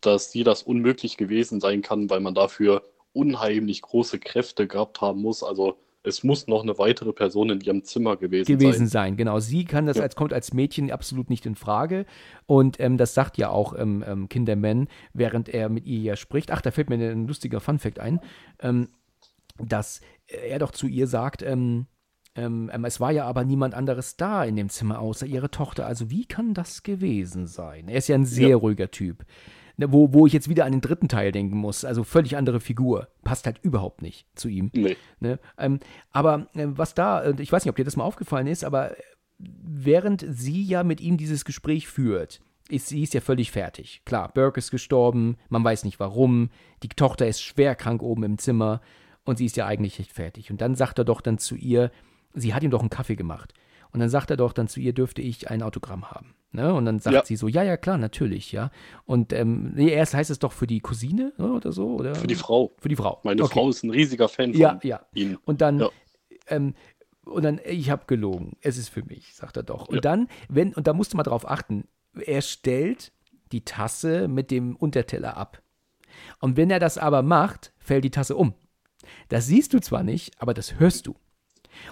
dass 0.00 0.32
sie 0.32 0.42
das 0.42 0.62
unmöglich 0.62 1.16
gewesen 1.16 1.60
sein 1.60 1.82
kann, 1.82 2.08
weil 2.08 2.20
man 2.20 2.34
dafür 2.34 2.82
unheimlich 3.12 3.82
große 3.82 4.18
Kräfte 4.18 4.66
gehabt 4.66 5.00
haben 5.00 5.20
muss. 5.20 5.42
Also 5.42 5.76
es 6.02 6.22
muss 6.22 6.46
noch 6.46 6.62
eine 6.62 6.78
weitere 6.78 7.12
Person 7.12 7.50
in 7.50 7.60
ihrem 7.60 7.82
Zimmer 7.82 8.16
gewesen, 8.16 8.46
gewesen 8.46 8.86
sein. 8.86 9.12
sein. 9.12 9.16
Genau, 9.16 9.38
sie 9.40 9.64
kann 9.64 9.86
das 9.86 9.96
Ja. 9.96 10.02
als 10.02 10.16
kommt 10.16 10.32
als 10.32 10.52
Mädchen 10.52 10.90
absolut 10.90 11.30
nicht 11.30 11.46
in 11.46 11.54
Frage 11.54 12.04
und 12.46 12.78
ähm, 12.78 12.98
das 12.98 13.14
sagt 13.14 13.38
ja 13.38 13.48
auch 13.48 13.74
ähm, 13.78 14.04
ähm, 14.06 14.28
Kinderman, 14.28 14.88
während 15.14 15.48
er 15.48 15.68
mit 15.68 15.86
ihr 15.86 16.00
ja 16.00 16.16
spricht. 16.16 16.50
Ach, 16.50 16.60
da 16.60 16.70
fällt 16.70 16.90
mir 16.90 16.96
ein 16.96 17.26
lustiger 17.26 17.60
Funfact 17.60 17.98
ein, 17.98 18.20
ähm, 18.60 18.88
dass 19.58 20.00
er 20.26 20.58
doch 20.58 20.70
zu 20.72 20.86
ihr 20.86 21.06
sagt. 21.06 21.42
Ähm, 21.42 21.86
ähm, 22.36 22.70
ähm, 22.72 22.84
es 22.84 22.98
war 23.00 23.12
ja 23.12 23.26
aber 23.26 23.44
niemand 23.44 23.74
anderes 23.74 24.16
da 24.16 24.44
in 24.44 24.56
dem 24.56 24.68
Zimmer 24.68 24.98
außer 24.98 25.26
ihre 25.26 25.50
Tochter. 25.50 25.86
Also 25.86 26.10
wie 26.10 26.26
kann 26.26 26.54
das 26.54 26.82
gewesen 26.82 27.46
sein? 27.46 27.88
Er 27.88 27.98
ist 27.98 28.08
ja 28.08 28.16
ein 28.16 28.24
sehr 28.24 28.48
Ja. 28.50 28.56
ruhiger 28.56 28.90
Typ. 28.90 29.24
Ne, 29.76 29.92
Wo, 29.92 30.12
wo 30.12 30.26
ich 30.26 30.32
jetzt 30.32 30.48
wieder 30.48 30.64
an 30.64 30.72
den 30.72 30.80
dritten 30.80 31.08
Teil 31.08 31.32
denken 31.32 31.56
muss. 31.56 31.84
Also 31.84 32.04
völlig 32.04 32.36
andere 32.36 32.60
Figur. 32.60 33.08
Passt 33.22 33.46
halt 33.46 33.58
überhaupt 33.62 34.02
nicht 34.02 34.26
zu 34.34 34.48
ihm. 34.48 34.70
Nee. 34.74 34.96
Ne? 35.20 35.38
Ähm, 35.58 35.80
aber 36.10 36.48
äh, 36.54 36.66
was 36.68 36.94
da, 36.94 37.22
äh, 37.22 37.34
ich 37.40 37.50
weiß 37.52 37.64
nicht, 37.64 37.70
ob 37.70 37.76
dir 37.76 37.84
das 37.84 37.96
mal 37.96 38.04
aufgefallen 38.04 38.46
ist, 38.46 38.64
aber 38.64 38.92
äh, 38.92 39.02
während 39.38 40.24
sie 40.28 40.62
ja 40.62 40.82
mit 40.84 41.00
ihm 41.00 41.16
dieses 41.16 41.44
Gespräch 41.44 41.88
führt, 41.88 42.40
ist 42.68 42.86
sie 42.88 43.02
ist 43.02 43.14
ja 43.14 43.20
völlig 43.20 43.50
fertig. 43.50 44.02
Klar, 44.04 44.32
Burke 44.32 44.58
ist 44.58 44.70
gestorben, 44.70 45.36
man 45.48 45.62
weiß 45.64 45.84
nicht 45.84 46.00
warum, 46.00 46.50
die 46.82 46.88
Tochter 46.88 47.26
ist 47.28 47.42
schwer 47.42 47.74
krank 47.74 48.02
oben 48.02 48.22
im 48.22 48.38
Zimmer 48.38 48.80
und 49.24 49.38
sie 49.38 49.46
ist 49.46 49.56
ja 49.56 49.66
eigentlich 49.66 49.98
nicht 49.98 50.12
fertig. 50.12 50.50
Und 50.50 50.60
dann 50.60 50.74
sagt 50.74 50.98
er 50.98 51.04
doch 51.04 51.20
dann 51.20 51.38
zu 51.38 51.54
ihr, 51.56 51.90
sie 52.34 52.54
hat 52.54 52.62
ihm 52.62 52.70
doch 52.70 52.80
einen 52.80 52.90
Kaffee 52.90 53.16
gemacht. 53.16 53.54
Und 53.92 54.00
dann 54.00 54.08
sagt 54.08 54.30
er 54.30 54.36
doch 54.36 54.52
dann 54.52 54.66
zu 54.68 54.80
ihr, 54.80 54.92
dürfte 54.92 55.22
ich 55.22 55.50
ein 55.50 55.62
Autogramm 55.62 56.10
haben. 56.10 56.34
Ne? 56.50 56.72
Und 56.74 56.84
dann 56.84 56.98
sagt 56.98 57.14
Ja. 57.14 57.24
sie 57.24 57.36
so, 57.36 57.46
ja, 57.48 57.62
ja, 57.62 57.76
klar, 57.76 57.96
natürlich, 57.98 58.50
ja. 58.52 58.70
Und 59.06 59.32
ähm, 59.32 59.72
nee, 59.74 59.88
erst 59.90 60.14
heißt 60.14 60.30
es 60.30 60.38
doch 60.40 60.52
für 60.52 60.66
die 60.66 60.80
Cousine 60.80 61.32
ne, 61.38 61.52
oder 61.52 61.72
so, 61.72 61.94
oder? 61.94 62.14
Für 62.14 62.26
die 62.26 62.34
Frau. 62.34 62.74
Für 62.78 62.88
die 62.88 62.96
Frau. 62.96 63.20
Meine 63.24 63.42
Okay. 63.42 63.52
Frau 63.54 63.68
ist 63.70 63.82
ein 63.84 63.90
riesiger 63.90 64.28
Fan 64.28 64.52
von 64.52 64.60
Ja, 64.60 64.78
ja. 64.82 65.00
ihm. 65.14 65.38
Und 65.44 65.60
dann, 65.60 65.78
Ja. 65.80 65.88
ähm, 66.48 66.74
und 67.24 67.42
dann, 67.44 67.60
ich 67.64 67.90
habe 67.90 68.04
gelogen. 68.06 68.56
Es 68.60 68.76
ist 68.78 68.88
für 68.88 69.02
mich, 69.04 69.34
sagt 69.34 69.56
er 69.56 69.62
doch. 69.62 69.88
Und 69.88 69.96
Ja. 69.96 70.00
dann, 70.00 70.28
wenn, 70.48 70.74
und 70.74 70.86
da 70.86 70.92
musst 70.92 71.12
du 71.12 71.16
mal 71.16 71.22
drauf 71.22 71.48
achten, 71.48 71.84
er 72.14 72.42
stellt 72.42 73.12
die 73.52 73.64
Tasse 73.64 74.26
mit 74.28 74.50
dem 74.50 74.74
Unterteller 74.76 75.36
ab. 75.36 75.60
Und 76.40 76.56
wenn 76.56 76.70
er 76.70 76.78
das 76.80 76.98
aber 76.98 77.22
macht, 77.22 77.72
fällt 77.78 78.04
die 78.04 78.10
Tasse 78.10 78.36
um. 78.36 78.54
Das 79.28 79.46
siehst 79.46 79.72
du 79.74 79.80
zwar 79.80 80.02
nicht, 80.02 80.32
aber 80.40 80.54
das 80.54 80.78
hörst 80.78 81.06
du. 81.06 81.14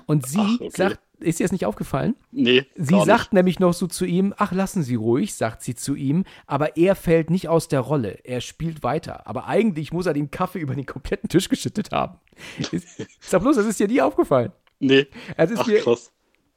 Und 0.07 0.27
sie 0.27 0.39
Ach, 0.41 0.61
okay. 0.61 0.71
sagt, 0.75 1.01
ist 1.19 1.39
dir 1.39 1.45
das 1.45 1.53
nicht 1.53 1.67
aufgefallen? 1.67 2.17
Nee, 2.31 2.67
Sie 2.77 3.01
sagt 3.05 3.33
nämlich 3.33 3.61
noch 3.61 3.73
so 3.73 3.87
zu 3.87 4.05
ihm, 4.05 4.35
ach, 4.37 4.53
lassen 4.53 4.83
Sie 4.83 4.95
ruhig, 4.97 5.35
sagt 5.35 5.63
sie 5.63 5.75
zu 5.75 5.95
ihm, 5.95 6.25
aber 6.47 6.77
er 6.77 6.97
fällt 6.97 7.31
nicht 7.31 7.49
aus 7.49 7.69
der 7.69 7.81
Rolle. 7.81 8.19
Er 8.25 8.41
spielt 8.41 8.83
weiter. 8.83 9.27
Aber 9.27 9.47
eigentlich 9.47 9.93
muss 9.93 10.07
er 10.07 10.15
den 10.15 10.31
Kaffee 10.31 10.59
über 10.59 10.75
den 10.75 10.87
kompletten 10.87 11.29
Tisch 11.29 11.49
geschüttet 11.49 11.93
haben. 11.93 12.19
Ist, 12.73 12.87
sag 13.21 13.43
bloß, 13.43 13.57
das 13.57 13.67
ist 13.67 13.79
dir 13.79 13.89
nie 13.89 14.01
aufgefallen. 14.01 14.53
Nee. 14.81 15.07
Es 15.37 15.51
ist 15.51 15.61
Ach, 15.61 15.67
mir, 15.67 15.81
krass. 15.81 16.11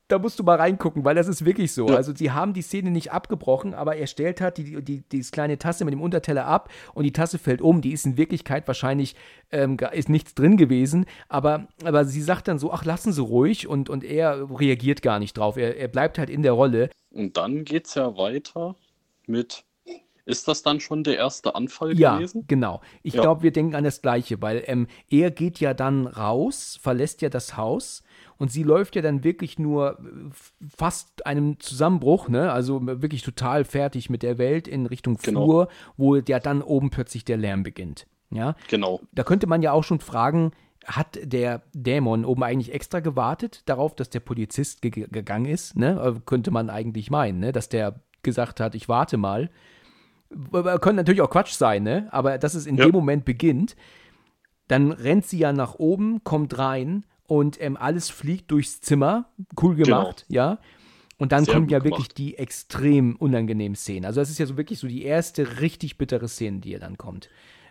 Da 0.08 0.20
musst 0.20 0.38
du 0.40 0.44
mal 0.44 0.58
reingucken, 0.58 1.04
weil 1.04 1.16
das 1.16 1.28
ist 1.28 1.46
wirklich 1.46 1.74
so. 1.74 1.88
Ja. 1.88 1.96
Also 1.96 2.14
sie 2.16 2.32
haben 2.32 2.54
die 2.54 2.62
Szene 2.62 2.92
nicht 2.92 3.12
abgebrochen, 3.12 3.74
aber 3.74 3.96
er 3.96 4.08
stellt 4.08 4.40
halt 4.40 4.58
die, 4.58 4.84
die, 4.84 5.02
die 5.02 5.22
kleine 5.22 5.58
Tasse 5.58 5.84
mit 5.86 5.94
dem 5.94 6.02
Unterteller 6.02 6.46
ab 6.46 6.70
und 6.94 7.04
die 7.04 7.12
Tasse 7.14 7.40
fällt 7.40 7.62
um. 7.62 7.82
Die 7.82 7.92
ist 7.92 8.06
in 8.06 8.18
Wirklichkeit 8.18 8.68
wahrscheinlich, 8.68 9.16
ähm, 9.52 9.78
ist 9.94 10.10
nichts 10.10 10.36
drin 10.36 10.58
gewesen, 10.58 11.06
aber, 11.28 11.68
aber 11.84 12.06
sie 12.06 12.22
sagt 12.22 12.48
dann 12.48 12.60
so, 12.60 12.72
ach, 12.72 12.86
lassen 12.86 13.14
Sie 13.14 13.22
ruhig 13.22 13.68
und, 13.68 13.90
und 13.90 14.04
er 14.04 14.48
reagiert 14.60 15.02
gar 15.02 15.20
nicht 15.20 15.38
drauf. 15.38 15.58
Er, 15.58 15.78
er 15.78 15.88
bleibt 15.88 16.20
halt 16.20 16.30
in 16.30 16.44
der 16.44 16.52
Rolle. 16.54 16.90
Und 17.12 17.38
dann 17.38 17.64
geht's 17.64 17.96
ja 17.96 18.16
weiter 18.18 18.76
mit. 19.26 19.64
Ist 20.28 20.48
das 20.48 20.64
dann 20.64 20.80
schon 20.80 21.04
der 21.04 21.18
erste 21.18 21.54
Anfall 21.54 21.98
Ja, 21.98 22.16
gewesen? 22.16 22.46
genau. 22.48 22.82
Ich 23.04 23.14
Ja. 23.14 23.22
glaube, 23.22 23.44
wir 23.44 23.52
denken 23.52 23.76
an 23.76 23.84
das 23.84 24.02
Gleiche, 24.02 24.42
weil 24.42 24.64
ähm, 24.66 24.88
er 25.10 25.30
geht 25.30 25.60
ja 25.60 25.74
dann 25.76 26.08
raus, 26.08 26.80
verlässt 26.82 27.22
ja 27.22 27.30
das 27.30 27.58
Haus 27.58 28.02
und 28.38 28.52
sie 28.52 28.64
läuft 28.64 28.96
ja 28.96 29.02
dann 29.02 29.24
wirklich 29.24 29.58
nur 29.60 30.00
äh, 30.00 30.04
fast 30.76 31.26
einem 31.26 31.60
Zusammenbruch, 31.60 32.28
ne? 32.30 32.52
Also 32.52 32.86
wirklich 32.86 33.22
total 33.24 33.64
fertig 33.66 34.10
mit 34.10 34.24
der 34.24 34.38
Welt 34.38 34.68
in 34.68 34.86
Richtung 34.86 35.18
Genau. 35.22 35.46
Flur, 35.46 35.68
wo 35.98 36.16
ja 36.16 36.40
dann 36.40 36.62
oben 36.62 36.90
plötzlich 36.90 37.26
der 37.26 37.38
Lärm 37.38 37.64
beginnt. 37.64 38.08
Ja, 38.32 38.56
Genau. 38.70 39.00
da 39.14 39.24
könnte 39.24 39.48
man 39.48 39.62
ja 39.62 39.72
auch 39.72 39.84
schon 39.84 40.00
fragen, 40.00 40.52
hat 40.86 41.18
der 41.24 41.62
Dämon 41.74 42.26
oben 42.26 42.44
eigentlich 42.44 42.74
extra 42.74 43.00
gewartet 43.00 43.64
darauf, 43.68 43.96
dass 43.96 44.10
der 44.10 44.20
Polizist 44.20 44.82
ge 44.82 44.92
gegangen 45.10 45.46
ist? 45.46 45.76
Ne? 45.78 46.00
Äh, 46.00 46.20
Könnte 46.26 46.52
man 46.52 46.70
eigentlich 46.70 47.10
meinen, 47.10 47.40
ne? 47.40 47.52
dass 47.52 47.70
der 47.70 48.02
gesagt 48.24 48.60
hat, 48.60 48.76
ich 48.76 48.88
warte 48.90 49.18
mal. 49.18 49.50
Könnte 50.52 50.94
natürlich 50.94 51.22
auch 51.22 51.30
Quatsch 51.30 51.54
sein, 51.54 51.84
ne? 51.84 52.08
aber 52.12 52.38
dass 52.38 52.56
es 52.56 52.66
in 52.66 52.76
Ja. 52.78 52.86
dem 52.86 52.92
Moment 52.94 53.26
beginnt, 53.26 53.76
dann 54.68 54.92
rennt 54.92 55.26
sie 55.26 55.38
ja 55.38 55.54
nach 55.54 55.76
oben, 55.76 56.24
kommt 56.24 56.58
rein 56.58 57.06
und 57.28 57.62
ähm, 57.62 57.78
alles 57.78 58.10
fliegt 58.10 58.52
durchs 58.52 58.82
Zimmer. 58.82 59.30
Cool 59.62 59.76
gemacht, 59.76 60.26
ja. 60.28 60.60
Und 61.18 61.32
dann 61.32 61.46
Sehr 61.46 61.54
kommt 61.54 61.68
gut 61.68 61.72
ja 61.72 61.80
gemacht. 61.80 62.00
wirklich 62.00 62.14
die 62.14 62.38
extrem 62.38 63.16
unangenehmen 63.16 63.76
Szenen. 63.76 64.06
Also 64.06 64.20
das 64.20 64.30
ist 64.30 64.38
ja 64.38 64.46
so 64.46 64.58
wirklich 64.58 64.80
so 64.80 64.88
die 64.88 65.04
erste 65.04 65.62
richtig 65.62 65.98
bittere 65.98 66.28
Szene, 66.28 66.60
die 66.60 66.72
ja 66.72 66.80
dann 66.80 66.98
kommt. 66.98 67.30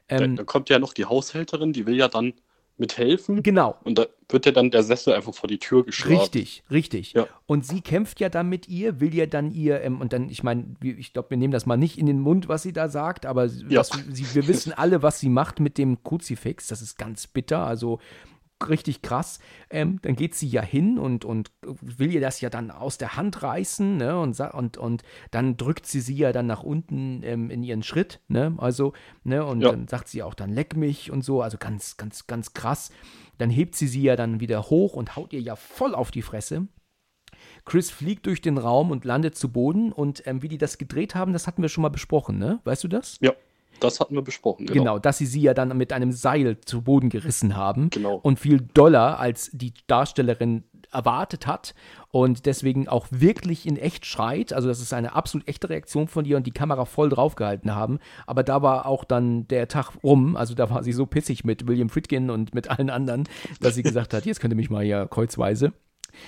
Da, 0.08 0.16
Ähm, 0.20 0.36
da 0.36 0.44
kommt 0.44 0.70
ja 0.70 0.78
noch 0.78 0.94
die 0.94 1.04
Haushälterin, 1.04 1.72
die 1.74 1.86
will 1.86 1.96
ja 1.96 2.08
dann 2.08 2.32
mithelfen. 2.76 3.42
Genau. 3.42 3.76
Und 3.84 3.98
da 3.98 4.06
wird 4.30 4.46
ja 4.46 4.52
dann 4.52 4.70
der 4.70 4.82
Sessel 4.82 5.12
einfach 5.12 5.32
vor 5.34 5.46
die 5.48 5.58
Tür 5.58 5.84
geschlagen. 5.84 6.18
Richtig, 6.20 6.64
richtig. 6.70 7.12
Ja. 7.12 7.28
Und 7.46 7.64
sie 7.64 7.80
kämpft 7.82 8.18
ja 8.18 8.28
dann 8.28 8.48
mit 8.48 8.66
ihr, 8.68 8.98
will 8.98 9.14
ja 9.14 9.26
dann 9.26 9.52
ihr, 9.52 9.80
ähm, 9.82 10.00
und 10.00 10.12
dann, 10.12 10.28
ich 10.28 10.42
meine, 10.42 10.74
ich 10.82 11.12
glaube, 11.12 11.30
wir 11.30 11.36
nehmen 11.36 11.52
das 11.52 11.66
mal 11.66 11.76
nicht 11.76 11.98
in 11.98 12.06
den 12.06 12.18
Mund, 12.18 12.48
was 12.48 12.62
sie 12.62 12.72
da 12.72 12.88
sagt, 12.88 13.26
aber 13.26 13.44
Ja. 13.46 13.80
was, 13.80 13.90
sie, 14.10 14.26
wir 14.34 14.48
wissen 14.48 14.72
alle, 14.72 15.02
was 15.02 15.20
sie 15.20 15.28
macht 15.28 15.60
mit 15.60 15.78
dem 15.78 16.02
Kruzifix. 16.02 16.66
Das 16.66 16.82
ist 16.82 16.98
ganz 16.98 17.26
bitter, 17.28 17.60
also 17.60 18.00
richtig 18.68 19.02
krass. 19.02 19.38
Ähm, 19.70 19.98
dann 20.02 20.16
geht 20.16 20.34
sie 20.34 20.48
ja 20.48 20.62
hin 20.62 20.98
und, 20.98 21.24
und 21.24 21.50
will 21.80 22.12
ihr 22.12 22.20
das 22.20 22.40
ja 22.40 22.50
dann 22.50 22.70
aus 22.70 22.98
der 22.98 23.16
Hand 23.16 23.42
reißen, 23.42 23.96
ne? 23.96 24.18
Und, 24.18 24.38
und, 24.40 24.76
und 24.76 25.02
dann 25.30 25.56
drückt 25.56 25.86
sie 25.86 26.00
sie 26.00 26.16
ja 26.16 26.32
dann 26.32 26.46
nach 26.46 26.62
unten 26.62 27.22
ähm, 27.22 27.50
in 27.50 27.62
ihren 27.62 27.82
Schritt, 27.82 28.20
ne? 28.28 28.54
Also, 28.58 28.92
ne? 29.22 29.44
Und 29.44 29.62
Ja. 29.62 29.70
dann 29.70 29.88
sagt 29.88 30.08
sie 30.08 30.22
auch 30.22 30.34
dann 30.34 30.50
leck 30.50 30.76
mich 30.76 31.10
und 31.10 31.22
so, 31.22 31.42
also 31.42 31.58
ganz, 31.58 31.96
ganz, 31.96 32.26
ganz 32.26 32.52
krass. 32.54 32.90
Dann 33.38 33.50
hebt 33.50 33.74
sie 33.74 33.88
sie 33.88 34.02
ja 34.02 34.16
dann 34.16 34.40
wieder 34.40 34.62
hoch 34.70 34.94
und 34.94 35.16
haut 35.16 35.32
ihr 35.32 35.40
ja 35.40 35.56
voll 35.56 35.94
auf 35.94 36.10
die 36.10 36.22
Fresse. 36.22 36.68
Chris 37.64 37.90
fliegt 37.90 38.26
durch 38.26 38.40
den 38.40 38.58
Raum 38.58 38.90
und 38.90 39.04
landet 39.04 39.36
zu 39.36 39.50
Boden 39.50 39.92
und 39.92 40.26
ähm, 40.26 40.42
wie 40.42 40.48
die 40.48 40.58
das 40.58 40.78
gedreht 40.78 41.14
haben, 41.14 41.32
das 41.32 41.46
hatten 41.46 41.62
wir 41.62 41.68
schon 41.68 41.82
mal 41.82 41.88
besprochen, 41.88 42.38
ne? 42.38 42.60
Weißt 42.64 42.84
du 42.84 42.88
das? 42.88 43.18
Ja, 43.20 43.32
das 43.80 44.00
hatten 44.00 44.14
wir 44.14 44.22
besprochen. 44.22 44.66
Genau, 44.66 44.80
Genau. 44.80 44.98
dass 44.98 45.18
sie 45.18 45.26
sie 45.26 45.40
ja 45.42 45.54
dann 45.54 45.76
mit 45.76 45.92
einem 45.92 46.12
Seil 46.12 46.58
zu 46.60 46.82
Boden 46.82 47.08
gerissen 47.08 47.56
haben. 47.56 47.90
Genau. 47.90 48.16
Und 48.16 48.38
viel 48.38 48.60
doller, 48.74 49.18
als 49.18 49.50
die 49.52 49.74
Darstellerin 49.86 50.64
erwartet 50.92 51.46
hat 51.48 51.74
und 52.12 52.46
deswegen 52.46 52.86
auch 52.88 53.08
wirklich 53.10 53.66
in 53.66 53.76
echt 53.76 54.06
schreit. 54.06 54.52
Also 54.52 54.68
das 54.68 54.80
ist 54.80 54.92
eine 54.92 55.14
absolut 55.14 55.48
echte 55.48 55.68
Reaktion 55.68 56.06
von 56.06 56.24
ihr 56.24 56.36
und 56.36 56.46
die 56.46 56.52
Kamera 56.52 56.84
voll 56.84 57.08
draufgehalten 57.08 57.74
haben. 57.74 57.98
Aber 58.26 58.44
da 58.44 58.62
war 58.62 58.86
auch 58.86 59.02
dann 59.04 59.48
der 59.48 59.66
Tag 59.66 59.90
rum. 60.04 60.36
Also 60.36 60.54
da 60.54 60.70
war 60.70 60.84
sie 60.84 60.92
so 60.92 61.04
pissig 61.06 61.44
mit 61.44 61.66
William 61.66 61.88
Friedkin 61.88 62.30
und 62.30 62.54
mit 62.54 62.70
allen 62.70 62.90
anderen, 62.90 63.24
dass 63.60 63.74
sie 63.74 63.82
gesagt 63.82 64.14
hat, 64.14 64.24
jetzt 64.26 64.40
könnt 64.40 64.52
ihr 64.52 64.56
mich 64.56 64.70
mal 64.70 64.84
hier 64.84 65.06
kreuzweise. 65.10 65.72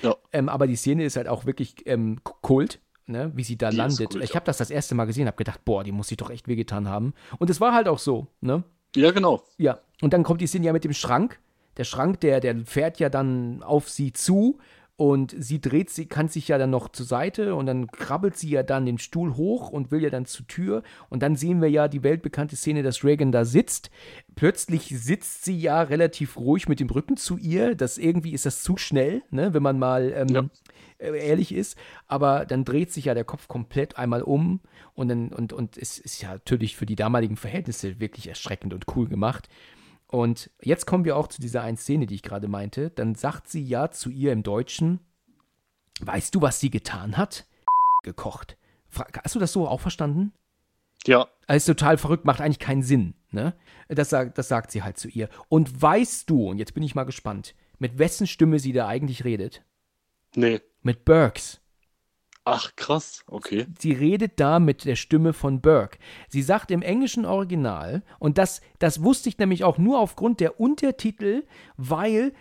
Ja. 0.02 0.16
Ähm, 0.32 0.48
aber 0.48 0.66
die 0.66 0.74
Szene 0.74 1.04
ist 1.04 1.16
halt 1.16 1.28
auch 1.28 1.46
wirklich 1.46 1.86
ähm, 1.86 2.18
Kult, 2.24 2.80
ne? 3.06 3.32
wie 3.34 3.44
sie 3.44 3.56
da 3.56 3.70
Die 3.70 3.76
landet. 3.76 4.10
Kult, 4.10 4.24
ich 4.24 4.34
habe 4.34 4.44
das 4.44 4.58
das 4.58 4.70
erste 4.70 4.94
Mal 4.94 5.04
gesehen, 5.06 5.26
habe 5.26 5.36
gedacht, 5.36 5.64
boah, 5.64 5.84
die 5.84 5.92
muss 5.92 6.08
sich 6.08 6.16
doch 6.16 6.30
echt 6.30 6.48
wehgetan 6.48 6.88
haben. 6.88 7.14
Und 7.38 7.50
es 7.50 7.60
war 7.60 7.74
halt 7.74 7.88
auch 7.88 7.98
so, 7.98 8.26
ne? 8.40 8.64
ja, 8.94 9.10
genau. 9.10 9.42
Ja, 9.58 9.78
und 10.02 10.12
dann 10.12 10.22
kommt 10.22 10.40
die 10.40 10.46
Szene 10.46 10.66
ja 10.66 10.72
mit 10.72 10.84
dem 10.84 10.92
Schrank. 10.92 11.38
Der 11.76 11.84
Schrank, 11.84 12.20
der, 12.20 12.40
der 12.40 12.64
fährt 12.64 12.98
ja 12.98 13.08
dann 13.08 13.62
auf 13.62 13.88
sie 13.88 14.12
zu 14.12 14.58
und 14.96 15.34
sie 15.38 15.60
dreht 15.60 15.90
sie, 15.90 16.06
kann 16.06 16.28
sich 16.28 16.48
ja 16.48 16.56
dann 16.56 16.70
noch 16.70 16.88
zur 16.88 17.04
Seite 17.04 17.54
und 17.54 17.66
dann 17.66 17.86
krabbelt 17.88 18.36
sie 18.36 18.48
ja 18.48 18.62
dann 18.62 18.86
den 18.86 18.96
Stuhl 18.96 19.36
hoch 19.36 19.68
und 19.68 19.90
will 19.90 20.02
ja 20.02 20.08
dann 20.08 20.24
zur 20.24 20.46
Tür. 20.46 20.82
Und 21.10 21.22
dann 21.22 21.36
sehen 21.36 21.60
wir 21.60 21.68
ja 21.68 21.86
die 21.86 22.02
weltbekannte 22.02 22.56
Szene, 22.56 22.82
dass 22.82 23.04
Reagan 23.04 23.30
da 23.30 23.44
sitzt. 23.44 23.90
Plötzlich 24.36 24.88
sitzt 24.98 25.44
sie 25.44 25.58
ja 25.58 25.82
relativ 25.82 26.38
ruhig 26.38 26.66
mit 26.66 26.80
dem 26.80 26.88
Rücken 26.88 27.18
zu 27.18 27.36
ihr. 27.36 27.74
Das 27.74 27.98
irgendwie 27.98 28.32
ist 28.32 28.46
das 28.46 28.62
zu 28.62 28.78
schnell, 28.78 29.22
ne, 29.30 29.52
wenn 29.52 29.62
man 29.62 29.78
mal 29.78 30.12
ähm, 30.16 30.28
Ja. 30.28 30.44
äh, 30.96 31.28
ehrlich 31.28 31.52
ist. 31.52 31.76
Aber 32.06 32.46
dann 32.46 32.64
dreht 32.64 32.90
sich 32.90 33.04
ja 33.04 33.12
der 33.12 33.24
Kopf 33.24 33.48
komplett 33.48 33.98
einmal 33.98 34.22
um 34.22 34.60
und 34.94 35.08
dann, 35.08 35.28
und, 35.28 35.52
und 35.52 35.76
es 35.76 35.98
ist 35.98 36.22
ja 36.22 36.32
natürlich 36.32 36.74
für 36.74 36.86
die 36.86 36.96
damaligen 36.96 37.36
Verhältnisse 37.36 38.00
wirklich 38.00 38.28
erschreckend 38.28 38.72
und 38.72 38.86
cool 38.96 39.08
gemacht. 39.08 39.50
Und 40.08 40.50
jetzt 40.62 40.86
kommen 40.86 41.04
wir 41.04 41.16
auch 41.16 41.28
zu 41.28 41.40
dieser 41.40 41.62
einen 41.62 41.76
Szene, 41.76 42.06
die 42.06 42.14
ich 42.14 42.22
gerade 42.22 42.48
meinte. 42.48 42.90
Dann 42.90 43.14
sagt 43.14 43.48
sie 43.48 43.64
ja 43.64 43.90
zu 43.90 44.10
ihr 44.10 44.32
im 44.32 44.42
Deutschen, 44.42 45.00
weißt 46.00 46.34
du, 46.34 46.42
was 46.42 46.60
sie 46.60 46.70
getan 46.70 47.16
hat? 47.16 47.46
Gekocht. 48.02 48.56
Hast 49.22 49.34
du 49.34 49.38
das 49.38 49.52
so 49.52 49.66
auch 49.66 49.80
verstanden? 49.80 50.32
Ja, 51.06 51.28
Also 51.46 51.56
ist 51.72 51.78
total 51.78 51.98
verrückt, 51.98 52.24
macht 52.24 52.40
eigentlich 52.40 52.58
keinen 52.58 52.82
Sinn. 52.82 53.14
Ne? 53.30 53.54
Das, 53.88 54.10
sagt, 54.10 54.38
das 54.38 54.48
sagt 54.48 54.70
sie 54.70 54.82
halt 54.82 54.98
zu 54.98 55.08
ihr. 55.08 55.28
Und 55.48 55.80
weißt 55.80 56.28
du, 56.28 56.50
und 56.50 56.58
jetzt 56.58 56.74
bin 56.74 56.82
ich 56.82 56.94
mal 56.94 57.04
gespannt, 57.04 57.54
mit 57.78 57.98
wessen 57.98 58.26
Stimme 58.26 58.58
sie 58.58 58.72
da 58.72 58.86
eigentlich 58.86 59.24
redet? 59.24 59.62
nee. 60.34 60.60
Mit 60.82 61.04
Burks. 61.04 61.60
Ach, 62.48 62.76
krass. 62.76 63.24
Okay. 63.26 63.66
Sie 63.76 63.90
redet 63.90 64.38
da 64.38 64.60
mit 64.60 64.84
der 64.84 64.94
Stimme 64.94 65.32
von 65.32 65.60
Burke. 65.60 65.98
Sie 66.28 66.42
sagt 66.42 66.70
im 66.70 66.80
englischen 66.80 67.24
Original, 67.24 68.04
und 68.20 68.38
das, 68.38 68.60
das 68.78 69.02
wusste 69.02 69.28
ich 69.28 69.38
nämlich 69.38 69.64
auch 69.64 69.78
nur 69.78 69.98
aufgrund 69.98 70.38
der 70.38 70.60
Untertitel, 70.60 71.42
weil 71.76 72.32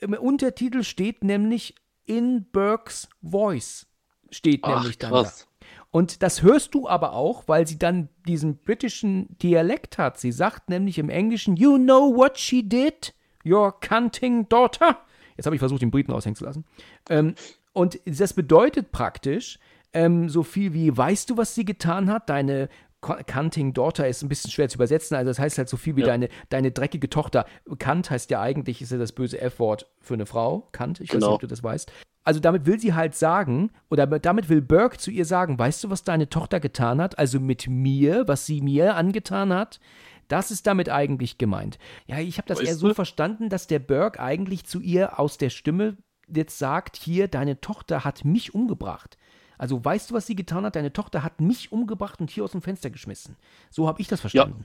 im 0.00 0.12
Untertitel 0.12 0.84
steht 0.84 1.24
nämlich 1.24 1.74
in 2.04 2.48
Burkes 2.52 3.08
Voice. 3.20 3.88
Steht 4.30 4.60
Ach, 4.62 4.82
nämlich 4.82 4.98
dann 4.98 5.10
da. 5.10 5.22
krass. 5.22 5.48
Und 5.90 6.22
das 6.22 6.42
hörst 6.42 6.74
du 6.74 6.88
aber 6.88 7.12
auch, 7.14 7.48
weil 7.48 7.66
sie 7.66 7.80
dann 7.80 8.10
diesen 8.28 8.58
britischen 8.58 9.36
Dialekt 9.38 9.98
hat. 9.98 10.20
Sie 10.20 10.30
sagt 10.30 10.68
nämlich 10.68 10.98
im 10.98 11.10
Englischen, 11.10 11.56
You 11.56 11.78
know 11.78 12.14
what 12.14 12.38
she 12.38 12.62
did? 12.62 13.12
Your 13.44 13.80
cunting 13.80 14.48
daughter. 14.48 14.98
Jetzt 15.36 15.46
habe 15.46 15.56
ich 15.56 15.60
versucht, 15.60 15.82
den 15.82 15.90
Briten 15.90 16.12
raushängen 16.12 16.36
zu 16.36 16.44
lassen. 16.44 16.64
Ähm, 17.08 17.34
und 17.78 17.98
das 18.04 18.32
bedeutet 18.34 18.92
praktisch 18.92 19.58
ähm, 19.92 20.28
so 20.28 20.42
viel 20.42 20.74
wie, 20.74 20.94
weißt 20.96 21.30
du, 21.30 21.36
was 21.36 21.54
sie 21.54 21.64
getan 21.64 22.10
hat? 22.10 22.28
Deine 22.28 22.68
Cunting 23.00 23.74
Daughter 23.74 24.08
ist 24.08 24.22
ein 24.22 24.28
bisschen 24.28 24.50
schwer 24.50 24.68
zu 24.68 24.76
übersetzen, 24.76 25.16
also 25.16 25.30
das 25.30 25.38
heißt 25.38 25.56
halt 25.56 25.68
so 25.68 25.76
viel 25.76 25.94
wie 25.96 26.00
Ja. 26.00 26.08
deine, 26.08 26.28
deine 26.48 26.72
dreckige 26.72 27.08
Tochter. 27.08 27.46
Kant 27.78 28.10
heißt 28.10 28.30
ja 28.30 28.40
eigentlich, 28.40 28.82
ist 28.82 28.90
ja 28.90 28.98
das 28.98 29.12
böse 29.12 29.40
F-Wort 29.40 29.86
für 30.00 30.14
eine 30.14 30.26
Frau. 30.26 30.68
Kant, 30.72 31.00
ich 31.00 31.08
weiß 31.10 31.14
Genau. 31.14 31.26
nicht, 31.28 31.34
ob 31.36 31.40
du 31.42 31.46
das 31.46 31.62
weißt. 31.62 31.92
Also 32.24 32.40
damit 32.40 32.66
will 32.66 32.78
sie 32.80 32.92
halt 32.94 33.14
sagen, 33.14 33.70
oder 33.88 34.06
damit 34.06 34.48
will 34.48 34.60
Burke 34.60 34.98
zu 34.98 35.10
ihr 35.10 35.24
sagen, 35.24 35.58
weißt 35.58 35.84
du, 35.84 35.90
was 35.90 36.02
deine 36.02 36.28
Tochter 36.28 36.58
getan 36.60 37.00
hat? 37.00 37.18
Also 37.18 37.38
mit 37.40 37.68
mir, 37.68 38.26
was 38.26 38.44
sie 38.46 38.60
mir 38.60 38.96
angetan 38.96 39.52
hat? 39.52 39.78
Das 40.26 40.50
ist 40.50 40.66
damit 40.66 40.90
eigentlich 40.90 41.38
gemeint. 41.38 41.78
Ja, 42.06 42.18
ich 42.18 42.36
habe 42.36 42.48
das 42.48 42.58
Weißt 42.58 42.68
eher 42.68 42.74
so 42.74 42.88
du? 42.88 42.94
verstanden, 42.94 43.48
dass 43.48 43.66
der 43.66 43.78
Burke 43.78 44.20
eigentlich 44.20 44.66
zu 44.66 44.80
ihr 44.80 45.18
aus 45.18 45.38
der 45.38 45.48
Stimme 45.50 45.96
jetzt 46.32 46.58
sagt, 46.58 46.96
hier, 46.96 47.28
deine 47.28 47.60
Tochter 47.60 48.04
hat 48.04 48.24
mich 48.24 48.54
umgebracht. 48.54 49.18
Also 49.58 49.84
weißt 49.84 50.10
du, 50.10 50.14
was 50.14 50.26
sie 50.26 50.36
getan 50.36 50.64
hat? 50.64 50.76
Deine 50.76 50.92
Tochter 50.92 51.22
hat 51.24 51.40
mich 51.40 51.72
umgebracht 51.72 52.20
und 52.20 52.30
hier 52.30 52.44
aus 52.44 52.52
dem 52.52 52.62
Fenster 52.62 52.90
geschmissen. 52.90 53.36
So 53.70 53.88
habe 53.88 54.00
ich 54.00 54.08
das 54.08 54.20
verstanden. 54.20 54.64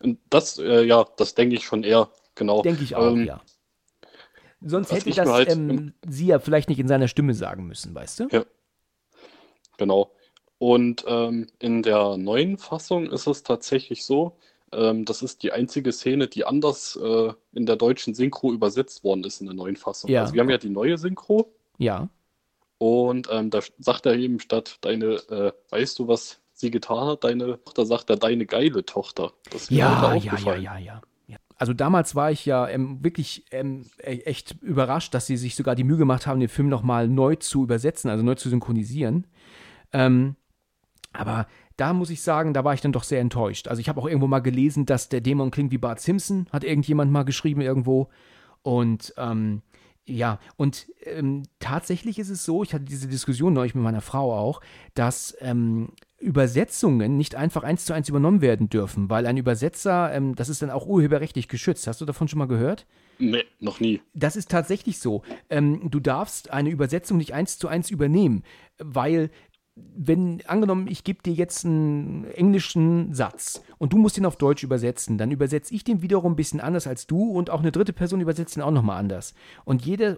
Und 0.00 0.18
das, 0.28 0.58
äh, 0.58 0.82
ja, 0.84 1.04
das 1.16 1.34
denke 1.34 1.56
ich 1.56 1.64
schon 1.64 1.82
eher, 1.82 2.10
genau. 2.34 2.62
Denke 2.62 2.82
ich 2.82 2.94
auch, 2.94 3.12
Ähm, 3.12 3.24
ja. 3.24 3.40
Sonst 4.60 4.92
hätte 4.92 5.10
ich 5.10 5.16
das 5.16 5.28
halt 5.28 5.50
ähm, 5.50 5.92
sie 6.08 6.26
ja 6.26 6.38
vielleicht 6.38 6.68
nicht 6.68 6.78
in 6.78 6.88
seiner 6.88 7.08
Stimme 7.08 7.34
sagen 7.34 7.66
müssen, 7.66 7.94
weißt 7.94 8.20
du? 8.20 8.28
Ja. 8.30 8.44
Genau. 9.76 10.12
Und 10.58 11.04
ähm, 11.06 11.48
in 11.58 11.82
der 11.82 12.16
neuen 12.16 12.56
Fassung 12.56 13.10
ist 13.10 13.26
es 13.26 13.42
tatsächlich 13.42 14.04
so, 14.04 14.38
ähm, 14.76 15.04
das 15.04 15.22
ist 15.22 15.42
die 15.42 15.52
einzige 15.52 15.92
Szene, 15.92 16.28
die 16.28 16.44
anders 16.44 16.96
äh, 17.02 17.32
in 17.52 17.66
der 17.66 17.76
deutschen 17.76 18.14
Synchro 18.14 18.52
übersetzt 18.52 19.04
worden 19.04 19.24
ist 19.24 19.40
in 19.40 19.46
der 19.46 19.54
neuen 19.56 19.76
Fassung. 19.76 20.10
Ja. 20.10 20.22
Also 20.22 20.34
wir 20.34 20.40
haben 20.40 20.50
ja 20.50 20.58
die 20.58 20.70
neue 20.70 20.98
Synchro 20.98 21.52
Ja. 21.78 22.08
und 22.78 23.28
ähm, 23.30 23.50
da 23.50 23.60
sagt 23.78 24.06
er 24.06 24.14
eben 24.16 24.40
statt 24.40 24.78
deine, 24.82 25.14
äh, 25.30 25.52
weißt 25.70 25.98
du, 25.98 26.08
was 26.08 26.40
sie 26.52 26.70
getan 26.70 27.06
hat, 27.08 27.24
deine 27.24 27.62
Tochter, 27.64 27.86
sagt 27.86 28.10
er 28.10 28.16
deine 28.16 28.46
geile 28.46 28.84
Tochter. 28.84 29.32
Das 29.50 29.62
ist 29.62 29.70
mir 29.70 29.78
Ja, 29.78 30.14
ja, 30.14 30.38
ja, 30.38 30.54
ja, 30.56 30.78
ja. 30.78 31.02
ja. 31.26 31.36
Also 31.56 31.72
damals 31.72 32.14
war 32.14 32.30
ich 32.30 32.46
ja 32.46 32.68
ähm, 32.68 33.02
wirklich 33.02 33.44
ähm, 33.50 33.86
e- 33.98 34.20
echt 34.22 34.52
überrascht, 34.62 35.14
dass 35.14 35.26
sie 35.26 35.36
sich 35.36 35.56
sogar 35.56 35.74
die 35.74 35.84
Mühe 35.84 35.96
gemacht 35.96 36.26
haben, 36.26 36.40
den 36.40 36.48
Film 36.48 36.68
nochmal 36.68 37.08
neu 37.08 37.36
zu 37.36 37.62
übersetzen, 37.64 38.10
also 38.10 38.22
neu 38.24 38.34
zu 38.36 38.48
synchronisieren. 38.50 39.26
Ähm, 39.92 40.36
aber 41.12 41.46
da 41.76 41.92
muss 41.92 42.10
ich 42.10 42.22
sagen, 42.22 42.54
da 42.54 42.64
war 42.64 42.74
ich 42.74 42.80
dann 42.80 42.92
doch 42.92 43.04
sehr 43.04 43.20
enttäuscht. 43.20 43.68
Also 43.68 43.80
ich 43.80 43.88
habe 43.88 44.00
auch 44.00 44.06
irgendwo 44.06 44.26
mal 44.26 44.40
gelesen, 44.40 44.86
dass 44.86 45.08
der 45.08 45.20
Dämon 45.20 45.50
klingt 45.50 45.72
wie 45.72 45.78
Bart 45.78 46.00
Simpson, 46.00 46.46
hat 46.52 46.64
irgendjemand 46.64 47.10
mal 47.10 47.24
geschrieben 47.24 47.60
irgendwo. 47.60 48.08
Und 48.62 49.14
ähm, 49.16 49.62
ja, 50.06 50.38
und 50.56 50.86
ähm, 51.04 51.44
tatsächlich 51.60 52.18
ist 52.18 52.28
es 52.28 52.44
so, 52.44 52.62
ich 52.62 52.74
hatte 52.74 52.84
diese 52.84 53.08
Diskussion 53.08 53.54
neulich 53.54 53.74
mit 53.74 53.84
meiner 53.84 54.02
Frau 54.02 54.34
auch, 54.36 54.60
dass 54.94 55.34
ähm, 55.40 55.92
Übersetzungen 56.18 57.16
nicht 57.16 57.34
einfach 57.34 57.62
eins 57.62 57.86
zu 57.86 57.94
eins 57.94 58.08
übernommen 58.08 58.42
werden 58.42 58.68
dürfen, 58.68 59.08
weil 59.08 59.26
ein 59.26 59.36
Übersetzer, 59.38 60.12
ähm, 60.12 60.34
das 60.34 60.48
ist 60.50 60.62
dann 60.62 60.70
auch 60.70 60.86
urheberrechtlich 60.86 61.48
geschützt. 61.48 61.86
Hast 61.86 62.00
du 62.00 62.04
davon 62.04 62.28
schon 62.28 62.38
mal 62.38 62.48
gehört? 62.48 62.86
Nee, 63.18 63.44
noch 63.60 63.80
nie. 63.80 64.00
Das 64.12 64.36
ist 64.36 64.50
tatsächlich 64.50 64.98
so. 64.98 65.22
Ähm, 65.48 65.90
du 65.90 66.00
darfst 66.00 66.50
eine 66.50 66.70
Übersetzung 66.70 67.16
nicht 67.16 67.32
eins 67.32 67.58
zu 67.58 67.68
eins 67.68 67.90
übernehmen, 67.90 68.42
weil 68.78 69.30
wenn, 69.76 70.40
angenommen, 70.46 70.86
ich 70.88 71.02
gebe 71.02 71.22
dir 71.22 71.32
jetzt 71.32 71.64
einen 71.64 72.24
englischen 72.34 73.12
Satz 73.12 73.62
und 73.78 73.92
du 73.92 73.98
musst 73.98 74.16
ihn 74.16 74.26
auf 74.26 74.36
Deutsch 74.36 74.62
übersetzen, 74.62 75.18
dann 75.18 75.32
übersetze 75.32 75.74
ich 75.74 75.82
den 75.82 76.00
wiederum 76.00 76.32
ein 76.32 76.36
bisschen 76.36 76.60
anders 76.60 76.86
als 76.86 77.08
du 77.08 77.32
und 77.32 77.50
auch 77.50 77.60
eine 77.60 77.72
dritte 77.72 77.92
Person 77.92 78.20
übersetzt 78.20 78.56
ihn 78.56 78.62
auch 78.62 78.70
nochmal 78.70 78.98
anders. 78.98 79.34
Und 79.64 79.84
jeder, 79.84 80.16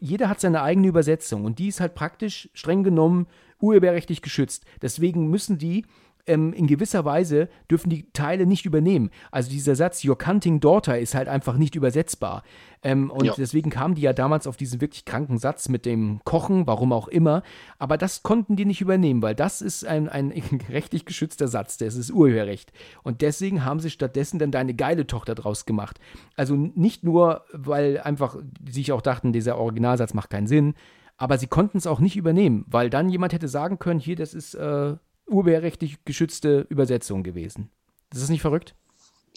jeder 0.00 0.30
hat 0.30 0.40
seine 0.40 0.62
eigene 0.62 0.88
Übersetzung 0.88 1.44
und 1.44 1.58
die 1.58 1.68
ist 1.68 1.80
halt 1.80 1.94
praktisch 1.94 2.48
streng 2.54 2.82
genommen 2.82 3.26
urheberrechtlich 3.60 4.22
geschützt. 4.22 4.64
Deswegen 4.80 5.28
müssen 5.28 5.58
die 5.58 5.84
ähm, 6.26 6.52
in 6.52 6.66
gewisser 6.66 7.04
Weise 7.04 7.48
dürfen 7.70 7.90
die 7.90 8.10
Teile 8.12 8.46
nicht 8.46 8.64
übernehmen. 8.66 9.10
Also 9.30 9.50
dieser 9.50 9.74
Satz, 9.74 10.04
Your 10.04 10.18
Cunting 10.18 10.60
Daughter, 10.60 10.98
ist 10.98 11.14
halt 11.14 11.28
einfach 11.28 11.56
nicht 11.56 11.74
übersetzbar. 11.74 12.42
Ähm, 12.82 13.10
und 13.10 13.24
ja. 13.24 13.34
deswegen 13.36 13.70
kamen 13.70 13.94
die 13.94 14.02
ja 14.02 14.12
damals 14.12 14.46
auf 14.46 14.56
diesen 14.56 14.80
wirklich 14.80 15.04
kranken 15.04 15.38
Satz 15.38 15.68
mit 15.68 15.86
dem 15.86 16.20
Kochen, 16.24 16.66
warum 16.66 16.92
auch 16.92 17.08
immer. 17.08 17.42
Aber 17.78 17.96
das 17.96 18.22
konnten 18.22 18.56
die 18.56 18.64
nicht 18.64 18.80
übernehmen, 18.80 19.22
weil 19.22 19.34
das 19.34 19.62
ist 19.62 19.86
ein, 19.86 20.08
ein 20.08 20.32
rechtlich 20.68 21.04
geschützter 21.04 21.48
Satz, 21.48 21.76
das 21.76 21.96
ist 21.96 22.10
Urheberrecht. 22.10 22.72
Und 23.02 23.20
deswegen 23.20 23.64
haben 23.64 23.80
sie 23.80 23.90
stattdessen 23.90 24.38
dann 24.38 24.50
deine 24.50 24.74
geile 24.74 25.06
Tochter 25.06 25.34
draus 25.34 25.66
gemacht. 25.66 25.98
Also 26.36 26.56
nicht 26.56 27.04
nur, 27.04 27.44
weil 27.52 28.00
einfach 28.00 28.36
sich 28.68 28.92
auch 28.92 29.02
dachten, 29.02 29.32
dieser 29.32 29.58
Originalsatz 29.58 30.14
macht 30.14 30.30
keinen 30.30 30.46
Sinn, 30.46 30.74
aber 31.16 31.38
sie 31.38 31.46
konnten 31.46 31.78
es 31.78 31.86
auch 31.86 32.00
nicht 32.00 32.16
übernehmen, 32.16 32.64
weil 32.66 32.90
dann 32.90 33.08
jemand 33.08 33.32
hätte 33.32 33.48
sagen 33.48 33.78
können, 33.78 34.00
hier, 34.00 34.16
das 34.16 34.34
ist 34.34 34.54
äh, 34.54 34.96
urheberrechtlich 35.26 36.04
geschützte 36.04 36.66
Übersetzung 36.68 37.22
gewesen. 37.22 37.70
Das 38.10 38.22
ist 38.22 38.30
nicht 38.30 38.42
verrückt? 38.42 38.74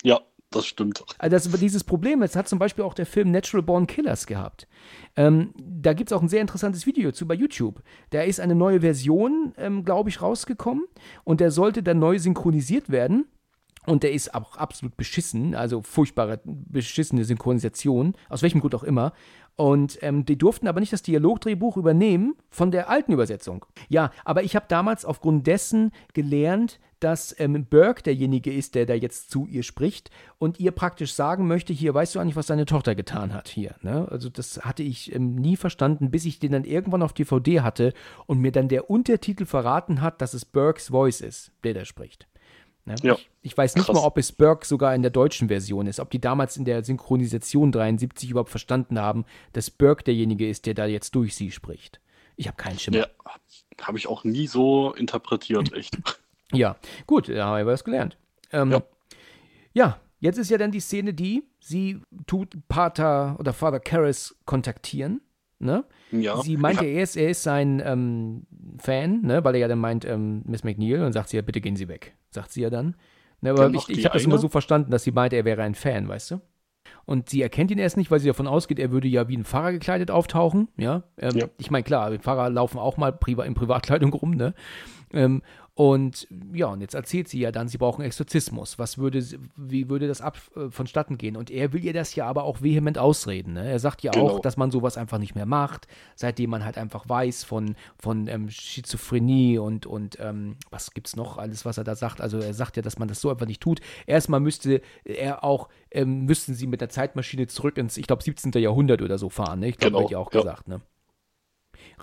Ja, 0.03 0.21
das 0.51 0.65
stimmt. 0.65 1.03
Also 1.17 1.35
das, 1.35 1.59
dieses 1.59 1.83
Problem 1.83 2.21
das 2.21 2.35
hat 2.35 2.47
zum 2.47 2.59
Beispiel 2.59 2.83
auch 2.83 2.93
der 2.93 3.05
Film 3.05 3.31
Natural 3.31 3.63
Born 3.63 3.87
Killers 3.87 4.27
gehabt. 4.27 4.67
Ähm, 5.15 5.53
da 5.57 5.93
gibt 5.93 6.11
es 6.11 6.17
auch 6.17 6.21
ein 6.21 6.29
sehr 6.29 6.41
interessantes 6.41 6.85
Video 6.85 7.11
zu 7.11 7.27
bei 7.27 7.33
YouTube. 7.33 7.81
Da 8.11 8.21
ist 8.21 8.39
eine 8.39 8.55
neue 8.55 8.81
Version, 8.81 9.53
ähm, 9.57 9.83
glaube 9.83 10.09
ich, 10.09 10.21
rausgekommen 10.21 10.85
und 11.23 11.41
der 11.41 11.51
sollte 11.51 11.83
dann 11.83 11.99
neu 11.99 12.17
synchronisiert 12.19 12.89
werden. 12.89 13.25
Und 13.85 14.03
der 14.03 14.11
ist 14.11 14.35
auch 14.35 14.57
absolut 14.57 14.97
beschissen, 14.97 15.55
also 15.55 15.81
furchtbare, 15.81 16.41
beschissene 16.43 17.23
Synchronisation, 17.23 18.15
aus 18.27 18.41
welchem 18.41 18.59
Grund 18.59 18.75
auch 18.75 18.83
immer. 18.83 19.13
Und 19.57 19.97
ähm, 20.03 20.23
die 20.23 20.37
durften 20.37 20.67
aber 20.67 20.79
nicht 20.79 20.93
das 20.93 21.01
Dialogdrehbuch 21.01 21.77
übernehmen 21.77 22.35
von 22.49 22.69
der 22.69 22.89
alten 22.89 23.11
Übersetzung. 23.11 23.65
Ja, 23.89 24.11
aber 24.23 24.43
ich 24.43 24.55
habe 24.55 24.67
damals 24.69 25.03
aufgrund 25.03 25.47
dessen 25.47 25.91
gelernt, 26.13 26.79
dass 26.99 27.35
ähm, 27.39 27.65
Burke 27.69 28.03
derjenige 28.03 28.53
ist, 28.53 28.75
der 28.75 28.85
da 28.85 28.93
jetzt 28.93 29.29
zu 29.29 29.47
ihr 29.47 29.63
spricht 29.63 30.09
und 30.37 30.59
ihr 30.59 30.71
praktisch 30.71 31.13
sagen 31.13 31.47
möchte, 31.47 31.73
hier 31.73 31.93
weißt 31.93 32.15
du 32.15 32.19
eigentlich, 32.19 32.35
was 32.35 32.47
deine 32.47 32.65
Tochter 32.65 32.95
getan 32.95 33.33
hat 33.33 33.47
hier. 33.47 33.75
Ne? 33.81 34.07
Also 34.09 34.29
das 34.29 34.59
hatte 34.63 34.83
ich 34.83 35.13
ähm, 35.13 35.35
nie 35.35 35.57
verstanden, 35.57 36.11
bis 36.11 36.25
ich 36.25 36.39
den 36.39 36.51
dann 36.51 36.63
irgendwann 36.63 37.03
auf 37.03 37.13
DVD 37.13 37.61
hatte 37.61 37.93
und 38.25 38.39
mir 38.39 38.51
dann 38.51 38.67
der 38.67 38.89
Untertitel 38.89 39.45
verraten 39.45 40.01
hat, 40.01 40.21
dass 40.21 40.33
es 40.33 40.45
Burkes 40.45 40.89
Voice 40.89 41.21
ist, 41.21 41.51
der 41.63 41.73
da 41.73 41.85
spricht. 41.85 42.27
Ne? 42.87 42.95
Ja. 43.03 43.13
Ich, 43.15 43.29
ich, 43.41 43.57
weiß 43.57 43.75
nicht 43.75 43.85
Krass. 43.85 43.95
mal, 43.95 44.03
ob 44.03 44.17
es 44.17 44.31
Burke 44.31 44.65
sogar 44.65 44.95
in 44.95 45.01
der 45.01 45.11
deutschen 45.11 45.49
Version 45.49 45.87
ist, 45.87 45.99
ob 45.99 46.09
die 46.09 46.21
damals 46.21 46.55
in 46.55 46.65
der 46.65 46.83
Synchronisation 46.83 47.71
73 47.71 48.29
überhaupt 48.29 48.49
verstanden 48.49 48.99
haben, 48.99 49.25
dass 49.53 49.69
Burke 49.69 50.05
derjenige 50.05 50.49
ist, 50.49 50.65
der 50.65 50.73
da 50.73 50.85
jetzt 50.85 51.13
durch 51.13 51.35
sie 51.35 51.51
spricht. 51.51 51.99
Ich 52.37 52.47
habe 52.47 52.55
keinen 52.55 52.79
Schimmer. 52.79 52.97
Ja, 52.97 53.07
habe 53.81 53.97
ich 53.97 54.07
auch 54.07 54.23
nie 54.23 54.47
so 54.47 54.93
interpretiert, 54.93 55.73
echt. 55.73 55.97
Ja, 56.53 56.77
gut, 57.07 57.27
da 57.27 57.45
haben 57.45 57.57
wir 57.57 57.65
was 57.65 57.83
gelernt. 57.83 58.15
Ähm, 58.53 58.71
ja. 58.71 58.81
ja, 59.73 59.99
jetzt 60.21 60.37
ist 60.37 60.49
ja 60.49 60.57
dann 60.57 60.71
die 60.71 60.79
Szene 60.79 61.13
die, 61.13 61.43
sie 61.59 61.99
tut 62.25 62.55
Pater 62.69 63.35
oder 63.37 63.51
Father 63.51 63.81
Karras 63.81 64.33
kontaktieren. 64.45 65.19
Ne? 65.59 65.85
Ja. 66.11 66.41
Sie 66.41 66.57
meint 66.57 66.81
ja 66.81 66.87
erst, 66.87 67.17
er 67.17 67.29
ist 67.29 67.43
sein 67.43 67.81
ähm, 67.83 68.45
Fan, 68.79 69.21
ne? 69.21 69.43
weil 69.43 69.55
er 69.55 69.61
ja 69.61 69.67
dann 69.67 69.79
meint, 69.79 70.05
ähm, 70.05 70.43
Miss 70.45 70.63
McNeil, 70.63 71.03
und 71.03 71.13
sagt 71.13 71.29
sie 71.29 71.37
ja, 71.37 71.41
bitte 71.41 71.61
gehen 71.61 71.75
Sie 71.75 71.87
weg, 71.87 72.15
sagt 72.29 72.51
sie 72.51 72.61
ja 72.61 72.69
dann. 72.69 72.95
Ne, 73.41 73.51
aber 73.51 73.69
ich, 73.69 73.89
ich 73.89 74.05
habe 74.05 74.13
das 74.13 74.25
immer 74.25 74.39
so 74.39 74.49
verstanden, 74.49 74.91
dass 74.91 75.03
sie 75.03 75.11
meinte, 75.11 75.35
er 75.35 75.45
wäre 75.45 75.61
ein 75.61 75.75
Fan, 75.75 76.07
weißt 76.07 76.31
du? 76.31 76.41
Und 77.05 77.29
sie 77.29 77.41
erkennt 77.41 77.71
ihn 77.71 77.77
erst 77.77 77.97
nicht, 77.97 78.11
weil 78.11 78.19
sie 78.19 78.27
davon 78.27 78.47
ausgeht, 78.47 78.79
er 78.79 78.91
würde 78.91 79.07
ja 79.07 79.27
wie 79.27 79.37
ein 79.37 79.45
Pfarrer 79.45 79.71
gekleidet 79.71 80.11
auftauchen. 80.11 80.69
Ja, 80.77 81.03
ähm, 81.17 81.37
ja. 81.37 81.47
ich 81.57 81.69
meine, 81.69 81.83
klar, 81.83 82.11
Pfarrer 82.17 82.49
laufen 82.49 82.79
auch 82.79 82.97
mal 82.97 83.13
priva 83.13 83.43
in 83.43 83.53
Privatkleidung 83.53 84.11
rum, 84.13 84.31
ne? 84.31 84.53
Ähm, 85.13 85.41
und 85.77 86.27
ja, 86.53 86.65
und 86.65 86.81
jetzt 86.81 86.95
erzählt 86.95 87.27
sie 87.27 87.39
ja 87.39 87.51
dann, 87.51 87.67
sie 87.67 87.77
brauchen 87.77 88.03
Exorzismus. 88.03 88.79
Was 88.79 88.97
würde, 88.97 89.23
wie 89.55 89.89
würde 89.89 90.07
das 90.07 90.21
ab 90.21 90.39
äh, 90.55 90.71
vonstatten 90.71 91.19
gehen? 91.19 91.37
Und 91.37 91.51
er 91.51 91.71
will 91.71 91.85
ihr 91.85 91.93
das 91.93 92.15
ja 92.15 92.25
aber 92.25 92.45
auch 92.45 92.63
vehement 92.63 92.97
ausreden. 92.97 93.53
Ne? 93.53 93.69
Er 93.69 93.77
sagt 93.77 94.01
ja 94.01 94.09
genau. 94.09 94.27
auch, 94.27 94.39
dass 94.39 94.57
man 94.57 94.71
sowas 94.71 94.97
einfach 94.97 95.19
nicht 95.19 95.35
mehr 95.35 95.45
macht, 95.45 95.85
seitdem 96.15 96.49
man 96.49 96.65
halt 96.65 96.79
einfach 96.79 97.07
weiß 97.07 97.43
von, 97.43 97.75
von 97.99 98.27
ähm, 98.27 98.49
Schizophrenie 98.49 99.59
und, 99.59 99.85
und 99.85 100.17
ähm, 100.19 100.55
was 100.71 100.95
gibt's 100.95 101.15
noch 101.15 101.37
alles, 101.37 101.63
was 101.63 101.77
er 101.77 101.83
da 101.83 101.93
sagt. 101.93 102.21
Also 102.21 102.39
er 102.39 102.55
sagt 102.55 102.75
ja, 102.75 102.81
dass 102.81 102.97
man 102.97 103.07
das 103.07 103.21
so 103.21 103.29
einfach 103.29 103.45
nicht 103.45 103.61
tut. 103.61 103.79
Erstmal 104.07 104.39
müsste 104.39 104.81
er 105.03 105.43
auch, 105.43 105.69
ähm, 105.91 106.25
müssten 106.25 106.55
sie 106.55 106.65
mit 106.65 106.81
der 106.81 106.89
Zeitmaschine 106.89 107.45
zurück 107.45 107.77
ins, 107.77 107.97
ich 107.97 108.07
glaube, 108.07 108.23
17. 108.23 108.51
Jahrhundert 108.53 109.03
oder 109.03 109.19
so 109.19 109.29
fahren. 109.29 109.59
Ne? 109.59 109.69
Ich 109.69 109.77
glaube, 109.77 109.97
genau. 109.97 110.05
hat 110.05 110.11
ja 110.11 110.17
auch 110.17 110.33
ja. 110.33 110.39
gesagt. 110.39 110.67
Ne? 110.69 110.81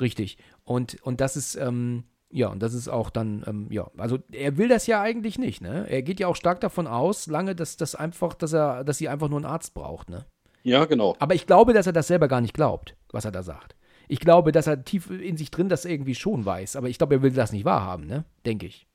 Richtig. 0.00 0.38
Und, 0.62 1.02
und 1.02 1.20
das 1.20 1.36
ist, 1.36 1.56
ähm, 1.56 2.04
ja, 2.34 2.48
und 2.48 2.60
das 2.60 2.74
ist 2.74 2.88
auch 2.88 3.10
dann, 3.10 3.44
ähm, 3.46 3.68
ja, 3.70 3.88
also 3.96 4.18
er 4.32 4.56
will 4.56 4.66
das 4.66 4.88
ja 4.88 5.00
eigentlich 5.00 5.38
nicht, 5.38 5.60
ne? 5.60 5.86
Er 5.88 6.02
geht 6.02 6.18
ja 6.18 6.26
auch 6.26 6.34
stark 6.34 6.60
davon 6.60 6.88
aus, 6.88 7.28
lange, 7.28 7.54
dass 7.54 7.76
das 7.76 7.94
einfach, 7.94 8.34
dass 8.34 8.52
er, 8.52 8.82
dass 8.82 8.98
sie 8.98 9.08
einfach 9.08 9.28
nur 9.28 9.38
einen 9.38 9.46
Arzt 9.46 9.72
braucht, 9.72 10.10
ne? 10.10 10.26
Ja, 10.64 10.84
genau. 10.86 11.14
Aber 11.20 11.36
ich 11.36 11.46
glaube, 11.46 11.74
dass 11.74 11.86
er 11.86 11.92
das 11.92 12.08
selber 12.08 12.26
gar 12.26 12.40
nicht 12.40 12.52
glaubt, 12.52 12.96
was 13.12 13.24
er 13.24 13.30
da 13.30 13.44
sagt. 13.44 13.76
Ich 14.08 14.18
glaube, 14.18 14.50
dass 14.50 14.66
er 14.66 14.84
tief 14.84 15.10
in 15.10 15.36
sich 15.36 15.52
drin 15.52 15.68
das 15.68 15.84
irgendwie 15.84 16.16
schon 16.16 16.44
weiß, 16.44 16.74
aber 16.74 16.88
ich 16.88 16.98
glaube, 16.98 17.14
er 17.14 17.22
will 17.22 17.30
das 17.30 17.52
nicht 17.52 17.64
wahrhaben, 17.64 18.08
ne? 18.08 18.24
Denke 18.44 18.66
ich. 18.66 18.88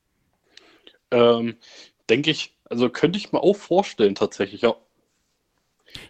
Ähm, 1.10 1.56
denke 2.10 2.30
ich, 2.30 2.58
also 2.68 2.90
könnte 2.90 3.18
ich 3.18 3.32
mir 3.32 3.42
auch 3.42 3.56
vorstellen, 3.56 4.14
tatsächlich, 4.14 4.60
ja. 4.60 4.74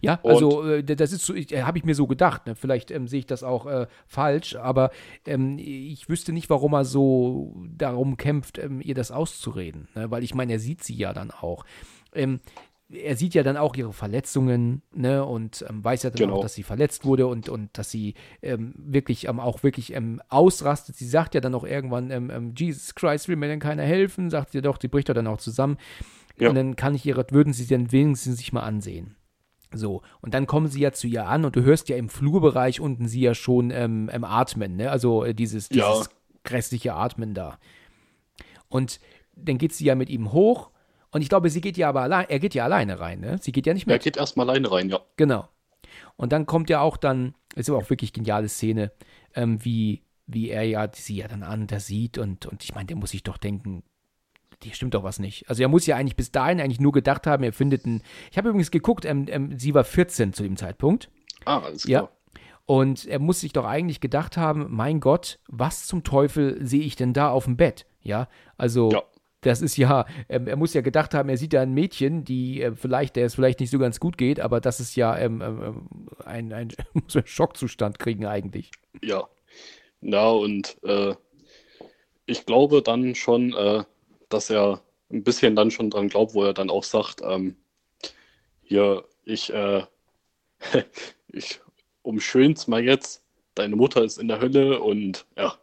Ja, 0.00 0.20
also 0.22 0.64
äh, 0.64 0.82
das 0.82 1.12
ist 1.12 1.24
so, 1.24 1.34
äh, 1.34 1.62
habe 1.62 1.78
ich 1.78 1.84
mir 1.84 1.94
so 1.94 2.06
gedacht. 2.06 2.46
Ne? 2.46 2.54
Vielleicht 2.54 2.90
ähm, 2.90 3.08
sehe 3.08 3.20
ich 3.20 3.26
das 3.26 3.42
auch 3.42 3.66
äh, 3.66 3.86
falsch, 4.06 4.56
aber 4.56 4.90
ähm, 5.26 5.58
ich 5.58 6.08
wüsste 6.08 6.32
nicht, 6.32 6.50
warum 6.50 6.74
er 6.74 6.84
so 6.84 7.54
darum 7.76 8.16
kämpft, 8.16 8.58
ähm, 8.58 8.80
ihr 8.82 8.94
das 8.94 9.10
auszureden. 9.10 9.88
Ne? 9.94 10.10
Weil 10.10 10.22
ich 10.22 10.34
meine, 10.34 10.52
er 10.52 10.58
sieht 10.58 10.82
sie 10.82 10.94
ja 10.94 11.12
dann 11.12 11.30
auch. 11.30 11.64
Ähm, 12.14 12.40
er 12.92 13.14
sieht 13.14 13.34
ja 13.34 13.44
dann 13.44 13.56
auch 13.56 13.76
ihre 13.76 13.92
Verletzungen, 13.92 14.82
ne, 14.92 15.24
und 15.24 15.64
ähm, 15.68 15.84
weiß 15.84 16.02
ja 16.02 16.10
dann 16.10 16.18
genau. 16.18 16.36
auch, 16.38 16.42
dass 16.42 16.54
sie 16.54 16.64
verletzt 16.64 17.04
wurde 17.04 17.28
und, 17.28 17.48
und 17.48 17.70
dass 17.78 17.88
sie 17.88 18.14
ähm, 18.42 18.74
wirklich 18.76 19.28
auch 19.28 19.62
wirklich 19.62 19.94
ausrastet. 20.28 20.96
Sie 20.96 21.06
sagt 21.06 21.36
ja 21.36 21.40
dann 21.40 21.54
auch 21.54 21.62
irgendwann, 21.62 22.52
Jesus 22.56 22.96
Christ, 22.96 23.28
will 23.28 23.36
mir 23.36 23.46
denn 23.46 23.60
keiner 23.60 23.84
helfen? 23.84 24.28
Sagt 24.28 24.50
sie 24.50 24.60
doch, 24.60 24.76
die 24.76 24.88
bricht 24.88 25.08
doch 25.08 25.14
dann 25.14 25.28
auch 25.28 25.38
zusammen. 25.38 25.76
Ja. 26.36 26.48
Und 26.48 26.56
dann 26.56 26.74
kann 26.74 26.94
ich 26.94 27.06
ihre, 27.06 27.24
würden 27.30 27.52
sie 27.52 27.66
denn 27.66 27.92
wenigstens 27.92 28.38
sich 28.38 28.52
mal 28.52 28.62
ansehen. 28.62 29.14
So, 29.72 30.02
und 30.20 30.34
dann 30.34 30.46
kommen 30.46 30.66
sie 30.66 30.80
ja 30.80 30.92
zu 30.92 31.06
ihr 31.06 31.26
an 31.26 31.44
und 31.44 31.54
du 31.54 31.62
hörst 31.62 31.88
ja 31.88 31.96
im 31.96 32.08
Flurbereich 32.08 32.80
unten 32.80 33.06
sie 33.06 33.20
ja 33.20 33.34
schon 33.34 33.70
ähm, 33.70 34.10
ähm, 34.12 34.24
atmen, 34.24 34.76
ne? 34.76 34.90
Also 34.90 35.24
äh, 35.24 35.34
dieses, 35.34 35.68
dieses 35.68 35.84
ja. 35.84 36.02
grässliche 36.42 36.94
Atmen 36.94 37.34
da. 37.34 37.58
Und 38.68 39.00
dann 39.34 39.58
geht 39.58 39.72
sie 39.72 39.84
ja 39.84 39.94
mit 39.94 40.10
ihm 40.10 40.32
hoch 40.32 40.70
und 41.12 41.22
ich 41.22 41.28
glaube, 41.28 41.50
sie 41.50 41.60
geht 41.60 41.76
ja 41.76 41.88
aber 41.88 42.02
allein, 42.02 42.26
er 42.28 42.38
geht 42.38 42.54
ja 42.54 42.64
alleine 42.64 43.00
rein, 43.00 43.20
ne? 43.20 43.38
Sie 43.40 43.52
geht 43.52 43.66
ja 43.66 43.74
nicht 43.74 43.86
mehr. 43.86 43.96
Er 43.96 44.00
geht 44.00 44.16
erstmal 44.16 44.48
alleine 44.48 44.70
rein, 44.70 44.88
ja. 44.88 45.00
Genau. 45.16 45.48
Und 46.16 46.32
dann 46.32 46.46
kommt 46.46 46.68
ja 46.70 46.80
auch 46.80 46.96
dann, 46.96 47.34
ist 47.54 47.68
aber 47.68 47.78
auch 47.78 47.90
wirklich 47.90 48.12
geniale 48.12 48.48
Szene, 48.48 48.92
ähm, 49.34 49.64
wie, 49.64 50.02
wie 50.26 50.50
er 50.50 50.62
ja 50.62 50.88
sie 50.92 51.16
ja 51.16 51.28
dann 51.28 51.42
an, 51.42 51.66
da 51.66 51.80
sieht 51.80 52.18
und, 52.18 52.46
und 52.46 52.62
ich 52.64 52.74
meine, 52.74 52.86
der 52.86 52.96
muss 52.96 53.10
sich 53.10 53.22
doch 53.22 53.38
denken, 53.38 53.82
hier 54.62 54.74
stimmt 54.74 54.94
doch 54.94 55.02
was 55.02 55.18
nicht. 55.18 55.48
Also 55.48 55.62
er 55.62 55.68
muss 55.68 55.86
ja 55.86 55.96
eigentlich 55.96 56.16
bis 56.16 56.32
dahin 56.32 56.60
eigentlich 56.60 56.80
nur 56.80 56.92
gedacht 56.92 57.26
haben, 57.26 57.42
er 57.42 57.52
findet 57.52 57.86
einen. 57.86 58.02
Ich 58.30 58.38
habe 58.38 58.48
übrigens 58.48 58.70
geguckt, 58.70 59.04
ähm, 59.04 59.26
ähm, 59.28 59.58
sie 59.58 59.74
war 59.74 59.84
14 59.84 60.32
zu 60.32 60.42
dem 60.42 60.56
Zeitpunkt. 60.56 61.10
Ah, 61.44 61.60
alles 61.60 61.84
klar. 61.84 62.02
Ja. 62.02 62.10
Und 62.66 63.06
er 63.06 63.18
muss 63.18 63.40
sich 63.40 63.52
doch 63.52 63.64
eigentlich 63.64 64.00
gedacht 64.00 64.36
haben, 64.36 64.66
mein 64.70 65.00
Gott, 65.00 65.40
was 65.48 65.86
zum 65.86 66.04
Teufel 66.04 66.64
sehe 66.64 66.82
ich 66.82 66.94
denn 66.94 67.12
da 67.12 67.30
auf 67.30 67.44
dem 67.46 67.56
Bett? 67.56 67.84
Ja, 68.00 68.28
also 68.56 68.92
ja. 68.92 69.02
das 69.40 69.60
ist 69.60 69.76
ja, 69.76 70.06
ähm, 70.28 70.46
er 70.46 70.56
muss 70.56 70.72
ja 70.72 70.80
gedacht 70.80 71.12
haben, 71.12 71.28
er 71.28 71.36
sieht 71.36 71.52
da 71.52 71.62
ein 71.62 71.74
Mädchen, 71.74 72.24
die 72.24 72.62
äh, 72.62 72.72
vielleicht, 72.76 73.16
der 73.16 73.26
es 73.26 73.34
vielleicht 73.34 73.58
nicht 73.58 73.70
so 73.70 73.78
ganz 73.80 73.98
gut 73.98 74.16
geht, 74.16 74.38
aber 74.38 74.60
das 74.60 74.78
ist 74.78 74.94
ja 74.94 75.18
ähm, 75.18 75.42
ähm 75.42 75.88
ein, 76.24 76.52
ein, 76.52 76.68
muss 76.92 77.16
einen 77.16 77.26
Schockzustand 77.26 77.98
kriegen 77.98 78.24
eigentlich. 78.24 78.70
Ja, 79.02 79.28
ja 80.00 80.28
und 80.28 80.76
äh, 80.84 81.14
ich 82.26 82.46
glaube 82.46 82.82
dann 82.82 83.16
schon, 83.16 83.52
äh, 83.52 83.82
dass 84.30 84.50
er 84.50 84.80
ein 85.12 85.22
bisschen 85.22 85.56
dann 85.56 85.70
schon 85.70 85.90
dran 85.90 86.08
glaubt, 86.08 86.34
wo 86.34 86.44
er 86.44 86.54
dann 86.54 86.70
auch 86.70 86.84
sagt, 86.84 87.20
ähm, 87.22 87.56
hier, 88.62 89.04
ich, 89.24 89.52
äh, 89.52 89.82
ich 91.28 91.60
umschön's 92.02 92.68
mal 92.68 92.82
jetzt, 92.82 93.22
deine 93.54 93.76
Mutter 93.76 94.02
ist 94.02 94.18
in 94.18 94.28
der 94.28 94.40
Hölle 94.40 94.80
und 94.80 95.26
ja. 95.36 95.54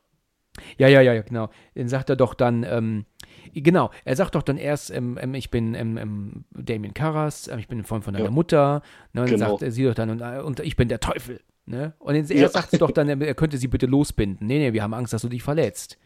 Ja, 0.77 0.87
ja, 0.87 1.01
ja, 1.01 1.21
genau. 1.21 1.49
Dann 1.75 1.87
sagt 1.87 2.09
er 2.09 2.15
doch 2.15 2.33
dann, 2.33 2.63
ähm, 2.63 3.05
genau, 3.53 3.91
er 4.05 4.15
sagt 4.15 4.35
doch 4.35 4.41
dann 4.43 4.57
erst, 4.57 4.89
ähm, 4.89 5.17
ähm 5.21 5.35
ich 5.35 5.51
bin 5.51 5.75
ähm, 5.75 5.97
ähm 5.97 6.45
Damien 6.51 6.93
Karras, 6.93 7.47
ähm, 7.47 7.59
ich 7.59 7.67
bin 7.67 7.79
ein 7.79 7.83
Freund 7.83 8.03
von 8.03 8.13
deiner 8.13 8.25
ja. 8.25 8.31
Mutter. 8.31 8.81
Ne, 9.13 9.21
und 9.21 9.27
genau. 9.27 9.39
dann 9.39 9.49
sagt 9.51 9.61
er 9.61 9.71
sie 9.71 9.83
doch 9.83 9.93
dann, 9.93 10.09
und, 10.09 10.21
äh, 10.21 10.41
und 10.41 10.59
ich 10.59 10.75
bin 10.75 10.89
der 10.89 10.99
Teufel. 10.99 11.41
Ne? 11.65 11.93
Und 11.99 12.15
er 12.15 12.23
ja. 12.35 12.49
sagt 12.49 12.71
sie 12.71 12.77
doch 12.77 12.91
dann, 12.91 13.09
er 13.21 13.35
könnte 13.35 13.57
sie 13.57 13.67
bitte 13.67 13.87
losbinden. 13.87 14.47
Nee, 14.47 14.59
nee, 14.59 14.73
wir 14.73 14.83
haben 14.83 14.93
Angst, 14.93 15.11
dass 15.13 15.21
du 15.21 15.29
dich 15.29 15.43
verletzt. 15.43 15.97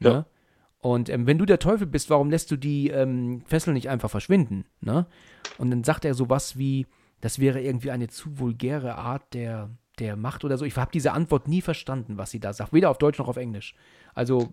Ne? 0.00 0.08
Ja. 0.08 0.26
Und 0.84 1.08
ähm, 1.08 1.26
wenn 1.26 1.38
du 1.38 1.46
der 1.46 1.58
Teufel 1.58 1.86
bist, 1.86 2.10
warum 2.10 2.28
lässt 2.28 2.50
du 2.50 2.58
die 2.58 2.90
ähm, 2.90 3.40
Fesseln 3.46 3.72
nicht 3.72 3.88
einfach 3.88 4.10
verschwinden? 4.10 4.66
Ne? 4.82 5.06
Und 5.56 5.70
dann 5.70 5.82
sagt 5.82 6.04
er 6.04 6.12
sowas 6.12 6.58
wie, 6.58 6.86
das 7.22 7.38
wäre 7.38 7.62
irgendwie 7.62 7.90
eine 7.90 8.08
zu 8.08 8.38
vulgäre 8.38 8.96
Art 8.96 9.32
der, 9.32 9.70
der 9.98 10.16
Macht 10.16 10.44
oder 10.44 10.58
so. 10.58 10.66
Ich 10.66 10.76
habe 10.76 10.90
diese 10.92 11.12
Antwort 11.12 11.48
nie 11.48 11.62
verstanden, 11.62 12.18
was 12.18 12.32
sie 12.32 12.38
da 12.38 12.52
sagt. 12.52 12.74
Weder 12.74 12.90
auf 12.90 12.98
Deutsch 12.98 13.18
noch 13.18 13.28
auf 13.28 13.38
Englisch. 13.38 13.74
Also 14.12 14.52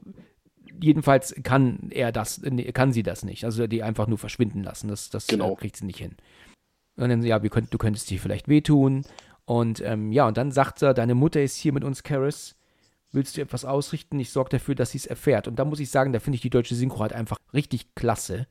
jedenfalls 0.82 1.36
kann 1.44 1.90
er 1.90 2.14
das, 2.14 2.42
kann 2.74 2.94
sie 2.94 3.04
das 3.04 3.26
nicht. 3.26 3.44
Also 3.44 3.68
die 3.68 3.84
einfach 3.84 4.08
nur 4.08 4.18
verschwinden 4.18 4.64
lassen. 4.64 4.88
Das, 4.88 5.10
das 5.10 5.28
genau. 5.28 5.56
kriegt 5.56 5.76
sie 5.76 5.86
nicht 5.86 6.00
hin. 6.00 6.16
Und 6.96 7.10
dann, 7.10 7.24
ja, 7.24 7.40
könnt, 7.40 7.74
du 7.74 7.78
könntest 7.78 8.10
dir 8.10 8.22
vielleicht 8.22 8.48
wehtun. 8.48 9.04
Und 9.44 9.82
ähm, 9.82 10.14
ja, 10.14 10.30
und 10.30 10.38
dann 10.38 10.54
sagt 10.54 10.82
er, 10.82 10.94
deine 10.94 11.14
Mutter 11.14 11.42
ist 11.42 11.58
hier 11.58 11.74
mit 11.74 11.84
uns, 11.84 12.04
Karis. 12.04 12.56
Willst 13.12 13.36
du 13.36 13.42
etwas 13.42 13.66
ausrichten? 13.66 14.20
Ich 14.20 14.32
sorge 14.32 14.52
dafür, 14.52 14.76
dass 14.76 14.92
sie 14.92 15.00
es 15.00 15.06
erfährt. 15.06 15.48
Und 15.48 15.58
da 15.58 15.66
muss 15.66 15.80
ich 15.80 15.90
sagen, 15.90 16.14
da 16.14 16.20
finde 16.20 16.36
ich 16.36 16.42
die 16.42 16.50
deutsche 16.50 16.76
Synchro 16.76 17.00
halt 17.00 17.14
einfach 17.14 17.38
richtig 17.54 17.94
klasse. 17.96 18.48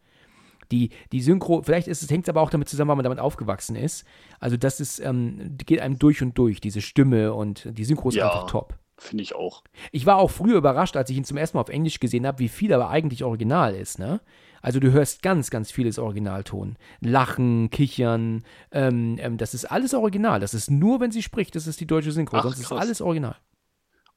Die, 0.71 0.91
die 1.13 1.21
Synchro, 1.21 1.63
vielleicht 1.63 1.89
ist 1.89 2.03
es, 2.03 2.11
hängt 2.11 2.27
es 2.27 2.29
aber 2.29 2.43
auch 2.43 2.51
damit 2.51 2.69
zusammen, 2.69 2.91
weil 2.91 2.97
man 2.97 3.05
damit 3.05 3.19
aufgewachsen 3.19 3.75
ist. 3.75 4.05
Also 4.39 4.57
das 4.57 4.81
ist, 4.81 5.01
ähm, 5.01 5.57
geht 5.67 5.81
einem 5.81 5.99
durch 5.99 6.23
und 6.23 6.39
durch, 6.39 6.61
diese 6.61 6.81
Stimme 6.81 7.33
und 7.33 7.67
die 7.77 7.85
Synchro 7.85 8.11
ist 8.11 8.17
ja. 8.17 8.27
einfach 8.27 8.47
top. 8.47 8.79
Finde 9.01 9.23
ich 9.23 9.35
auch. 9.35 9.65
Ich 9.93 10.05
war 10.05 10.19
auch 10.19 10.31
früher 10.31 10.59
überrascht, 10.59 10.95
als 10.95 11.09
ich 11.09 11.17
ihn 11.17 11.25
zum 11.25 11.39
ersten 11.39 11.57
Mal 11.57 11.63
auf 11.63 11.71
Englisch 11.71 12.01
gesehen 12.01 12.27
habe, 12.27 12.39
wie 12.39 12.51
viel 12.51 12.73
aber 12.75 12.91
eigentlich 12.91 13.25
original 13.25 13.75
ist, 13.75 13.99
ne? 13.99 14.21
Also 14.61 14.79
du 14.79 14.93
hörst 14.93 15.23
ganz, 15.23 15.51
ganz 15.51 15.71
vieles 15.71 15.99
Originalton. 15.99 16.77
Lachen, 17.01 17.71
Kichern, 17.71 18.45
ähm, 18.73 19.17
ähm, 19.19 19.39
das 19.39 19.55
ist 19.55 19.65
alles 19.65 19.95
original. 19.95 20.39
Das 20.39 20.53
ist 20.53 20.71
nur, 20.71 21.01
wenn 21.01 21.11
sie 21.11 21.23
spricht, 21.23 21.57
das 21.57 21.67
ist 21.67 21.81
die 21.81 21.87
deutsche 21.87 22.13
Synchro. 22.13 22.37
Ach, 22.37 22.43
sonst 22.43 22.63
krass. 22.63 22.73
ist 22.73 22.73
alles 22.73 23.01
original. 23.01 23.37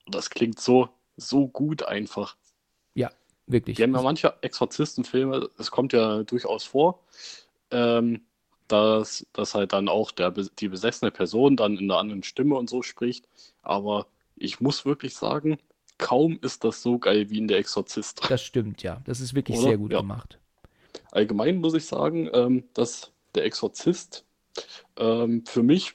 Das 0.06 0.30
klingt 0.30 0.60
so, 0.60 0.90
so 1.18 1.48
gut 1.48 1.84
einfach. 1.84 2.36
Ja, 2.94 3.12
wirklich. 3.48 3.78
Die 3.78 3.84
haben 3.84 3.96
ja 3.96 4.02
manche 4.02 4.34
Exorzistenfilme, 4.42 5.50
es 5.58 5.72
kommt 5.72 5.94
ja 5.94 6.24
durchaus 6.24 6.64
vor, 6.64 7.00
ähm, 7.72 8.22
dass, 8.68 9.26
dass 9.34 9.56
halt 9.56 9.74
dann 9.74 9.90
auch 9.90 10.12
der, 10.12 10.32
die 10.32 10.68
besessene 10.68 11.12
Person 11.12 11.56
dann 11.56 11.78
in 11.78 11.90
einer 11.90 12.00
anderen 12.00 12.24
Stimme 12.24 12.56
und 12.56 12.70
so 12.70 12.82
spricht. 12.82 13.28
Aber 13.62 14.08
ich 14.36 14.60
muss 14.62 14.86
wirklich 14.86 15.16
sagen, 15.16 15.58
kaum 15.98 16.40
ist 16.42 16.64
das 16.64 16.82
so 16.82 17.00
geil 17.00 17.30
wie 17.30 17.38
in 17.38 17.48
der 17.48 17.58
Exorzist. 17.58 18.22
Das 18.30 18.44
stimmt, 18.44 18.84
ja. 18.84 19.02
Das 19.06 19.20
ist 19.20 19.34
wirklich 19.34 19.58
Oder? 19.58 19.68
sehr 19.68 19.78
gut 19.78 19.92
ja. 19.92 20.02
gemacht. 20.02 20.40
Allgemein 21.12 21.58
muss 21.58 21.74
ich 21.74 21.86
sagen, 21.86 22.30
ähm, 22.34 22.64
dass 22.74 23.12
der 23.36 23.46
Exorzist 23.46 24.26
ähm, 24.98 25.44
für 25.46 25.64
mich 25.64 25.94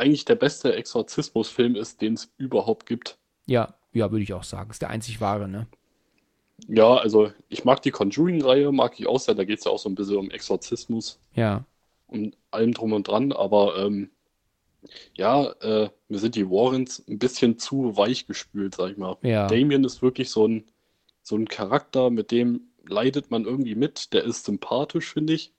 eigentlich 0.00 0.24
der 0.24 0.34
beste 0.34 0.74
Exorzismusfilm 0.74 1.76
ist, 1.76 2.00
den 2.00 2.14
es 2.14 2.32
überhaupt 2.38 2.86
gibt. 2.86 3.18
Ja, 3.46 3.74
ja, 3.92 4.10
würde 4.10 4.22
ich 4.22 4.32
auch 4.32 4.44
sagen. 4.44 4.70
Ist 4.70 4.82
der 4.82 4.90
einzig 4.90 5.20
wahre, 5.20 5.48
ne? 5.48 5.66
Ja, 6.68 6.96
also 6.96 7.30
ich 7.48 7.64
mag 7.64 7.82
die 7.82 7.90
Conjuring-Reihe, 7.90 8.72
mag 8.72 8.98
ich 8.98 9.06
auch 9.06 9.18
sehr. 9.18 9.34
Da 9.34 9.44
geht 9.44 9.58
es 9.58 9.64
ja 9.64 9.70
auch 9.70 9.78
so 9.78 9.88
ein 9.88 9.94
bisschen 9.94 10.16
um 10.16 10.30
Exorzismus. 10.30 11.18
Ja. 11.34 11.64
Und 12.06 12.36
allem 12.50 12.74
drum 12.74 12.92
und 12.92 13.06
dran, 13.08 13.32
aber 13.32 13.78
ähm, 13.78 14.10
ja, 15.14 15.52
äh, 15.60 15.90
mir 16.08 16.18
sind 16.18 16.34
die 16.34 16.48
Warrens 16.48 17.04
ein 17.08 17.18
bisschen 17.18 17.58
zu 17.58 17.96
weich 17.96 18.26
gespült, 18.26 18.74
sag 18.74 18.92
ich 18.92 18.96
mal. 18.96 19.16
Ja. 19.22 19.46
Damien 19.46 19.84
ist 19.84 20.02
wirklich 20.02 20.30
so 20.30 20.46
ein, 20.46 20.64
so 21.22 21.36
ein 21.36 21.46
Charakter, 21.48 22.10
mit 22.10 22.30
dem 22.30 22.62
leidet 22.86 23.30
man 23.30 23.44
irgendwie 23.44 23.74
mit. 23.74 24.12
Der 24.12 24.24
ist 24.24 24.44
sympathisch, 24.44 25.12
finde 25.12 25.34
ich. 25.34 25.52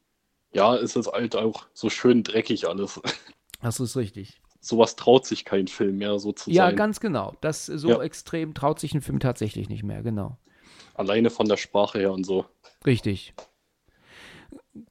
Ja, 0.53 0.75
ist 0.75 0.97
es 0.97 1.07
halt 1.07 1.35
auch 1.35 1.67
so 1.73 1.89
schön 1.89 2.23
dreckig 2.23 2.67
alles. 2.67 3.01
Das 3.61 3.79
ist 3.79 3.95
richtig. 3.95 4.41
Sowas 4.59 4.95
traut 4.95 5.25
sich 5.25 5.45
kein 5.45 5.67
Film 5.67 5.97
mehr, 5.97 6.19
so 6.19 6.31
zu 6.31 6.51
ja, 6.51 6.63
sein. 6.63 6.71
Ja, 6.71 6.75
ganz 6.75 6.99
genau. 6.99 7.35
Das 7.41 7.65
so 7.65 7.89
ja. 7.89 8.01
extrem 8.01 8.53
traut 8.53 8.79
sich 8.79 8.93
ein 8.93 9.01
Film 9.01 9.19
tatsächlich 9.19 9.69
nicht 9.69 9.83
mehr, 9.83 10.03
genau. 10.03 10.37
Alleine 10.93 11.29
von 11.29 11.47
der 11.47 11.57
Sprache 11.57 11.99
her 11.99 12.11
und 12.11 12.25
so. 12.25 12.45
Richtig. 12.85 13.33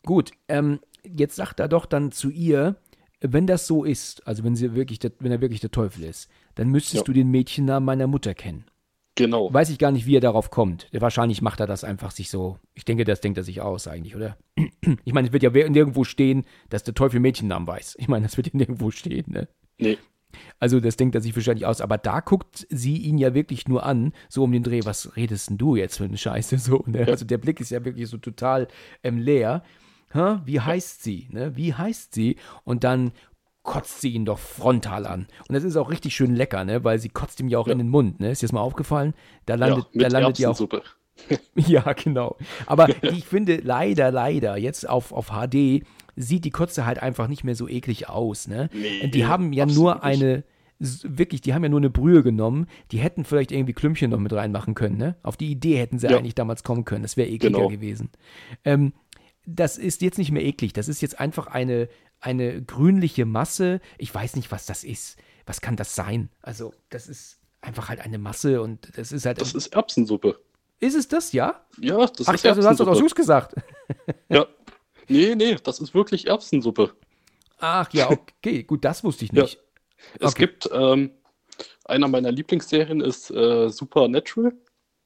Gut, 0.04 0.32
ähm, 0.48 0.80
jetzt 1.04 1.36
sagt 1.36 1.60
er 1.60 1.68
doch 1.68 1.86
dann 1.86 2.10
zu 2.10 2.30
ihr, 2.30 2.76
wenn 3.20 3.46
das 3.46 3.66
so 3.66 3.84
ist, 3.84 4.26
also 4.26 4.44
wenn 4.44 4.56
sie 4.56 4.74
wirklich, 4.74 4.98
der, 4.98 5.12
wenn 5.18 5.30
er 5.30 5.40
wirklich 5.40 5.60
der 5.60 5.70
Teufel 5.70 6.04
ist, 6.04 6.30
dann 6.54 6.68
müsstest 6.68 7.02
ja. 7.02 7.02
du 7.04 7.12
den 7.12 7.30
Mädchennamen 7.30 7.84
meiner 7.84 8.06
Mutter 8.06 8.34
kennen. 8.34 8.64
Genau. 9.20 9.52
Weiß 9.52 9.68
ich 9.68 9.78
gar 9.78 9.92
nicht, 9.92 10.06
wie 10.06 10.16
er 10.16 10.20
darauf 10.20 10.50
kommt. 10.50 10.88
Wahrscheinlich 10.92 11.42
macht 11.42 11.60
er 11.60 11.66
das 11.66 11.84
einfach 11.84 12.10
sich 12.10 12.30
so. 12.30 12.58
Ich 12.74 12.86
denke, 12.86 13.04
das 13.04 13.20
denkt 13.20 13.36
er 13.36 13.44
sich 13.44 13.60
aus 13.60 13.86
eigentlich, 13.86 14.16
oder? 14.16 14.36
Ich 15.04 15.12
meine, 15.12 15.28
es 15.28 15.32
wird 15.32 15.42
ja 15.42 15.50
nirgendwo 15.50 16.04
stehen, 16.04 16.44
dass 16.70 16.84
der 16.84 16.94
Teufel 16.94 17.20
Mädchennamen 17.20 17.68
weiß. 17.68 17.96
Ich 17.98 18.08
meine, 18.08 18.24
das 18.24 18.38
wird 18.38 18.46
ja 18.46 18.52
nirgendwo 18.56 18.90
stehen, 18.90 19.26
ne? 19.28 19.48
Nee. 19.78 19.98
Also 20.58 20.80
das 20.80 20.96
denkt 20.96 21.14
er 21.14 21.20
sich 21.20 21.36
wahrscheinlich 21.36 21.66
aus. 21.66 21.82
Aber 21.82 21.98
da 21.98 22.20
guckt 22.20 22.66
sie 22.70 22.96
ihn 22.96 23.18
ja 23.18 23.34
wirklich 23.34 23.68
nur 23.68 23.84
an, 23.84 24.12
so 24.30 24.42
um 24.44 24.52
den 24.52 24.62
Dreh, 24.62 24.80
was 24.84 25.16
redest 25.16 25.50
denn 25.50 25.58
du 25.58 25.76
jetzt 25.76 25.98
für 25.98 26.04
eine 26.04 26.16
Scheiße? 26.16 26.58
So, 26.58 26.82
ne? 26.86 27.06
Also 27.06 27.26
der 27.26 27.38
Blick 27.38 27.60
ist 27.60 27.70
ja 27.70 27.84
wirklich 27.84 28.08
so 28.08 28.16
total 28.16 28.68
ähm, 29.02 29.18
leer. 29.18 29.62
Hä? 30.12 30.38
Wie 30.44 30.60
heißt 30.60 31.02
sie? 31.02 31.28
Ne? 31.30 31.56
Wie 31.56 31.74
heißt 31.74 32.14
sie? 32.14 32.36
Und 32.64 32.84
dann 32.84 33.12
kotzt 33.62 34.00
sie 34.00 34.10
ihn 34.10 34.24
doch 34.24 34.38
frontal 34.38 35.06
an. 35.06 35.26
Und 35.48 35.54
das 35.54 35.64
ist 35.64 35.76
auch 35.76 35.90
richtig 35.90 36.14
schön 36.14 36.34
lecker, 36.34 36.64
ne? 36.64 36.84
Weil 36.84 36.98
sie 36.98 37.08
kotzt 37.08 37.40
ihm 37.40 37.48
ja 37.48 37.58
auch 37.58 37.66
ja. 37.66 37.72
in 37.72 37.78
den 37.78 37.88
Mund, 37.88 38.20
ne? 38.20 38.30
Ist 38.30 38.42
dir 38.42 38.46
das 38.46 38.52
mal 38.52 38.60
aufgefallen? 38.60 39.14
Da 39.46 39.54
landet, 39.54 39.86
ja, 39.92 40.08
da 40.08 40.18
landet 40.18 40.38
ja 40.38 40.50
auch. 40.50 40.60
ja, 41.54 41.92
genau. 41.92 42.36
Aber 42.66 42.88
ich 43.02 43.26
finde 43.26 43.56
leider, 43.56 44.10
leider, 44.10 44.56
jetzt 44.56 44.88
auf, 44.88 45.12
auf 45.12 45.28
HD 45.28 45.84
sieht 46.16 46.44
die 46.44 46.50
Kotze 46.50 46.86
halt 46.86 47.02
einfach 47.02 47.28
nicht 47.28 47.44
mehr 47.44 47.54
so 47.54 47.68
eklig 47.68 48.08
aus, 48.08 48.48
ne? 48.48 48.70
Nee, 48.72 49.08
die 49.08 49.26
haben 49.26 49.52
ja 49.52 49.66
nur 49.66 50.02
eine, 50.02 50.44
wirklich, 50.78 51.40
die 51.40 51.54
haben 51.54 51.62
ja 51.62 51.68
nur 51.68 51.80
eine 51.80 51.90
Brühe 51.90 52.22
genommen. 52.22 52.66
Die 52.90 52.98
hätten 52.98 53.24
vielleicht 53.24 53.52
irgendwie 53.52 53.74
Klümpchen 53.74 54.10
noch 54.10 54.18
mit 54.18 54.32
reinmachen 54.32 54.74
können, 54.74 54.96
ne? 54.96 55.16
Auf 55.22 55.36
die 55.36 55.50
Idee 55.50 55.76
hätten 55.76 55.98
sie 55.98 56.08
ja. 56.08 56.16
eigentlich 56.16 56.34
damals 56.34 56.62
kommen 56.62 56.84
können. 56.84 57.02
Das 57.02 57.16
wäre 57.16 57.28
ekliger 57.28 57.58
genau. 57.58 57.68
gewesen. 57.68 58.10
Ähm, 58.64 58.92
das 59.46 59.78
ist 59.78 60.02
jetzt 60.02 60.18
nicht 60.18 60.32
mehr 60.32 60.44
eklig. 60.44 60.72
Das 60.72 60.88
ist 60.88 61.00
jetzt 61.00 61.18
einfach 61.20 61.46
eine, 61.46 61.88
eine 62.20 62.62
grünliche 62.62 63.24
Masse. 63.24 63.80
Ich 63.98 64.14
weiß 64.14 64.36
nicht, 64.36 64.52
was 64.52 64.66
das 64.66 64.84
ist. 64.84 65.18
Was 65.46 65.60
kann 65.60 65.76
das 65.76 65.94
sein? 65.94 66.30
Also, 66.42 66.74
das 66.90 67.08
ist 67.08 67.40
einfach 67.60 67.88
halt 67.88 68.00
eine 68.00 68.18
Masse 68.18 68.62
und 68.62 68.96
das 68.96 69.12
ist 69.12 69.26
halt. 69.26 69.40
Das 69.40 69.54
ist 69.54 69.68
Erbsensuppe. 69.68 70.40
Ist 70.78 70.94
es 70.94 71.08
das, 71.08 71.32
ja? 71.32 71.60
Ja, 71.78 72.06
das 72.06 72.26
Ach, 72.28 72.34
ist 72.34 72.46
also, 72.46 72.62
du 72.62 72.68
hast 72.68 72.80
doch 72.80 72.88
auch 72.88 72.94
Süß 72.94 73.14
gesagt. 73.14 73.54
ja. 74.28 74.46
Nee, 75.08 75.34
nee, 75.34 75.56
das 75.62 75.80
ist 75.80 75.92
wirklich 75.94 76.26
Erbsensuppe. 76.26 76.94
Ach 77.58 77.92
ja, 77.92 78.10
okay, 78.10 78.62
gut, 78.62 78.84
das 78.84 79.04
wusste 79.04 79.26
ich 79.26 79.32
nicht. 79.32 79.54
Ja. 79.54 79.60
Es 80.20 80.32
okay. 80.32 80.46
gibt, 80.46 80.70
ähm, 80.72 81.10
einer 81.84 82.08
meiner 82.08 82.32
Lieblingsserien 82.32 83.00
ist 83.00 83.30
äh, 83.30 83.68
Supernatural. 83.68 84.52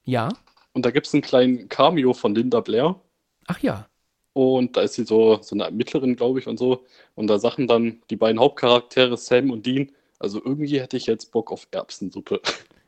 Ja. 0.04 0.28
Und 0.72 0.84
da 0.84 0.90
gibt 0.90 1.06
es 1.06 1.14
einen 1.14 1.22
kleinen 1.22 1.68
Cameo 1.68 2.12
von 2.12 2.34
Linda 2.34 2.60
Blair. 2.60 3.00
Ach 3.46 3.58
ja. 3.60 3.88
Und 4.34 4.76
da 4.76 4.82
ist 4.82 4.94
sie 4.94 5.04
so, 5.04 5.38
so 5.40 5.54
eine 5.54 5.64
Ermittlerin, 5.64 6.16
glaube 6.16 6.40
ich, 6.40 6.46
und 6.46 6.58
so. 6.58 6.84
Und 7.14 7.28
da 7.28 7.38
sagen 7.38 7.66
dann 7.66 8.02
die 8.10 8.16
beiden 8.16 8.40
Hauptcharaktere, 8.40 9.16
Sam 9.16 9.50
und 9.50 9.64
Dean, 9.64 9.92
also 10.18 10.42
irgendwie 10.44 10.80
hätte 10.80 10.96
ich 10.96 11.06
jetzt 11.06 11.32
Bock 11.32 11.50
auf 11.52 11.66
Erbsensuppe. 11.70 12.40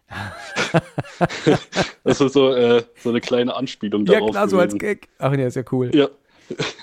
das 2.05 2.21
ist 2.21 2.33
so, 2.33 2.53
äh, 2.53 2.83
so 3.03 3.11
eine 3.11 3.21
kleine 3.21 3.55
Anspielung 3.55 4.05
darauf. 4.05 4.27
Ja, 4.27 4.31
klar, 4.31 4.45
gewesen. 4.45 4.57
so 4.57 4.61
als 4.61 4.79
Gag. 4.79 5.09
Ach 5.19 5.33
ja, 5.33 5.47
ist 5.47 5.57
ja 5.57 5.65
cool. 5.71 5.95
Ja. 5.95 6.09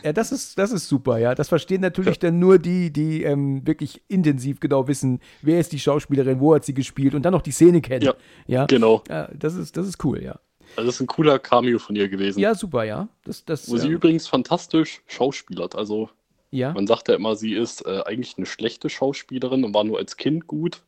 Ja, 0.03 0.11
das 0.11 0.31
ist, 0.31 0.57
das 0.57 0.71
ist 0.71 0.89
super, 0.89 1.17
ja. 1.17 1.35
Das 1.35 1.47
verstehen 1.47 1.81
natürlich 1.81 2.15
ja. 2.15 2.29
dann 2.29 2.39
nur 2.39 2.59
die, 2.59 2.91
die 2.91 3.23
ähm, 3.23 3.65
wirklich 3.65 4.01
intensiv 4.09 4.59
genau 4.59 4.87
wissen, 4.87 5.21
wer 5.41 5.59
ist 5.59 5.71
die 5.71 5.79
Schauspielerin, 5.79 6.41
wo 6.41 6.53
hat 6.53 6.65
sie 6.65 6.73
gespielt 6.73 7.13
und 7.15 7.23
dann 7.23 7.31
noch 7.31 7.41
die 7.41 7.51
Szene 7.51 7.79
kennen. 7.79 8.03
Ja, 8.03 8.13
ja? 8.45 8.65
genau. 8.65 9.03
Ja, 9.07 9.29
das, 9.33 9.55
ist, 9.55 9.77
das 9.77 9.87
ist 9.87 10.03
cool, 10.03 10.21
ja. 10.21 10.39
Also 10.75 10.87
das 10.87 10.95
ist 10.95 11.01
ein 11.01 11.07
cooler 11.07 11.39
Cameo 11.39 11.79
von 11.79 11.95
ihr 11.95 12.09
gewesen. 12.09 12.39
Ja, 12.39 12.55
super, 12.55 12.83
ja. 12.83 13.07
Das, 13.25 13.45
das, 13.45 13.69
Wo 13.69 13.77
sie 13.77 13.87
ähm, 13.87 13.93
übrigens 13.93 14.27
fantastisch 14.27 15.01
schauspielert. 15.07 15.75
Also 15.75 16.09
ja. 16.51 16.73
man 16.73 16.87
sagt 16.87 17.07
ja 17.07 17.15
immer, 17.15 17.35
sie 17.35 17.53
ist 17.53 17.85
äh, 17.85 18.01
eigentlich 18.05 18.35
eine 18.37 18.45
schlechte 18.45 18.89
Schauspielerin 18.89 19.63
und 19.63 19.73
war 19.73 19.83
nur 19.83 19.97
als 19.97 20.17
Kind 20.17 20.47
gut. 20.47 20.81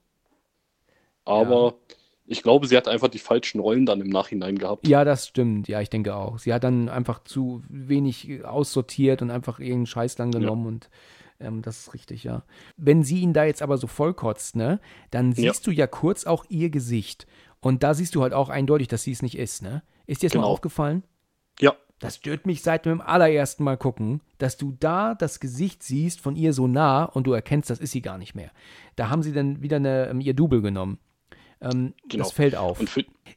Aber 1.23 1.75
ja. 1.89 1.95
ich 2.27 2.43
glaube, 2.43 2.67
sie 2.67 2.77
hat 2.77 2.87
einfach 2.87 3.07
die 3.07 3.19
falschen 3.19 3.59
Rollen 3.59 3.85
dann 3.85 4.01
im 4.01 4.09
Nachhinein 4.09 4.57
gehabt. 4.57 4.87
Ja, 4.87 5.03
das 5.03 5.27
stimmt. 5.27 5.67
Ja, 5.67 5.81
ich 5.81 5.89
denke 5.89 6.15
auch. 6.15 6.39
Sie 6.39 6.53
hat 6.53 6.63
dann 6.63 6.89
einfach 6.89 7.23
zu 7.23 7.63
wenig 7.67 8.45
aussortiert 8.45 9.21
und 9.21 9.31
einfach 9.31 9.59
irgendeinen 9.59 9.87
Scheiß 9.87 10.15
dann 10.15 10.31
genommen 10.31 10.63
ja. 10.63 10.67
und 10.69 10.89
ähm, 11.39 11.61
das 11.61 11.79
ist 11.79 11.93
richtig, 11.93 12.23
ja. 12.23 12.43
Wenn 12.77 13.03
sie 13.03 13.19
ihn 13.19 13.33
da 13.33 13.43
jetzt 13.43 13.61
aber 13.61 13.77
so 13.77 13.87
vollkotzt, 13.87 14.55
ne, 14.55 14.79
dann 15.11 15.33
siehst 15.33 15.65
ja. 15.65 15.71
du 15.71 15.71
ja 15.71 15.87
kurz 15.87 16.25
auch 16.25 16.45
ihr 16.49 16.69
Gesicht. 16.69 17.27
Und 17.65 17.81
da 17.81 17.95
siehst 17.95 18.13
du 18.13 18.21
halt 18.21 18.31
auch 18.31 18.49
eindeutig, 18.49 18.89
dass 18.89 19.01
sie 19.01 19.11
es 19.11 19.23
nicht 19.23 19.35
ist, 19.35 19.63
ne? 19.63 19.81
Ist 20.05 20.21
dir 20.21 20.27
das 20.27 20.33
genau. 20.33 20.45
mal 20.45 20.51
aufgefallen? 20.51 21.01
Ja. 21.59 21.73
Das 21.97 22.17
stört 22.17 22.45
mich 22.45 22.61
seit 22.61 22.85
dem 22.85 23.01
allerersten 23.01 23.63
Mal 23.63 23.75
gucken, 23.75 24.21
dass 24.37 24.55
du 24.57 24.77
da 24.79 25.15
das 25.15 25.39
Gesicht 25.39 25.81
siehst 25.81 26.21
von 26.21 26.35
ihr 26.35 26.53
so 26.53 26.67
nah 26.67 27.05
und 27.05 27.25
du 27.25 27.33
erkennst, 27.33 27.71
das 27.71 27.79
ist 27.79 27.91
sie 27.91 28.03
gar 28.03 28.19
nicht 28.19 28.35
mehr. 28.35 28.51
Da 28.95 29.09
haben 29.09 29.23
sie 29.23 29.33
dann 29.33 29.63
wieder 29.63 29.77
eine, 29.77 30.09
ähm, 30.09 30.21
ihr 30.21 30.35
Double 30.35 30.61
genommen. 30.61 30.99
Ähm, 31.61 31.93
genau. 32.07 32.23
Das 32.23 32.33
fällt 32.33 32.55
auf. 32.55 32.79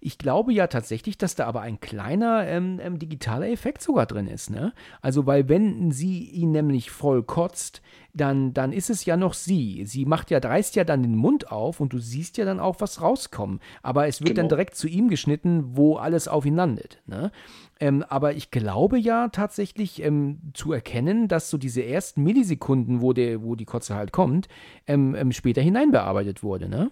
ich 0.01 0.19
glaube 0.19 0.53
ja 0.53 0.67
tatsächlich, 0.67 1.19
dass 1.19 1.35
da 1.35 1.47
aber 1.47 1.61
ein 1.63 1.81
kleiner 1.81 2.47
ähm, 2.47 2.81
ähm, 2.83 2.99
digitaler 2.99 3.49
Effekt 3.49 3.83
sogar 3.83 4.07
drin 4.07 4.27
ist. 4.27 4.51
Ne? 4.51 4.73
Also, 5.01 5.27
weil 5.27 5.49
wenn 5.49 5.91
sie 5.91 6.25
ihn 6.25 6.53
nämlich 6.53 6.91
voll 6.91 7.23
kotzt, 7.23 7.83
dann, 8.13 8.53
dann 8.53 8.73
ist 8.73 8.91
es 8.91 9.05
ja 9.05 9.17
noch 9.17 9.35
sie. 9.35 9.85
Sie 9.87 10.05
macht 10.05 10.31
ja, 10.31 10.39
reißt 10.39 10.77
ja 10.77 10.85
dann 10.85 11.03
den 11.03 11.17
Mund 11.17 11.51
auf 11.51 11.81
und 11.81 11.93
du 11.93 11.99
siehst 11.99 12.37
ja 12.37 12.45
dann 12.45 12.61
auch 12.61 12.77
was 12.81 13.01
rauskommen. 13.01 13.61
Aber 13.83 14.09
es 14.09 14.21
wird 14.21 14.31
genau. 14.31 14.43
dann 14.43 14.49
direkt 14.49 14.75
zu 14.75 14.89
ihm 14.89 15.09
geschnitten, 15.09 15.77
wo 15.77 15.97
alles 15.97 16.29
auf 16.29 16.45
ihn 16.45 16.57
landet. 16.57 17.01
Ne? 17.07 17.31
Ähm, 17.81 18.05
aber 18.09 18.35
ich 18.35 18.51
glaube 18.51 18.99
ja 18.99 19.29
tatsächlich 19.29 20.03
ähm, 20.03 20.41
zu 20.53 20.73
erkennen, 20.73 21.29
dass 21.29 21.49
so 21.49 21.59
diese 21.59 21.85
ersten 21.85 22.23
Millisekunden, 22.23 23.01
wo, 23.01 23.13
der, 23.13 23.43
wo 23.43 23.55
die 23.55 23.67
Kotze 23.67 23.95
halt 23.95 24.13
kommt, 24.13 24.49
ähm, 24.87 25.15
ähm 25.15 25.33
später 25.33 25.63
hineinbearbeitet 25.63 26.43
wurde. 26.43 26.69
Ne? 26.69 26.91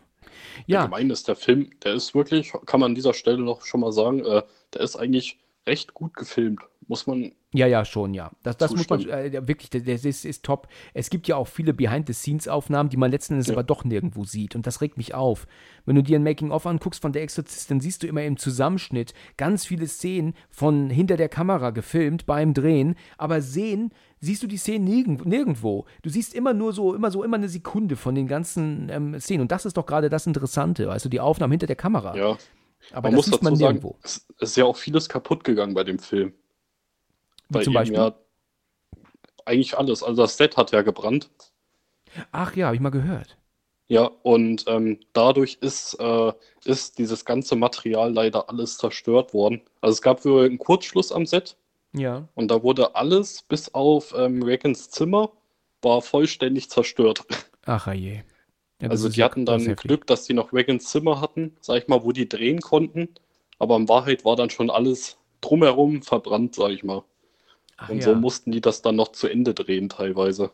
Ja. 0.66 0.80
Allgemein 0.80 1.10
ist 1.10 1.28
der 1.28 1.36
Film, 1.36 1.70
der 1.82 1.94
ist 1.94 2.14
wirklich, 2.14 2.52
kann 2.66 2.80
man 2.80 2.90
an 2.90 2.94
dieser 2.94 3.14
Stelle 3.14 3.38
noch 3.38 3.64
schon 3.64 3.80
mal 3.80 3.92
sagen, 3.92 4.24
äh, 4.24 4.42
der 4.74 4.80
ist 4.80 4.96
eigentlich 4.96 5.38
recht 5.66 5.94
gut 5.94 6.14
gefilmt. 6.14 6.60
Muss 6.88 7.08
man. 7.08 7.32
Ja, 7.52 7.66
ja, 7.66 7.84
schon, 7.84 8.14
ja. 8.14 8.30
Das, 8.44 8.56
das 8.58 8.70
muss 8.70 8.88
man 8.88 9.00
äh, 9.08 9.48
wirklich, 9.48 9.70
das 9.70 10.04
ist, 10.04 10.24
ist 10.24 10.44
top. 10.44 10.68
Es 10.94 11.10
gibt 11.10 11.26
ja 11.26 11.34
auch 11.34 11.48
viele 11.48 11.74
Behind-the-Scenes-Aufnahmen, 11.74 12.90
die 12.90 12.96
man 12.96 13.10
letzten 13.10 13.34
Endes 13.34 13.48
ja. 13.48 13.54
aber 13.54 13.64
doch 13.64 13.82
nirgendwo 13.84 14.24
sieht. 14.24 14.54
Und 14.54 14.68
das 14.68 14.80
regt 14.80 14.96
mich 14.96 15.12
auf. 15.12 15.48
Wenn 15.84 15.96
du 15.96 16.02
dir 16.02 16.16
ein 16.16 16.22
Making-of 16.22 16.64
anguckst 16.64 17.02
von 17.02 17.12
der 17.12 17.22
Exorzist, 17.22 17.72
dann 17.72 17.80
siehst 17.80 18.04
du 18.04 18.06
immer 18.06 18.22
im 18.22 18.36
Zusammenschnitt 18.36 19.14
ganz 19.36 19.66
viele 19.66 19.88
Szenen 19.88 20.34
von 20.48 20.88
hinter 20.88 21.16
der 21.16 21.28
Kamera 21.28 21.70
gefilmt 21.70 22.24
beim 22.26 22.54
Drehen, 22.54 22.94
aber 23.18 23.40
sehen, 23.40 23.92
siehst 24.20 24.42
du 24.42 24.46
die 24.46 24.56
Szenen 24.56 25.20
nirgendwo. 25.24 25.86
Du 26.02 26.10
siehst 26.10 26.34
immer 26.34 26.54
nur 26.54 26.72
so, 26.72 26.94
immer 26.94 27.10
so, 27.10 27.22
immer 27.22 27.36
eine 27.36 27.48
Sekunde 27.48 27.96
von 27.96 28.14
den 28.14 28.26
ganzen 28.26 28.88
ähm, 28.90 29.20
Szenen. 29.20 29.42
Und 29.42 29.52
das 29.52 29.66
ist 29.66 29.76
doch 29.76 29.86
gerade 29.86 30.08
das 30.08 30.26
Interessante, 30.26 30.90
also 30.90 31.08
die 31.08 31.20
Aufnahmen 31.20 31.52
hinter 31.52 31.66
der 31.66 31.76
Kamera. 31.76 32.16
Ja. 32.16 32.38
Aber 32.92 33.08
man 33.08 33.16
das 33.16 33.26
muss 33.26 33.30
dazu 33.30 33.44
man 33.44 33.56
sagen, 33.56 33.94
es 34.00 34.26
ist 34.38 34.56
ja 34.56 34.64
auch 34.64 34.76
vieles 34.76 35.08
kaputt 35.08 35.44
gegangen 35.44 35.74
bei 35.74 35.84
dem 35.84 35.98
Film. 35.98 36.32
Wie 37.48 37.62
zum 37.62 37.74
Beispiel? 37.74 37.98
Ja, 37.98 38.14
eigentlich 39.44 39.76
alles. 39.76 40.02
Also 40.02 40.22
das 40.22 40.36
Set 40.36 40.56
hat 40.56 40.72
ja 40.72 40.82
gebrannt. 40.82 41.30
Ach 42.32 42.54
ja, 42.56 42.66
habe 42.66 42.76
ich 42.76 42.82
mal 42.82 42.90
gehört. 42.90 43.36
Ja, 43.88 44.10
und 44.22 44.64
ähm, 44.66 44.98
dadurch 45.12 45.58
ist, 45.60 45.94
äh, 46.00 46.32
ist 46.64 46.98
dieses 46.98 47.24
ganze 47.24 47.54
Material 47.54 48.12
leider 48.12 48.48
alles 48.48 48.78
zerstört 48.78 49.32
worden. 49.32 49.62
Also 49.80 49.94
es 49.94 50.02
gab 50.02 50.24
wohl 50.24 50.46
einen 50.46 50.58
Kurzschluss 50.58 51.12
am 51.12 51.24
Set. 51.24 51.56
Ja. 51.96 52.28
Und 52.34 52.50
da 52.50 52.62
wurde 52.62 52.94
alles 52.94 53.42
bis 53.42 53.72
auf 53.74 54.14
ähm, 54.16 54.42
Reagans 54.42 54.90
Zimmer 54.90 55.32
war 55.82 56.02
vollständig 56.02 56.68
zerstört. 56.68 57.24
Ach 57.64 57.92
je. 57.92 58.22
Ja, 58.80 58.90
also 58.90 59.08
die 59.08 59.22
hatten 59.24 59.46
dann 59.46 59.74
Glück, 59.76 60.06
dass 60.06 60.24
die 60.24 60.34
noch 60.34 60.52
Wagons 60.52 60.90
Zimmer 60.90 61.20
hatten, 61.20 61.56
sag 61.60 61.82
ich 61.82 61.88
mal, 61.88 62.04
wo 62.04 62.12
die 62.12 62.28
drehen 62.28 62.60
konnten. 62.60 63.08
Aber 63.58 63.76
in 63.76 63.88
Wahrheit 63.88 64.24
war 64.26 64.36
dann 64.36 64.50
schon 64.50 64.68
alles 64.68 65.16
drumherum 65.40 66.02
verbrannt, 66.02 66.54
sag 66.54 66.70
ich 66.70 66.84
mal. 66.84 67.02
Ach, 67.78 67.88
und 67.88 67.98
ja. 67.98 68.04
so 68.04 68.14
mussten 68.14 68.52
die 68.52 68.60
das 68.60 68.82
dann 68.82 68.96
noch 68.96 69.12
zu 69.12 69.28
Ende 69.28 69.54
drehen 69.54 69.88
teilweise. 69.88 70.50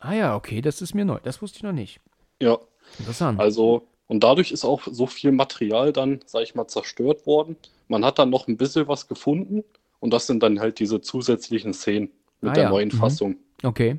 Ah 0.00 0.14
ja, 0.14 0.34
okay, 0.34 0.60
das 0.60 0.82
ist 0.82 0.94
mir 0.94 1.04
neu. 1.04 1.18
Das 1.22 1.40
wusste 1.42 1.58
ich 1.58 1.62
noch 1.62 1.72
nicht. 1.72 2.00
Ja. 2.40 2.58
Interessant. 2.98 3.38
Also, 3.38 3.86
und 4.08 4.24
dadurch 4.24 4.50
ist 4.50 4.64
auch 4.64 4.82
so 4.90 5.06
viel 5.06 5.30
Material 5.30 5.92
dann, 5.92 6.20
sag 6.26 6.42
ich 6.42 6.56
mal, 6.56 6.66
zerstört 6.66 7.24
worden. 7.24 7.56
Man 7.86 8.04
hat 8.04 8.18
dann 8.18 8.30
noch 8.30 8.48
ein 8.48 8.56
bisschen 8.56 8.88
was 8.88 9.06
gefunden 9.06 9.62
und 10.02 10.12
das 10.12 10.26
sind 10.26 10.42
dann 10.42 10.60
halt 10.60 10.78
diese 10.80 11.00
zusätzlichen 11.00 11.72
Szenen 11.72 12.10
mit 12.42 12.50
ah, 12.50 12.54
der 12.54 12.64
ja. 12.64 12.70
neuen 12.70 12.88
mhm. 12.88 12.98
Fassung. 12.98 13.36
Okay 13.62 13.98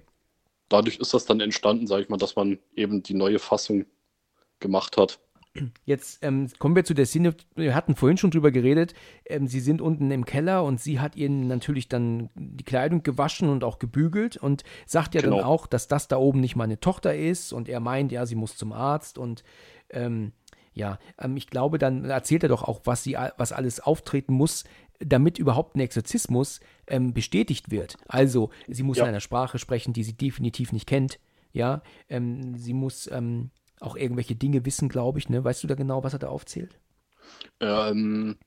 dadurch 0.73 0.97
ist 0.97 1.13
das 1.13 1.25
dann 1.25 1.39
entstanden, 1.39 1.88
sage 1.88 2.03
ich 2.03 2.09
mal, 2.09 2.17
dass 2.17 2.35
man 2.35 2.59
eben 2.75 3.03
die 3.03 3.13
neue 3.13 3.39
Fassung 3.39 3.85
gemacht 4.59 4.97
hat. 4.97 5.19
Jetzt 5.85 6.23
ähm, 6.23 6.49
kommen 6.57 6.75
wir 6.75 6.84
zu 6.84 6.95
der 6.95 7.05
Szene, 7.05 7.35
wir 7.53 7.75
hatten 7.75 7.95
vorhin 7.95 8.17
schon 8.17 8.31
drüber 8.31 8.49
geredet, 8.49 8.95
ähm, 9.27 9.45
sie 9.45 9.59
sind 9.59 9.81
unten 9.81 10.09
im 10.09 10.25
Keller 10.25 10.63
und 10.63 10.81
sie 10.81 10.99
hat 10.99 11.15
ihnen 11.15 11.47
natürlich 11.47 11.88
dann 11.88 12.31
die 12.34 12.63
Kleidung 12.63 13.03
gewaschen 13.03 13.49
und 13.49 13.63
auch 13.63 13.77
gebügelt 13.77 14.35
und 14.35 14.63
sagt 14.88 15.13
ja 15.13 15.21
genau. 15.21 15.38
dann 15.38 15.45
auch, 15.45 15.67
dass 15.67 15.88
das 15.88 16.07
da 16.07 16.17
oben 16.17 16.39
nicht 16.39 16.55
meine 16.55 16.80
Tochter 16.80 17.15
ist 17.15 17.53
und 17.53 17.69
er 17.69 17.81
meint, 17.81 18.11
ja, 18.11 18.25
sie 18.25 18.34
muss 18.34 18.57
zum 18.57 18.73
Arzt 18.73 19.19
und 19.19 19.43
ähm, 19.91 20.31
ja, 20.73 20.97
ähm, 21.21 21.38
ich 21.38 21.51
glaube, 21.51 21.77
dann 21.77 22.05
erzählt 22.05 22.41
er 22.41 22.49
doch 22.49 22.63
auch, 22.63 22.81
was 22.85 23.03
sie, 23.03 23.15
was 23.38 23.51
alles 23.51 23.80
auftreten 23.80 24.34
muss, 24.34 24.63
damit 24.99 25.38
überhaupt 25.38 25.76
ein 25.76 25.80
Exorzismus 25.80 26.60
ähm, 26.88 27.14
bestätigt 27.14 27.72
wird. 27.72 27.98
Also, 28.07 28.49
sie 28.68 28.84
muss 28.84 28.98
ja. 28.98 29.03
in 29.03 29.10
einer 29.10 29.20
Sprache 29.20 29.60
sprechen, 29.60 29.94
die 29.94 30.03
sie 30.03 30.14
definitiv 30.15 30.72
nicht 30.72 30.88
kennt. 30.88 31.20
Ja, 31.52 31.84
ähm, 32.10 32.57
sie 32.57 32.74
muss 32.74 33.10
ähm, 33.11 33.52
auch 33.80 33.95
irgendwelche 33.95 34.36
Dinge 34.36 34.65
wissen, 34.65 34.90
glaube 34.90 35.20
ich. 35.20 35.30
Ne? 35.30 35.44
Weißt 35.44 35.64
du 35.64 35.68
da 35.68 35.76
genau, 35.76 36.03
was 36.03 36.14
er 36.14 36.20
da 36.20 36.30
aufzählt? 36.30 36.80
Ähm, 37.60 38.38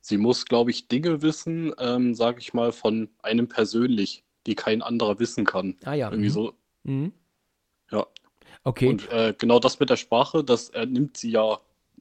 sie 0.00 0.16
muss, 0.16 0.44
glaube 0.46 0.70
ich, 0.70 0.88
Dinge 0.88 1.22
wissen, 1.22 1.72
ähm, 1.78 2.14
sage 2.14 2.40
ich 2.40 2.54
mal, 2.54 2.72
von 2.72 3.08
einem 3.22 3.48
persönlich, 3.48 4.24
die 4.46 4.54
kein 4.54 4.82
anderer 4.82 5.18
wissen 5.18 5.44
kann. 5.44 5.76
Ah 5.84 5.94
ja. 5.94 6.10
Irgendwie 6.10 6.30
mhm. 6.30 6.32
so. 6.32 6.54
Mhm. 6.84 7.12
Ja. 7.90 8.06
Okay. 8.64 8.88
Und 8.88 9.10
äh, 9.10 9.34
genau 9.38 9.60
das 9.60 9.78
mit 9.78 9.90
der 9.90 9.96
Sprache, 9.96 10.42
das 10.42 10.70
äh, 10.70 10.86
nimmt 10.86 11.16
sie 11.16 11.30
ja 11.30 11.58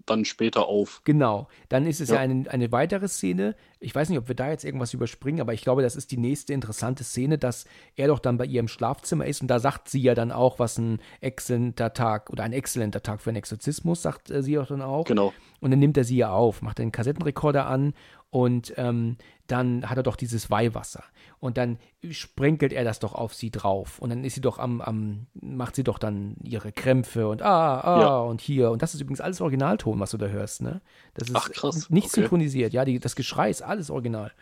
dann 0.10 0.26
später 0.26 0.68
auf. 0.68 1.02
Genau. 1.04 1.48
Dann 1.70 1.86
ist 1.86 2.02
es 2.02 2.10
ja, 2.10 2.16
ja 2.16 2.22
eine, 2.22 2.50
eine 2.50 2.72
weitere 2.72 3.08
Szene. 3.08 3.56
Ich 3.80 3.94
weiß 3.94 4.10
nicht, 4.10 4.18
ob 4.18 4.28
wir 4.28 4.36
da 4.36 4.50
jetzt 4.50 4.66
irgendwas 4.66 4.94
überspringen, 4.94 5.42
aber 5.42 5.54
ich 5.54 5.62
glaube, 5.62 5.82
das 5.82 5.96
ist 5.96 6.12
die 6.12 6.18
nächste 6.18 6.54
interessante 6.54 7.04
Szene, 7.04 7.38
dass 7.38 7.66
er 7.96 8.08
doch 8.08 8.20
dann 8.20 8.38
bei 8.38 8.46
ihr 8.46 8.60
im 8.60 8.68
Schlafzimmer 8.68 9.26
ist 9.26 9.42
und 9.42 9.48
da 9.48 9.60
sagt 9.60 9.90
sie 9.90 10.02
ja 10.02 10.16
dann 10.16 10.32
auch, 10.32 10.58
was 10.58 10.78
ein 10.78 11.00
exzellenter 11.22 11.94
Tag 11.94 12.30
oder 12.30 12.44
ein 12.44 12.54
exzellenter 12.54 13.04
Tag 13.04 13.22
für 13.22 13.30
einen 13.30 13.38
Exorzismus, 13.38 14.02
sagt 14.02 14.32
äh, 14.32 14.42
sie 14.42 14.58
auch 14.58 14.68
dann 14.68 14.82
auch. 14.82 15.06
Genau. 15.06 15.34
Und 15.60 15.72
dann 15.72 15.80
nimmt 15.80 15.98
er 15.98 16.04
sie 16.04 16.18
ja 16.18 16.32
auf, 16.32 16.62
macht 16.62 16.80
den 16.80 16.92
Kassettenrekorder 16.92 17.68
an 17.68 17.94
und 18.30 18.74
ähm, 18.78 19.18
dann 19.48 19.90
hat 19.90 19.98
er 19.98 20.04
doch 20.04 20.18
dieses 20.18 20.52
Weihwasser. 20.52 21.04
Und 21.40 21.58
dann 21.58 21.78
sprenkelt 22.12 22.74
er 22.74 22.84
das 22.84 23.00
doch 23.00 23.14
auf 23.14 23.34
sie 23.34 23.52
drauf. 23.52 24.00
Und 24.00 24.10
dann 24.10 24.24
ist 24.24 24.36
sie 24.36 24.42
doch 24.42 24.60
am, 24.60 24.82
am 24.82 25.28
macht 25.34 25.76
sie 25.76 25.84
doch 25.84 25.98
dann 25.98 26.36
ihre 26.44 26.72
Krämpfe 26.72 27.28
und 27.30 27.42
ah, 27.42 27.80
ah 27.80 28.02
ja. 28.02 28.18
und 28.20 28.42
hier. 28.42 28.72
Und 28.72 28.82
das 28.82 28.94
ist 28.94 29.02
übrigens 29.02 29.22
alles 29.22 29.40
Originalton, 29.40 30.00
was 30.00 30.12
du 30.12 30.18
da 30.18 30.28
hörst, 30.28 30.62
ne? 30.62 30.82
Das 31.14 31.30
ist 31.30 31.36
Ach, 31.36 31.50
krass. 31.50 31.90
nicht 31.90 32.08
okay. 32.08 32.22
synchronisiert. 32.22 32.74
Ja, 32.74 32.84
die, 32.84 33.00
das 33.00 33.16
Geschrei 33.16 33.50
ist 33.50 33.62
alles 33.62 33.90
original. 33.90 34.34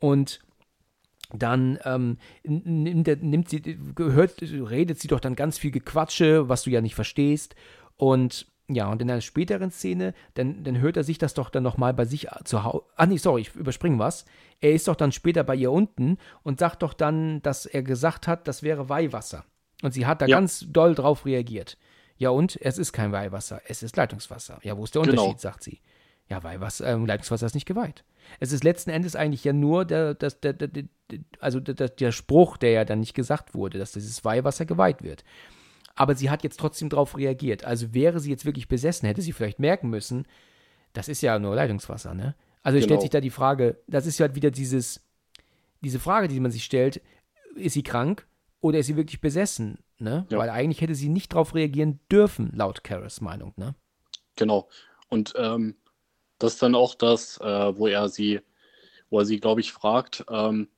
Und 0.00 0.40
dann 1.32 1.78
ähm, 1.84 2.18
nimmt, 2.42 3.06
nimmt 3.22 3.48
sie, 3.48 3.78
hört, 3.96 4.42
redet 4.42 4.98
sie 4.98 5.08
doch 5.08 5.20
dann 5.20 5.36
ganz 5.36 5.58
viel 5.58 5.70
Gequatsche, 5.70 6.48
was 6.48 6.64
du 6.64 6.70
ja 6.70 6.80
nicht 6.80 6.94
verstehst. 6.94 7.54
Und 7.96 8.46
ja, 8.68 8.88
und 8.90 9.02
in 9.02 9.10
einer 9.10 9.20
späteren 9.20 9.70
Szene, 9.70 10.14
dann, 10.34 10.64
dann 10.64 10.78
hört 10.78 10.96
er 10.96 11.04
sich 11.04 11.18
das 11.18 11.34
doch 11.34 11.50
dann 11.50 11.62
nochmal 11.62 11.92
bei 11.94 12.04
sich 12.04 12.28
zu 12.44 12.64
Hause. 12.64 12.84
Ach 12.96 13.06
nee, 13.06 13.16
sorry, 13.16 13.42
ich 13.42 13.54
überspringe 13.54 13.98
was. 13.98 14.24
Er 14.60 14.72
ist 14.72 14.88
doch 14.88 14.96
dann 14.96 15.12
später 15.12 15.44
bei 15.44 15.56
ihr 15.56 15.72
unten 15.72 16.18
und 16.42 16.58
sagt 16.58 16.82
doch 16.82 16.94
dann, 16.94 17.42
dass 17.42 17.66
er 17.66 17.82
gesagt 17.82 18.28
hat, 18.28 18.46
das 18.46 18.62
wäre 18.62 18.88
Weihwasser. 18.88 19.44
Und 19.82 19.92
sie 19.92 20.06
hat 20.06 20.22
da 20.22 20.26
ja. 20.26 20.36
ganz 20.36 20.64
doll 20.68 20.94
drauf 20.94 21.26
reagiert. 21.26 21.76
Ja, 22.16 22.30
und 22.30 22.56
es 22.62 22.78
ist 22.78 22.92
kein 22.92 23.10
Weihwasser, 23.10 23.60
es 23.66 23.82
ist 23.82 23.96
Leitungswasser. 23.96 24.60
Ja, 24.62 24.76
wo 24.76 24.84
ist 24.84 24.94
der 24.94 25.02
genau. 25.02 25.22
Unterschied, 25.24 25.40
sagt 25.40 25.64
sie. 25.64 25.80
Ja, 26.28 26.42
Weihwasser, 26.44 26.86
äh, 26.86 26.94
Leitungswasser 26.94 27.46
ist 27.46 27.54
nicht 27.54 27.66
geweiht. 27.66 28.04
Es 28.38 28.52
ist 28.52 28.62
letzten 28.62 28.90
Endes 28.90 29.16
eigentlich 29.16 29.42
ja 29.42 29.52
nur 29.52 29.84
der, 29.84 30.14
der, 30.14 30.30
der, 30.30 30.52
der 30.54 30.84
also 31.40 31.58
der, 31.58 31.88
der 31.88 32.12
Spruch, 32.12 32.56
der 32.56 32.70
ja 32.70 32.84
dann 32.84 33.00
nicht 33.00 33.14
gesagt 33.14 33.54
wurde, 33.54 33.78
dass 33.78 33.92
dieses 33.92 34.24
Weihwasser 34.24 34.64
geweiht 34.64 35.02
wird 35.02 35.24
aber 35.94 36.14
sie 36.14 36.30
hat 36.30 36.42
jetzt 36.42 36.58
trotzdem 36.58 36.88
darauf 36.88 37.16
reagiert. 37.16 37.64
Also 37.64 37.94
wäre 37.94 38.20
sie 38.20 38.30
jetzt 38.30 38.44
wirklich 38.44 38.68
besessen, 38.68 39.06
hätte 39.06 39.22
sie 39.22 39.32
vielleicht 39.32 39.58
merken 39.58 39.90
müssen, 39.90 40.26
das 40.92 41.08
ist 41.08 41.22
ja 41.22 41.38
nur 41.38 41.54
Leitungswasser, 41.54 42.14
ne? 42.14 42.34
Also 42.62 42.76
genau. 42.76 42.86
stellt 42.86 43.00
sich 43.00 43.10
da 43.10 43.20
die 43.20 43.30
Frage, 43.30 43.78
das 43.86 44.06
ist 44.06 44.18
ja 44.18 44.26
halt 44.26 44.36
wieder 44.36 44.50
dieses, 44.50 45.02
diese 45.80 45.98
Frage, 45.98 46.28
die 46.28 46.40
man 46.40 46.52
sich 46.52 46.64
stellt, 46.64 47.02
ist 47.56 47.72
sie 47.72 47.82
krank 47.82 48.26
oder 48.60 48.78
ist 48.78 48.86
sie 48.86 48.96
wirklich 48.96 49.20
besessen, 49.20 49.78
ne? 49.98 50.26
Ja. 50.30 50.38
Weil 50.38 50.50
eigentlich 50.50 50.80
hätte 50.80 50.94
sie 50.94 51.08
nicht 51.08 51.32
darauf 51.32 51.54
reagieren 51.54 52.00
dürfen, 52.10 52.52
laut 52.54 52.84
Karas 52.84 53.20
Meinung, 53.20 53.52
ne? 53.56 53.74
Genau. 54.36 54.68
Und 55.08 55.34
ähm, 55.36 55.76
das 56.38 56.54
ist 56.54 56.62
dann 56.62 56.74
auch 56.74 56.94
das, 56.94 57.38
äh, 57.38 57.76
wo 57.76 57.86
er 57.86 58.08
sie, 58.08 58.40
wo 59.10 59.18
er 59.18 59.24
sie, 59.24 59.40
glaube 59.40 59.60
ich, 59.60 59.72
fragt, 59.72 60.24
ähm, 60.30 60.68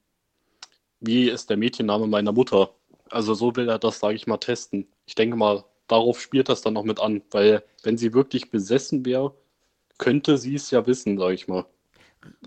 wie 1.00 1.28
ist 1.28 1.50
der 1.50 1.56
Mädchenname 1.56 2.06
meiner 2.06 2.32
Mutter? 2.32 2.70
Also 3.10 3.34
so 3.34 3.54
will 3.56 3.68
er 3.68 3.78
das, 3.78 4.00
sage 4.00 4.14
ich 4.14 4.26
mal, 4.26 4.38
testen. 4.38 4.86
Ich 5.06 5.14
denke 5.14 5.36
mal, 5.36 5.64
darauf 5.88 6.20
spielt 6.20 6.48
das 6.48 6.62
dann 6.62 6.74
noch 6.74 6.84
mit 6.84 7.00
an, 7.00 7.22
weil 7.30 7.62
wenn 7.82 7.98
sie 7.98 8.14
wirklich 8.14 8.50
besessen 8.50 9.04
wäre, 9.04 9.34
könnte 9.98 10.38
sie 10.38 10.54
es 10.54 10.70
ja 10.70 10.86
wissen, 10.86 11.18
sage 11.18 11.34
ich 11.34 11.48
mal. 11.48 11.66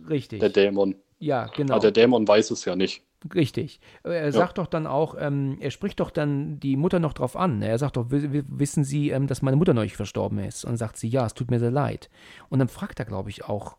Richtig. 0.10 0.40
Der 0.40 0.50
Dämon. 0.50 0.96
Ja, 1.20 1.46
genau. 1.48 1.76
Aber 1.76 1.82
der 1.82 1.92
Dämon 1.92 2.28
weiß 2.28 2.52
es 2.52 2.66
ja 2.66 2.76
nicht. 2.76 3.04
Richtig. 3.34 3.80
Er 4.04 4.26
ja. 4.26 4.32
sagt 4.32 4.58
doch 4.58 4.68
dann 4.68 4.86
auch, 4.86 5.16
ähm, 5.20 5.58
er 5.60 5.72
spricht 5.72 6.00
doch 6.00 6.12
dann 6.12 6.60
die 6.60 6.78
Mutter 6.78 7.00
noch 7.00 7.14
drauf 7.14 7.36
an. 7.36 7.62
Er 7.62 7.78
sagt 7.80 7.98
doch, 7.98 8.06
wissen 8.10 8.84
Sie, 8.84 9.10
ähm, 9.10 9.28
dass 9.28 9.42
meine 9.42 9.58
Mutter 9.58 9.74
neulich 9.74 9.96
verstorben 9.96 10.40
ist? 10.40 10.66
Und 10.66 10.78
sagt 10.78 10.98
sie, 10.98 11.08
ja, 11.08 11.26
es 11.26 11.34
tut 11.34 11.50
mir 11.50 11.60
sehr 11.60 11.72
leid. 11.72 12.10
Und 12.50 12.60
dann 12.60 12.68
fragt 12.68 13.00
er, 13.00 13.06
glaube 13.06 13.30
ich, 13.30 13.46
auch 13.46 13.78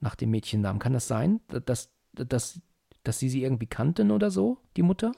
nach 0.00 0.14
dem 0.14 0.30
Mädchennamen. 0.30 0.80
Kann 0.80 0.94
das 0.94 1.06
sein, 1.06 1.40
dass, 1.48 1.90
dass, 2.12 2.60
dass 3.04 3.18
sie 3.18 3.28
sie 3.28 3.42
irgendwie 3.42 3.66
kannten 3.66 4.10
oder 4.10 4.30
so, 4.30 4.58
die 4.76 4.82
Mutter? 4.82 5.12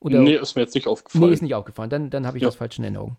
Oder, 0.00 0.20
nee, 0.20 0.34
ist 0.34 0.56
mir 0.56 0.62
jetzt 0.62 0.74
nicht 0.74 0.86
aufgefallen. 0.86 1.26
Nee, 1.26 1.34
ist 1.34 1.42
nicht 1.42 1.54
aufgefallen. 1.54 1.90
Dann, 1.90 2.10
dann 2.10 2.26
habe 2.26 2.38
ich 2.38 2.42
ja. 2.42 2.48
das 2.48 2.56
falsch 2.56 2.78
in 2.78 2.84
Erinnerung. 2.84 3.16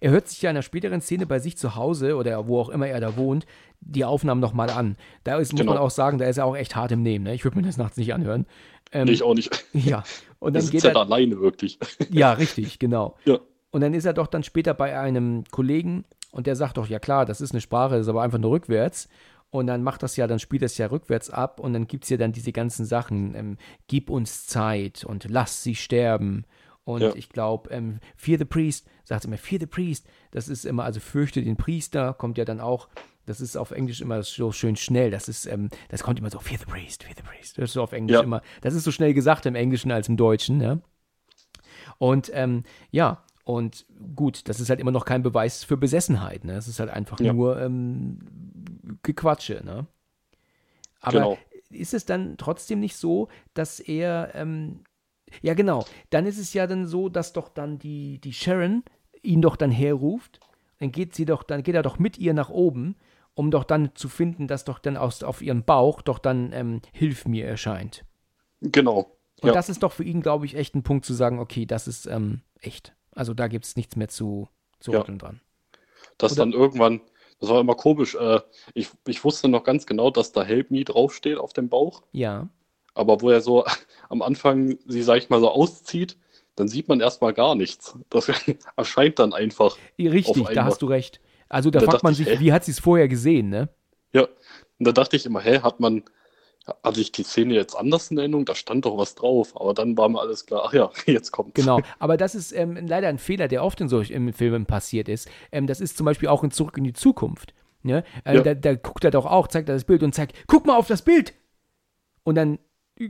Er 0.00 0.10
hört 0.10 0.28
sich 0.28 0.42
ja 0.42 0.50
in 0.50 0.56
einer 0.56 0.62
späteren 0.62 1.00
Szene 1.00 1.26
bei 1.26 1.38
sich 1.38 1.56
zu 1.56 1.76
Hause 1.76 2.16
oder 2.16 2.48
wo 2.48 2.58
auch 2.58 2.70
immer 2.70 2.88
er 2.88 3.00
da 3.00 3.16
wohnt, 3.16 3.46
die 3.80 4.04
Aufnahmen 4.04 4.40
nochmal 4.40 4.70
an. 4.70 4.96
Da 5.24 5.38
ist, 5.38 5.52
muss 5.52 5.60
genau. 5.60 5.74
man 5.74 5.82
auch 5.82 5.90
sagen, 5.90 6.18
da 6.18 6.26
ist 6.26 6.38
er 6.38 6.46
auch 6.46 6.56
echt 6.56 6.74
hart 6.74 6.92
im 6.92 7.02
Nehmen. 7.02 7.24
Ne? 7.24 7.34
Ich 7.34 7.44
würde 7.44 7.56
mir 7.58 7.62
das 7.62 7.76
nachts 7.76 7.96
nicht 7.96 8.14
anhören. 8.14 8.46
Ähm, 8.92 9.04
nee, 9.04 9.12
ich 9.12 9.22
auch 9.22 9.34
nicht. 9.34 9.64
Ja. 9.72 10.02
Und 10.38 10.56
dann 10.56 10.68
geht 10.68 10.84
er 10.84 10.94
halt 10.94 10.96
alleine 10.96 11.38
wirklich. 11.40 11.78
Ja, 12.10 12.32
richtig, 12.32 12.78
genau. 12.78 13.16
Ja. 13.24 13.38
Und 13.70 13.82
dann 13.82 13.94
ist 13.94 14.04
er 14.04 14.14
doch 14.14 14.26
dann 14.26 14.42
später 14.42 14.74
bei 14.74 14.98
einem 14.98 15.44
Kollegen 15.50 16.04
und 16.32 16.46
der 16.46 16.56
sagt 16.56 16.76
doch, 16.76 16.88
ja 16.88 16.98
klar, 16.98 17.26
das 17.26 17.40
ist 17.40 17.52
eine 17.52 17.60
Sprache, 17.60 17.96
das 17.96 18.06
ist 18.06 18.08
aber 18.08 18.22
einfach 18.22 18.38
nur 18.38 18.50
rückwärts. 18.50 19.08
Und 19.50 19.66
dann 19.66 19.82
macht 19.82 20.02
das 20.04 20.16
ja, 20.16 20.26
dann 20.28 20.38
spielt 20.38 20.62
das 20.62 20.78
ja 20.78 20.86
rückwärts 20.86 21.28
ab 21.30 21.58
und 21.58 21.72
dann 21.72 21.86
gibt 21.88 22.04
es 22.04 22.10
ja 22.10 22.16
dann 22.16 22.30
diese 22.32 22.52
ganzen 22.52 22.84
Sachen, 22.86 23.34
ähm, 23.34 23.56
gib 23.88 24.08
uns 24.08 24.46
Zeit 24.46 25.04
und 25.04 25.26
lass 25.28 25.62
sie 25.64 25.74
sterben. 25.74 26.44
Und 26.84 27.02
Ja. 27.02 27.14
ich 27.14 27.28
glaube, 27.28 27.68
ähm, 27.70 27.98
Fear 28.16 28.38
the 28.38 28.44
Priest, 28.44 28.86
sagt 29.04 29.24
immer, 29.24 29.36
Fear 29.38 29.60
the 29.60 29.66
Priest, 29.66 30.06
das 30.30 30.48
ist 30.48 30.64
immer, 30.64 30.84
also 30.84 31.00
fürchte 31.00 31.42
den 31.42 31.56
Priester, 31.56 32.14
kommt 32.14 32.38
ja 32.38 32.44
dann 32.44 32.60
auch, 32.60 32.88
das 33.26 33.40
ist 33.40 33.56
auf 33.56 33.70
Englisch 33.72 34.00
immer 34.00 34.22
so 34.22 34.50
schön 34.52 34.76
schnell, 34.76 35.10
das 35.10 35.28
ist, 35.28 35.46
ähm, 35.46 35.68
das 35.88 36.02
kommt 36.04 36.18
immer 36.20 36.30
so, 36.30 36.38
Fear 36.38 36.58
the 36.60 36.66
Priest, 36.66 37.02
Fear 37.02 37.14
the 37.16 37.22
Priest, 37.22 37.58
das 37.58 37.64
ist 37.70 37.72
so 37.74 37.82
auf 37.82 37.92
Englisch 37.92 38.14
Ja. 38.14 38.22
immer, 38.22 38.42
das 38.60 38.74
ist 38.74 38.84
so 38.84 38.92
schnell 38.92 39.14
gesagt 39.14 39.46
im 39.46 39.56
Englischen 39.56 39.90
als 39.90 40.08
im 40.08 40.16
Deutschen, 40.16 40.60
ja. 40.60 40.78
Und 41.98 42.30
ähm, 42.34 42.62
ja, 42.90 43.24
und 43.50 43.86
gut, 44.16 44.48
das 44.48 44.60
ist 44.60 44.70
halt 44.70 44.80
immer 44.80 44.90
noch 44.90 45.04
kein 45.04 45.22
Beweis 45.22 45.64
für 45.64 45.76
Besessenheit, 45.76 46.44
ne? 46.44 46.54
Das 46.54 46.68
ist 46.68 46.80
halt 46.80 46.90
einfach 46.90 47.20
Ja. 47.20 47.32
nur 47.32 47.60
ähm, 47.60 48.18
Gequatsche, 49.02 49.62
ne? 49.64 49.86
Aber 51.00 51.18
Genau. 51.18 51.38
ist 51.70 51.94
es 51.94 52.04
dann 52.04 52.36
trotzdem 52.36 52.80
nicht 52.80 52.96
so, 52.96 53.28
dass 53.54 53.80
er, 53.80 54.32
ähm, 54.34 54.80
ja 55.42 55.54
genau, 55.54 55.84
dann 56.10 56.26
ist 56.26 56.38
es 56.38 56.52
ja 56.52 56.66
dann 56.66 56.86
so, 56.86 57.08
dass 57.08 57.32
doch 57.32 57.48
dann 57.48 57.78
die, 57.78 58.20
die 58.20 58.32
Sharon 58.32 58.82
ihn 59.22 59.42
doch 59.42 59.56
dann 59.56 59.70
herruft, 59.70 60.40
dann 60.78 60.92
geht 60.92 61.14
sie 61.14 61.24
doch, 61.24 61.42
dann 61.42 61.62
geht 61.62 61.74
er 61.74 61.82
doch 61.82 61.98
mit 61.98 62.18
ihr 62.18 62.34
nach 62.34 62.50
oben, 62.50 62.96
um 63.34 63.50
doch 63.50 63.64
dann 63.64 63.94
zu 63.94 64.08
finden, 64.08 64.48
dass 64.48 64.64
doch 64.64 64.78
dann 64.78 64.96
aus, 64.96 65.22
auf 65.22 65.40
ihrem 65.40 65.64
Bauch 65.64 66.02
doch 66.02 66.18
dann 66.18 66.52
ähm, 66.52 66.80
Hilf 66.92 67.26
mir 67.26 67.46
erscheint. 67.46 68.04
Genau. 68.60 69.16
Und 69.40 69.48
ja. 69.48 69.52
das 69.54 69.70
ist 69.70 69.82
doch 69.82 69.92
für 69.92 70.04
ihn, 70.04 70.20
glaube 70.20 70.44
ich, 70.44 70.54
echt 70.54 70.74
ein 70.74 70.82
Punkt 70.82 71.06
zu 71.06 71.14
sagen, 71.14 71.38
okay, 71.38 71.64
das 71.64 71.88
ist 71.88 72.06
ähm, 72.06 72.42
echt. 72.60 72.94
Also 73.20 73.34
da 73.34 73.48
gibt 73.48 73.66
es 73.66 73.76
nichts 73.76 73.96
mehr 73.96 74.08
zu, 74.08 74.48
zu 74.80 74.92
Ja. 74.92 75.00
rütteln 75.00 75.18
dran. 75.18 75.40
dass 76.16 76.32
oder- 76.32 76.38
dann 76.40 76.52
irgendwann, 76.52 77.02
das 77.38 77.50
war 77.50 77.60
immer 77.60 77.74
komisch, 77.74 78.14
äh, 78.14 78.40
ich, 78.72 78.88
ich 79.06 79.22
wusste 79.24 79.48
noch 79.48 79.62
ganz 79.62 79.84
genau, 79.84 80.10
dass 80.10 80.32
da 80.32 80.42
Help 80.42 80.70
Me 80.70 80.84
draufsteht 80.84 81.36
auf 81.36 81.52
dem 81.52 81.68
Bauch, 81.68 82.02
Ja, 82.12 82.48
aber 82.94 83.20
wo 83.20 83.28
er 83.28 83.42
so 83.42 83.66
am 84.08 84.22
Anfang 84.22 84.78
sie, 84.86 85.02
sag 85.02 85.18
ich 85.18 85.28
mal, 85.28 85.38
so 85.38 85.50
auszieht, 85.50 86.16
dann 86.56 86.66
sieht 86.66 86.88
man 86.88 87.00
erstmal 87.00 87.34
gar 87.34 87.54
nichts. 87.56 87.94
Das 88.08 88.30
erscheint 88.76 89.18
dann 89.18 89.34
einfach. 89.34 89.76
richtig, 89.98 90.48
da 90.54 90.64
hast 90.64 90.80
du 90.80 90.86
recht. 90.86 91.20
Also 91.50 91.70
da 91.70 91.80
Da 91.80 91.90
fragt 91.90 92.02
man 92.02 92.12
ich, 92.12 92.18
sich, 92.18 92.26
hä? 92.28 92.40
wie 92.40 92.54
hat 92.54 92.64
sie 92.64 92.70
es 92.72 92.80
vorher 92.80 93.06
gesehen, 93.08 93.50
ne? 93.50 93.68
Ja, 94.14 94.22
und 94.78 94.86
da 94.86 94.92
dachte 94.92 95.16
ich 95.16 95.26
immer, 95.26 95.40
hä, 95.42 95.60
hat 95.60 95.78
man, 95.78 96.04
hatte 96.84 97.00
ich 97.00 97.10
die 97.12 97.22
Szene 97.22 97.54
jetzt 97.54 97.74
anders 97.74 98.10
in 98.10 98.18
Erinnerung? 98.18 98.44
Da 98.44 98.54
stand 98.54 98.84
doch 98.84 98.96
was 98.96 99.14
drauf, 99.14 99.58
aber 99.60 99.74
dann 99.74 99.96
war 99.96 100.08
mir 100.08 100.20
alles 100.20 100.46
klar, 100.46 100.62
ach 100.66 100.72
ja, 100.72 100.90
jetzt 101.06 101.30
kommt 101.32 101.54
Genau, 101.54 101.80
aber 101.98 102.16
das 102.16 102.34
ist 102.34 102.52
ähm, 102.52 102.76
leider 102.86 103.08
ein 103.08 103.18
Fehler, 103.18 103.48
der 103.48 103.64
oft 103.64 103.80
in 103.80 103.88
solchen 103.88 104.32
Filmen 104.32 104.66
passiert 104.66 105.08
ist. 105.08 105.28
Ähm, 105.52 105.66
das 105.66 105.80
ist 105.80 105.96
zum 105.96 106.04
Beispiel 106.04 106.28
auch 106.28 106.44
in 106.44 106.50
Zurück 106.50 106.76
in 106.76 106.84
die 106.84 106.92
Zukunft. 106.92 107.54
Ne? 107.82 108.04
Äh, 108.24 108.36
Ja. 108.36 108.42
da, 108.42 108.54
da 108.54 108.74
guckt 108.74 109.04
er 109.04 109.10
doch 109.10 109.26
auch, 109.26 109.48
zeigt 109.48 109.68
er 109.68 109.74
das 109.74 109.84
Bild 109.84 110.02
und 110.02 110.14
zeigt, 110.14 110.36
guck 110.46 110.66
mal 110.66 110.76
auf 110.76 110.86
das 110.86 111.02
Bild. 111.02 111.34
Und 112.24 112.34
dann 112.34 112.58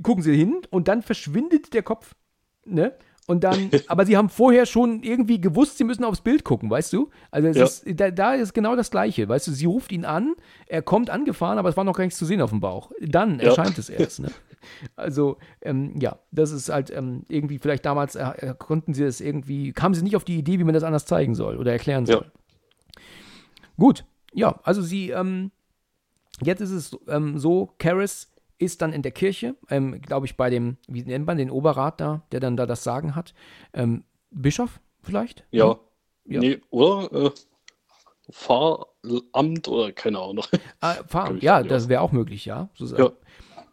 gucken 0.03 0.23
sie 0.23 0.37
hin 0.37 0.63
und 0.71 0.87
dann 0.89 1.03
verschwindet 1.03 1.75
der 1.75 1.83
Kopf. 1.83 2.15
Ne? 2.65 2.95
Und 3.31 3.45
dann, 3.45 3.71
aber 3.87 4.05
sie 4.07 4.17
haben 4.17 4.29
vorher 4.29 4.67
schon 4.67 5.05
irgendwie 5.05 5.41
gewusst, 5.41 5.79
sie 5.79 5.85
müssen 5.85 6.03
aufs 6.03 6.21
Bild 6.21 6.43
gucken, 6.45 6.69
weißt 6.69 6.93
du? 6.93 7.11
Also 7.31 7.47
Ja. 7.49 7.65
ist, 7.65 7.85
da, 7.95 8.11
da 8.11 8.35
ist 8.35 8.53
genau 8.55 8.75
das 8.75 8.91
Gleiche, 8.91 9.29
weißt 9.29 9.47
du? 9.47 9.53
Sie 9.53 9.67
ruft 9.67 9.93
ihn 9.93 10.05
an, 10.05 10.35
er 10.67 10.83
kommt 10.83 11.11
angefahren, 11.11 11.57
aber 11.57 11.69
es 11.69 11.77
war 11.77 11.85
noch 11.85 11.97
gar 11.97 12.03
nichts 12.03 12.19
zu 12.19 12.27
sehen 12.27 12.43
auf 12.43 12.51
dem 12.51 12.59
Bauch. 12.59 12.91
Dann 13.01 13.39
Ja. 13.39 13.47
erscheint 13.47 13.79
es 13.79 13.89
erst. 13.89 14.19
Ne? 14.21 14.31
Also, 14.95 15.39
ähm, 15.63 15.95
ja, 16.01 16.19
das 16.33 16.51
ist 16.51 16.69
halt 16.69 16.91
ähm, 16.91 17.25
irgendwie, 17.29 17.59
vielleicht 17.59 17.87
damals 17.87 18.15
äh, 18.15 18.25
äh, 18.25 18.55
konnten 18.59 18.93
sie 18.93 19.05
das 19.05 19.21
irgendwie, 19.23 19.73
kamen 19.73 19.95
sie 19.95 20.03
nicht 20.03 20.17
auf 20.17 20.25
die 20.25 20.37
Idee, 20.37 20.59
wie 20.59 20.65
man 20.65 20.75
das 20.75 20.83
anders 20.83 21.07
zeigen 21.07 21.35
soll 21.35 21.57
oder 21.57 21.73
erklären 21.73 22.05
Ja. 22.05 22.17
soll. 22.17 22.33
Gut, 23.79 24.05
ja, 24.35 24.61
also 24.65 24.83
sie, 24.83 25.11
ähm, 25.11 25.51
jetzt 26.43 26.61
ist 26.61 26.73
es 26.73 26.99
ähm, 27.09 27.39
so, 27.39 27.73
Karis 27.79 28.31
ist 28.61 28.83
dann 28.83 28.93
in 28.93 29.03
der 29.03 29.13
Kirche, 29.13 29.57
ähm, 29.71 30.01
glaube 30.03 30.27
ich, 30.27 30.37
bei 30.37 30.51
dem, 30.51 30.77
wie 30.87 31.03
nennt 31.03 31.27
man 31.27 31.39
den 31.39 31.51
Oberrat 31.51 32.01
da, 32.01 32.23
der 32.31 32.41
dann 32.41 32.57
da 32.57 32.67
das 32.67 32.85
Sagen 32.85 33.17
hat? 33.17 33.35
Ähm, 33.73 34.05
Bischof 34.31 34.81
vielleicht? 35.03 35.45
Ja. 35.51 35.79
Ja. 36.27 36.41
Nee, 36.41 36.61
oder? 36.71 37.27
Äh, 37.27 37.31
Pfarramt 38.31 39.67
oder 39.67 39.93
keine 39.93 40.21
Ahnung. 40.21 40.45
Ah, 40.81 40.97
ich 41.35 41.43
Ja, 41.43 41.63
das 41.63 41.89
wäre 41.89 42.01
auch 42.01 42.13
möglich, 42.13 42.45
ja. 42.45 42.69
So, 42.75 42.97
Ja. 42.97 43.11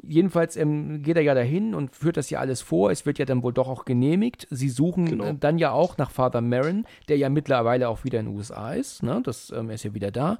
Jedenfalls 0.03 0.55
ähm, 0.55 1.01
geht 1.01 1.17
er 1.17 1.23
ja 1.23 1.33
dahin 1.33 1.73
und 1.75 1.95
führt 1.95 2.17
das 2.17 2.29
ja 2.29 2.39
alles 2.39 2.61
vor. 2.61 2.91
Es 2.91 3.05
wird 3.05 3.19
ja 3.19 3.25
dann 3.25 3.43
wohl 3.43 3.51
doch 3.51 3.67
auch 3.67 3.83
genehmigt. 3.83 4.47
Sie 4.51 4.69
suchen 4.69 5.05
Genau. 5.05 5.25
äh, 5.25 5.35
dann 5.37 5.57
ja 5.57 5.71
auch 5.71 5.97
nach 5.97 6.11
Father 6.11 6.39
Marin, 6.41 6.85
der 7.09 7.17
ja 7.17 7.29
mittlerweile 7.29 7.89
auch 7.89 8.03
wieder 8.03 8.19
in 8.19 8.27
den 8.27 8.35
USA 8.35 8.73
ist. 8.73 9.03
Ne? 9.03 9.21
Das 9.23 9.51
ähm, 9.51 9.69
er 9.69 9.75
ist 9.75 9.83
ja 9.83 9.93
wieder 9.93 10.11
da. 10.11 10.39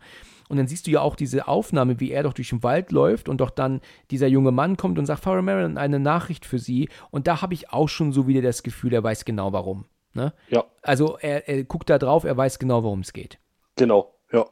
Und 0.50 0.58
dann 0.58 0.68
siehst 0.68 0.88
du 0.88 0.92
ja 0.92 1.02
auch 1.02 1.16
diese 1.16 1.48
Aufnahme, 1.48 2.00
wie 2.00 2.12
er 2.12 2.24
doch 2.24 2.34
durch 2.34 2.50
den 2.50 2.64
Wald 2.64 2.92
läuft 2.92 3.28
und 3.30 3.42
doch 3.42 3.50
dann 3.50 3.82
dieser 4.12 4.28
junge 4.28 4.52
Mann 4.52 4.78
kommt 4.78 4.98
und 4.98 5.06
sagt, 5.06 5.24
Father 5.24 5.42
Marin, 5.42 5.78
eine 5.78 6.00
Nachricht 6.00 6.46
für 6.46 6.60
Sie. 6.60 6.90
Und 7.12 7.28
da 7.28 7.42
habe 7.42 7.54
ich 7.54 7.72
auch 7.72 7.90
schon 7.90 8.12
so 8.14 8.28
wieder 8.28 8.42
das 8.42 8.64
Gefühl, 8.64 8.94
er 8.94 9.04
weiß 9.04 9.26
genau 9.26 9.52
warum. 9.54 9.86
Ne? 10.14 10.34
Ja, 10.50 10.64
Also 10.82 11.18
er, 11.20 11.48
er 11.48 11.64
guckt 11.64 11.90
da 11.90 11.98
drauf, 12.00 12.24
er 12.24 12.36
weiß 12.38 12.60
genau, 12.60 12.84
worum 12.84 13.02
es 13.02 13.14
geht. 13.14 13.40
genau. 13.76 14.14
Ja. 14.32 14.46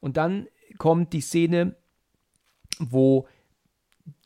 Und 0.00 0.16
dann 0.16 0.48
kommt 0.78 1.12
die 1.12 1.20
Szene, 1.20 1.76
wo 2.78 3.26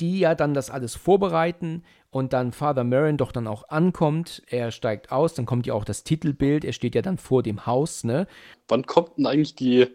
die 0.01 0.21
ja 0.21 0.35
dann 0.35 0.55
das 0.55 0.71
alles 0.71 0.95
vorbereiten 0.95 1.83
und 2.11 2.33
dann 2.33 2.53
Father 2.53 2.85
Marin 2.85 3.17
doch 3.17 3.33
dann 3.33 3.47
auch 3.47 3.69
ankommt. 3.69 4.43
Er 4.49 4.71
steigt 4.71 5.11
aus, 5.11 5.35
dann 5.35 5.47
kommt 5.47 5.67
ja 5.67 5.75
auch 5.75 5.85
das 5.85 6.05
Titelbild. 6.05 6.65
Er 6.65 6.73
steht 6.73 6.95
ja 6.95 7.03
dann 7.03 7.17
vor 7.19 7.43
dem 7.43 7.67
Haus, 7.67 8.05
ne? 8.05 8.27
Wann 8.69 8.85
kommt 8.87 9.19
denn 9.19 9.27
eigentlich 9.27 9.55
die 9.57 9.87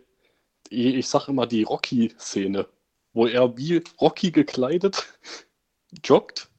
ich 0.72 1.08
sag 1.08 1.28
immer, 1.28 1.48
die 1.48 1.64
Rocky-Szene, 1.64 2.68
wo 3.14 3.28
er 3.28 3.58
wie 3.58 3.84
Rocky 4.00 4.32
gekleidet 4.32 5.08
joggt, 6.04 6.50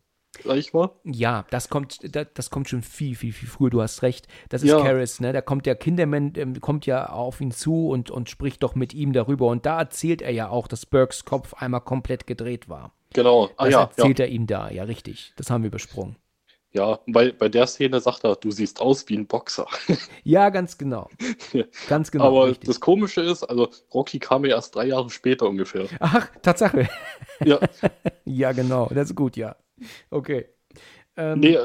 sag 0.45 0.57
ich 0.57 0.73
mal? 0.73 0.91
Ja, 1.05 1.47
das 1.51 1.69
kommt, 1.69 1.99
das, 2.15 2.27
das 2.35 2.51
kommt 2.51 2.69
schon 2.69 2.83
viel, 2.83 3.15
viel, 3.17 3.33
viel 3.33 3.49
früher. 3.49 3.71
Du 3.71 3.83
hast 3.83 4.03
recht. 4.03 4.29
Das 4.49 4.63
ist 4.63 4.71
Ja. 4.71 4.81
Karis, 4.83 5.21
ne? 5.21 5.33
Da 5.33 5.41
kommt 5.41 5.67
der 5.67 5.77
Kinderman, 5.77 6.33
ähm, 6.37 6.61
kommt 6.61 6.87
ja 6.87 7.11
auf 7.11 7.41
ihn 7.41 7.51
zu 7.51 7.89
und, 7.89 8.11
und 8.11 8.29
spricht 8.29 8.63
doch 8.63 8.75
mit 8.75 8.95
ihm 8.95 9.13
darüber. 9.13 9.47
Und 9.49 9.67
da 9.67 9.79
erzählt 9.79 10.23
er 10.23 10.33
ja 10.33 10.49
auch, 10.49 10.69
dass 10.69 10.87
Burkes 10.87 11.25
Kopf 11.25 11.55
einmal 11.55 11.81
komplett 11.83 12.27
gedreht 12.27 12.69
war. 12.69 12.93
Genau. 13.15 13.51
Ah 13.57 13.65
Das 13.65 13.73
ja, 13.73 13.81
ja. 13.81 13.85
erzählt 13.87 14.21
er 14.21 14.29
ihm 14.29 14.47
da, 14.47 14.71
ja, 14.71 14.85
richtig. 14.85 15.33
Das 15.37 15.51
haben 15.51 15.63
wir 15.63 15.71
besprochen. 15.71 16.17
Ja, 16.73 17.01
bei, 17.07 17.33
bei 17.33 17.49
der 17.49 17.67
Szene 17.67 17.99
sagt 18.01 18.25
er, 18.25 18.37
du 18.37 18.51
siehst 18.51 18.81
aus 18.81 19.09
wie 19.09 19.17
ein 19.17 19.27
Boxer. 19.27 19.67
Ja, 20.23 20.51
ganz 20.51 20.77
genau. 20.77 21.09
Ganz 21.89 22.11
genau. 22.11 22.25
Aber 22.25 22.49
richtig. 22.49 22.67
das 22.67 22.81
Komische 22.81 23.23
ist, 23.23 23.43
also 23.43 23.69
Rocky 23.95 24.19
kam 24.19 24.45
ja 24.45 24.57
erst 24.57 24.75
drei 24.75 24.87
Jahre 24.87 25.09
später 25.09 25.49
ungefähr. 25.49 25.87
Ach, 26.01 26.29
Tatsache. 26.43 26.89
Ja, 27.43 27.59
ja, 28.27 28.53
genau. 28.53 28.89
Das 28.93 29.09
ist 29.11 29.17
gut, 29.17 29.37
ja. 29.37 29.57
Okay. 30.11 30.47
Ähm, 31.17 31.41
nee, 31.41 31.59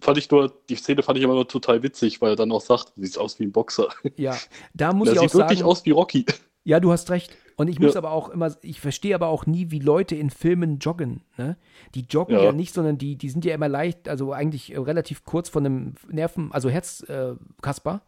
fand 0.00 0.18
ich 0.18 0.30
nur, 0.30 0.52
die 0.68 0.74
Szene 0.74 1.02
fand 1.02 1.16
ich 1.18 1.24
immer 1.24 1.34
nur 1.34 1.46
total 1.46 1.82
witzig, 1.82 2.20
weil 2.20 2.30
er 2.32 2.36
dann 2.36 2.50
auch 2.50 2.60
sagt, 2.60 2.92
du 2.96 3.02
siehst 3.02 3.18
aus 3.18 3.38
wie 3.38 3.44
ein 3.44 3.52
Boxer. 3.52 3.88
Ja, 4.16 4.36
da 4.74 4.92
muss 4.92 5.06
Der 5.06 5.14
ich 5.14 5.20
auch 5.20 5.28
sieht 5.28 5.34
wirklich 5.34 5.60
sagen, 5.60 5.70
aus 5.70 5.84
wie 5.84 5.92
Rocky. 5.92 6.26
ja, 6.64 6.80
du 6.80 6.90
hast 6.90 7.10
recht. 7.10 7.36
Und 7.58 7.66
ich 7.66 7.80
muss 7.80 7.94
Ja. 7.94 7.98
aber 7.98 8.12
auch 8.12 8.28
immer, 8.28 8.56
ich 8.62 8.80
verstehe 8.80 9.16
aber 9.16 9.26
auch 9.26 9.44
nie, 9.44 9.72
wie 9.72 9.80
Leute 9.80 10.14
in 10.14 10.30
Filmen 10.30 10.78
joggen. 10.78 11.22
Ne? 11.36 11.56
Die 11.96 12.06
joggen 12.08 12.36
ja. 12.36 12.44
Ja. 12.44 12.52
nicht, 12.52 12.72
sondern 12.72 12.98
die, 12.98 13.16
die 13.16 13.28
sind 13.28 13.44
ja 13.44 13.52
immer 13.52 13.68
leicht, 13.68 14.08
also 14.08 14.32
eigentlich 14.32 14.72
äh, 14.72 14.78
relativ 14.78 15.24
kurz 15.24 15.48
von 15.48 15.66
einem 15.66 15.94
Nerven, 16.08 16.52
also 16.52 16.70
Herzkasper. 16.70 18.02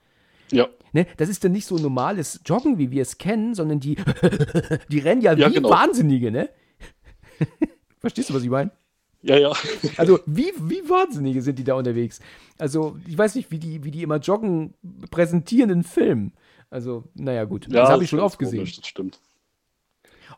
Äh. 0.53 0.57
Ja, 0.57 0.69
ne? 0.93 1.07
Das 1.17 1.29
ist 1.29 1.43
dann 1.45 1.51
nicht 1.53 1.67
so 1.67 1.77
normales 1.79 2.41
Joggen, 2.47 2.79
wie 2.79 2.93
wir 2.93 3.03
es 3.03 3.19
kennen, 3.19 3.55
sondern 3.57 3.81
die, 3.81 3.97
die 4.89 4.99
rennen 5.01 5.21
ja, 5.21 5.33
Ja, 5.33 5.51
wie 5.51 5.55
genau. 5.55 5.71
Wahnsinnige, 5.71 6.31
ne? 6.31 6.49
Verstehst 7.99 8.31
du, 8.31 8.35
was 8.35 8.45
ich 8.45 8.51
meine? 8.51 8.71
ja, 9.23 9.37
ja. 9.37 9.53
Also, 9.97 10.21
wie, 10.27 10.53
wie 10.61 10.89
Wahnsinnige 10.89 11.43
sind 11.43 11.59
die 11.59 11.65
da 11.65 11.75
unterwegs? 11.75 12.21
Also, 12.57 12.97
ich 13.07 13.19
weiß 13.19 13.35
nicht, 13.35 13.51
wie 13.51 13.59
die, 13.59 13.83
wie 13.85 13.91
die 13.91 14.03
immer 14.03 14.19
joggen, 14.19 14.75
präsentieren 15.11 15.71
in 15.71 15.83
Filmen. 15.83 16.35
Also, 16.71 17.05
naja, 17.15 17.45
gut. 17.45 17.67
ja 17.67 17.81
das 17.81 17.91
habe 17.91 18.05
ich 18.05 18.11
schon 18.11 18.21
oft 18.21 18.39
gesehen. 18.39 18.59
komisch, 18.59 18.77
das 18.77 18.87
stimmt. 18.87 19.19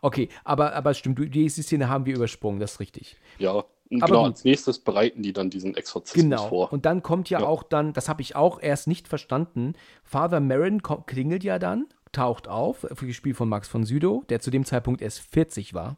Okay, 0.02 0.28
aber, 0.44 0.74
aber 0.74 0.90
es 0.90 0.98
stimmt, 0.98 1.18
diese 1.34 1.62
Szene 1.62 1.88
haben 1.88 2.04
wir 2.06 2.14
übersprungen, 2.16 2.60
das 2.60 2.72
ist 2.72 2.80
richtig. 2.80 3.16
Ja, 3.38 3.50
Aber 3.52 3.66
genau, 3.88 4.06
gut. 4.24 4.32
als 4.32 4.44
nächstes 4.44 4.78
bereiten 4.80 5.22
die 5.22 5.32
dann 5.32 5.48
diesen 5.48 5.74
Exorzismus 5.76 6.22
Genau. 6.24 6.48
vor. 6.48 6.72
Und 6.72 6.84
dann 6.84 7.02
kommt 7.02 7.30
ja, 7.30 7.40
Ja. 7.40 7.46
auch 7.46 7.62
dann, 7.62 7.92
das 7.92 8.08
habe 8.08 8.20
ich 8.20 8.34
auch 8.36 8.60
erst 8.60 8.88
nicht 8.88 9.06
verstanden, 9.08 9.74
Father 10.02 10.40
Marin 10.40 10.82
klingelt 10.82 11.44
ja 11.44 11.58
dann, 11.58 11.86
taucht 12.10 12.48
auf, 12.48 12.84
gespielt 13.00 13.36
von 13.36 13.48
Max 13.48 13.68
von 13.68 13.84
Südow, 13.84 14.24
der 14.26 14.40
zu 14.40 14.50
dem 14.50 14.64
Zeitpunkt 14.64 15.00
erst 15.00 15.20
40 15.20 15.72
war. 15.72 15.96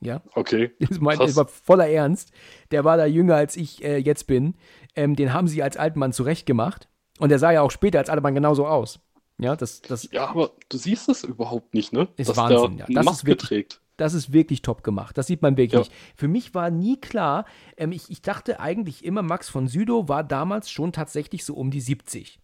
Ja, 0.00 0.22
Okay. 0.34 0.72
Das, 0.80 0.98
mein, 0.98 1.16
Krass. 1.18 1.28
das 1.28 1.36
war 1.36 1.46
voller 1.46 1.88
Ernst. 1.88 2.32
Der 2.72 2.84
war 2.84 2.96
da 2.96 3.06
jünger, 3.06 3.36
als 3.36 3.56
ich 3.56 3.84
äh, 3.84 3.98
jetzt 3.98 4.26
bin. 4.26 4.54
Ähm, 4.96 5.14
den 5.14 5.32
haben 5.32 5.46
sie 5.46 5.62
als 5.62 5.76
alten 5.76 5.98
Mann 6.00 6.12
zurechtgemacht. 6.12 6.88
Und 7.20 7.28
der 7.28 7.38
sah 7.38 7.52
ja 7.52 7.60
auch 7.62 7.70
später 7.70 7.98
als 8.00 8.08
alter 8.10 8.22
Mann 8.22 8.34
genauso 8.34 8.66
aus. 8.66 8.98
Ja, 9.40 9.56
das, 9.56 9.80
das, 9.82 10.08
Ja, 10.12 10.26
aber 10.28 10.50
du 10.68 10.76
siehst 10.78 11.08
es 11.08 11.24
überhaupt 11.24 11.74
nicht, 11.74 11.92
ne? 11.92 12.08
Ist 12.16 12.28
Dass 12.30 12.36
Wahnsinn, 12.36 12.78
ja. 12.78 12.86
Das 12.86 12.88
eine 12.88 13.00
ist 13.00 13.06
Maske 13.06 13.26
wirklich- 13.26 13.48
trägt. 13.48 13.80
das 13.96 14.14
ist 14.14 14.32
wirklich 14.32 14.62
top 14.62 14.82
gemacht. 14.82 15.16
Das 15.18 15.26
sieht 15.26 15.42
man 15.42 15.56
wirklich. 15.56 15.86
Ja. 15.88 15.92
Für 16.16 16.28
mich 16.28 16.54
war 16.54 16.70
nie 16.70 16.98
klar, 17.00 17.44
ähm, 17.76 17.92
ich, 17.92 18.10
ich 18.10 18.22
dachte 18.22 18.60
eigentlich 18.60 19.04
immer, 19.04 19.22
Max 19.22 19.48
von 19.48 19.68
Südow 19.68 20.08
war 20.08 20.24
damals 20.24 20.70
schon 20.70 20.92
tatsächlich 20.92 21.44
so 21.44 21.54
um 21.54 21.70
die 21.70 21.80
70. 21.80 22.38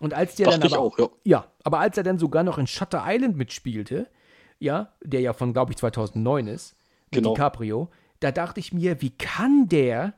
Und 0.00 0.14
als 0.14 0.34
der 0.34 0.46
Dachte 0.46 0.60
dann 0.60 0.72
aber 0.72 0.82
auch, 0.82 0.98
ja. 0.98 1.08
Ja, 1.24 1.46
aber 1.62 1.78
als 1.78 1.96
er 1.96 2.02
dann 2.02 2.18
sogar 2.18 2.42
noch 2.42 2.58
in 2.58 2.66
Shutter 2.66 3.04
Island 3.06 3.36
mitspielte, 3.36 4.08
ja, 4.58 4.92
der 5.02 5.20
ja 5.20 5.32
von, 5.32 5.52
glaube 5.52 5.72
ich, 5.72 5.78
2009 5.78 6.46
ist, 6.48 6.74
mit 7.12 7.22
Genau. 7.22 7.34
DiCaprio, 7.34 7.88
da 8.20 8.30
dachte 8.32 8.60
ich 8.60 8.72
mir, 8.72 9.00
wie 9.00 9.10
kann 9.10 9.68
der 9.68 10.14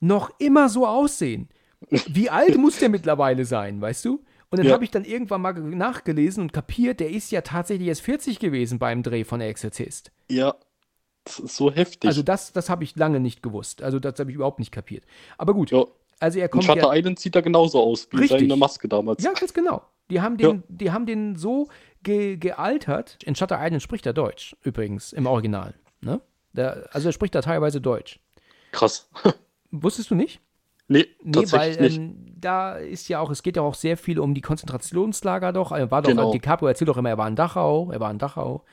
noch 0.00 0.30
immer 0.38 0.68
so 0.68 0.86
aussehen? 0.86 1.48
Wie 1.90 2.30
alt 2.30 2.56
muss 2.56 2.78
der 2.78 2.88
mittlerweile 2.88 3.44
sein, 3.44 3.80
weißt 3.80 4.04
du? 4.06 4.24
Und 4.50 4.58
dann 4.58 4.66
Ja. 4.66 4.74
habe 4.74 4.84
ich 4.84 4.90
dann 4.90 5.04
irgendwann 5.04 5.42
mal 5.42 5.52
nachgelesen 5.54 6.42
und 6.42 6.52
kapiert, 6.52 7.00
der 7.00 7.10
ist 7.10 7.30
ja 7.32 7.40
tatsächlich 7.40 7.88
erst 7.88 8.02
40 8.02 8.38
gewesen 8.38 8.78
beim 8.78 9.02
Dreh 9.02 9.24
von 9.24 9.40
Der 9.40 9.48
Exorzist. 9.48 10.12
Ja, 10.30 10.54
das 11.24 11.40
ist 11.40 11.56
so 11.56 11.72
heftig. 11.72 12.06
Also 12.08 12.22
das, 12.22 12.52
das 12.52 12.70
habe 12.70 12.84
ich 12.84 12.94
lange 12.96 13.18
nicht 13.18 13.42
gewusst. 13.42 13.82
Also 13.82 13.98
das 13.98 14.18
habe 14.20 14.30
ich 14.30 14.36
überhaupt 14.36 14.60
nicht 14.60 14.70
kapiert. 14.70 15.04
Aber 15.36 15.52
gut, 15.54 15.72
ja. 15.72 15.84
also 16.20 16.38
er 16.38 16.44
Und 16.44 16.50
kommt 16.52 16.64
Shutter 16.64 16.92
ja, 16.92 16.94
Island 16.94 17.18
sieht 17.18 17.34
da 17.34 17.40
genauso 17.40 17.82
aus 17.82 18.06
wie 18.12 18.18
Richtig. 18.18 18.40
seine 18.42 18.56
Maske 18.56 18.88
damals. 18.88 19.22
ja 19.24 19.32
ganz 19.32 19.52
genau. 19.52 19.82
Die 20.08 20.20
haben 20.20 20.36
den, 20.36 20.62
die 20.68 20.92
haben 20.92 21.04
den 21.06 21.34
so 21.34 21.66
ge, 22.04 22.36
gealtert. 22.36 23.18
In 23.24 23.34
Shutter 23.34 23.58
Island 23.60 23.82
spricht 23.82 24.06
er 24.06 24.12
Deutsch 24.12 24.54
übrigens 24.62 25.12
im 25.12 25.26
Original. 25.26 25.74
Ne? 26.00 26.20
Der, 26.52 26.88
also 26.92 27.08
er 27.08 27.12
spricht 27.12 27.34
da 27.34 27.40
teilweise 27.40 27.80
Deutsch. 27.80 28.20
Krass. 28.70 29.10
Wusstest 29.72 30.10
du 30.12 30.14
nicht? 30.14 30.40
Nee, 30.88 31.06
Nee, 31.22 31.44
weil 31.50 31.76
ähm, 31.82 32.16
da 32.38 32.74
ist 32.74 33.08
ja 33.08 33.20
auch, 33.20 33.30
es 33.30 33.42
geht 33.42 33.56
ja 33.56 33.62
auch 33.62 33.74
sehr 33.74 33.96
viel 33.96 34.18
um 34.18 34.34
die 34.34 34.40
Konzentrationslager 34.40 35.52
doch. 35.52 35.72
Er 35.72 35.90
war 35.90 36.02
doch, 36.02 36.10
Genau. 36.10 36.32
DiCaprio 36.32 36.68
erzählt 36.68 36.88
doch 36.88 36.96
immer, 36.96 37.10
er 37.10 37.18
war 37.18 37.28
in 37.28 37.36
Dachau, 37.36 37.90
er 37.90 38.00
war 38.00 38.10
in 38.10 38.18
Dachau. 38.18 38.64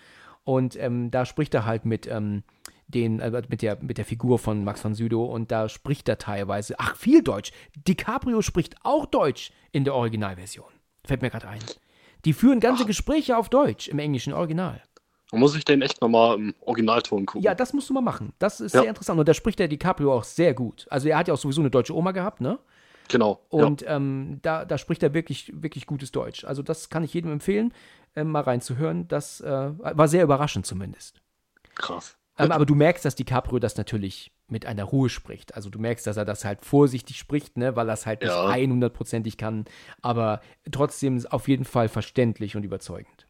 Und 0.43 0.75
ähm, 0.79 1.09
da 1.09 1.25
spricht 1.25 1.53
er 1.53 1.65
halt 1.65 1.85
mit 1.85 2.05
ähm, 2.07 2.43
den, 2.87 3.19
äh, 3.19 3.43
mit 3.49 3.61
der, 3.61 3.77
mit 3.81 3.97
der 3.97 4.05
Figur 4.05 4.39
von 4.39 4.63
Max 4.63 4.81
von 4.81 4.93
Sydow 4.93 5.25
und 5.25 5.51
da 5.51 5.69
spricht 5.69 6.07
er 6.09 6.17
teilweise, 6.17 6.75
ach, 6.77 6.95
viel 6.95 7.23
Deutsch. 7.23 7.51
DiCaprio 7.87 8.41
spricht 8.41 8.75
auch 8.83 9.05
Deutsch 9.05 9.51
in 9.71 9.83
der 9.83 9.95
Originalversion. 9.95 10.71
Fällt 11.05 11.21
mir 11.21 11.29
gerade 11.29 11.47
ein. 11.47 11.59
Die 12.25 12.33
führen 12.33 12.59
ganze 12.59 12.85
Gespräche 12.85 13.37
auf 13.37 13.49
Deutsch 13.49 13.87
im 13.87 13.99
englischen 13.99 14.33
Original. 14.33 14.81
Man 15.33 15.39
muss 15.41 15.55
ich 15.55 15.65
den 15.65 15.81
echt 15.81 15.99
nochmal 16.01 16.35
im 16.37 16.53
Originalton 16.61 17.25
gucken. 17.25 17.41
Ja, 17.43 17.55
das 17.55 17.73
musst 17.73 17.89
du 17.89 17.93
mal 17.93 18.01
machen. 18.01 18.33
Das 18.39 18.61
ist 18.61 18.73
Ja. 18.73 18.81
sehr 18.81 18.89
interessant. 18.89 19.19
Und 19.19 19.27
da 19.27 19.33
spricht 19.33 19.59
der 19.59 19.67
DiCaprio 19.67 20.13
auch 20.13 20.23
sehr 20.23 20.53
gut. 20.53 20.85
Also 20.89 21.09
er 21.09 21.17
hat 21.17 21.27
ja 21.27 21.33
auch 21.33 21.37
sowieso 21.39 21.61
eine 21.61 21.69
deutsche 21.71 21.95
Oma 21.95 22.11
gehabt, 22.11 22.39
ne? 22.39 22.59
Genau. 23.09 23.41
Und 23.49 23.83
ähm, 23.87 24.39
da, 24.43 24.63
da 24.63 24.77
spricht 24.77 25.03
er 25.03 25.13
wirklich, 25.13 25.51
wirklich 25.53 25.85
gutes 25.87 26.11
Deutsch. 26.11 26.45
Also 26.45 26.61
das 26.63 26.89
kann 26.89 27.03
ich 27.03 27.13
jedem 27.13 27.31
empfehlen, 27.33 27.73
ähm, 28.15 28.29
mal 28.31 28.41
reinzuhören. 28.43 29.07
Das 29.09 29.41
äh, 29.41 29.71
war 29.77 30.07
sehr 30.07 30.23
überraschend 30.23 30.65
zumindest. 30.65 31.17
ja. 31.17 31.71
Krass. 31.75 32.15
Ähm, 32.37 32.51
aber 32.51 32.65
du 32.65 32.73
merkst, 32.75 33.03
dass 33.05 33.13
DiCaprio 33.15 33.59
das 33.59 33.77
natürlich 33.77 34.31
mit 34.47 34.65
einer 34.65 34.83
Ruhe 34.85 35.09
spricht. 35.09 35.53
Also 35.55 35.69
du 35.69 35.77
merkst, 35.79 36.05
dass 36.07 36.17
er 36.17 36.25
das 36.25 36.45
halt 36.45 36.63
vorsichtig 36.65 37.17
spricht, 37.19 37.57
ne, 37.57 37.75
weil 37.75 37.87
er 37.89 37.93
es 37.93 38.05
halt 38.07 38.23
Ja. 38.23 38.47
nicht 38.47 38.55
100%ig 38.55 39.37
kann, 39.37 39.65
aber 40.01 40.41
trotzdem 40.71 41.23
auf 41.29 41.47
jeden 41.47 41.65
Fall 41.65 41.89
verständlich 41.89 42.55
und 42.55 42.63
überzeugend. 42.63 43.22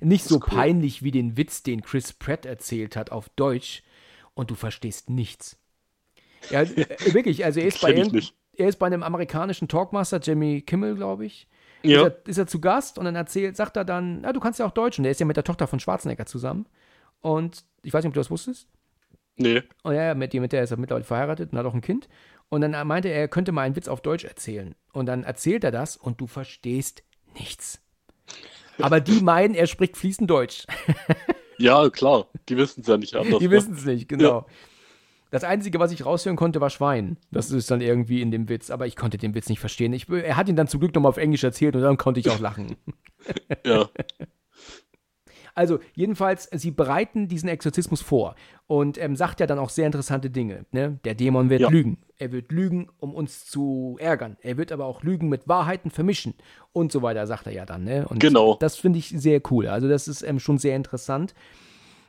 Nicht 0.00 0.24
so 0.24 0.36
cool. 0.36 0.40
peinlich 0.48 1.02
wie 1.02 1.10
den 1.10 1.36
Witz, 1.36 1.62
den 1.62 1.82
Chris 1.82 2.12
Pratt 2.12 2.46
erzählt 2.46 2.96
hat 2.96 3.10
auf 3.10 3.28
Deutsch 3.30 3.82
und 4.34 4.50
du 4.50 4.54
verstehst 4.54 5.10
nichts. 5.10 5.58
Ja, 6.50 6.62
äh, 6.62 6.86
wirklich, 7.12 7.44
also 7.44 7.60
er 7.60 7.66
ist, 7.66 7.80
bei 7.80 7.92
nicht. 7.92 8.34
er 8.56 8.68
ist 8.68 8.78
bei 8.78 8.86
einem 8.86 9.02
amerikanischen 9.02 9.68
Talkmaster, 9.68 10.18
Jimmy 10.18 10.62
Kimmel, 10.62 10.94
glaube 10.94 11.26
ich. 11.26 11.48
Ja. 11.82 12.06
Ist, 12.06 12.12
er, 12.12 12.28
ist 12.28 12.38
er 12.38 12.46
zu 12.46 12.60
Gast 12.60 12.98
und 12.98 13.04
dann 13.04 13.16
erzählt, 13.16 13.56
sagt 13.56 13.76
er 13.76 13.84
dann, 13.84 14.20
na, 14.22 14.32
du 14.32 14.40
kannst 14.40 14.58
ja 14.58 14.66
auch 14.66 14.72
Deutsch 14.72 14.98
und 14.98 15.04
der 15.04 15.12
ist 15.12 15.20
ja 15.20 15.26
mit 15.26 15.36
der 15.36 15.44
Tochter 15.44 15.66
von 15.66 15.80
Schwarzenegger 15.80 16.26
zusammen. 16.26 16.66
Und 17.20 17.64
ich 17.82 17.92
weiß 17.92 18.02
nicht, 18.02 18.08
ob 18.08 18.14
du 18.14 18.20
das 18.20 18.30
wusstest. 18.30 18.68
Nee. 19.36 19.62
Und 19.82 19.94
ja, 19.94 20.14
mit, 20.14 20.34
mit 20.34 20.52
der 20.52 20.62
ist 20.62 20.70
er 20.70 20.76
mittlerweile 20.76 21.04
verheiratet 21.04 21.52
und 21.52 21.58
hat 21.58 21.66
auch 21.66 21.74
ein 21.74 21.80
Kind. 21.80 22.08
Und 22.50 22.62
dann 22.62 22.86
meinte 22.86 23.08
er, 23.08 23.20
er 23.20 23.28
könnte 23.28 23.52
mal 23.52 23.62
einen 23.62 23.76
Witz 23.76 23.88
auf 23.88 24.02
Deutsch 24.02 24.24
erzählen. 24.24 24.74
Und 24.92 25.06
dann 25.06 25.24
erzählt 25.24 25.64
er 25.64 25.70
das 25.70 25.96
und 25.96 26.20
du 26.20 26.26
verstehst 26.26 27.04
nichts. 27.38 27.80
Aber 28.82 29.00
die 29.00 29.20
meinen, 29.20 29.54
er 29.54 29.66
spricht 29.66 29.96
fließend 29.96 30.30
Deutsch. 30.30 30.66
Ja, 31.58 31.90
klar. 31.90 32.26
Die 32.48 32.56
wissen 32.56 32.80
es 32.80 32.86
ja 32.86 32.96
nicht 32.96 33.14
anders. 33.14 33.38
Die 33.38 33.48
ne? 33.48 33.50
wissen 33.50 33.74
es 33.74 33.84
nicht, 33.84 34.08
genau. 34.08 34.46
Das 35.30 35.44
Einzige, 35.44 35.78
was 35.78 35.92
ich 35.92 36.04
raushören 36.04 36.36
konnte, 36.36 36.60
war 36.60 36.70
Schwein. 36.70 37.18
Das 37.30 37.50
ist 37.50 37.70
dann 37.70 37.80
irgendwie 37.80 38.20
in 38.20 38.30
dem 38.30 38.48
Witz. 38.48 38.70
Aber 38.70 38.86
ich 38.86 38.96
konnte 38.96 39.18
den 39.18 39.34
Witz 39.34 39.48
nicht 39.48 39.60
verstehen. 39.60 39.92
Ich, 39.92 40.08
er 40.08 40.36
hat 40.36 40.48
ihn 40.48 40.56
dann 40.56 40.66
zum 40.66 40.80
Glück 40.80 40.94
nochmal 40.94 41.10
auf 41.10 41.18
Englisch 41.18 41.44
erzählt 41.44 41.76
und 41.76 41.82
dann 41.82 41.98
konnte 41.98 42.18
ich 42.18 42.30
auch 42.30 42.40
lachen. 42.40 42.76
Ja. 43.64 43.88
Also, 45.54 45.78
jedenfalls, 45.94 46.48
sie 46.52 46.70
bereiten 46.70 47.28
diesen 47.28 47.48
Exorzismus 47.48 48.00
vor 48.02 48.34
und 48.66 48.98
ähm, 48.98 49.16
sagt 49.16 49.40
ja 49.40 49.46
dann 49.46 49.58
auch 49.58 49.70
sehr 49.70 49.86
interessante 49.86 50.30
Dinge. 50.30 50.64
Ne? 50.72 50.98
Der 51.04 51.14
Dämon 51.14 51.50
wird 51.50 51.60
Ja. 51.62 51.68
lügen. 51.70 51.98
Er 52.16 52.32
wird 52.32 52.52
lügen, 52.52 52.88
um 52.98 53.14
uns 53.14 53.46
zu 53.46 53.96
ärgern. 53.98 54.36
Er 54.42 54.56
wird 54.58 54.72
aber 54.72 54.84
auch 54.84 55.02
Lügen 55.02 55.28
mit 55.28 55.48
Wahrheiten 55.48 55.90
vermischen 55.90 56.34
und 56.72 56.92
so 56.92 57.02
weiter, 57.02 57.26
sagt 57.26 57.46
er 57.46 57.52
ja 57.52 57.64
dann. 57.66 57.84
Ne? 57.84 58.06
Und 58.08 58.20
Genau. 58.20 58.56
Das 58.60 58.76
finde 58.76 58.98
ich 58.98 59.08
sehr 59.08 59.40
cool. 59.50 59.66
Also, 59.68 59.88
das 59.88 60.06
ist 60.08 60.22
ähm, 60.22 60.38
schon 60.38 60.58
sehr 60.58 60.76
interessant. 60.76 61.34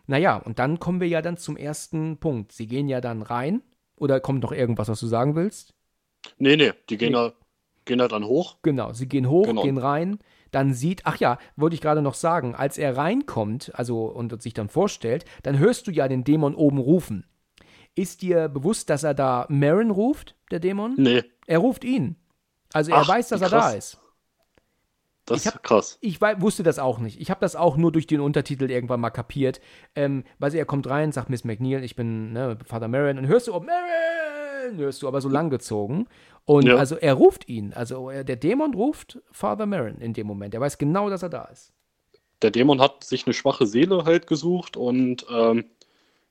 Naja, 0.08 0.36
und 0.38 0.60
dann 0.60 0.80
kommen 0.80 1.00
wir 1.00 1.08
ja 1.08 1.22
dann 1.22 1.38
zum 1.38 1.56
ersten 1.58 2.18
Punkt. 2.18 2.52
Sie 2.52 2.68
gehen 2.68 2.88
ja 2.90 3.02
dann 3.02 3.22
rein. 3.22 3.62
Oder 3.96 4.20
kommt 4.20 4.42
noch 4.44 4.52
irgendwas, 4.52 4.88
was 4.90 5.00
du 5.00 5.08
sagen 5.08 5.36
willst? 5.36 5.74
Nee, 6.38 6.56
nee. 6.56 6.72
Die 6.90 6.98
gehen, 6.98 7.10
Nee. 7.14 7.18
Da, 7.18 7.34
gehen 7.86 8.00
da 8.00 8.08
dann 8.08 8.26
hoch. 8.26 8.58
Genau, 8.64 8.94
sie 8.94 9.08
gehen 9.08 9.30
hoch, 9.30 9.46
Genau. 9.46 9.62
gehen 9.62 9.78
rein, 9.78 10.20
dann 10.52 10.74
sieht, 10.74 11.02
ach 11.06 11.18
ja, 11.18 11.38
wollte 11.56 11.74
ich 11.76 11.82
gerade 11.82 12.02
noch 12.02 12.14
sagen, 12.14 12.56
als 12.56 12.78
er 12.78 12.98
reinkommt, 12.98 13.72
also 13.76 14.06
und 14.06 14.42
sich 14.42 14.54
dann 14.54 14.70
vorstellt, 14.70 15.26
dann 15.44 15.58
hörst 15.60 15.88
du 15.88 15.92
ja 15.92 16.08
den 16.08 16.24
Dämon 16.24 16.56
oben 16.56 16.78
rufen. 16.78 17.26
Ist 17.96 18.22
dir 18.22 18.48
bewusst, 18.48 18.90
dass 18.90 19.04
er 19.04 19.14
da 19.14 19.46
Marin 19.50 19.92
ruft, 19.92 20.36
der 20.50 20.60
Dämon? 20.60 20.96
Nee. 20.98 21.24
Er 21.48 21.60
ruft 21.60 21.84
ihn. 21.84 22.16
Also 22.74 22.92
er 22.92 23.00
Ach, 23.00 23.08
weiß, 23.10 23.30
dass 23.30 23.42
er 23.42 23.50
da 23.50 23.72
ist. 23.72 23.98
Das 25.26 25.42
Ich 25.42 25.48
hab- 25.48 25.56
ist 25.56 25.64
krass. 25.64 25.98
Ich 26.02 26.20
wusste 26.22 26.64
das 26.64 26.80
auch 26.80 27.00
nicht. 27.00 27.20
Ich 27.22 27.30
habe 27.30 27.40
das 27.42 27.56
auch 27.56 27.78
nur 27.78 27.92
durch 27.92 28.08
den 28.08 28.22
Untertitel 28.22 28.70
irgendwann 28.70 29.00
mal 29.00 29.12
kapiert. 29.12 29.62
Ähm, 29.96 30.24
weil 30.40 30.54
er 30.56 30.66
kommt 30.66 30.90
rein, 30.90 31.12
sagt 31.12 31.30
Miss 31.30 31.44
McNeil, 31.44 31.84
ich 31.84 31.96
bin 31.96 32.34
ne, 32.34 32.58
Vater 32.66 32.88
Marin. 32.88 33.18
Und 33.18 33.28
hörst 33.28 33.48
du, 33.48 33.54
oh, 33.54 33.60
Marin, 33.60 33.72
hörst 34.76 35.02
du 35.02 35.08
aber 35.08 35.22
so 35.22 35.30
langgezogen. 35.30 36.08
Und 36.46 36.66
Ja. 36.68 36.76
also 36.76 36.96
er 36.96 37.14
ruft 37.14 37.48
ihn. 37.48 37.74
Also 37.74 38.10
er, 38.10 38.24
der 38.24 38.36
Dämon 38.36 38.74
ruft 38.74 39.20
Father 39.32 39.66
Marin 39.66 39.98
in 40.00 40.14
dem 40.14 40.28
Moment. 40.28 40.54
Er 40.54 40.62
weiß 40.62 40.78
genau, 40.78 41.10
dass 41.10 41.24
er 41.24 41.30
da 41.30 41.46
ist. 41.46 41.72
Der 42.42 42.52
Dämon 42.52 42.82
hat 42.82 43.04
sich 43.04 43.26
eine 43.28 43.34
schwache 43.34 43.68
Seele 43.68 44.06
halt 44.06 44.26
gesucht 44.26 44.76
und 44.76 45.26
ähm, 45.32 45.66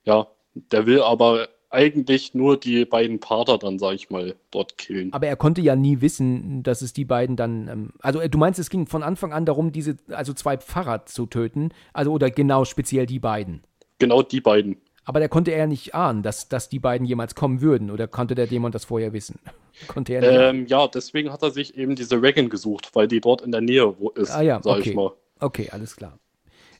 ja, 0.03 0.27
der 0.53 0.85
will 0.85 1.01
aber 1.01 1.47
eigentlich 1.69 2.33
nur 2.33 2.59
die 2.59 2.83
beiden 2.83 3.19
Pater 3.21 3.57
dann, 3.57 3.79
sag 3.79 3.93
ich 3.93 4.09
mal, 4.09 4.35
dort 4.51 4.77
killen. 4.77 5.13
Aber 5.13 5.27
er 5.27 5.37
konnte 5.37 5.61
ja 5.61 5.77
nie 5.77 6.01
wissen, 6.01 6.63
dass 6.63 6.81
es 6.81 6.91
die 6.91 7.05
beiden 7.05 7.37
dann. 7.37 7.67
Ähm, 7.69 7.93
also 8.01 8.19
äh, 8.19 8.29
du 8.29 8.37
meinst, 8.37 8.59
es 8.59 8.69
ging 8.69 8.87
von 8.87 9.03
Anfang 9.03 9.31
an 9.31 9.45
darum, 9.45 9.71
diese, 9.71 9.95
also 10.09 10.33
zwei 10.33 10.57
Pfarrer 10.57 11.05
zu 11.05 11.25
töten. 11.27 11.69
Also 11.93 12.11
oder 12.11 12.29
genau 12.29 12.65
speziell 12.65 13.05
die 13.05 13.19
beiden. 13.19 13.63
Genau 13.99 14.21
die 14.21 14.41
beiden. 14.41 14.81
Aber 15.03 15.19
da 15.19 15.27
konnte 15.27 15.51
er 15.51 15.59
ja 15.59 15.67
nicht 15.67 15.95
ahnen, 15.95 16.21
dass, 16.23 16.47
dass 16.47 16.69
die 16.69 16.79
beiden 16.79 17.07
jemals 17.07 17.33
kommen 17.35 17.61
würden. 17.61 17.89
Oder 17.89 18.07
konnte 18.07 18.35
der 18.35 18.47
Dämon 18.47 18.71
das 18.71 18.85
vorher 18.85 19.13
wissen? 19.13 19.39
Konnte 19.87 20.13
er 20.13 20.21
nicht. 20.21 20.31
Ähm, 20.31 20.67
ja, 20.67 20.87
deswegen 20.87 21.31
hat 21.31 21.41
er 21.41 21.49
sich 21.49 21.75
eben 21.75 21.95
diese 21.95 22.21
Regan 22.21 22.49
gesucht, 22.49 22.91
weil 22.93 23.07
die 23.07 23.19
dort 23.19 23.41
in 23.41 23.51
der 23.51 23.61
Nähe 23.61 23.95
ist, 24.15 24.29
Ah 24.29 24.41
ja, 24.41 24.61
sag 24.61 24.77
okay. 24.79 24.89
ich 24.89 24.95
mal. 24.95 25.11
Okay, 25.39 25.69
alles 25.71 25.95
klar. 25.95 26.19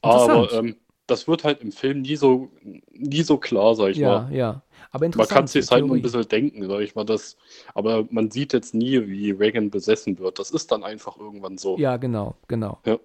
Aber 0.02 0.52
ähm, 0.54 0.76
das 1.08 1.28
wird 1.28 1.44
halt 1.44 1.62
im 1.62 1.72
Film 1.72 2.02
nie 2.02 2.16
so, 2.16 2.50
nie 2.92 3.24
so 3.24 3.38
klar, 3.38 3.76
sag 3.76 3.90
ich 3.90 3.98
ja, 3.98 4.24
mal. 4.24 4.34
ja. 4.34 4.62
Aber 4.92 5.04
Man 5.04 5.06
interessant. 5.08 5.30
kann 5.36 5.46
es 5.46 5.52
sich 5.54 5.72
halt 5.72 5.86
nur 5.86 5.96
ein 5.96 6.02
bisschen 6.02 6.28
denken, 6.28 6.68
sag 6.68 6.82
ich 6.82 6.96
mal. 6.96 7.06
Das, 7.06 7.38
aber 7.74 8.06
man 8.12 8.30
sieht 8.30 8.54
jetzt 8.54 8.74
nie, 8.74 9.08
wie 9.08 9.32
Reagan 9.32 9.70
besessen 9.72 10.20
wird. 10.20 10.38
Das 10.38 10.52
ist 10.52 10.72
dann 10.72 10.84
einfach 10.84 11.18
irgendwann 11.18 11.58
so. 11.58 11.78
Ja, 11.78 11.98
genau, 11.98 12.36
genau. 12.48 12.80
Ja. 12.86 13.00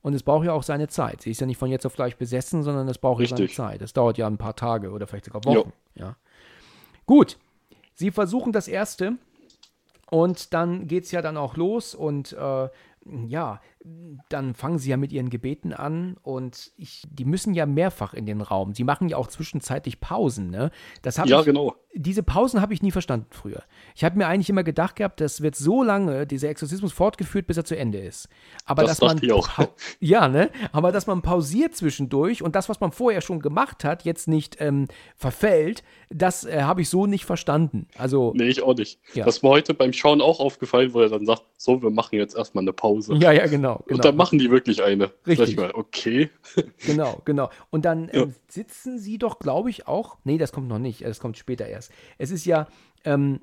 Und 0.00 0.14
es 0.14 0.22
braucht 0.22 0.46
ja 0.46 0.52
auch 0.52 0.62
seine 0.62 0.88
Zeit. 0.88 1.22
Sie 1.22 1.30
ist 1.30 1.40
ja 1.40 1.46
nicht 1.46 1.58
von 1.58 1.70
jetzt 1.70 1.84
auf 1.84 1.94
gleich 1.94 2.16
besessen, 2.16 2.62
sondern 2.62 2.88
es 2.88 2.98
braucht 2.98 3.20
ja 3.20 3.28
seine 3.28 3.42
Richtig. 3.42 3.56
Zeit. 3.56 3.82
Es 3.82 3.92
dauert 3.92 4.16
ja 4.16 4.26
ein 4.26 4.38
paar 4.38 4.54
Tage 4.54 4.90
oder 4.90 5.06
vielleicht 5.06 5.24
sogar 5.24 5.44
Wochen. 5.44 5.72
Ja. 5.94 6.16
Gut. 7.06 7.36
Sie 7.94 8.12
versuchen 8.12 8.52
das 8.52 8.68
erste 8.68 9.14
und 10.10 10.54
dann 10.54 10.86
geht 10.86 11.04
es 11.04 11.10
ja 11.10 11.20
dann 11.20 11.36
auch 11.36 11.56
los 11.56 11.96
und 11.96 12.32
äh, 12.32 12.68
ja, 13.26 13.60
dann 14.28 14.54
fangen 14.54 14.78
sie 14.78 14.90
ja 14.90 14.96
mit 14.96 15.12
ihren 15.12 15.30
Gebeten 15.30 15.72
an 15.72 16.16
und 16.22 16.72
ich, 16.76 17.02
die 17.10 17.24
müssen 17.24 17.54
ja 17.54 17.66
mehrfach 17.66 18.14
in 18.14 18.26
den 18.26 18.40
Raum. 18.40 18.74
Sie 18.74 18.84
machen 18.84 19.08
ja 19.08 19.16
auch 19.16 19.28
zwischenzeitlich 19.28 20.00
Pausen, 20.00 20.50
ne? 20.50 20.70
Das 21.02 21.16
Ja, 21.16 21.40
ich, 21.40 21.46
genau. 21.46 21.74
diese 21.94 22.22
Pausen 22.22 22.60
habe 22.60 22.74
ich 22.74 22.82
nie 22.82 22.90
verstanden 22.90 23.28
früher. 23.30 23.62
Ich 23.94 24.04
habe 24.04 24.18
mir 24.18 24.26
eigentlich 24.26 24.50
immer 24.50 24.64
gedacht 24.64 24.96
gehabt, 24.96 25.20
das 25.20 25.40
wird 25.40 25.56
so 25.56 25.82
lange, 25.82 26.26
dieser 26.26 26.48
Exorzismus 26.48 26.92
fortgeführt, 26.92 27.46
bis 27.46 27.56
er 27.56 27.64
zu 27.64 27.76
Ende 27.76 27.98
ist. 27.98 28.28
Aber 28.64 28.82
Das 28.82 28.98
dass 28.98 29.08
man 29.08 29.22
ich 29.22 29.32
auch. 29.32 29.48
ja, 30.00 30.28
ne? 30.28 30.50
Aber 30.72 30.92
dass 30.92 31.06
man 31.06 31.22
pausiert 31.22 31.74
zwischendurch 31.74 32.42
und 32.42 32.54
das, 32.54 32.68
was 32.68 32.80
man 32.80 32.92
vorher 32.92 33.20
schon 33.20 33.40
gemacht 33.40 33.84
hat, 33.84 34.04
jetzt 34.04 34.28
nicht 34.28 34.56
ähm, 34.60 34.88
verfällt, 35.16 35.82
das 36.10 36.44
äh, 36.44 36.62
habe 36.62 36.82
ich 36.82 36.88
so 36.88 37.06
nicht 37.06 37.24
verstanden. 37.24 37.86
Also 37.96 38.32
Nee, 38.34 38.48
ich 38.48 38.62
auch 38.62 38.74
nicht. 38.74 39.00
Ja. 39.14 39.24
Das 39.24 39.42
mir 39.42 39.48
heute 39.50 39.74
beim 39.74 39.92
Schauen 39.92 40.20
auch 40.20 40.40
aufgefallen, 40.40 40.92
wo 40.94 41.00
er 41.00 41.08
dann 41.08 41.26
sagt, 41.26 41.42
so, 41.56 41.82
wir 41.82 41.90
machen 41.90 42.16
jetzt 42.16 42.36
erstmal 42.36 42.62
eine 42.62 42.72
Pause. 42.72 43.14
ja, 43.14 43.32
ja, 43.32 43.46
genau, 43.46 43.77
Und 43.86 44.04
dann 44.04 44.12
genau, 44.12 44.16
machen 44.24 44.38
die 44.38 44.50
wirklich 44.50 44.82
eine. 44.82 45.10
Richtig. 45.26 45.50
ich 45.50 45.56
mal, 45.56 45.72
okay. 45.74 46.30
genau, 46.86 47.20
genau. 47.24 47.50
Und 47.70 47.84
dann 47.84 48.08
Ja. 48.12 48.22
ähm, 48.22 48.34
sitzen 48.48 48.98
sie 48.98 49.18
doch, 49.18 49.38
glaube 49.38 49.70
ich, 49.70 49.86
auch. 49.86 50.18
Nee, 50.24 50.38
das 50.38 50.52
kommt 50.52 50.68
noch 50.68 50.78
nicht. 50.78 51.02
Das 51.04 51.20
kommt 51.20 51.38
später 51.38 51.66
erst. 51.66 51.92
Es 52.18 52.30
ist 52.30 52.44
ja. 52.44 52.66
Ähm, 53.04 53.40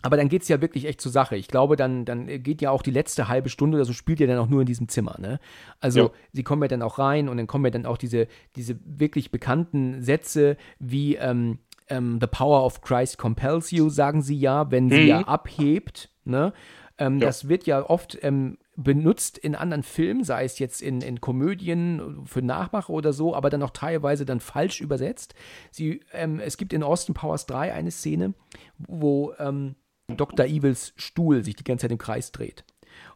aber 0.00 0.16
dann 0.16 0.28
geht 0.28 0.42
es 0.42 0.48
ja 0.48 0.60
wirklich 0.60 0.84
echt 0.84 1.00
zur 1.00 1.10
Sache. 1.10 1.34
Ich 1.34 1.48
glaube, 1.48 1.74
dann, 1.74 2.04
dann 2.04 2.26
geht 2.44 2.62
ja 2.62 2.70
auch 2.70 2.82
die 2.82 2.92
letzte 2.92 3.26
halbe 3.26 3.48
Stunde 3.48 3.76
oder 3.78 3.84
so, 3.84 3.92
spielt 3.92 4.20
ihr 4.20 4.28
dann 4.28 4.38
auch 4.38 4.46
nur 4.48 4.60
in 4.60 4.66
diesem 4.66 4.88
Zimmer. 4.88 5.16
Ne? 5.18 5.40
Also, 5.80 6.00
Ja. 6.00 6.10
sie 6.32 6.44
kommen 6.44 6.62
ja 6.62 6.68
dann 6.68 6.82
auch 6.82 7.00
rein 7.00 7.28
und 7.28 7.36
dann 7.36 7.48
kommen 7.48 7.64
ja 7.64 7.72
dann 7.72 7.84
auch 7.84 7.96
diese, 7.98 8.28
diese 8.54 8.78
wirklich 8.84 9.32
bekannten 9.32 10.00
Sätze 10.00 10.56
wie, 10.78 11.16
ähm, 11.16 11.58
ähm, 11.88 12.18
The 12.20 12.28
Power 12.28 12.64
of 12.64 12.80
Christ 12.80 13.18
compels 13.18 13.72
you, 13.72 13.88
sagen 13.88 14.22
sie 14.22 14.36
ja, 14.38 14.70
wenn 14.70 14.88
sie 14.88 15.00
Mhm. 15.00 15.06
ja 15.08 15.20
abhebt. 15.22 16.10
Ne? 16.24 16.52
Ähm, 16.98 17.18
Ja. 17.18 17.26
Das 17.26 17.48
wird 17.48 17.66
ja 17.66 17.82
oft 17.88 18.16
ähm, 18.22 18.56
benutzt 18.80 19.38
in 19.38 19.56
anderen 19.56 19.82
Filmen, 19.82 20.22
sei 20.22 20.44
es 20.44 20.60
jetzt 20.60 20.80
in, 20.80 21.00
in 21.00 21.20
Komödien 21.20 22.24
für 22.26 22.42
Nachmacher 22.42 22.90
oder 22.90 23.12
so, 23.12 23.34
aber 23.34 23.50
dann 23.50 23.62
auch 23.64 23.70
teilweise 23.70 24.24
dann 24.24 24.38
falsch 24.38 24.80
übersetzt. 24.80 25.34
Sie, 25.72 26.00
ähm, 26.12 26.38
es 26.38 26.56
gibt 26.56 26.72
in 26.72 26.84
Austin 26.84 27.12
Powers 27.12 27.46
3 27.46 27.72
eine 27.74 27.90
Szene, 27.90 28.34
wo 28.78 29.34
ähm, 29.40 29.74
Dr. 30.06 30.46
Evils 30.46 30.92
Stuhl 30.94 31.42
sich 31.42 31.56
die 31.56 31.64
ganze 31.64 31.82
Zeit 31.82 31.92
im 31.92 31.98
Kreis 31.98 32.30
dreht. 32.30 32.64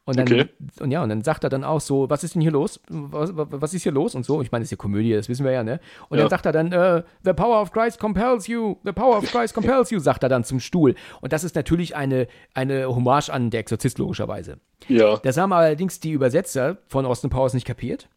Und 0.05 0.19
dann, 0.19 0.27
Okay. 0.27 0.49
und 0.81 0.91
ja, 0.91 1.01
und 1.03 1.11
dann 1.11 1.23
sagt 1.23 1.45
er 1.45 1.51
dann 1.51 1.63
auch 1.63 1.81
so, 1.81 2.11
was 2.11 2.25
ist 2.25 2.35
denn 2.35 2.43
hier 2.43 2.51
los? 2.51 2.81
Was, 2.89 3.31
was, 3.35 3.73
ist 3.73 3.85
hier 3.85 3.93
los? 3.93 4.17
Und 4.17 4.27
so, 4.27 4.43
ich 4.43 4.51
meine, 4.51 4.63
das 4.63 4.67
ist 4.67 4.71
ja 4.73 4.77
Komödie, 4.77 5.13
das 5.13 5.29
wissen 5.29 5.45
wir 5.45 5.53
ja, 5.53 5.63
ne? 5.63 5.79
Und 6.09 6.19
Ja. 6.19 6.25
dann 6.25 6.31
sagt 6.31 6.45
er 6.45 6.51
dann, 6.51 6.73
äh, 6.73 7.05
the 7.23 7.33
power 7.33 7.63
of 7.63 7.71
Christ 7.71 8.01
compels 8.01 8.49
you, 8.49 8.77
the 8.85 8.91
power 8.93 9.17
of 9.19 9.31
Christ 9.31 9.55
compels 9.55 9.91
you, 9.91 10.01
sagt 10.01 10.25
er 10.25 10.29
dann 10.29 10.43
zum 10.43 10.59
Stuhl. 10.59 10.97
Und 11.21 11.33
das 11.33 11.45
ist 11.45 11.55
natürlich 11.55 11.95
eine, 11.95 12.27
eine 12.53 12.87
Hommage 12.89 13.31
an 13.31 13.51
der 13.51 13.61
Exorzist, 13.61 13.99
logischerweise. 13.99 14.59
Ja, 14.89 15.19
Das 15.19 15.37
haben 15.37 15.53
allerdings 15.53 16.01
die 16.01 16.11
Übersetzer 16.11 16.79
von 16.89 17.07
Austin 17.07 17.31
Powers 17.31 17.55
nicht 17.55 17.67
kapiert 17.67 18.09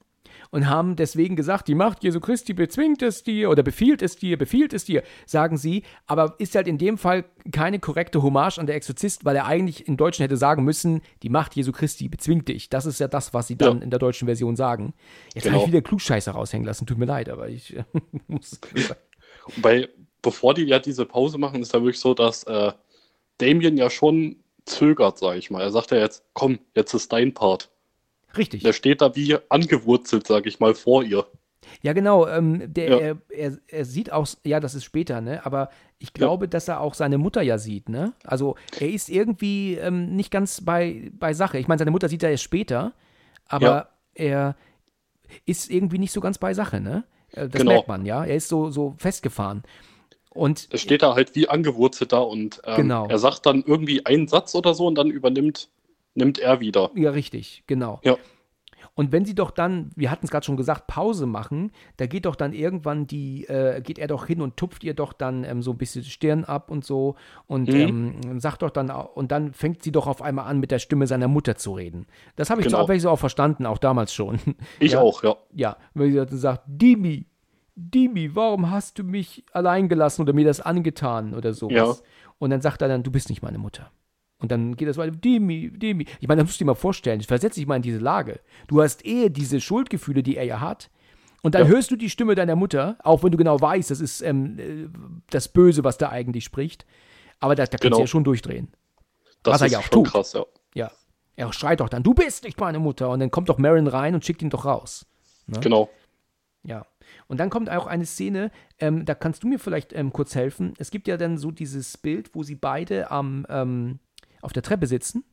und 0.55 0.69
haben 0.69 0.95
deswegen 0.95 1.35
gesagt, 1.35 1.67
die 1.67 1.75
Macht 1.75 2.01
Jesu 2.01 2.21
Christi 2.21 2.53
bezwingt 2.53 3.01
es 3.01 3.23
dir 3.23 3.49
oder 3.49 3.61
befiehlt 3.61 4.01
es 4.01 4.15
dir, 4.15 4.37
befiehlt 4.37 4.71
es 4.71 4.85
dir, 4.85 5.03
sagen 5.25 5.57
sie, 5.57 5.83
aber 6.07 6.35
ist 6.37 6.55
halt 6.55 6.69
in 6.69 6.77
dem 6.77 6.97
Fall 6.97 7.25
keine 7.51 7.77
korrekte 7.79 8.23
Hommage 8.23 8.57
an 8.57 8.65
der 8.65 8.77
Exorzist, 8.77 9.25
weil 9.25 9.35
er 9.35 9.47
eigentlich 9.47 9.87
im 9.89 9.97
Deutschen 9.97 10.23
hätte 10.23 10.37
sagen 10.37 10.63
müssen, 10.63 11.01
die 11.23 11.29
Macht 11.29 11.57
Jesu 11.57 11.73
Christi 11.73 12.07
bezwingt 12.07 12.47
dich. 12.47 12.69
Das 12.69 12.85
ist 12.85 13.01
ja 13.01 13.09
das, 13.09 13.33
was 13.33 13.47
sie 13.47 13.57
dann 13.57 13.79
Ja. 13.79 13.83
in 13.83 13.89
der 13.89 13.99
deutschen 13.99 14.27
Version 14.27 14.55
sagen. 14.55 14.93
Jetzt 15.33 15.43
Genau. 15.43 15.55
habe 15.57 15.65
ich 15.65 15.71
wieder 15.73 15.81
Klugscheißer 15.81 16.31
raushängen 16.31 16.65
lassen, 16.65 16.85
tut 16.85 16.97
mir 16.97 17.05
leid, 17.05 17.27
aber 17.27 17.49
ich 17.49 17.75
äh, 17.75 17.83
muss. 18.27 18.59
Weil 19.57 19.89
bevor 20.21 20.53
die 20.53 20.63
ja 20.63 20.79
diese 20.79 21.05
Pause 21.05 21.37
machen, 21.37 21.61
ist 21.61 21.73
ja 21.73 21.81
wirklich 21.81 21.99
so, 21.99 22.13
dass 22.13 22.43
äh, 22.45 22.71
Damien 23.39 23.75
ja 23.75 23.89
schon 23.89 24.37
zögert, 24.65 25.17
sag 25.19 25.37
ich 25.37 25.51
mal. 25.51 25.61
Er 25.61 25.71
sagt 25.71 25.91
ja 25.91 25.97
jetzt, 25.97 26.23
komm, 26.33 26.59
jetzt 26.75 26.93
ist 26.93 27.11
dein 27.11 27.33
Part. 27.33 27.69
Richtig. 28.37 28.63
Der 28.63 28.73
steht 28.73 29.01
da 29.01 29.15
wie 29.15 29.37
angewurzelt, 29.49 30.27
sag 30.27 30.45
ich 30.45 30.59
mal, 30.59 30.75
vor 30.75 31.03
ihr. 31.03 31.25
Ja, 31.81 31.93
genau. 31.93 32.27
Ähm, 32.27 32.73
der, 32.73 32.89
Ja. 32.89 32.97
Er, 32.99 33.17
er, 33.29 33.57
er 33.67 33.85
sieht 33.85 34.11
auch, 34.11 34.27
ja, 34.45 34.59
das 34.59 34.75
ist 34.75 34.83
später, 34.83 35.19
ne? 35.21 35.45
Aber 35.45 35.69
ich 35.99 36.13
glaube, 36.13 36.47
dass 36.47 36.67
er 36.67 36.79
auch 36.79 36.93
seine 36.93 37.17
Mutter 37.17 37.41
ja 37.41 37.57
sieht, 37.57 37.89
ne? 37.89 38.13
Also 38.23 38.55
er 38.79 38.89
ist 38.89 39.09
irgendwie 39.09 39.75
ähm, 39.75 40.15
nicht 40.15 40.29
ganz 40.31 40.61
bei, 40.61 41.11
bei 41.17 41.33
Sache. 41.33 41.57
Ich 41.57 41.67
meine, 41.67 41.79
seine 41.79 41.91
Mutter 41.91 42.07
sieht 42.09 42.21
er 42.23 42.29
erst 42.31 42.43
später, 42.43 42.93
aber 43.47 43.65
Ja. 43.65 43.89
er 44.13 44.55
ist 45.45 45.71
irgendwie 45.71 45.97
nicht 45.97 46.11
so 46.11 46.21
ganz 46.21 46.37
bei 46.37 46.53
Sache, 46.53 46.79
ne? 46.79 47.03
Äh, 47.31 47.49
Das 47.49 47.61
Genau. 47.61 47.71
merkt 47.73 47.87
man, 47.87 48.05
ja. 48.05 48.23
Er 48.23 48.35
ist 48.35 48.47
so, 48.47 48.69
so 48.69 48.93
festgefahren. 48.97 49.63
Und 50.29 50.67
Er 50.71 50.77
steht 50.79 51.01
da 51.01 51.15
halt 51.15 51.33
wie 51.35 51.47
angewurzelt 51.47 52.11
da 52.11 52.19
und 52.19 52.61
ähm, 52.65 52.75
Genau. 52.75 53.07
er 53.07 53.17
sagt 53.19 53.45
dann 53.45 53.63
irgendwie 53.65 54.05
einen 54.05 54.27
Satz 54.27 54.53
oder 54.53 54.73
so 54.73 54.85
und 54.85 54.95
dann 54.95 55.09
übernimmt 55.09 55.69
nimmt 56.15 56.39
er 56.39 56.59
wieder. 56.59 56.89
Ja, 56.95 57.11
richtig, 57.11 57.63
genau. 57.67 57.99
Ja. 58.03 58.17
Und 58.97 59.11
wenn 59.11 59.25
sie 59.25 59.35
doch 59.35 59.51
dann, 59.51 59.89
wir 59.97 60.09
hatten 60.09 60.25
es 60.25 60.31
gerade 60.31 60.45
schon 60.45 60.55
gesagt, 60.55 60.87
Pause 60.87 61.25
machen, 61.25 61.71
da 61.97 62.05
geht 62.05 62.25
doch 62.25 62.37
dann 62.37 62.53
irgendwann 62.53 63.07
die, 63.07 63.43
äh, 63.45 63.81
geht 63.81 63.99
er 63.99 64.07
doch 64.07 64.25
hin 64.25 64.41
und 64.41 64.55
tupft 64.55 64.85
ihr 64.85 64.93
doch 64.93 65.11
dann 65.11 65.43
ähm, 65.43 65.61
so 65.61 65.71
ein 65.71 65.77
bisschen 65.77 66.01
die 66.03 66.09
Stirn 66.09 66.45
ab 66.45 66.71
und 66.71 66.85
so 66.85 67.15
und 67.45 67.67
Mhm. 67.67 68.15
ähm, 68.23 68.39
sagt 68.39 68.61
doch 68.61 68.69
dann, 68.69 68.89
und 68.89 69.33
dann 69.33 69.51
fängt 69.53 69.83
sie 69.83 69.91
doch 69.91 70.07
auf 70.07 70.21
einmal 70.21 70.45
an, 70.45 70.59
mit 70.61 70.71
der 70.71 70.79
Stimme 70.79 71.07
seiner 71.07 71.27
Mutter 71.27 71.55
zu 71.57 71.73
reden. 71.73 72.07
Das 72.37 72.49
habe 72.49 72.61
ich 72.61 72.67
Genau. 72.67 72.79
Abwechslung 72.83 73.11
auch 73.11 73.19
verstanden, 73.19 73.65
auch 73.65 73.79
damals 73.79 74.13
schon. 74.13 74.39
Ich 74.79 74.93
Ja. 74.93 75.01
auch, 75.01 75.23
ja. 75.23 75.35
Ja, 75.53 75.77
wenn 75.93 76.11
sie 76.11 76.17
dann 76.25 76.37
sagt, 76.37 76.63
Dimi, 76.67 77.25
Dimi, 77.75 78.33
warum 78.33 78.71
hast 78.71 78.97
du 78.99 79.03
mich 79.03 79.43
allein 79.51 79.89
gelassen 79.89 80.21
oder 80.21 80.31
mir 80.31 80.45
das 80.45 80.61
angetan 80.61 81.33
oder 81.33 81.51
sowas? 81.53 81.99
Ja. 81.99 82.05
Und 82.39 82.51
dann 82.51 82.61
sagt 82.61 82.81
er 82.81 82.87
dann, 82.87 83.03
du 83.03 83.11
bist 83.11 83.29
nicht 83.29 83.41
meine 83.41 83.57
Mutter. 83.57 83.91
Und 84.39 84.51
dann 84.51 84.75
geht 84.75 84.87
das 84.87 84.97
weiter, 84.97 85.15
Dimi, 85.15 85.71
Dimi. 85.71 86.05
Ich 86.19 86.27
meine, 86.27 86.41
das 86.41 86.49
musst 86.49 86.59
du 86.59 86.63
dir 86.65 86.67
mal 86.71 86.75
vorstellen, 86.75 87.21
versetz 87.21 87.55
dich 87.55 87.65
mal 87.67 87.77
in 87.77 87.81
diese 87.81 87.99
Lage. 87.99 88.41
Du 88.67 88.81
hast 88.81 89.05
eher 89.05 89.29
diese 89.29 89.61
Schuldgefühle, 89.61 90.23
die 90.23 90.35
er 90.35 90.43
ja 90.43 90.59
hat. 90.59 90.89
Und 91.41 91.55
dann 91.55 91.63
Ja. 91.63 91.67
hörst 91.69 91.91
du 91.91 91.95
die 91.95 92.09
Stimme 92.09 92.35
deiner 92.35 92.55
Mutter, 92.55 92.97
auch 93.03 93.23
wenn 93.23 93.31
du 93.31 93.37
genau 93.37 93.59
weißt, 93.61 93.91
das 93.91 94.01
ist 94.01 94.21
ähm, 94.21 94.59
äh, 94.59 94.87
das 95.29 95.47
Böse, 95.47 95.83
was 95.83 95.97
da 95.97 96.09
eigentlich 96.09 96.43
spricht. 96.43 96.85
Aber 97.39 97.55
da, 97.55 97.63
da 97.63 97.69
kannst 97.71 97.83
Genau. 97.83 97.97
du 97.97 98.01
ja 98.03 98.07
schon 98.07 98.23
durchdrehen. 98.23 98.69
Das 99.43 99.53
Was 99.55 99.61
er 99.61 99.67
ist 99.67 99.73
ja 99.73 99.79
auch 99.79 99.83
schon 99.83 100.03
tut. 100.03 100.11
krass, 100.11 100.33
ja. 100.33 100.43
Ja. 100.73 100.91
Er 101.37 101.53
schreit 101.53 101.79
doch 101.81 101.89
dann, 101.89 102.01
du 102.03 102.13
bist 102.13 102.43
nicht 102.45 102.59
meine 102.59 102.79
Mutter. 102.79 103.09
Und 103.09 103.19
dann 103.19 103.29
kommt 103.31 103.49
doch 103.49 103.57
Marin 103.57 103.87
rein 103.87 104.15
und 104.15 104.25
schickt 104.25 104.41
ihn 104.41 104.49
doch 104.49 104.65
raus. 104.65 105.05
Genau. 105.61 105.89
Ja. 106.63 106.85
Und 107.27 107.39
dann 107.39 107.49
kommt 107.51 107.69
auch 107.69 107.85
eine 107.85 108.05
Szene, 108.05 108.51
ähm, 108.79 109.05
da 109.05 109.13
kannst 109.13 109.43
du 109.43 109.47
mir 109.47 109.59
vielleicht 109.59 109.93
ähm, 109.93 110.11
kurz 110.11 110.33
helfen. 110.33 110.73
Es 110.79 110.89
gibt 110.91 111.07
ja 111.07 111.17
dann 111.17 111.37
so 111.37 111.51
dieses 111.51 111.97
Bild, 111.97 112.33
wo 112.33 112.41
sie 112.43 112.55
beide 112.55 113.11
am, 113.11 113.45
ähm, 113.49 113.99
auf 114.41 114.53
der 114.53 114.63
Treppe 114.63 114.87
sitzen. 114.87 115.23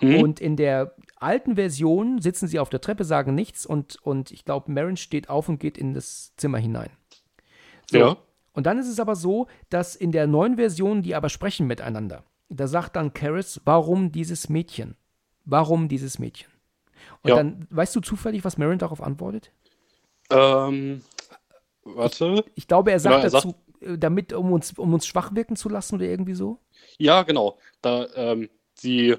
Mhm. 0.00 0.16
Und 0.16 0.40
in 0.40 0.56
der 0.56 0.94
alten 1.16 1.56
Version 1.56 2.20
sitzen 2.20 2.48
sie 2.48 2.58
auf 2.58 2.68
der 2.68 2.80
Treppe, 2.80 3.04
sagen 3.04 3.34
nichts 3.34 3.64
und, 3.64 3.96
und 4.02 4.30
ich 4.30 4.44
glaube, 4.44 4.70
Marin 4.70 4.96
steht 4.96 5.28
auf 5.30 5.48
und 5.48 5.58
geht 5.58 5.78
in 5.78 5.94
das 5.94 6.34
Zimmer 6.36 6.58
hinein. 6.58 6.90
So. 7.90 7.98
Ja. 7.98 8.16
Und 8.52 8.66
dann 8.66 8.78
ist 8.78 8.88
es 8.88 9.00
aber 9.00 9.16
so, 9.16 9.48
dass 9.70 9.96
in 9.96 10.12
der 10.12 10.26
neuen 10.26 10.56
Version 10.56 11.02
die 11.02 11.14
aber 11.14 11.28
sprechen 11.28 11.66
miteinander. 11.66 12.24
Da 12.48 12.66
sagt 12.66 12.96
dann 12.96 13.12
Karis, 13.12 13.60
warum 13.64 14.12
dieses 14.12 14.48
Mädchen? 14.48 14.96
Warum 15.44 15.88
dieses 15.88 16.18
Mädchen? 16.18 16.50
Und 17.22 17.30
Ja. 17.30 17.36
dann, 17.36 17.66
weißt 17.70 17.94
du 17.96 18.00
zufällig, 18.00 18.44
was 18.44 18.58
Marin 18.58 18.78
darauf 18.78 19.02
antwortet? 19.02 19.52
Ähm, 20.30 21.02
warte. 21.84 22.44
Ich 22.54 22.66
glaube, 22.66 22.92
er 22.92 23.00
sagt 23.00 23.16
Ja, 23.18 23.24
er 23.24 23.30
dazu, 23.30 23.54
äh, 23.80 23.98
damit, 23.98 24.32
um 24.32 24.52
uns, 24.52 24.72
um 24.78 24.92
uns 24.92 25.06
schwach 25.06 25.34
wirken 25.34 25.56
zu 25.56 25.68
lassen 25.68 25.96
oder 25.96 26.06
irgendwie 26.06 26.34
so. 26.34 26.58
Ja, 26.98 27.22
genau. 27.22 27.58
Da, 27.82 28.06
ähm, 28.14 28.48
sie, 28.74 29.16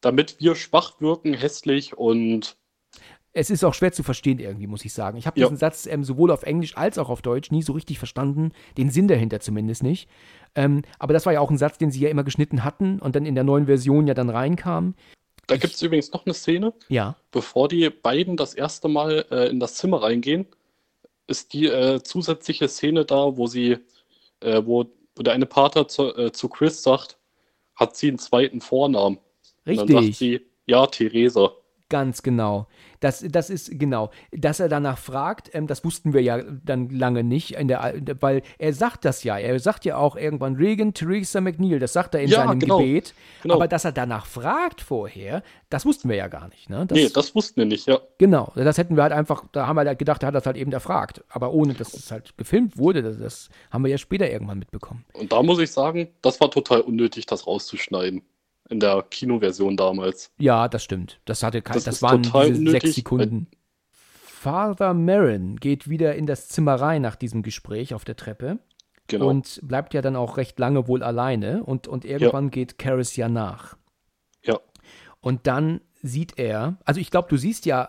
damit 0.00 0.40
wir 0.40 0.54
schwach 0.54 1.00
wirken, 1.00 1.34
hässlich 1.34 1.96
und 1.96 2.56
Es 3.32 3.50
ist 3.50 3.62
auch 3.64 3.74
schwer 3.74 3.92
zu 3.92 4.02
verstehen 4.02 4.38
irgendwie, 4.40 4.66
muss 4.66 4.84
ich 4.84 4.92
sagen. 4.92 5.16
Ich 5.18 5.26
habe 5.26 5.38
Ja. 5.38 5.46
diesen 5.46 5.58
Satz 5.58 5.86
ähm, 5.86 6.02
sowohl 6.02 6.30
auf 6.30 6.42
Englisch 6.42 6.76
als 6.76 6.98
auch 6.98 7.08
auf 7.08 7.22
Deutsch 7.22 7.50
nie 7.52 7.62
so 7.62 7.72
richtig 7.72 7.98
verstanden, 7.98 8.52
den 8.76 8.90
Sinn 8.90 9.06
dahinter 9.06 9.38
zumindest 9.40 9.82
nicht. 9.82 10.08
Ähm, 10.54 10.82
aber 10.98 11.12
das 11.12 11.24
war 11.26 11.32
ja 11.32 11.40
auch 11.40 11.50
ein 11.50 11.58
Satz, 11.58 11.78
den 11.78 11.90
sie 11.90 12.00
ja 12.00 12.08
immer 12.08 12.24
geschnitten 12.24 12.64
hatten 12.64 12.98
und 12.98 13.14
dann 13.14 13.26
in 13.26 13.34
der 13.36 13.44
neuen 13.44 13.66
Version 13.66 14.06
ja 14.08 14.14
dann 14.14 14.30
reinkam. 14.30 14.94
da 15.46 15.56
gibt 15.56 15.74
es 15.74 15.82
übrigens 15.82 16.10
noch 16.12 16.26
eine 16.26 16.34
Szene, 16.34 16.72
Ja, 16.88 17.16
bevor 17.30 17.68
die 17.68 17.88
beiden 17.90 18.36
das 18.36 18.54
erste 18.54 18.88
Mal 18.88 19.24
äh, 19.30 19.48
in 19.50 19.60
das 19.60 19.74
Zimmer 19.76 20.02
reingehen, 20.02 20.46
ist 21.26 21.52
die 21.52 21.66
äh, 21.66 22.02
zusätzliche 22.02 22.68
Szene 22.68 23.04
da, 23.04 23.36
wo 23.36 23.46
sie, 23.46 23.76
äh, 24.40 24.62
wo, 24.64 24.86
wo 25.18 25.22
der 25.22 25.34
eine 25.34 25.46
Pater 25.46 25.88
zu, 25.88 26.14
äh, 26.16 26.32
zu 26.32 26.48
Chris 26.48 26.82
sagt, 26.82 27.18
hat 27.74 27.96
sie 27.96 28.08
einen 28.08 28.18
zweiten 28.18 28.60
Vornamen. 28.60 29.18
Und 29.66 29.76
dann 29.76 29.88
sagt 29.88 30.00
richtig. 30.00 30.18
sie, 30.18 30.46
ja, 30.66 30.86
Theresa. 30.86 31.52
Ganz 31.90 32.22
genau. 32.22 32.66
Das, 33.00 33.24
das 33.26 33.48
ist 33.48 33.78
genau. 33.78 34.10
Dass 34.30 34.60
er 34.60 34.68
danach 34.68 34.98
fragt, 34.98 35.54
ähm, 35.54 35.66
das 35.66 35.84
wussten 35.84 36.12
wir 36.12 36.20
ja 36.20 36.42
dann 36.42 36.90
lange 36.90 37.24
nicht, 37.24 37.52
in 37.52 37.68
der, 37.68 37.94
weil 38.20 38.42
er 38.58 38.74
sagt 38.74 39.06
das 39.06 39.24
ja. 39.24 39.38
Er 39.38 39.58
sagt 39.58 39.86
ja 39.86 39.96
auch 39.96 40.14
irgendwann 40.14 40.56
Regan 40.56 40.92
Theresa 40.92 41.40
McNeil, 41.40 41.78
das 41.78 41.94
sagt 41.94 42.14
er 42.14 42.20
in 42.20 42.28
Ja, 42.28 42.44
seinem 42.44 42.58
genau. 42.58 42.78
Gebet. 42.78 43.14
Genau. 43.42 43.54
Aber 43.54 43.68
dass 43.68 43.86
er 43.86 43.92
danach 43.92 44.26
fragt 44.26 44.82
vorher, 44.82 45.42
das 45.70 45.86
wussten 45.86 46.10
wir 46.10 46.16
ja 46.16 46.28
gar 46.28 46.48
nicht. 46.48 46.68
Ne? 46.68 46.84
Das, 46.86 46.96
nee, 46.98 47.08
das 47.08 47.34
wussten 47.34 47.56
wir 47.56 47.66
nicht, 47.66 47.86
ja. 47.86 48.00
Genau, 48.18 48.52
das 48.54 48.76
hätten 48.76 48.96
wir 48.96 49.02
halt 49.02 49.12
einfach, 49.12 49.44
da 49.52 49.66
haben 49.66 49.76
wir 49.76 49.86
halt 49.86 49.98
gedacht, 49.98 50.22
er 50.22 50.28
hat 50.28 50.34
das 50.34 50.44
halt 50.44 50.58
eben 50.58 50.72
erfragt. 50.72 51.24
Aber 51.30 51.52
ohne, 51.52 51.72
dass 51.72 51.94
es 51.94 52.10
halt 52.10 52.36
gefilmt 52.36 52.76
wurde, 52.76 53.02
das, 53.02 53.18
das 53.18 53.48
haben 53.70 53.82
wir 53.82 53.90
ja 53.90 53.98
später 53.98 54.30
irgendwann 54.30 54.58
mitbekommen. 54.58 55.06
Und 55.14 55.32
da 55.32 55.42
muss 55.42 55.58
ich 55.58 55.70
sagen, 55.70 56.08
das 56.20 56.38
war 56.40 56.50
total 56.50 56.82
unnötig, 56.82 57.24
das 57.24 57.46
rauszuschneiden. 57.46 58.22
In 58.68 58.80
der 58.80 59.02
Kinoversion 59.10 59.76
damals. 59.76 60.30
Ja, 60.38 60.68
das 60.68 60.84
stimmt. 60.84 61.20
Das 61.24 61.42
hatte 61.42 61.62
kein, 61.62 61.74
das, 61.74 61.84
Das 61.84 62.02
waren 62.02 62.22
sechs 62.66 62.94
Sekunden. 62.94 63.46
Father 64.24 64.94
Marin 64.94 65.56
geht 65.56 65.88
wieder 65.88 66.14
in 66.14 66.26
das 66.26 66.48
Zimmer 66.48 66.74
rein 66.76 67.02
nach 67.02 67.16
diesem 67.16 67.42
Gespräch 67.42 67.94
auf 67.94 68.04
der 68.04 68.16
Treppe 68.16 68.58
Genau. 69.08 69.28
und 69.28 69.58
bleibt 69.62 69.94
ja 69.94 70.02
dann 70.02 70.16
auch 70.16 70.36
recht 70.36 70.58
lange 70.58 70.86
wohl 70.86 71.02
alleine 71.02 71.64
und, 71.64 71.88
und 71.88 72.04
irgendwann 72.04 72.50
geht 72.50 72.78
Karis 72.78 73.16
ja 73.16 73.28
nach. 73.28 73.76
ja. 74.44 74.60
Und 75.20 75.46
dann 75.46 75.80
sieht 76.02 76.38
er, 76.38 76.76
also 76.84 77.00
ich 77.00 77.10
glaube, 77.10 77.28
du 77.28 77.36
siehst 77.38 77.64
ja 77.66 77.88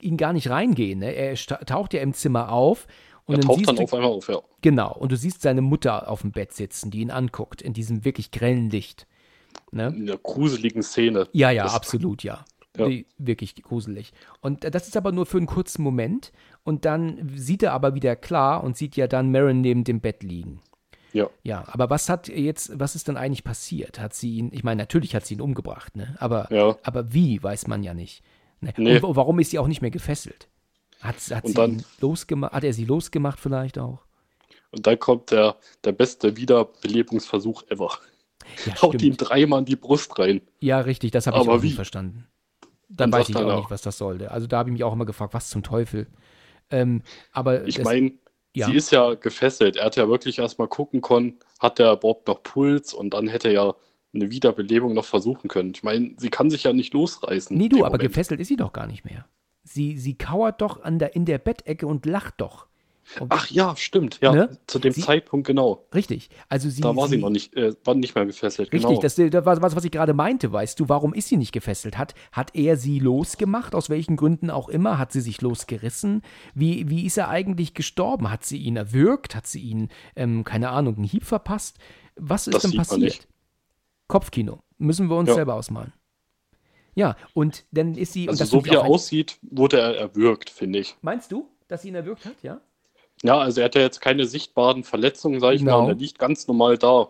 ihn 0.00 0.16
gar 0.16 0.32
nicht 0.32 0.48
reingehen, 0.48 1.00
ne? 1.00 1.12
Er 1.12 1.34
taucht 1.34 1.92
ja 1.92 2.00
im 2.00 2.14
Zimmer 2.14 2.52
auf 2.52 2.86
und 3.26 3.34
Er 3.34 3.40
dann 3.40 3.48
taucht 3.48 3.68
dann 3.68 3.78
auf 3.80 3.92
einmal 3.92 4.10
auf, 4.10 4.28
ja. 4.28 4.40
Genau, 4.62 4.94
und 4.96 5.10
du 5.12 5.16
siehst 5.16 5.42
seine 5.42 5.60
Mutter 5.60 6.08
auf 6.08 6.20
dem 6.22 6.30
Bett 6.30 6.52
sitzen, 6.52 6.90
die 6.92 7.00
ihn 7.00 7.10
anguckt, 7.10 7.60
in 7.60 7.72
diesem 7.72 8.04
wirklich 8.04 8.30
grellen 8.30 8.70
Licht. 8.70 9.06
Ne? 9.70 9.88
In 9.88 10.06
der 10.06 10.18
gruseligen 10.18 10.82
Szene. 10.82 11.28
Ja, 11.32 11.50
ja, 11.50 11.64
Das- 11.64 11.74
absolut, 11.74 12.22
ja. 12.22 12.44
Ja. 12.76 12.88
Die- 12.88 13.06
Wirklich 13.18 13.54
gruselig. 13.62 14.12
Und 14.40 14.64
das 14.74 14.88
ist 14.88 14.96
aber 14.96 15.12
nur 15.12 15.26
für 15.26 15.36
einen 15.36 15.46
kurzen 15.46 15.82
Moment. 15.82 16.32
Und 16.64 16.84
dann 16.84 17.30
sieht 17.36 17.62
er 17.62 17.72
aber 17.72 17.94
wieder 17.94 18.16
klar 18.16 18.64
und 18.64 18.76
sieht 18.76 18.96
ja 18.96 19.06
dann 19.06 19.30
Marin 19.30 19.60
neben 19.60 19.84
dem 19.84 20.00
Bett 20.00 20.24
liegen. 20.24 20.60
Ja. 21.12 21.30
Ja, 21.44 21.62
aber 21.68 21.88
was 21.88 22.08
hat 22.08 22.26
jetzt, 22.26 22.76
was 22.80 22.96
ist 22.96 23.06
dann 23.06 23.16
eigentlich 23.16 23.44
passiert? 23.44 24.00
Hat 24.00 24.12
sie 24.14 24.38
ihn, 24.38 24.50
ich 24.52 24.64
meine, 24.64 24.82
natürlich 24.82 25.14
hat 25.14 25.24
sie 25.24 25.34
ihn 25.34 25.40
umgebracht, 25.40 25.94
ne? 25.96 26.16
Aber, 26.18 26.48
Ja. 26.52 26.76
aber 26.82 27.14
wie, 27.14 27.40
weiß 27.40 27.68
man 27.68 27.84
ja 27.84 27.94
nicht. 27.94 28.24
Ne? 28.60 28.74
Nee. 28.76 28.96
Und 28.96 29.02
wa- 29.04 29.14
warum 29.16 29.38
ist 29.38 29.52
sie 29.52 29.60
auch 29.60 29.68
nicht 29.68 29.80
mehr 29.80 29.92
gefesselt? 29.92 30.48
Hat, 31.00 31.14
hat, 31.30 31.46
sie 31.46 31.54
dann- 31.54 31.74
ihn 31.74 31.84
losgemacht, 32.00 32.52
hat 32.54 32.64
er 32.64 32.72
sie 32.72 32.86
losgemacht 32.86 33.38
vielleicht 33.38 33.78
auch? 33.78 34.00
Und 34.72 34.84
dann 34.88 34.98
kommt 34.98 35.30
der, 35.30 35.54
der 35.84 35.92
beste 35.92 36.36
Wiederbelebungsversuch 36.36 37.62
ever. 37.68 37.90
Ja, 38.66 38.82
Haut 38.82 39.02
ihm 39.02 39.16
dreimal 39.16 39.60
in 39.60 39.64
die 39.64 39.76
Brust 39.76 40.18
rein. 40.18 40.40
Ja, 40.60 40.80
richtig, 40.80 41.10
das 41.10 41.26
habe 41.26 41.38
ich 41.38 41.48
auch 41.48 41.62
wie? 41.62 41.66
nicht 41.66 41.74
verstanden. 41.76 42.26
Dann 42.88 43.12
weiß 43.12 43.28
ich 43.28 43.36
auch 43.36 43.56
nicht, 43.56 43.70
was 43.70 43.82
das 43.82 43.98
sollte. 43.98 44.30
Also 44.30 44.46
da 44.46 44.58
habe 44.58 44.68
ich 44.68 44.72
mich 44.72 44.84
auch 44.84 44.92
immer 44.92 45.06
gefragt, 45.06 45.34
was 45.34 45.48
zum 45.48 45.62
Teufel. 45.62 46.06
Ähm, 46.70 47.02
aber 47.32 47.66
ich 47.66 47.82
meine, 47.82 48.12
ja. 48.54 48.66
sie 48.66 48.74
ist 48.74 48.92
ja 48.92 49.14
gefesselt. 49.14 49.76
Er 49.76 49.86
hat 49.86 49.96
ja 49.96 50.08
wirklich 50.08 50.38
erstmal 50.38 50.68
gucken 50.68 51.00
können, 51.00 51.38
hat 51.58 51.80
er 51.80 51.92
überhaupt 51.94 52.28
noch 52.28 52.42
Puls 52.42 52.94
und 52.94 53.14
dann 53.14 53.28
hätte 53.28 53.48
er 53.48 53.54
ja 53.54 53.74
eine 54.14 54.30
Wiederbelebung 54.30 54.94
noch 54.94 55.04
versuchen 55.04 55.48
können. 55.48 55.72
Ich 55.74 55.82
meine, 55.82 56.14
sie 56.18 56.30
kann 56.30 56.50
sich 56.50 56.64
ja 56.64 56.72
nicht 56.72 56.94
losreißen. 56.94 57.56
Nee, 57.56 57.68
du, 57.68 57.78
aber 57.78 57.96
Moment. 57.96 58.10
gefesselt 58.10 58.40
ist 58.40 58.48
sie 58.48 58.56
doch 58.56 58.72
gar 58.72 58.86
nicht 58.86 59.04
mehr. 59.04 59.26
Sie, 59.64 59.98
sie 59.98 60.16
kauert 60.16 60.60
doch 60.60 60.82
an 60.82 60.98
der, 60.98 61.16
in 61.16 61.24
der 61.24 61.38
Bettecke 61.38 61.86
und 61.86 62.06
lacht 62.06 62.34
doch. 62.38 62.66
Und 63.20 63.30
Ach 63.30 63.50
ja, 63.50 63.76
stimmt. 63.76 64.18
Ja, 64.22 64.32
ne? 64.32 64.58
zu 64.66 64.78
dem 64.78 64.92
sie, 64.92 65.02
Zeitpunkt 65.02 65.46
genau. 65.46 65.86
Richtig. 65.94 66.30
Also 66.48 66.68
sie, 66.68 66.80
da 66.80 66.96
war 66.96 67.08
sie, 67.08 67.16
sie 67.16 67.20
noch 67.20 67.30
nicht, 67.30 67.54
äh, 67.56 67.74
war 67.84 67.94
nicht 67.94 68.14
mehr 68.14 68.26
gefesselt. 68.26 68.72
Richtig, 68.72 68.88
genau. 68.88 69.00
das, 69.00 69.16
das 69.16 69.44
war 69.44 69.62
was, 69.62 69.76
was 69.76 69.84
ich 69.84 69.90
gerade 69.90 70.14
meinte, 70.14 70.52
weißt 70.52 70.78
du. 70.80 70.88
Warum 70.88 71.14
ist 71.14 71.28
sie 71.28 71.36
nicht 71.36 71.52
gefesselt? 71.52 71.98
Hat, 71.98 72.14
hat 72.32 72.54
er 72.54 72.76
sie 72.76 72.98
losgemacht, 72.98 73.74
aus 73.74 73.90
welchen 73.90 74.16
Gründen 74.16 74.50
auch 74.50 74.68
immer? 74.68 74.98
Hat 74.98 75.12
sie 75.12 75.20
sich 75.20 75.40
losgerissen? 75.40 76.22
Wie, 76.54 76.88
wie 76.88 77.04
ist 77.04 77.16
er 77.16 77.28
eigentlich 77.28 77.74
gestorben? 77.74 78.30
Hat 78.30 78.44
sie 78.44 78.58
ihn 78.58 78.76
erwürgt? 78.76 79.34
Hat 79.34 79.46
sie 79.46 79.60
ihn, 79.60 79.88
ähm, 80.16 80.44
keine 80.44 80.70
Ahnung, 80.70 80.96
einen 80.96 81.04
Hieb 81.04 81.24
verpasst? 81.24 81.78
Was 82.16 82.46
ist 82.46 82.54
das 82.54 82.62
denn 82.62 82.76
passiert? 82.76 83.28
Kopfkino. 84.08 84.60
Müssen 84.78 85.08
wir 85.08 85.16
uns 85.16 85.28
ja. 85.28 85.34
selber 85.34 85.54
ausmalen. 85.54 85.92
Ja, 86.94 87.16
und 87.32 87.64
dann 87.72 87.94
ist 87.94 88.12
sie. 88.12 88.28
Also 88.28 88.44
so 88.44 88.64
wie 88.64 88.70
er 88.70 88.84
aussieht, 88.84 89.38
wurde 89.42 89.80
er 89.80 89.96
erwürgt, 89.96 90.50
finde 90.50 90.78
ich. 90.78 90.96
Meinst 91.02 91.32
du, 91.32 91.48
dass 91.68 91.82
sie 91.82 91.88
ihn 91.88 91.94
erwürgt 91.94 92.24
hat, 92.24 92.42
ja? 92.42 92.60
Ja, 93.22 93.38
also 93.38 93.60
er 93.60 93.66
hat 93.66 93.74
ja 93.74 93.80
jetzt 93.80 94.00
keine 94.00 94.26
sichtbaren 94.26 94.84
Verletzungen, 94.84 95.40
sage 95.40 95.56
ich 95.56 95.62
genau. 95.62 95.78
mal, 95.78 95.84
und 95.84 95.90
er 95.90 95.96
liegt 95.96 96.18
ganz 96.18 96.46
normal 96.46 96.78
da. 96.78 97.08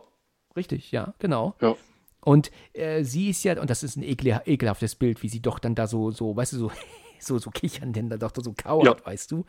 Richtig, 0.56 0.93
ja, 0.93 1.14
genau. 1.18 1.55
Ja. 1.60 1.76
Und 2.20 2.51
äh, 2.72 3.05
sie 3.05 3.31
ist 3.31 3.44
ja, 3.44 3.60
und 3.60 3.68
das 3.68 3.82
ist 3.82 3.97
ein 3.97 4.02
ekel, 4.02 4.40
ekelhaftes 4.47 4.94
Bild, 4.94 5.22
wie 5.22 5.28
sie 5.28 5.40
doch 5.40 5.59
dann 5.59 5.74
da 5.74 5.86
so, 5.86 6.10
so, 6.10 6.36
weißt 6.36 6.55
du, 6.55 6.56
so, 6.56 6.72
so, 7.18 7.39
so 7.39 7.51
kichern, 7.51 7.93
denn 7.93 8.09
da 8.09 8.16
doch 8.16 8.32
so 8.35 8.55
kauert, 8.56 9.01
ja. 9.01 9.06
weißt 9.06 9.31
du. 9.31 9.44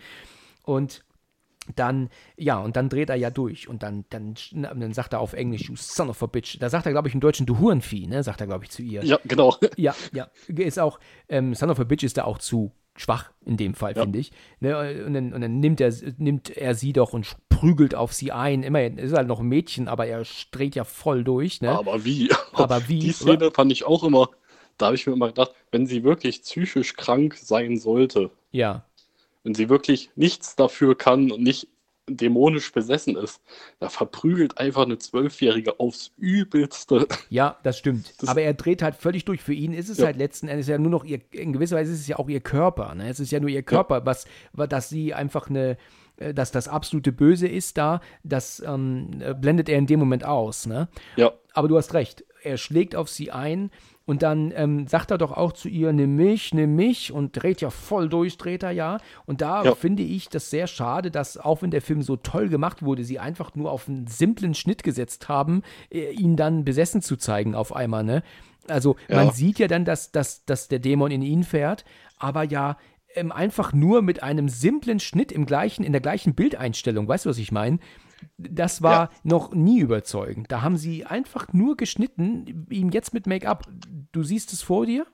Und 0.63 1.03
dann, 1.75 2.09
ja, 2.37 2.59
und 2.59 2.75
dann 2.75 2.89
dreht 2.89 3.09
er 3.09 3.15
ja 3.15 3.31
durch 3.31 3.67
und 3.67 3.81
dann, 3.81 4.05
dann, 4.09 4.35
dann 4.51 4.93
sagt 4.93 5.13
er 5.13 5.19
auf 5.19 5.33
Englisch, 5.33 5.69
you 5.69 5.75
son 5.75 6.09
of 6.09 6.21
a 6.21 6.27
bitch. 6.27 6.57
Da 6.59 6.69
sagt 6.69 6.85
er, 6.85 6.91
glaube 6.91 7.07
ich, 7.07 7.13
im 7.13 7.19
Deutschen, 7.21 7.45
du 7.45 7.59
Hurenvieh, 7.59 8.07
ne, 8.07 8.21
sagt 8.23 8.41
er, 8.41 8.47
glaube 8.47 8.65
ich, 8.65 8.71
zu 8.71 8.83
ihr. 8.83 9.03
Ja, 9.03 9.19
genau. 9.23 9.55
Ja, 9.75 9.95
ja, 10.11 10.29
ist 10.47 10.79
auch, 10.79 10.99
ähm, 11.27 11.55
son 11.55 11.71
of 11.71 11.79
a 11.79 11.83
bitch 11.83 12.03
ist 12.03 12.17
da 12.17 12.25
auch 12.25 12.37
zu 12.37 12.71
schwach 12.95 13.31
in 13.45 13.57
dem 13.57 13.73
Fall, 13.73 13.95
ja. 13.95 14.03
finde 14.03 14.19
ich. 14.19 14.31
Ne, 14.59 15.03
und, 15.05 15.13
dann, 15.13 15.33
und 15.33 15.41
dann 15.41 15.59
nimmt 15.59 15.81
er, 15.81 15.93
nimmt 16.17 16.55
er 16.55 16.75
sie 16.75 16.93
doch 16.93 17.13
und 17.13 17.35
prügelt 17.49 17.95
auf 17.95 18.13
sie 18.13 18.31
ein. 18.31 18.63
Immerhin 18.63 18.97
ist 18.97 19.11
er 19.11 19.19
halt 19.19 19.27
noch 19.27 19.39
ein 19.39 19.47
Mädchen, 19.47 19.87
aber 19.87 20.07
er 20.07 20.23
dreht 20.51 20.75
ja 20.75 20.83
voll 20.83 21.23
durch. 21.23 21.61
Ne? 21.61 21.71
Aber 21.71 22.05
wie? 22.05 22.29
Aber 22.53 22.87
wie? 22.87 22.99
Die 22.99 23.11
Szene 23.11 23.51
fand 23.51 23.71
ich 23.71 23.85
auch 23.85 24.03
immer, 24.03 24.29
da 24.77 24.87
habe 24.87 24.95
ich 24.95 25.05
mir 25.05 25.13
immer 25.13 25.27
gedacht, 25.27 25.51
wenn 25.71 25.85
sie 25.85 26.03
wirklich 26.03 26.41
psychisch 26.41 26.95
krank 26.95 27.35
sein 27.35 27.77
sollte. 27.77 28.31
Ja 28.51 28.85
wenn 29.45 29.53
sie 29.53 29.69
wirklich 29.69 30.09
nichts 30.15 30.55
dafür 30.55 30.97
kann 30.97 31.31
und 31.31 31.41
nicht 31.41 31.67
dämonisch 32.07 32.71
besessen 32.71 33.15
ist, 33.15 33.41
da 33.79 33.89
verprügelt 33.89 34.57
einfach 34.57 34.83
eine 34.83 34.97
Zwölfjährige 34.97 35.79
aufs 35.79 36.11
Übelste. 36.17 37.07
Ja, 37.29 37.57
das 37.63 37.77
stimmt. 37.77 38.21
Das 38.21 38.29
Aber 38.29 38.41
er 38.41 38.53
dreht 38.53 38.81
halt 38.81 38.95
völlig 38.95 39.25
durch. 39.25 39.41
Für 39.41 39.53
ihn 39.53 39.73
ist 39.73 39.89
es 39.89 39.97
ja. 39.97 40.05
halt 40.05 40.17
letzten 40.17 40.47
Endes 40.47 40.67
ja 40.67 40.77
nur 40.77 40.91
noch 40.91 41.03
ihr, 41.03 41.19
in 41.31 41.53
gewisser 41.53 41.75
Weise 41.75 41.91
ist 41.91 42.01
es 42.01 42.07
ja 42.07 42.17
auch 42.17 42.29
ihr 42.29 42.39
Körper. 42.39 42.93
Ne? 42.95 43.09
Es 43.09 43.19
ist 43.19 43.31
ja 43.31 43.39
nur 43.39 43.49
ihr 43.49 43.63
Körper, 43.63 43.99
ja. 43.99 44.05
was, 44.05 44.25
dass 44.53 44.89
sie 44.89 45.13
einfach 45.13 45.49
eine, 45.49 45.77
äh, 46.17 46.33
dass 46.33 46.51
das 46.51 46.67
absolute 46.67 47.11
Böse 47.11 47.47
ist 47.47 47.77
da, 47.77 48.01
das 48.23 48.61
ähm, 48.65 49.23
blendet 49.41 49.69
er 49.69 49.77
in 49.77 49.87
dem 49.87 49.99
Moment 49.99 50.23
aus. 50.23 50.67
Ne? 50.67 50.87
Ja. 51.15 51.33
Aber 51.53 51.67
du 51.67 51.77
hast 51.77 51.93
recht. 51.93 52.23
Er 52.43 52.57
schlägt 52.57 52.95
auf 52.95 53.09
sie 53.09 53.31
ein 53.31 53.71
und 54.05 54.21
dann 54.21 54.53
ähm, 54.55 54.87
sagt 54.87 55.11
er 55.11 55.17
doch 55.17 55.31
auch 55.31 55.51
zu 55.51 55.67
ihr, 55.67 55.91
nimm 55.91 56.15
mich, 56.15 56.53
nimm 56.53 56.75
mich 56.75 57.11
und 57.11 57.31
dreht 57.41 57.61
ja 57.61 57.71
voll 57.71 58.07
durch, 58.07 58.37
dreht 58.37 58.61
er 58.61 58.71
ja. 58.71 58.99
Und 59.25 59.41
da 59.41 59.63
ja. 59.63 59.75
finde 59.75 60.03
ich 60.03 60.29
das 60.29 60.51
sehr 60.51 60.67
schade, 60.67 61.09
dass 61.09 61.37
auch 61.37 61.63
wenn 61.63 61.71
der 61.71 61.81
Film 61.81 62.03
so 62.03 62.15
toll 62.15 62.49
gemacht 62.49 62.83
wurde, 62.83 63.03
sie 63.03 63.19
einfach 63.19 63.55
nur 63.55 63.71
auf 63.71 63.89
einen 63.89 64.05
simplen 64.05 64.53
Schnitt 64.53 64.83
gesetzt 64.83 65.27
haben, 65.27 65.63
äh, 65.91 66.11
ihn 66.11 66.35
dann 66.35 66.65
besessen 66.65 67.01
zu 67.01 67.15
zeigen 67.15 67.55
auf 67.55 67.75
einmal, 67.75 68.03
ne? 68.03 68.21
Also 68.67 68.95
ja. 69.09 69.17
man 69.17 69.31
sieht 69.31 69.59
ja 69.59 69.67
dann, 69.67 69.85
dass, 69.85 70.11
dass, 70.11 70.45
dass 70.45 70.67
der 70.67 70.79
Dämon 70.79 71.11
in 71.11 71.21
ihn 71.21 71.43
fährt, 71.43 71.85
aber 72.17 72.43
ja 72.43 72.77
ähm, 73.15 73.31
einfach 73.31 73.73
nur 73.73 74.01
mit 74.01 74.23
einem 74.23 74.49
simplen 74.49 74.99
Schnitt 74.99 75.31
im 75.31 75.45
gleichen, 75.45 75.83
in 75.83 75.91
der 75.91 76.01
gleichen 76.01 76.35
Bildeinstellung, 76.35 77.07
weißt 77.07 77.25
du, 77.25 77.29
was 77.29 77.37
ich 77.37 77.51
meine? 77.51 77.79
Das 78.37 78.81
war 78.81 78.93
ja. 78.93 79.09
noch 79.23 79.53
nie 79.53 79.79
überzeugend. 79.79 80.51
Da 80.51 80.61
haben 80.61 80.77
sie 80.77 81.05
einfach 81.05 81.53
nur 81.53 81.77
geschnitten, 81.77 82.67
ihm 82.69 82.89
jetzt 82.89 83.13
mit 83.13 83.27
Make-up. 83.27 83.67
Du 84.11 84.23
siehst 84.23 84.53
es 84.53 84.61
vor 84.61 84.85
dir? 84.85 85.05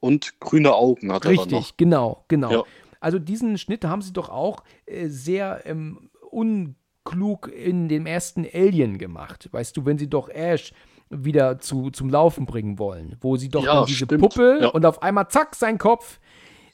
Und 0.00 0.40
grüne 0.40 0.74
Augen 0.74 1.12
hat 1.12 1.24
er 1.24 1.32
Richtig, 1.32 1.76
genau, 1.76 2.24
genau. 2.28 2.50
Ja. 2.50 2.62
Also 3.00 3.18
diesen 3.18 3.58
Schnitt 3.58 3.84
haben 3.84 4.02
sie 4.02 4.12
doch 4.12 4.28
auch 4.28 4.62
äh, 4.86 5.08
sehr 5.08 5.62
ähm, 5.64 6.10
unklug 6.30 7.48
in 7.48 7.88
dem 7.88 8.06
ersten 8.06 8.46
Alien 8.52 8.98
gemacht. 8.98 9.48
Weißt 9.52 9.76
du, 9.76 9.84
wenn 9.84 9.98
sie 9.98 10.08
doch 10.08 10.28
Ash 10.28 10.72
wieder 11.10 11.58
zu, 11.58 11.90
zum 11.90 12.08
Laufen 12.08 12.46
bringen 12.46 12.78
wollen, 12.78 13.16
wo 13.20 13.36
sie 13.36 13.48
doch 13.48 13.64
ja, 13.64 13.84
diese 13.84 14.04
stimmt. 14.04 14.22
Puppe 14.22 14.70
und 14.70 14.86
auf 14.86 15.02
einmal 15.02 15.28
zack, 15.28 15.56
sein 15.56 15.76
Kopf 15.76 16.20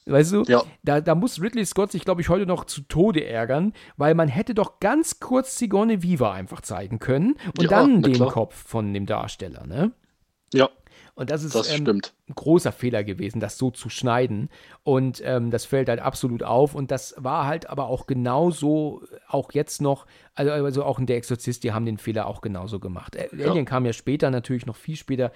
Weißt 0.06 0.32
du? 0.32 0.44
Ja. 0.44 0.62
Da, 0.84 1.00
da 1.00 1.16
muss 1.16 1.42
Ridley 1.42 1.66
Scott 1.66 1.90
sich, 1.90 2.04
glaube 2.04 2.20
ich, 2.20 2.28
heute 2.28 2.46
noch 2.46 2.64
zu 2.64 2.82
Tode 2.82 3.24
ärgern, 3.24 3.72
weil 3.96 4.14
man 4.14 4.28
hätte 4.28 4.54
doch 4.54 4.78
ganz 4.78 5.18
kurz 5.18 5.58
Sigourney 5.58 6.02
Viva 6.02 6.32
einfach 6.32 6.60
zeigen 6.60 7.00
können 7.00 7.34
und 7.58 7.64
ja, 7.64 7.68
dann 7.68 8.02
den 8.02 8.14
klar. 8.14 8.30
Kopf 8.30 8.54
von 8.54 8.94
dem 8.94 9.06
Darsteller, 9.06 9.66
ne? 9.66 9.92
Ja. 10.54 10.70
Und 11.16 11.30
das 11.30 11.42
ist 11.42 11.54
das 11.54 11.70
ähm, 11.70 11.88
ein 11.88 12.34
großer 12.34 12.72
Fehler 12.72 13.02
gewesen, 13.02 13.40
das 13.40 13.56
so 13.56 13.70
zu 13.70 13.88
schneiden. 13.88 14.50
Und 14.82 15.22
ähm, 15.24 15.50
das 15.50 15.64
fällt 15.64 15.88
halt 15.88 15.98
absolut 15.98 16.42
auf. 16.42 16.74
Und 16.74 16.90
das 16.90 17.14
war 17.16 17.46
halt 17.46 17.70
aber 17.70 17.86
auch 17.86 18.06
genauso, 18.06 19.02
auch 19.26 19.52
jetzt 19.52 19.80
noch, 19.80 20.06
also, 20.34 20.52
also 20.52 20.84
auch 20.84 20.98
in 20.98 21.06
Der 21.06 21.16
Exorzist, 21.16 21.64
die 21.64 21.72
haben 21.72 21.86
den 21.86 21.96
Fehler 21.96 22.26
auch 22.26 22.42
genauso 22.42 22.80
gemacht. 22.80 23.16
Äh, 23.16 23.28
ja. 23.34 23.48
Alien 23.48 23.64
kam 23.64 23.86
ja 23.86 23.94
später, 23.94 24.30
natürlich 24.30 24.66
noch 24.66 24.76
viel 24.76 24.96
später. 24.96 25.32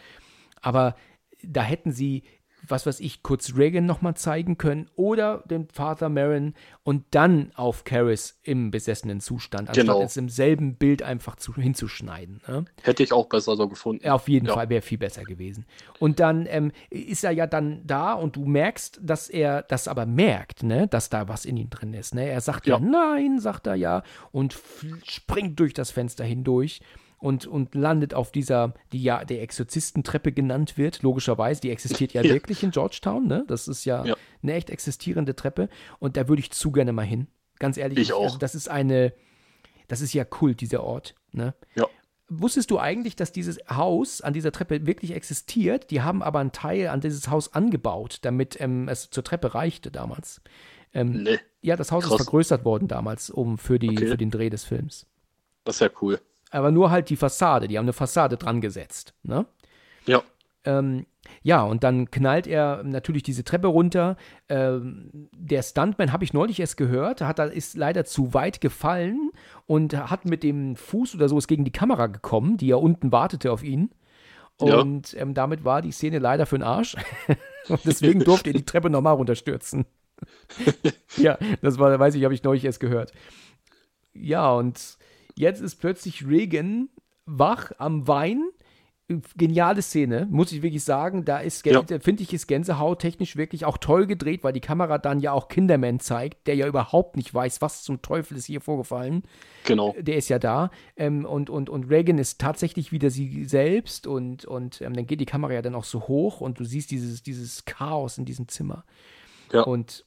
Aber 0.60 0.96
da 1.42 1.62
hätten 1.62 1.92
sie 1.92 2.24
was 2.68 2.86
weiß 2.86 3.00
ich, 3.00 3.22
kurz 3.22 3.54
Reagan 3.56 3.86
nochmal 3.86 4.14
zeigen 4.14 4.58
können 4.58 4.88
oder 4.96 5.42
den 5.50 5.68
Vater 5.68 6.08
Marin 6.08 6.54
und 6.82 7.04
dann 7.10 7.52
auf 7.54 7.84
Karis 7.84 8.38
im 8.42 8.70
besessenen 8.70 9.20
Zustand, 9.20 9.68
anstatt 9.68 9.86
genau. 9.86 10.02
es 10.02 10.16
im 10.16 10.28
selben 10.28 10.76
Bild 10.76 11.02
einfach 11.02 11.36
zu, 11.36 11.54
hinzuschneiden. 11.54 12.42
Ne? 12.46 12.64
Hätte 12.82 13.02
ich 13.02 13.12
auch 13.12 13.28
besser 13.28 13.56
so 13.56 13.68
gefunden. 13.68 14.08
Auf 14.08 14.28
jeden 14.28 14.46
ja. 14.46 14.54
Fall 14.54 14.68
wäre 14.68 14.82
viel 14.82 14.98
besser 14.98 15.24
gewesen. 15.24 15.66
Und 15.98 16.20
dann 16.20 16.46
ähm, 16.48 16.72
ist 16.90 17.24
er 17.24 17.32
ja 17.32 17.46
dann 17.46 17.86
da 17.86 18.12
und 18.12 18.36
du 18.36 18.44
merkst, 18.44 19.00
dass 19.02 19.28
er 19.28 19.62
das 19.62 19.88
aber 19.88 20.06
merkt, 20.06 20.62
ne, 20.62 20.88
dass 20.88 21.10
da 21.10 21.28
was 21.28 21.44
in 21.44 21.56
ihm 21.56 21.70
drin 21.70 21.94
ist. 21.94 22.14
Ne? 22.14 22.28
Er 22.28 22.40
sagt 22.40 22.66
ja, 22.66 22.78
ja 22.78 22.80
nein, 22.80 23.40
sagt 23.40 23.66
er 23.66 23.74
ja 23.74 24.02
und 24.32 24.58
springt 25.04 25.58
durch 25.60 25.74
das 25.74 25.90
Fenster 25.90 26.24
hindurch 26.24 26.80
und, 27.20 27.46
und 27.46 27.74
landet 27.74 28.14
auf 28.14 28.32
dieser, 28.32 28.74
die 28.92 29.02
ja 29.02 29.24
der 29.24 29.42
Exorzistentreppe 29.42 30.32
genannt 30.32 30.78
wird, 30.78 31.02
logischerweise. 31.02 31.60
Die 31.60 31.70
existiert 31.70 32.12
ja, 32.12 32.22
ja. 32.22 32.32
wirklich 32.32 32.62
in 32.62 32.70
Georgetown, 32.70 33.26
ne? 33.26 33.44
Das 33.46 33.68
ist 33.68 33.84
ja, 33.84 34.04
ja, 34.04 34.16
eine 34.42 34.54
echt 34.54 34.70
existierende 34.70 35.36
Treppe. 35.36 35.68
Und 35.98 36.16
da 36.16 36.28
würde 36.28 36.40
ich 36.40 36.50
zu 36.50 36.72
gerne 36.72 36.92
mal 36.92 37.04
hin. 37.04 37.28
Ganz 37.58 37.76
ehrlich. 37.76 37.98
Ich 37.98 38.12
auch. 38.14 38.24
Also 38.24 38.38
das 38.38 38.54
ist 38.54 38.68
eine, 38.68 39.12
das 39.86 40.00
ist 40.00 40.14
ja 40.14 40.24
Kult, 40.24 40.62
dieser 40.62 40.82
Ort, 40.82 41.14
ne? 41.32 41.54
Ja. 41.74 41.86
Wusstest 42.32 42.70
du 42.70 42.78
eigentlich, 42.78 43.16
dass 43.16 43.32
dieses 43.32 43.58
Haus 43.68 44.20
an 44.20 44.32
dieser 44.32 44.52
Treppe 44.52 44.86
wirklich 44.86 45.14
existiert? 45.14 45.90
Die 45.90 46.00
haben 46.00 46.22
aber 46.22 46.38
einen 46.38 46.52
Teil 46.52 46.88
an 46.88 47.00
dieses 47.00 47.28
Haus 47.28 47.52
angebaut, 47.52 48.18
damit 48.22 48.58
ähm, 48.60 48.88
es 48.88 49.10
zur 49.10 49.24
Treppe 49.24 49.54
reichte 49.54 49.90
damals. 49.90 50.40
Ähm, 50.94 51.24
nee. 51.24 51.38
Ja, 51.60 51.76
das 51.76 51.92
Haus 51.92 52.04
Krass. 52.04 52.12
ist 52.12 52.24
vergrößert 52.24 52.64
worden 52.64 52.88
damals, 52.88 53.30
um 53.30 53.58
für, 53.58 53.78
die, 53.78 53.90
okay. 53.90 54.06
für 54.06 54.16
den 54.16 54.30
Dreh 54.30 54.48
des 54.48 54.64
Films. 54.64 55.06
Das 55.64 55.76
ist 55.76 55.80
ja 55.80 55.90
cool 56.00 56.20
aber 56.50 56.70
nur 56.70 56.90
halt 56.90 57.10
die 57.10 57.16
Fassade. 57.16 57.68
Die 57.68 57.78
haben 57.78 57.84
eine 57.84 57.92
Fassade 57.92 58.36
dran 58.36 58.60
gesetzt. 58.60 59.14
Ne? 59.22 59.46
Ja. 60.06 60.22
Ähm, 60.64 61.06
ja, 61.42 61.62
und 61.62 61.84
dann 61.84 62.10
knallt 62.10 62.46
er 62.46 62.82
natürlich 62.82 63.22
diese 63.22 63.44
Treppe 63.44 63.68
runter. 63.68 64.16
Ähm, 64.48 65.28
der 65.34 65.62
Stuntman 65.62 66.12
habe 66.12 66.24
ich 66.24 66.32
neulich 66.32 66.60
erst 66.60 66.76
gehört, 66.76 67.20
hat, 67.20 67.38
ist 67.38 67.76
leider 67.76 68.04
zu 68.04 68.34
weit 68.34 68.60
gefallen 68.60 69.30
und 69.66 69.96
hat 69.96 70.24
mit 70.24 70.42
dem 70.42 70.76
Fuß 70.76 71.14
oder 71.14 71.28
so 71.28 71.38
ist 71.38 71.48
gegen 71.48 71.64
die 71.64 71.72
Kamera 71.72 72.08
gekommen, 72.08 72.56
die 72.56 72.68
ja 72.68 72.76
unten 72.76 73.12
wartete 73.12 73.52
auf 73.52 73.62
ihn. 73.62 73.90
Und 74.58 75.12
ja. 75.12 75.20
ähm, 75.20 75.32
damit 75.32 75.64
war 75.64 75.80
die 75.80 75.92
Szene 75.92 76.18
leider 76.18 76.44
für 76.44 76.58
den 76.58 76.64
Arsch. 76.64 76.96
und 77.68 77.80
deswegen 77.84 78.20
durfte 78.20 78.50
er 78.50 78.54
die 78.54 78.64
Treppe 78.64 78.90
nochmal 78.90 79.14
runterstürzen. 79.14 79.86
ja, 81.16 81.38
das 81.62 81.78
war, 81.78 81.98
weiß 81.98 82.14
ich, 82.14 82.24
habe 82.24 82.34
ich 82.34 82.42
neulich 82.42 82.64
erst 82.64 82.80
gehört. 82.80 83.12
Ja, 84.12 84.52
und 84.52 84.98
Jetzt 85.40 85.62
ist 85.62 85.76
plötzlich 85.76 86.26
Regan 86.26 86.90
wach 87.24 87.72
am 87.78 88.06
Wein, 88.06 88.42
geniale 89.36 89.80
Szene, 89.80 90.28
muss 90.30 90.52
ich 90.52 90.62
wirklich 90.62 90.84
sagen. 90.84 91.24
Da 91.24 91.38
ist, 91.38 91.64
Ja. 91.64 91.82
finde 91.82 92.22
ich, 92.22 92.32
ist 92.34 92.46
Gänsehaut 92.46 93.00
technisch 93.00 93.36
wirklich 93.36 93.64
auch 93.64 93.78
toll 93.78 94.06
gedreht, 94.06 94.44
weil 94.44 94.52
die 94.52 94.60
Kamera 94.60 94.98
dann 94.98 95.18
ja 95.18 95.32
auch 95.32 95.48
Kinderman 95.48 95.98
zeigt, 95.98 96.46
der 96.46 96.56
ja 96.56 96.66
überhaupt 96.66 97.16
nicht 97.16 97.32
weiß, 97.32 97.62
was 97.62 97.82
zum 97.82 98.02
Teufel 98.02 98.36
ist 98.36 98.44
hier 98.44 98.60
vorgefallen. 98.60 99.22
Genau. 99.64 99.94
Der 99.98 100.16
ist 100.16 100.28
ja 100.28 100.38
da. 100.38 100.70
Ähm, 100.96 101.24
und, 101.24 101.48
und, 101.48 101.70
und 101.70 101.84
Reagan 101.90 102.18
ist 102.18 102.38
tatsächlich 102.38 102.92
wieder 102.92 103.08
sie 103.10 103.46
selbst 103.46 104.06
und, 104.06 104.44
und 104.44 104.82
ähm, 104.82 104.92
dann 104.92 105.06
geht 105.06 105.20
die 105.20 105.26
Kamera 105.26 105.54
ja 105.54 105.62
dann 105.62 105.74
auch 105.74 105.84
so 105.84 106.06
hoch 106.06 106.42
und 106.42 106.60
du 106.60 106.64
siehst 106.64 106.90
dieses, 106.90 107.22
dieses 107.22 107.64
Chaos 107.64 108.18
in 108.18 108.26
diesem 108.26 108.46
Zimmer. 108.46 108.84
Ja. 109.52 109.62
Und 109.62 110.04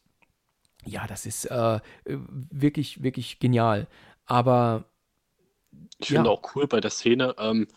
ja, 0.85 1.07
das 1.07 1.25
ist 1.25 1.45
äh, 1.45 1.79
wirklich, 2.05 3.01
wirklich 3.01 3.39
genial. 3.39 3.87
Aber 4.25 4.85
Ich 5.99 6.09
Ja. 6.09 6.17
finde 6.17 6.31
auch 6.31 6.55
cool 6.55 6.67
bei 6.67 6.79
der 6.81 6.91
Szene, 6.91 7.35
ähm, 7.37 7.67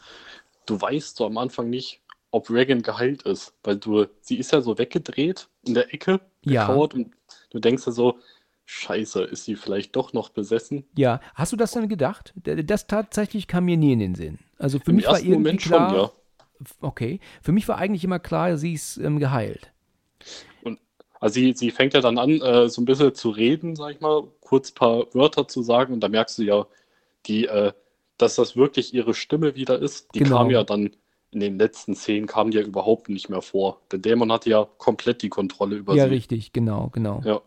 du 0.66 0.80
weißt 0.80 1.16
so 1.16 1.26
am 1.26 1.38
Anfang 1.38 1.70
nicht, 1.70 2.00
ob 2.30 2.50
Reagan 2.50 2.82
geheilt 2.82 3.22
ist, 3.22 3.54
weil 3.62 3.76
du, 3.76 4.06
sie 4.20 4.36
ist 4.36 4.52
ja 4.52 4.60
so 4.60 4.78
weggedreht 4.78 5.48
in 5.64 5.74
der 5.74 5.92
Ecke, 5.94 6.20
Ja. 6.44 6.66
gekauert 6.66 6.94
und 6.94 7.14
du 7.50 7.58
denkst 7.58 7.86
ja 7.86 7.92
so, 7.92 8.18
scheiße, 8.64 9.22
ist 9.22 9.44
sie 9.44 9.54
vielleicht 9.54 9.94
doch 9.94 10.12
noch 10.12 10.28
besessen? 10.30 10.84
Ja, 10.96 11.20
hast 11.34 11.52
du 11.52 11.56
das 11.56 11.70
dann 11.72 11.88
gedacht? 11.88 12.34
Das 12.42 12.86
tatsächlich 12.88 13.46
kam 13.46 13.64
mir 13.66 13.76
nie 13.76 13.92
in 13.92 14.00
den 14.00 14.14
Sinn. 14.16 14.38
Also 14.58 14.78
für 14.80 14.90
Im 14.90 14.96
mich 14.96 15.06
war 15.06 15.18
irgendwie 15.20 15.34
Moment 15.34 15.60
klar, 15.62 15.88
schon, 15.88 15.96
ja. 15.98 16.10
okay, 16.80 17.20
für 17.42 17.52
mich 17.52 17.68
war 17.68 17.78
eigentlich 17.78 18.02
immer 18.02 18.18
klar, 18.18 18.56
sie 18.56 18.72
ist 18.74 18.96
ähm, 18.98 19.18
geheilt. 19.20 19.70
Also 21.18 21.34
sie, 21.34 21.54
sie 21.54 21.70
fängt 21.70 21.94
ja 21.94 22.00
dann 22.00 22.18
an, 22.18 22.40
äh, 22.42 22.68
so 22.68 22.82
ein 22.82 22.84
bisschen 22.84 23.14
zu 23.14 23.30
reden, 23.30 23.74
sag 23.74 23.92
ich 23.92 24.00
mal, 24.00 24.24
kurz 24.40 24.70
ein 24.70 24.74
paar 24.74 25.14
Wörter 25.14 25.48
zu 25.48 25.62
sagen 25.62 25.94
und 25.94 26.00
da 26.00 26.08
merkst 26.08 26.38
du 26.38 26.42
ja, 26.42 26.66
die, 27.26 27.46
äh, 27.46 27.72
dass 28.18 28.36
das 28.36 28.56
wirklich 28.56 28.94
ihre 28.94 29.14
Stimme 29.14 29.54
wieder 29.54 29.78
ist. 29.78 30.14
Die 30.14 30.20
Genau. 30.20 30.38
kam 30.38 30.50
ja 30.50 30.64
dann 30.64 30.90
in 31.30 31.40
den 31.40 31.58
letzten 31.58 31.94
Szenen 31.94 32.26
kam 32.26 32.50
die 32.50 32.58
ja 32.58 32.64
überhaupt 32.64 33.08
nicht 33.08 33.28
mehr 33.28 33.42
vor. 33.42 33.80
Der 33.90 33.98
Dämon 33.98 34.32
hatte 34.32 34.48
ja 34.48 34.66
komplett 34.78 35.22
die 35.22 35.28
Kontrolle 35.28 35.76
über 35.76 35.94
ja, 35.94 36.04
sie. 36.04 36.10
richtig, 36.10 36.52
genau, 36.52 36.88
genau. 36.90 37.20
Ja. 37.24 37.42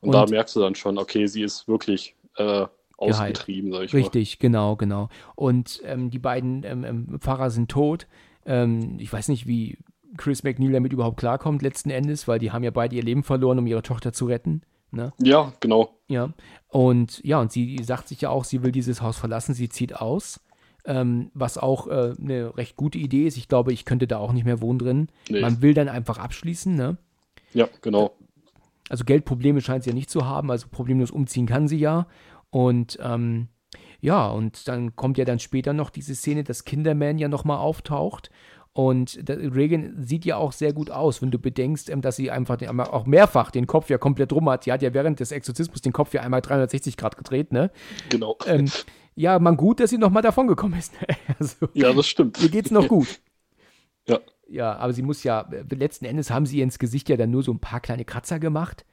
Und, 0.00 0.12
da 0.12 0.22
Und- 0.22 0.30
merkst 0.30 0.54
du 0.54 0.60
dann 0.60 0.74
schon, 0.74 0.98
okay, 0.98 1.26
sie 1.26 1.42
ist 1.42 1.66
wirklich 1.66 2.14
äh, 2.36 2.66
ausgetrieben, 2.98 3.72
sag 3.72 3.84
ich 3.84 3.94
Richtig, 3.94 4.38
genau, 4.38 4.76
genau. 4.76 5.08
Und 5.34 5.82
ähm, 5.84 6.10
die 6.10 6.18
beiden 6.18 6.62
ähm, 6.64 6.84
ähm, 6.84 7.18
Pfarrer 7.20 7.50
sind 7.50 7.70
tot. 7.70 8.06
Ähm, 8.44 8.96
ich 8.98 9.12
weiß 9.12 9.28
nicht, 9.28 9.46
wie 9.46 9.78
Chris 10.16 10.44
McNeil 10.44 10.72
damit 10.72 10.92
überhaupt 10.92 11.18
klarkommt 11.18 11.62
letzten 11.62 11.90
Endes, 11.90 12.28
weil 12.28 12.38
die 12.38 12.52
haben 12.52 12.62
ja 12.62 12.70
beide 12.70 12.94
ihr 12.94 13.02
Leben 13.02 13.22
verloren, 13.22 13.58
um 13.58 13.66
ihre 13.66 13.82
Tochter 13.82 14.12
zu 14.12 14.26
retten. 14.26 14.62
Ne? 14.90 15.12
Ja, 15.18 15.52
genau. 15.60 15.98
Ja. 16.08 16.30
Und 16.68 17.20
ja, 17.24 17.40
und 17.40 17.52
sie 17.52 17.78
sagt 17.82 18.08
sich 18.08 18.20
ja 18.20 18.30
auch, 18.30 18.44
sie 18.44 18.62
will 18.62 18.72
dieses 18.72 19.02
Haus 19.02 19.16
verlassen, 19.16 19.54
sie 19.54 19.68
zieht 19.68 19.96
aus. 19.96 20.40
Ähm, 20.84 21.32
was 21.34 21.58
auch 21.58 21.88
äh, 21.88 22.14
eine 22.20 22.56
recht 22.56 22.76
gute 22.76 22.98
Idee 22.98 23.26
ist. 23.26 23.36
Ich 23.36 23.48
glaube, 23.48 23.72
ich 23.72 23.84
könnte 23.84 24.06
da 24.06 24.18
auch 24.18 24.32
nicht 24.32 24.44
mehr 24.44 24.60
wohnen 24.60 24.78
drin. 24.78 25.08
Nee. 25.28 25.40
Man 25.40 25.60
will 25.60 25.74
dann 25.74 25.88
einfach 25.88 26.18
abschließen, 26.18 26.76
ne? 26.76 26.96
Ja, 27.52 27.68
genau. 27.80 28.12
Also 28.88 29.04
Geldprobleme 29.04 29.60
scheint 29.60 29.82
sie 29.82 29.90
ja 29.90 29.94
nicht 29.94 30.10
zu 30.10 30.26
haben, 30.26 30.48
also 30.50 30.68
problemlos 30.70 31.10
umziehen 31.10 31.46
kann 31.46 31.66
sie 31.66 31.78
ja. 31.78 32.06
Und 32.50 32.98
ähm, 33.02 33.48
ja, 34.00 34.28
und 34.28 34.68
dann 34.68 34.94
kommt 34.94 35.18
ja 35.18 35.24
dann 35.24 35.40
später 35.40 35.72
noch 35.72 35.90
diese 35.90 36.14
Szene, 36.14 36.44
dass 36.44 36.64
Kinderman 36.64 37.18
ja 37.18 37.28
nochmal 37.28 37.58
auftaucht. 37.58 38.30
Und 38.76 39.18
Reagan 39.26 39.94
sieht 40.04 40.26
ja 40.26 40.36
auch 40.36 40.52
sehr 40.52 40.74
gut 40.74 40.90
aus, 40.90 41.22
wenn 41.22 41.30
du 41.30 41.38
bedenkst, 41.38 41.88
ähm, 41.88 42.02
dass 42.02 42.16
sie 42.16 42.30
einfach 42.30 42.58
den, 42.58 42.78
auch 42.78 43.06
mehrfach 43.06 43.50
den 43.50 43.66
Kopf 43.66 43.88
ja 43.88 43.96
komplett 43.96 44.34
rum 44.34 44.50
hat. 44.50 44.64
Sie 44.64 44.72
hat 44.72 44.82
ja 44.82 44.92
während 44.92 45.18
des 45.18 45.32
Exorzismus 45.32 45.80
den 45.80 45.94
Kopf 45.94 46.12
ja 46.12 46.20
einmal 46.20 46.42
360 46.42 46.98
Grad 46.98 47.16
gedreht, 47.16 47.52
ne? 47.52 47.70
Genau. 48.10 48.36
Ähm, 48.44 48.66
ja, 49.14 49.38
man 49.38 49.56
gut, 49.56 49.80
dass 49.80 49.88
sie 49.88 49.96
nochmal 49.96 50.20
davon 50.20 50.46
gekommen 50.46 50.78
ist. 50.78 50.92
also, 51.38 51.68
ja, 51.72 51.90
das 51.94 52.06
stimmt. 52.06 52.38
ihr 52.42 52.50
geht's 52.50 52.70
noch 52.70 52.86
gut. 52.86 53.18
Ja. 54.06 54.20
Ja, 54.46 54.76
aber 54.76 54.92
sie 54.92 55.00
muss 55.00 55.24
ja, 55.24 55.48
äh, 55.50 55.74
letzten 55.74 56.04
Endes 56.04 56.30
haben 56.30 56.44
sie 56.44 56.58
ihr 56.58 56.64
ins 56.64 56.78
Gesicht 56.78 57.08
ja 57.08 57.16
dann 57.16 57.30
nur 57.30 57.42
so 57.42 57.52
ein 57.52 57.60
paar 57.60 57.80
kleine 57.80 58.04
Kratzer 58.04 58.38
gemacht. 58.38 58.84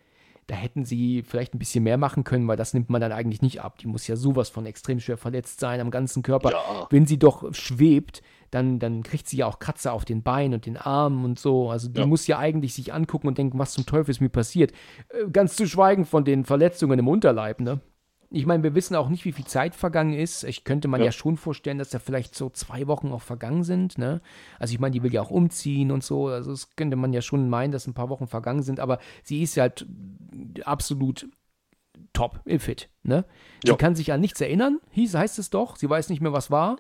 Da 0.48 0.56
hätten 0.56 0.84
sie 0.86 1.24
vielleicht 1.24 1.54
ein 1.54 1.60
bisschen 1.60 1.84
mehr 1.84 1.98
machen 1.98 2.24
können, 2.24 2.48
weil 2.48 2.58
das 2.58 2.74
nimmt 2.74 2.90
man 2.90 3.00
dann 3.02 3.12
eigentlich 3.12 3.42
nicht 3.42 3.62
ab. 3.62 3.78
Die 3.78 3.88
muss 3.88 4.08
ja 4.08 4.16
sowas 4.16 4.50
von 4.50 4.66
extrem 4.66 5.00
schwer 5.00 5.18
verletzt 5.18 5.60
sein 5.60 5.80
am 5.80 5.90
ganzen 5.92 6.22
Körper. 6.24 6.52
Ja. 6.52 6.88
Wenn 6.90 7.06
sie 7.06 7.18
doch 7.18 7.54
schwebt, 7.54 8.22
dann, 8.52 8.78
dann 8.80 9.04
kriegt 9.04 9.28
sie 9.28 9.38
ja 9.38 9.48
auch 9.48 9.60
Kratzer 9.60 9.94
auf 9.94 10.06
den 10.06 10.22
Beinen 10.22 10.54
und 10.54 10.66
den 10.66 10.78
Armen 10.78 11.24
und 11.26 11.40
so. 11.40 11.70
Also 11.70 11.88
die 11.90 12.02
Ja. 12.02 12.06
muss 12.06 12.28
ja 12.28 12.38
eigentlich 12.40 12.74
sich 12.74 12.94
angucken 12.94 13.28
und 13.28 13.38
denken, 13.38 13.58
was 13.58 13.72
zum 13.74 13.86
Teufel 13.86 14.12
ist 14.12 14.22
mir 14.22 14.30
passiert. 14.30 14.72
Äh, 15.10 15.30
Ganz 15.32 15.56
zu 15.56 15.66
schweigen 15.68 16.06
von 16.06 16.26
den 16.26 16.46
Verletzungen 16.46 17.00
im 17.00 17.08
Unterleib, 17.08 17.62
ne? 17.62 17.80
Ich 18.36 18.48
meine, 18.48 18.64
wir 18.64 18.74
wissen 18.74 18.96
auch 18.96 19.10
nicht, 19.10 19.26
wie 19.26 19.32
viel 19.32 19.46
Zeit 19.46 19.76
vergangen 19.76 20.14
ist. 20.14 20.44
Ich 20.44 20.64
könnte 20.64 20.88
man 20.88 21.00
ja, 21.02 21.06
Ja. 21.06 21.12
schon 21.12 21.38
vorstellen, 21.38 21.78
dass 21.78 21.92
da 21.92 22.00
vielleicht 22.00 22.34
so 22.34 22.50
zwei 22.50 22.88
Wochen 22.88 23.12
auch 23.12 23.22
vergangen 23.22 23.64
sind. 23.64 24.00
Ne? 24.00 24.22
Also 24.58 24.74
ich 24.74 24.80
meine, 24.80 24.92
die 24.92 25.04
will 25.04 25.14
ja 25.14 25.22
auch 25.22 25.30
umziehen 25.30 25.92
und 25.92 26.04
so. 26.04 26.28
Also 26.28 26.50
das 26.52 26.76
könnte 26.76 26.96
man 26.96 27.14
ja 27.14 27.22
schon 27.22 27.48
meinen, 27.48 27.72
dass 27.72 27.86
ein 27.86 27.94
paar 27.94 28.10
Wochen 28.10 28.26
vergangen 28.26 28.64
sind. 28.64 28.80
Aber 28.80 28.98
sie 29.24 29.44
ist 29.44 29.56
halt 29.58 29.86
absolut 30.66 31.28
top, 32.12 32.40
äh, 32.46 32.58
fit. 32.58 32.90
Ne? 33.04 33.26
Sie 33.64 33.70
Ja. 33.70 33.78
kann 33.78 33.96
sich 33.96 34.12
an 34.12 34.20
nichts 34.22 34.42
erinnern, 34.42 34.80
hieß, 34.92 35.14
heißt 35.14 35.38
es 35.38 35.52
doch. 35.52 35.76
Sie 35.76 35.90
weiß 35.90 36.10
nicht 36.10 36.22
mehr, 36.22 36.34
was 36.34 36.50
war. 36.50 36.78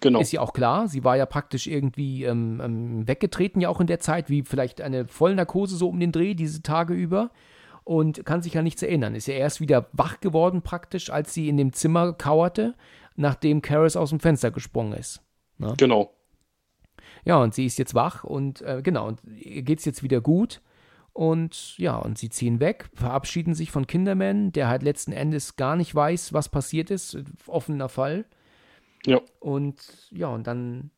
Genau. 0.00 0.20
Ist 0.20 0.32
ja 0.32 0.40
auch 0.40 0.52
klar, 0.52 0.88
sie 0.88 1.04
war 1.04 1.16
ja 1.16 1.26
praktisch 1.26 1.66
irgendwie 1.68 2.24
ähm, 2.24 2.60
ähm, 2.62 3.08
weggetreten, 3.08 3.60
ja 3.60 3.68
auch 3.68 3.80
in 3.80 3.86
der 3.86 4.00
Zeit, 4.00 4.30
wie 4.30 4.42
vielleicht 4.42 4.80
eine 4.80 5.06
Vollnarkose 5.06 5.76
so 5.76 5.88
um 5.88 6.00
den 6.00 6.10
Dreh, 6.12 6.34
diese 6.34 6.62
Tage 6.62 6.94
über. 6.94 7.30
Und 7.84 8.24
kann 8.24 8.42
sich 8.42 8.56
an 8.56 8.64
nichts 8.64 8.82
erinnern. 8.82 9.14
Ist 9.14 9.26
ja 9.26 9.34
erst 9.34 9.60
wieder 9.60 9.88
wach 9.92 10.20
geworden, 10.20 10.62
praktisch, 10.62 11.10
als 11.10 11.34
sie 11.34 11.48
in 11.48 11.56
dem 11.56 11.72
Zimmer 11.72 12.12
kauerte, 12.12 12.74
nachdem 13.16 13.60
Karis 13.60 13.96
aus 13.96 14.10
dem 14.10 14.20
Fenster 14.20 14.50
gesprungen 14.50 14.92
ist. 14.92 15.20
Genau. 15.76 16.14
Ja, 17.24 17.42
und 17.42 17.54
sie 17.54 17.66
ist 17.66 17.78
jetzt 17.78 17.94
wach 17.94 18.24
und 18.24 18.62
äh, 18.62 18.82
genau, 18.82 19.06
und 19.06 19.20
ihr 19.24 19.62
geht's 19.62 19.84
jetzt 19.84 20.02
wieder 20.02 20.20
gut. 20.20 20.60
Und 21.12 21.76
ja, 21.76 21.96
und 21.96 22.16
sie 22.16 22.30
ziehen 22.30 22.58
weg, 22.58 22.88
verabschieden 22.94 23.54
sich 23.54 23.70
von 23.70 23.86
Kinderman, 23.86 24.50
der 24.52 24.68
halt 24.68 24.82
letzten 24.82 25.12
Endes 25.12 25.56
gar 25.56 25.76
nicht 25.76 25.94
weiß, 25.94 26.32
was 26.32 26.48
passiert 26.48 26.90
ist. 26.90 27.18
Offener 27.46 27.90
Fall. 27.90 28.24
Ja. 29.04 29.20
Und 29.38 30.08
ja, 30.10 30.28
und 30.28 30.46
dann, 30.46 30.90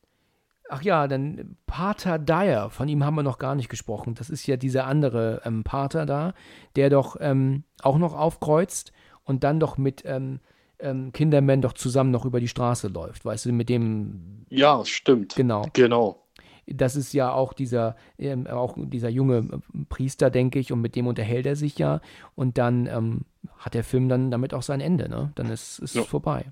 ach 0.69 0.83
ja, 0.83 1.07
dann 1.09 1.57
Pater 1.67 2.19
Dyer, 2.19 2.71
von 2.71 2.89
ihm 2.89 3.05
haben 3.05 3.15
wir 3.17 3.23
noch 3.23 3.39
gar 3.39 3.55
nicht 3.55 3.69
gesprochen. 3.69 4.15
Das 4.15 4.31
ist 4.31 4.47
ja 4.47 4.57
dieser 4.57 4.87
andere 4.87 5.43
ähm, 5.45 5.65
Pater 5.65 6.07
da, 6.07 6.35
der 6.77 6.91
doch 6.91 7.17
ähm, 7.21 7.65
auch 7.83 7.99
noch 7.99 8.15
aufkreuzt 8.15 8.93
und 9.25 9.45
dann 9.45 9.61
doch 9.61 9.77
mit 9.79 10.03
ähm, 10.07 10.41
ähm, 10.79 11.13
Kinderman 11.13 11.63
doch 11.63 11.73
zusammen 11.75 12.11
noch 12.11 12.25
über 12.25 12.41
die 12.41 12.49
Straße 12.49 12.89
läuft. 12.89 13.25
Weißt 13.25 13.47
du, 13.47 13.53
mit 13.53 13.69
dem, 13.69 14.45
Ja, 14.51 14.85
stimmt. 14.85 15.35
genau. 15.37 15.67
Genau. 15.73 16.21
Das 16.67 16.97
ist 16.97 17.13
ja 17.13 17.31
auch 17.31 17.53
dieser, 17.53 17.95
ähm, 18.19 18.47
auch 18.47 18.77
dieser 18.79 19.11
junge 19.11 19.37
äh, 19.39 19.85
Priester, 19.91 20.31
denke 20.31 20.59
ich, 20.59 20.73
und 20.73 20.81
mit 20.81 20.97
dem 20.97 21.07
unterhält 21.07 21.45
er 21.47 21.57
sich 21.57 21.79
ja. 21.79 22.01
Und 22.35 22.57
dann 22.57 22.87
ähm, 22.87 23.21
hat 23.59 23.75
der 23.75 23.85
Film 23.85 24.09
dann 24.09 24.31
damit 24.31 24.55
auch 24.55 24.63
sein 24.63 24.81
Ende, 24.81 25.09
ne? 25.11 25.31
Dann 25.35 25.51
ist 25.51 25.79
es 25.81 25.93
Ja. 25.95 26.03
vorbei. 26.03 26.47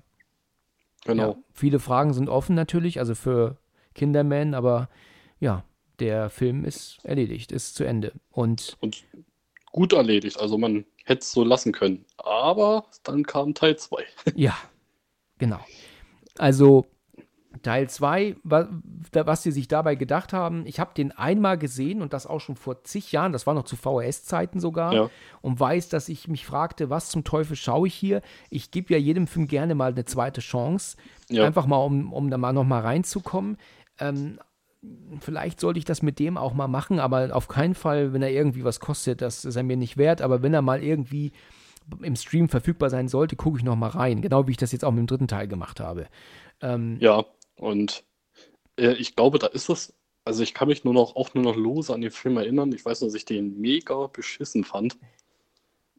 Genau. 1.05 1.31
Ja, 1.31 1.35
viele 1.51 1.79
Fragen 1.79 2.13
sind 2.13 2.29
offen 2.29 2.55
natürlich, 2.55 2.99
also 2.99 3.15
für 3.15 3.57
Kinderman, 3.95 4.53
aber 4.53 4.89
ja, 5.39 5.63
der 5.99 6.29
Film 6.29 6.65
ist 6.65 6.99
erledigt, 7.03 7.51
ist 7.51 7.75
zu 7.75 7.83
Ende. 7.83 8.13
Und 8.31 8.77
Und 8.81 9.03
gut 9.71 9.93
erledigt. 9.93 10.39
Also 10.39 10.57
man 10.57 10.85
hätte 11.05 11.21
es 11.21 11.31
so 11.31 11.43
lassen 11.43 11.71
können. 11.71 12.05
Aber 12.17 12.85
dann 13.03 13.23
kam 13.25 13.53
Teil 13.53 13.77
2. 13.77 14.03
ja, 14.35 14.55
genau. 15.37 15.59
Also 16.37 16.85
Teil 17.61 17.87
2, 17.89 18.35
was 18.43 19.43
sie 19.43 19.51
sich 19.51 19.67
dabei 19.67 19.93
gedacht 19.95 20.33
haben, 20.33 20.65
ich 20.65 20.79
habe 20.79 20.93
den 20.95 21.11
einmal 21.11 21.57
gesehen 21.57 22.01
und 22.01 22.11
das 22.11 22.25
auch 22.25 22.39
schon 22.39 22.55
vor 22.55 22.83
zig 22.83 23.11
Jahren, 23.11 23.31
das 23.31 23.45
war 23.45 23.53
noch 23.53 23.63
zu 23.65 23.75
VHS-Zeiten 23.75 24.59
sogar, 24.59 24.93
Ja. 24.93 25.09
und 25.41 25.59
weiß, 25.59 25.87
dass 25.89 26.09
ich 26.09 26.27
mich 26.27 26.45
fragte, 26.45 26.89
was 26.89 27.09
zum 27.09 27.23
Teufel 27.23 27.55
schaue 27.55 27.87
ich 27.87 27.93
hier? 27.93 28.21
Ich 28.49 28.71
gebe 28.71 28.91
ja 28.93 28.99
jedem 28.99 29.27
Film 29.27 29.47
gerne 29.47 29.75
mal 29.75 29.91
eine 29.91 30.03
zweite 30.03 30.41
Chance, 30.41 30.97
Ja. 31.29 31.45
einfach 31.45 31.67
mal, 31.67 31.77
um, 31.77 32.11
um 32.11 32.29
da 32.31 32.37
mal 32.39 32.53
noch 32.53 32.63
mal 32.65 32.81
reinzukommen. 32.81 33.57
Ähm, 33.99 34.39
vielleicht 35.19 35.59
sollte 35.59 35.79
ich 35.79 35.85
das 35.85 36.01
mit 36.01 36.19
dem 36.19 36.37
auch 36.37 36.53
mal 36.53 36.67
machen, 36.67 36.99
aber 36.99 37.35
auf 37.35 37.47
keinen 37.47 37.75
Fall, 37.75 38.13
wenn 38.13 38.21
er 38.21 38.31
irgendwie 38.31 38.63
was 38.63 38.79
kostet, 38.79 39.21
das 39.21 39.45
ist 39.45 39.55
er 39.55 39.63
mir 39.63 39.77
nicht 39.77 39.97
wert, 39.97 40.21
aber 40.21 40.41
wenn 40.41 40.53
er 40.53 40.61
mal 40.61 40.83
irgendwie 40.83 41.31
im 42.01 42.15
Stream 42.15 42.49
verfügbar 42.49 42.89
sein 42.89 43.07
sollte, 43.07 43.35
gucke 43.35 43.57
ich 43.57 43.63
noch 43.63 43.75
mal 43.75 43.89
rein, 43.89 44.21
genau 44.21 44.47
wie 44.47 44.51
ich 44.51 44.57
das 44.57 44.71
jetzt 44.71 44.85
auch 44.85 44.91
mit 44.91 44.99
dem 44.99 45.07
dritten 45.07 45.27
Teil 45.27 45.47
gemacht 45.47 45.79
habe. 45.79 46.07
Ähm, 46.61 46.97
Ja, 46.99 47.25
und 47.55 48.03
äh, 48.77 48.93
ich 48.93 49.15
glaube, 49.15 49.39
da 49.39 49.47
ist 49.47 49.69
es. 49.69 49.93
Also 50.25 50.41
ich 50.41 50.53
kann 50.53 50.69
mich 50.69 50.85
nur 50.85 50.93
noch 50.93 51.17
auch 51.17 51.33
nur 51.33 51.43
noch 51.43 51.57
lose 51.57 51.93
an 51.93 51.99
den 51.99 52.11
Film 52.11 52.37
erinnern. 52.37 52.71
Ich 52.71 52.85
weiß, 52.85 53.01
dass 53.01 53.13
ich 53.13 53.25
den 53.25 53.59
mega 53.59 54.07
beschissen 54.07 54.63
fand. 54.63 54.97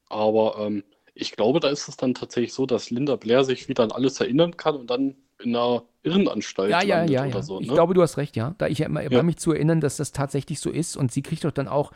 Aber 0.08 0.56
ähm, 0.58 0.82
ich 1.14 1.32
glaube, 1.32 1.60
da 1.60 1.68
ist 1.68 1.88
es 1.88 1.96
dann 1.96 2.14
tatsächlich 2.14 2.54
so, 2.54 2.64
dass 2.64 2.90
Linda 2.90 3.16
Blair 3.16 3.44
sich 3.44 3.68
wieder 3.68 3.82
an 3.82 3.92
alles 3.92 4.20
erinnern 4.20 4.56
kann 4.56 4.76
und 4.76 4.88
dann 4.88 5.16
in 5.44 5.54
einer 5.54 5.82
Irrenanstalt 6.02 6.70
Ja, 6.70 6.82
ja, 6.82 6.96
landet 6.96 7.14
ja, 7.14 7.24
oder 7.26 7.34
ja. 7.36 7.42
so. 7.42 7.60
ich 7.60 7.68
ne? 7.68 7.74
glaube, 7.74 7.94
du 7.94 8.02
hast 8.02 8.16
recht, 8.16 8.36
ja. 8.36 8.54
Da 8.58 8.66
ich, 8.66 8.80
ich 8.80 8.88
Ja. 8.88 9.02
ja. 9.02 9.22
mich 9.22 9.36
zu 9.36 9.52
erinnern, 9.52 9.80
dass 9.80 9.96
das 9.96 10.12
tatsächlich 10.12 10.60
so 10.60 10.70
ist 10.70 10.96
und 10.96 11.12
sie 11.12 11.22
kriegt 11.22 11.44
doch 11.44 11.52
dann 11.52 11.68
auch 11.68 11.92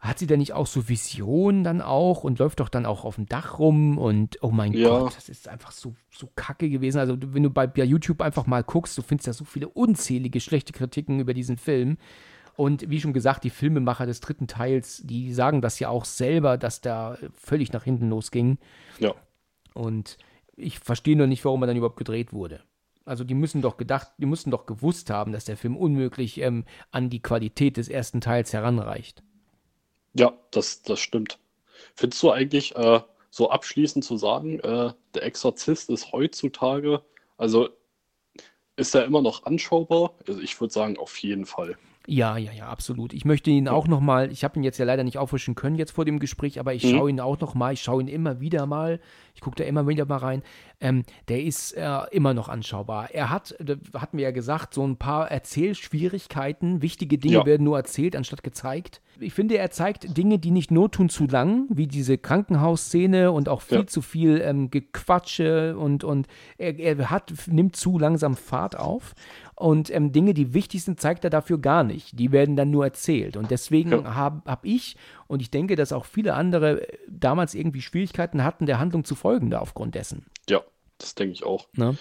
hat 0.00 0.20
sie 0.20 0.28
denn 0.28 0.38
nicht 0.38 0.52
auch 0.52 0.66
so 0.66 0.88
Visionen 0.88 1.64
dann 1.64 1.80
auch 1.80 2.22
und 2.22 2.38
läuft 2.38 2.60
doch 2.60 2.68
dann 2.68 2.86
auch 2.86 3.04
auf 3.04 3.16
dem 3.16 3.26
Dach 3.26 3.58
rum 3.58 3.98
und 3.98 4.38
oh 4.42 4.50
mein 4.50 4.72
Ja. 4.72 4.90
Gott, 4.90 5.16
das 5.16 5.28
ist 5.28 5.48
einfach 5.48 5.72
so, 5.72 5.94
so 6.10 6.28
kacke 6.36 6.70
gewesen. 6.70 7.00
Also 7.00 7.16
wenn 7.18 7.42
du 7.42 7.50
bei, 7.50 7.66
bei 7.66 7.82
YouTube 7.82 8.20
einfach 8.20 8.46
mal 8.46 8.62
guckst, 8.62 8.96
du 8.96 9.02
findest 9.02 9.26
da 9.26 9.32
so 9.32 9.44
viele 9.44 9.68
unzählige 9.68 10.40
schlechte 10.40 10.72
Kritiken 10.72 11.18
über 11.18 11.34
diesen 11.34 11.56
Film. 11.56 11.98
Und 12.54 12.88
wie 12.88 13.00
schon 13.00 13.12
gesagt, 13.12 13.42
die 13.42 13.50
Filmemacher 13.50 14.06
des 14.06 14.20
dritten 14.20 14.46
Teils, 14.46 15.02
die 15.04 15.32
sagen 15.32 15.62
das 15.62 15.78
ja 15.80 15.88
auch 15.88 16.04
selber, 16.04 16.58
dass 16.58 16.80
da 16.80 17.18
völlig 17.34 17.72
nach 17.72 17.84
hinten 17.84 18.08
losging. 18.08 18.58
Ja. 19.00 19.14
Und 19.74 20.16
ich 20.58 20.78
verstehe 20.78 21.16
nur 21.16 21.26
nicht, 21.26 21.44
warum 21.44 21.62
er 21.62 21.66
dann 21.66 21.76
überhaupt 21.76 21.96
gedreht 21.96 22.32
wurde. 22.32 22.62
Also 23.04 23.24
die 23.24 23.34
müssen 23.34 23.62
doch 23.62 23.76
gedacht, 23.78 24.08
die 24.18 24.26
müssen 24.26 24.50
doch 24.50 24.66
gewusst 24.66 25.10
haben, 25.10 25.32
dass 25.32 25.46
der 25.46 25.56
Film 25.56 25.76
unmöglich 25.76 26.40
ähm, 26.40 26.64
an 26.90 27.08
die 27.10 27.22
Qualität 27.22 27.76
des 27.78 27.88
ersten 27.88 28.20
Teils 28.20 28.52
heranreicht. 28.52 29.22
Ja, 30.14 30.32
das, 30.50 30.82
das 30.82 31.00
stimmt. 31.00 31.38
Findest 31.94 32.22
du 32.22 32.30
eigentlich, 32.30 32.76
äh, 32.76 33.00
so 33.30 33.50
abschließend 33.50 34.04
zu 34.04 34.16
sagen, 34.16 34.58
äh, 34.60 34.92
der 35.14 35.22
Exorzist 35.22 35.90
ist 35.90 36.12
heutzutage, 36.12 37.02
also 37.36 37.68
ist 38.76 38.94
er 38.94 39.04
immer 39.04 39.22
noch 39.22 39.44
anschaubar? 39.44 40.14
Also 40.26 40.40
ich 40.40 40.60
würde 40.60 40.72
sagen, 40.72 40.98
auf 40.98 41.16
jeden 41.18 41.46
Fall. 41.46 41.76
Ja, 42.06 42.38
ja, 42.38 42.52
ja, 42.52 42.68
absolut. 42.68 43.12
Ich 43.12 43.26
möchte 43.26 43.50
ihn 43.50 43.68
auch 43.68 43.86
noch 43.86 44.00
mal, 44.00 44.32
ich 44.32 44.42
habe 44.42 44.58
ihn 44.58 44.62
jetzt 44.62 44.78
ja 44.78 44.86
leider 44.86 45.04
nicht 45.04 45.18
auffrischen 45.18 45.54
können 45.54 45.76
jetzt 45.76 45.90
vor 45.90 46.06
dem 46.06 46.20
Gespräch, 46.20 46.58
aber 46.58 46.72
ich 46.72 46.84
Mhm. 46.84 46.88
schaue 46.90 47.10
ihn 47.10 47.20
auch 47.20 47.38
noch 47.40 47.54
mal, 47.54 47.74
ich 47.74 47.82
schaue 47.82 48.00
ihn 48.00 48.08
immer 48.08 48.40
wieder 48.40 48.64
mal, 48.64 48.98
ich 49.38 49.42
gucke 49.42 49.54
da 49.54 49.62
immer 49.68 49.86
wieder 49.86 50.04
mal 50.04 50.16
rein. 50.16 50.42
Ähm, 50.80 51.04
der 51.28 51.44
ist 51.44 51.72
äh, 51.74 51.86
immer 52.10 52.34
noch 52.34 52.48
anschaubar. 52.48 53.12
Er 53.12 53.30
hat, 53.30 53.54
hatten 53.94 54.16
wir 54.18 54.24
ja 54.24 54.30
gesagt, 54.32 54.74
so 54.74 54.84
ein 54.84 54.96
paar 54.96 55.30
Erzählschwierigkeiten. 55.30 56.82
Wichtige 56.82 57.18
Dinge 57.18 57.34
Ja. 57.34 57.46
werden 57.46 57.62
nur 57.64 57.76
erzählt, 57.76 58.16
anstatt 58.16 58.42
gezeigt. 58.42 59.00
Ich 59.20 59.34
finde, 59.34 59.56
er 59.58 59.70
zeigt 59.70 60.16
Dinge, 60.16 60.38
die 60.38 60.50
nicht 60.50 60.70
not 60.70 60.92
tun 60.92 61.08
zu 61.08 61.26
lang, 61.26 61.66
wie 61.70 61.86
diese 61.86 62.18
Krankenhausszene 62.18 63.30
und 63.32 63.48
auch 63.48 63.62
viel 63.62 63.78
Ja. 63.78 63.86
zu 63.86 64.02
viel 64.02 64.40
ähm, 64.44 64.70
Gequatsche 64.70 65.76
und, 65.76 66.04
und 66.04 66.26
er, 66.56 66.78
er 66.78 67.10
hat, 67.10 67.32
nimmt 67.46 67.76
zu 67.76 67.98
langsam 67.98 68.36
Fahrt 68.36 68.76
auf. 68.76 69.14
Und 69.56 69.92
ähm, 69.92 70.12
Dinge, 70.12 70.34
die 70.34 70.54
wichtig 70.54 70.84
sind, 70.84 71.00
zeigt 71.00 71.24
er 71.24 71.30
dafür 71.30 71.58
gar 71.58 71.82
nicht. 71.82 72.16
Die 72.18 72.30
werden 72.30 72.54
dann 72.54 72.70
nur 72.70 72.84
erzählt. 72.84 73.36
Und 73.36 73.50
deswegen 73.50 73.90
Ja. 73.90 74.14
habe 74.14 74.42
hab 74.46 74.64
ich, 74.64 74.96
und 75.28 75.40
ich 75.40 75.50
denke, 75.52 75.76
dass 75.76 75.92
auch 75.92 76.04
viele 76.04 76.34
andere 76.34 76.82
äh, 76.88 76.98
damals 77.08 77.54
irgendwie 77.54 77.82
Schwierigkeiten 77.82 78.42
hatten, 78.42 78.66
der 78.66 78.80
Handlung 78.80 79.04
zu 79.04 79.14
folgen 79.14 79.50
da 79.50 79.60
aufgrund 79.60 79.94
dessen. 79.94 80.26
Ja, 80.48 80.62
das 80.98 81.14
denke 81.14 81.34
ich 81.34 81.44
auch. 81.44 81.68
Ne? 81.74 81.96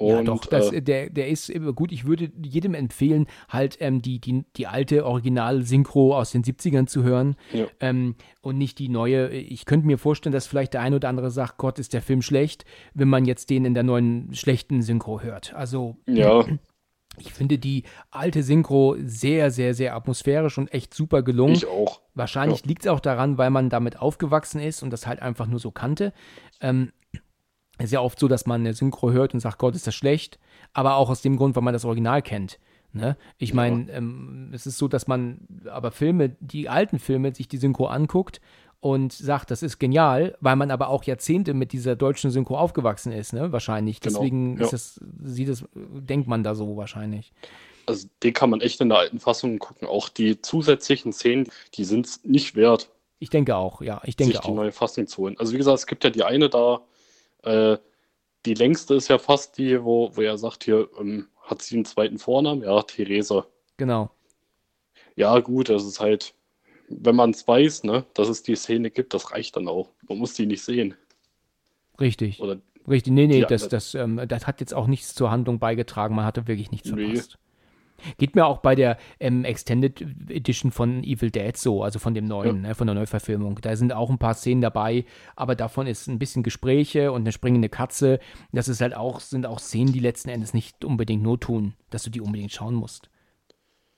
Und 0.00 0.08
ja, 0.10 0.22
doch, 0.22 0.46
das, 0.46 0.70
äh, 0.70 0.80
der, 0.80 1.10
der 1.10 1.28
ist 1.28 1.50
immer 1.50 1.72
gut. 1.72 1.90
Ich 1.90 2.06
würde 2.06 2.30
jedem 2.40 2.74
empfehlen, 2.74 3.26
halt 3.48 3.78
ähm, 3.80 4.00
die, 4.00 4.20
die, 4.20 4.44
die 4.56 4.68
alte 4.68 5.04
Original-Synchro 5.04 6.16
aus 6.16 6.30
den 6.30 6.44
70ern 6.44 6.86
zu 6.86 7.02
hören 7.02 7.34
Ja. 7.52 7.66
ähm, 7.80 8.14
und 8.40 8.58
nicht 8.58 8.78
die 8.78 8.88
neue. 8.88 9.30
Ich 9.30 9.64
könnte 9.64 9.88
mir 9.88 9.98
vorstellen, 9.98 10.32
dass 10.32 10.46
vielleicht 10.46 10.74
der 10.74 10.82
eine 10.82 10.96
oder 10.96 11.08
andere 11.08 11.32
sagt, 11.32 11.58
Gott, 11.58 11.80
ist 11.80 11.94
der 11.94 12.02
Film 12.02 12.22
schlecht, 12.22 12.64
wenn 12.94 13.08
man 13.08 13.24
jetzt 13.24 13.50
den 13.50 13.64
in 13.64 13.74
der 13.74 13.82
neuen 13.82 14.32
schlechten 14.34 14.82
Synchro 14.82 15.20
hört. 15.20 15.52
Also 15.54 15.96
ja, 16.06 16.44
ich 17.20 17.32
finde 17.32 17.58
die 17.58 17.84
alte 18.10 18.42
Synchro 18.42 18.96
sehr, 19.04 19.50
sehr, 19.50 19.74
sehr 19.74 19.94
atmosphärisch 19.94 20.58
und 20.58 20.72
echt 20.72 20.94
super 20.94 21.22
gelungen. 21.22 21.54
ich 21.54 21.66
auch. 21.66 22.00
Wahrscheinlich 22.14 22.60
Ja. 22.60 22.66
liegt 22.66 22.82
es 22.82 22.88
auch 22.88 23.00
daran, 23.00 23.38
weil 23.38 23.50
man 23.50 23.70
damit 23.70 23.98
aufgewachsen 24.00 24.60
ist 24.60 24.82
und 24.82 24.90
das 24.90 25.06
halt 25.06 25.20
einfach 25.22 25.46
nur 25.46 25.58
so 25.60 25.70
kannte. 25.70 26.12
Ähm, 26.60 26.92
es 27.78 27.86
ist 27.86 27.92
ja 27.92 28.00
oft 28.00 28.18
so, 28.18 28.26
dass 28.26 28.44
man 28.46 28.60
eine 28.62 28.74
Synchro 28.74 29.12
hört 29.12 29.34
und 29.34 29.40
sagt, 29.40 29.58
Gott, 29.58 29.74
ist 29.76 29.86
das 29.86 29.94
schlecht, 29.94 30.38
aber 30.72 30.96
auch 30.96 31.10
aus 31.10 31.22
dem 31.22 31.36
Grund, 31.36 31.54
weil 31.54 31.62
man 31.62 31.72
das 31.74 31.84
Original 31.84 32.22
kennt. 32.22 32.58
Ne? 32.92 33.16
Ich 33.36 33.52
meine, 33.54 33.90
ähm, 33.92 34.50
es 34.52 34.66
ist 34.66 34.78
so, 34.78 34.88
dass 34.88 35.06
man 35.06 35.46
aber 35.70 35.90
Filme, 35.92 36.30
die 36.40 36.68
alten 36.68 36.98
Filme, 36.98 37.34
sich 37.34 37.46
die 37.46 37.58
Synchro 37.58 37.86
anguckt 37.86 38.40
und 38.80 39.12
sagt, 39.12 39.50
das 39.50 39.62
ist 39.62 39.78
genial, 39.78 40.36
weil 40.40 40.56
man 40.56 40.70
aber 40.70 40.88
auch 40.88 41.04
Jahrzehnte 41.04 41.52
mit 41.54 41.72
dieser 41.72 41.96
deutschen 41.96 42.30
Synchro 42.30 42.56
aufgewachsen 42.56 43.12
ist, 43.12 43.32
ne? 43.32 43.50
Wahrscheinlich. 43.52 44.00
Genau, 44.00 44.18
Deswegen 44.18 44.56
ja. 44.56 44.64
ist 44.64 44.72
das, 44.72 45.00
sieht 45.24 45.48
das, 45.48 45.64
denkt 45.74 46.28
man 46.28 46.42
da 46.44 46.54
so 46.54 46.76
wahrscheinlich. 46.76 47.32
Also 47.86 48.06
den 48.22 48.34
kann 48.34 48.50
man 48.50 48.60
echt 48.60 48.80
in 48.80 48.90
der 48.90 48.98
alten 48.98 49.18
Fassung 49.18 49.58
gucken. 49.58 49.88
Auch 49.88 50.08
die 50.08 50.40
zusätzlichen 50.40 51.12
Szenen, 51.12 51.48
die 51.74 51.84
sind 51.84 52.06
es 52.06 52.22
nicht 52.24 52.54
wert, 52.54 52.90
Ich 53.18 53.30
denke 53.30 53.56
auch, 53.56 53.82
ja, 53.82 54.00
ich 54.04 54.14
denke 54.14 54.34
sich 54.34 54.42
die 54.42 54.48
auch. 54.48 54.54
neue 54.54 54.72
Fassung 54.72 55.06
zu 55.06 55.22
holen. 55.22 55.36
Also 55.38 55.52
wie 55.54 55.58
gesagt, 55.58 55.78
es 55.78 55.86
gibt 55.86 56.04
ja 56.04 56.10
die 56.10 56.22
eine 56.22 56.48
da, 56.48 56.82
äh, 57.42 57.78
die 58.46 58.54
längste 58.54 58.94
ist 58.94 59.08
ja 59.08 59.18
fast 59.18 59.58
die, 59.58 59.82
wo, 59.82 60.14
wo 60.14 60.20
er 60.20 60.38
sagt, 60.38 60.64
hier 60.64 60.88
ähm, 61.00 61.28
hat 61.42 61.62
sie 61.62 61.76
einen 61.76 61.84
zweiten 61.84 62.18
Vornamen, 62.18 62.62
ja, 62.62 62.82
Theresa. 62.82 63.46
Genau. 63.76 64.10
Ja, 65.16 65.40
gut, 65.40 65.68
das 65.68 65.84
ist 65.84 65.98
halt, 65.98 66.34
wenn 66.90 67.16
man 67.16 67.30
es 67.30 67.46
weiß, 67.46 67.84
ne, 67.84 68.04
dass 68.14 68.28
es 68.28 68.42
die 68.42 68.54
Szene 68.56 68.90
gibt, 68.90 69.14
das 69.14 69.32
reicht 69.32 69.56
dann 69.56 69.68
auch. 69.68 69.90
Man 70.08 70.18
muss 70.18 70.34
die 70.34 70.46
nicht 70.46 70.62
sehen. 70.62 70.94
Richtig. 72.00 72.40
Oder 72.40 72.58
Richtig, 72.88 73.12
nee, 73.12 73.26
nee, 73.26 73.40
Ja, 73.40 73.46
das, 73.46 73.68
das- 73.68 73.94
ähm, 73.94 74.18
das 74.28 74.46
hat 74.46 74.60
jetzt 74.60 74.72
auch 74.72 74.86
nichts 74.86 75.14
zur 75.14 75.30
Handlung 75.30 75.58
beigetragen. 75.58 76.14
Man 76.14 76.24
hatte 76.24 76.46
wirklich 76.48 76.70
nichts 76.70 76.90
Nee. 76.90 77.04
verpasst. 77.08 77.38
Geht 78.16 78.34
mir 78.36 78.46
auch 78.46 78.58
bei 78.58 78.74
der 78.76 78.96
ähm, 79.20 79.44
Extended 79.44 80.00
Edition 80.30 80.70
von 80.70 81.02
Evil 81.02 81.30
Dead 81.32 81.54
so, 81.56 81.82
also 81.82 81.98
von 81.98 82.14
dem 82.14 82.24
neuen, 82.26 82.62
ne, 82.62 82.74
von 82.76 82.86
der 82.86 82.94
Neuverfilmung. 82.94 83.58
Da 83.60 83.74
sind 83.76 83.92
auch 83.92 84.08
ein 84.08 84.18
paar 84.18 84.34
Szenen 84.34 84.62
dabei, 84.62 85.04
aber 85.36 85.54
davon 85.56 85.86
ist 85.88 86.06
ein 86.06 86.18
bisschen 86.20 86.44
Gespräche 86.44 87.10
und 87.12 87.22
eine 87.22 87.32
springende 87.32 87.68
Katze. 87.68 88.20
Das 88.52 88.68
ist 88.68 88.80
halt 88.80 88.94
auch, 88.96 89.18
sind 89.20 89.44
auch 89.46 89.58
Szenen, 89.58 89.92
die 89.92 89.98
letzten 89.98 90.28
Endes 90.30 90.54
nicht 90.54 90.84
unbedingt 90.84 91.24
not 91.24 91.40
tun, 91.42 91.74
dass 91.90 92.04
du 92.04 92.10
die 92.10 92.20
unbedingt 92.20 92.52
schauen 92.52 92.74
musst. 92.76 93.10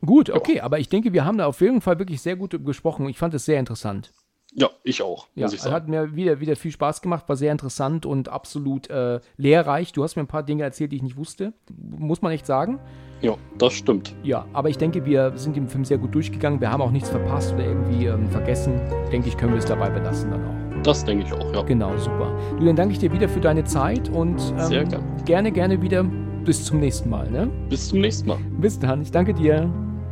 Gut, 0.05 0.31
okay, 0.31 0.60
aber 0.60 0.78
ich 0.78 0.89
denke, 0.89 1.12
wir 1.12 1.24
haben 1.24 1.39
da 1.39 1.47
auf 1.47 1.60
jeden 1.60 1.81
Fall 1.81 1.98
wirklich 1.98 2.22
sehr 2.22 2.36
gut 2.36 2.64
gesprochen. 2.64 3.09
Ich 3.09 3.18
fand 3.18 3.35
es 3.35 3.44
sehr 3.44 3.59
interessant. 3.60 4.12
ja, 4.52 4.68
ich 4.82 5.02
auch, 5.02 5.28
Ja, 5.35 5.44
muss 5.44 5.52
ich 5.55 5.60
sagen. 5.60 5.74
hat 5.74 5.89
mir 5.89 6.16
wieder, 6.16 6.40
wieder 6.40 6.56
viel 6.56 6.72
Spaß 6.72 7.02
gemacht, 7.02 7.28
war 7.28 7.36
sehr 7.36 7.52
interessant 7.52 8.06
und 8.06 8.28
absolut 8.28 8.89
äh, 8.90 9.20
lehrreich. 9.36 9.93
Du 9.93 10.02
hast 10.02 10.16
mir 10.16 10.22
ein 10.22 10.27
paar 10.27 10.43
Dinge 10.43 10.62
erzählt, 10.64 10.90
die 10.93 10.97
ich 10.97 11.02
nicht 11.02 11.16
wusste. 11.16 11.52
Muss 11.98 12.22
man 12.22 12.32
echt 12.32 12.47
sagen. 12.47 12.78
Ja, 13.20 13.36
das 13.59 13.74
stimmt. 13.74 14.14
Ja, 14.22 14.47
aber 14.55 14.70
ich 14.70 14.78
denke, 14.78 15.05
wir 15.05 15.32
sind 15.36 15.56
im 15.59 15.68
Film 15.68 15.85
sehr 15.85 15.98
gut 15.98 16.14
durchgegangen. 16.14 16.60
Wir 16.60 16.72
haben 16.72 16.81
auch 16.81 16.90
nichts 16.90 17.10
verpasst 17.10 17.52
oder 17.52 17.64
irgendwie 17.66 18.06
ähm, 18.06 18.28
vergessen. 18.31 18.81
Denke 19.12 19.28
ich, 19.28 19.36
können 19.36 19.52
wir 19.52 19.59
es 19.59 19.66
dabei 19.66 19.90
belassen 19.90 20.31
dann 20.31 20.44
auch. 20.47 20.82
Das 20.82 21.05
denke 21.05 21.27
ich 21.27 21.32
auch, 21.35 21.52
ja. 21.52 21.60
Genau, 21.62 21.94
super. 21.98 22.35
Du, 22.59 22.64
dann 22.64 22.74
danke 22.77 22.94
ich 22.94 22.98
dir 22.98 23.12
wieder 23.12 23.28
für 23.28 23.40
deine 23.40 23.64
Zeit 23.64 24.09
und 24.09 24.40
ähm, 24.59 24.60
Sehr 24.66 24.85
gern. 24.86 25.05
gerne, 25.27 25.52
gerne 25.52 25.82
wieder. 25.82 26.02
Bis 26.02 26.64
zum 26.64 26.81
nächsten 26.81 27.10
Mal. 27.10 27.31
Ne? 27.31 27.51
Bis 27.68 27.89
zum 27.90 28.01
nächsten 28.01 28.27
Mal. 28.28 28.39
Bis 28.59 28.78
dann. 28.78 29.02
Ich 29.02 29.10
danke 29.10 29.35
dir. 29.35 29.70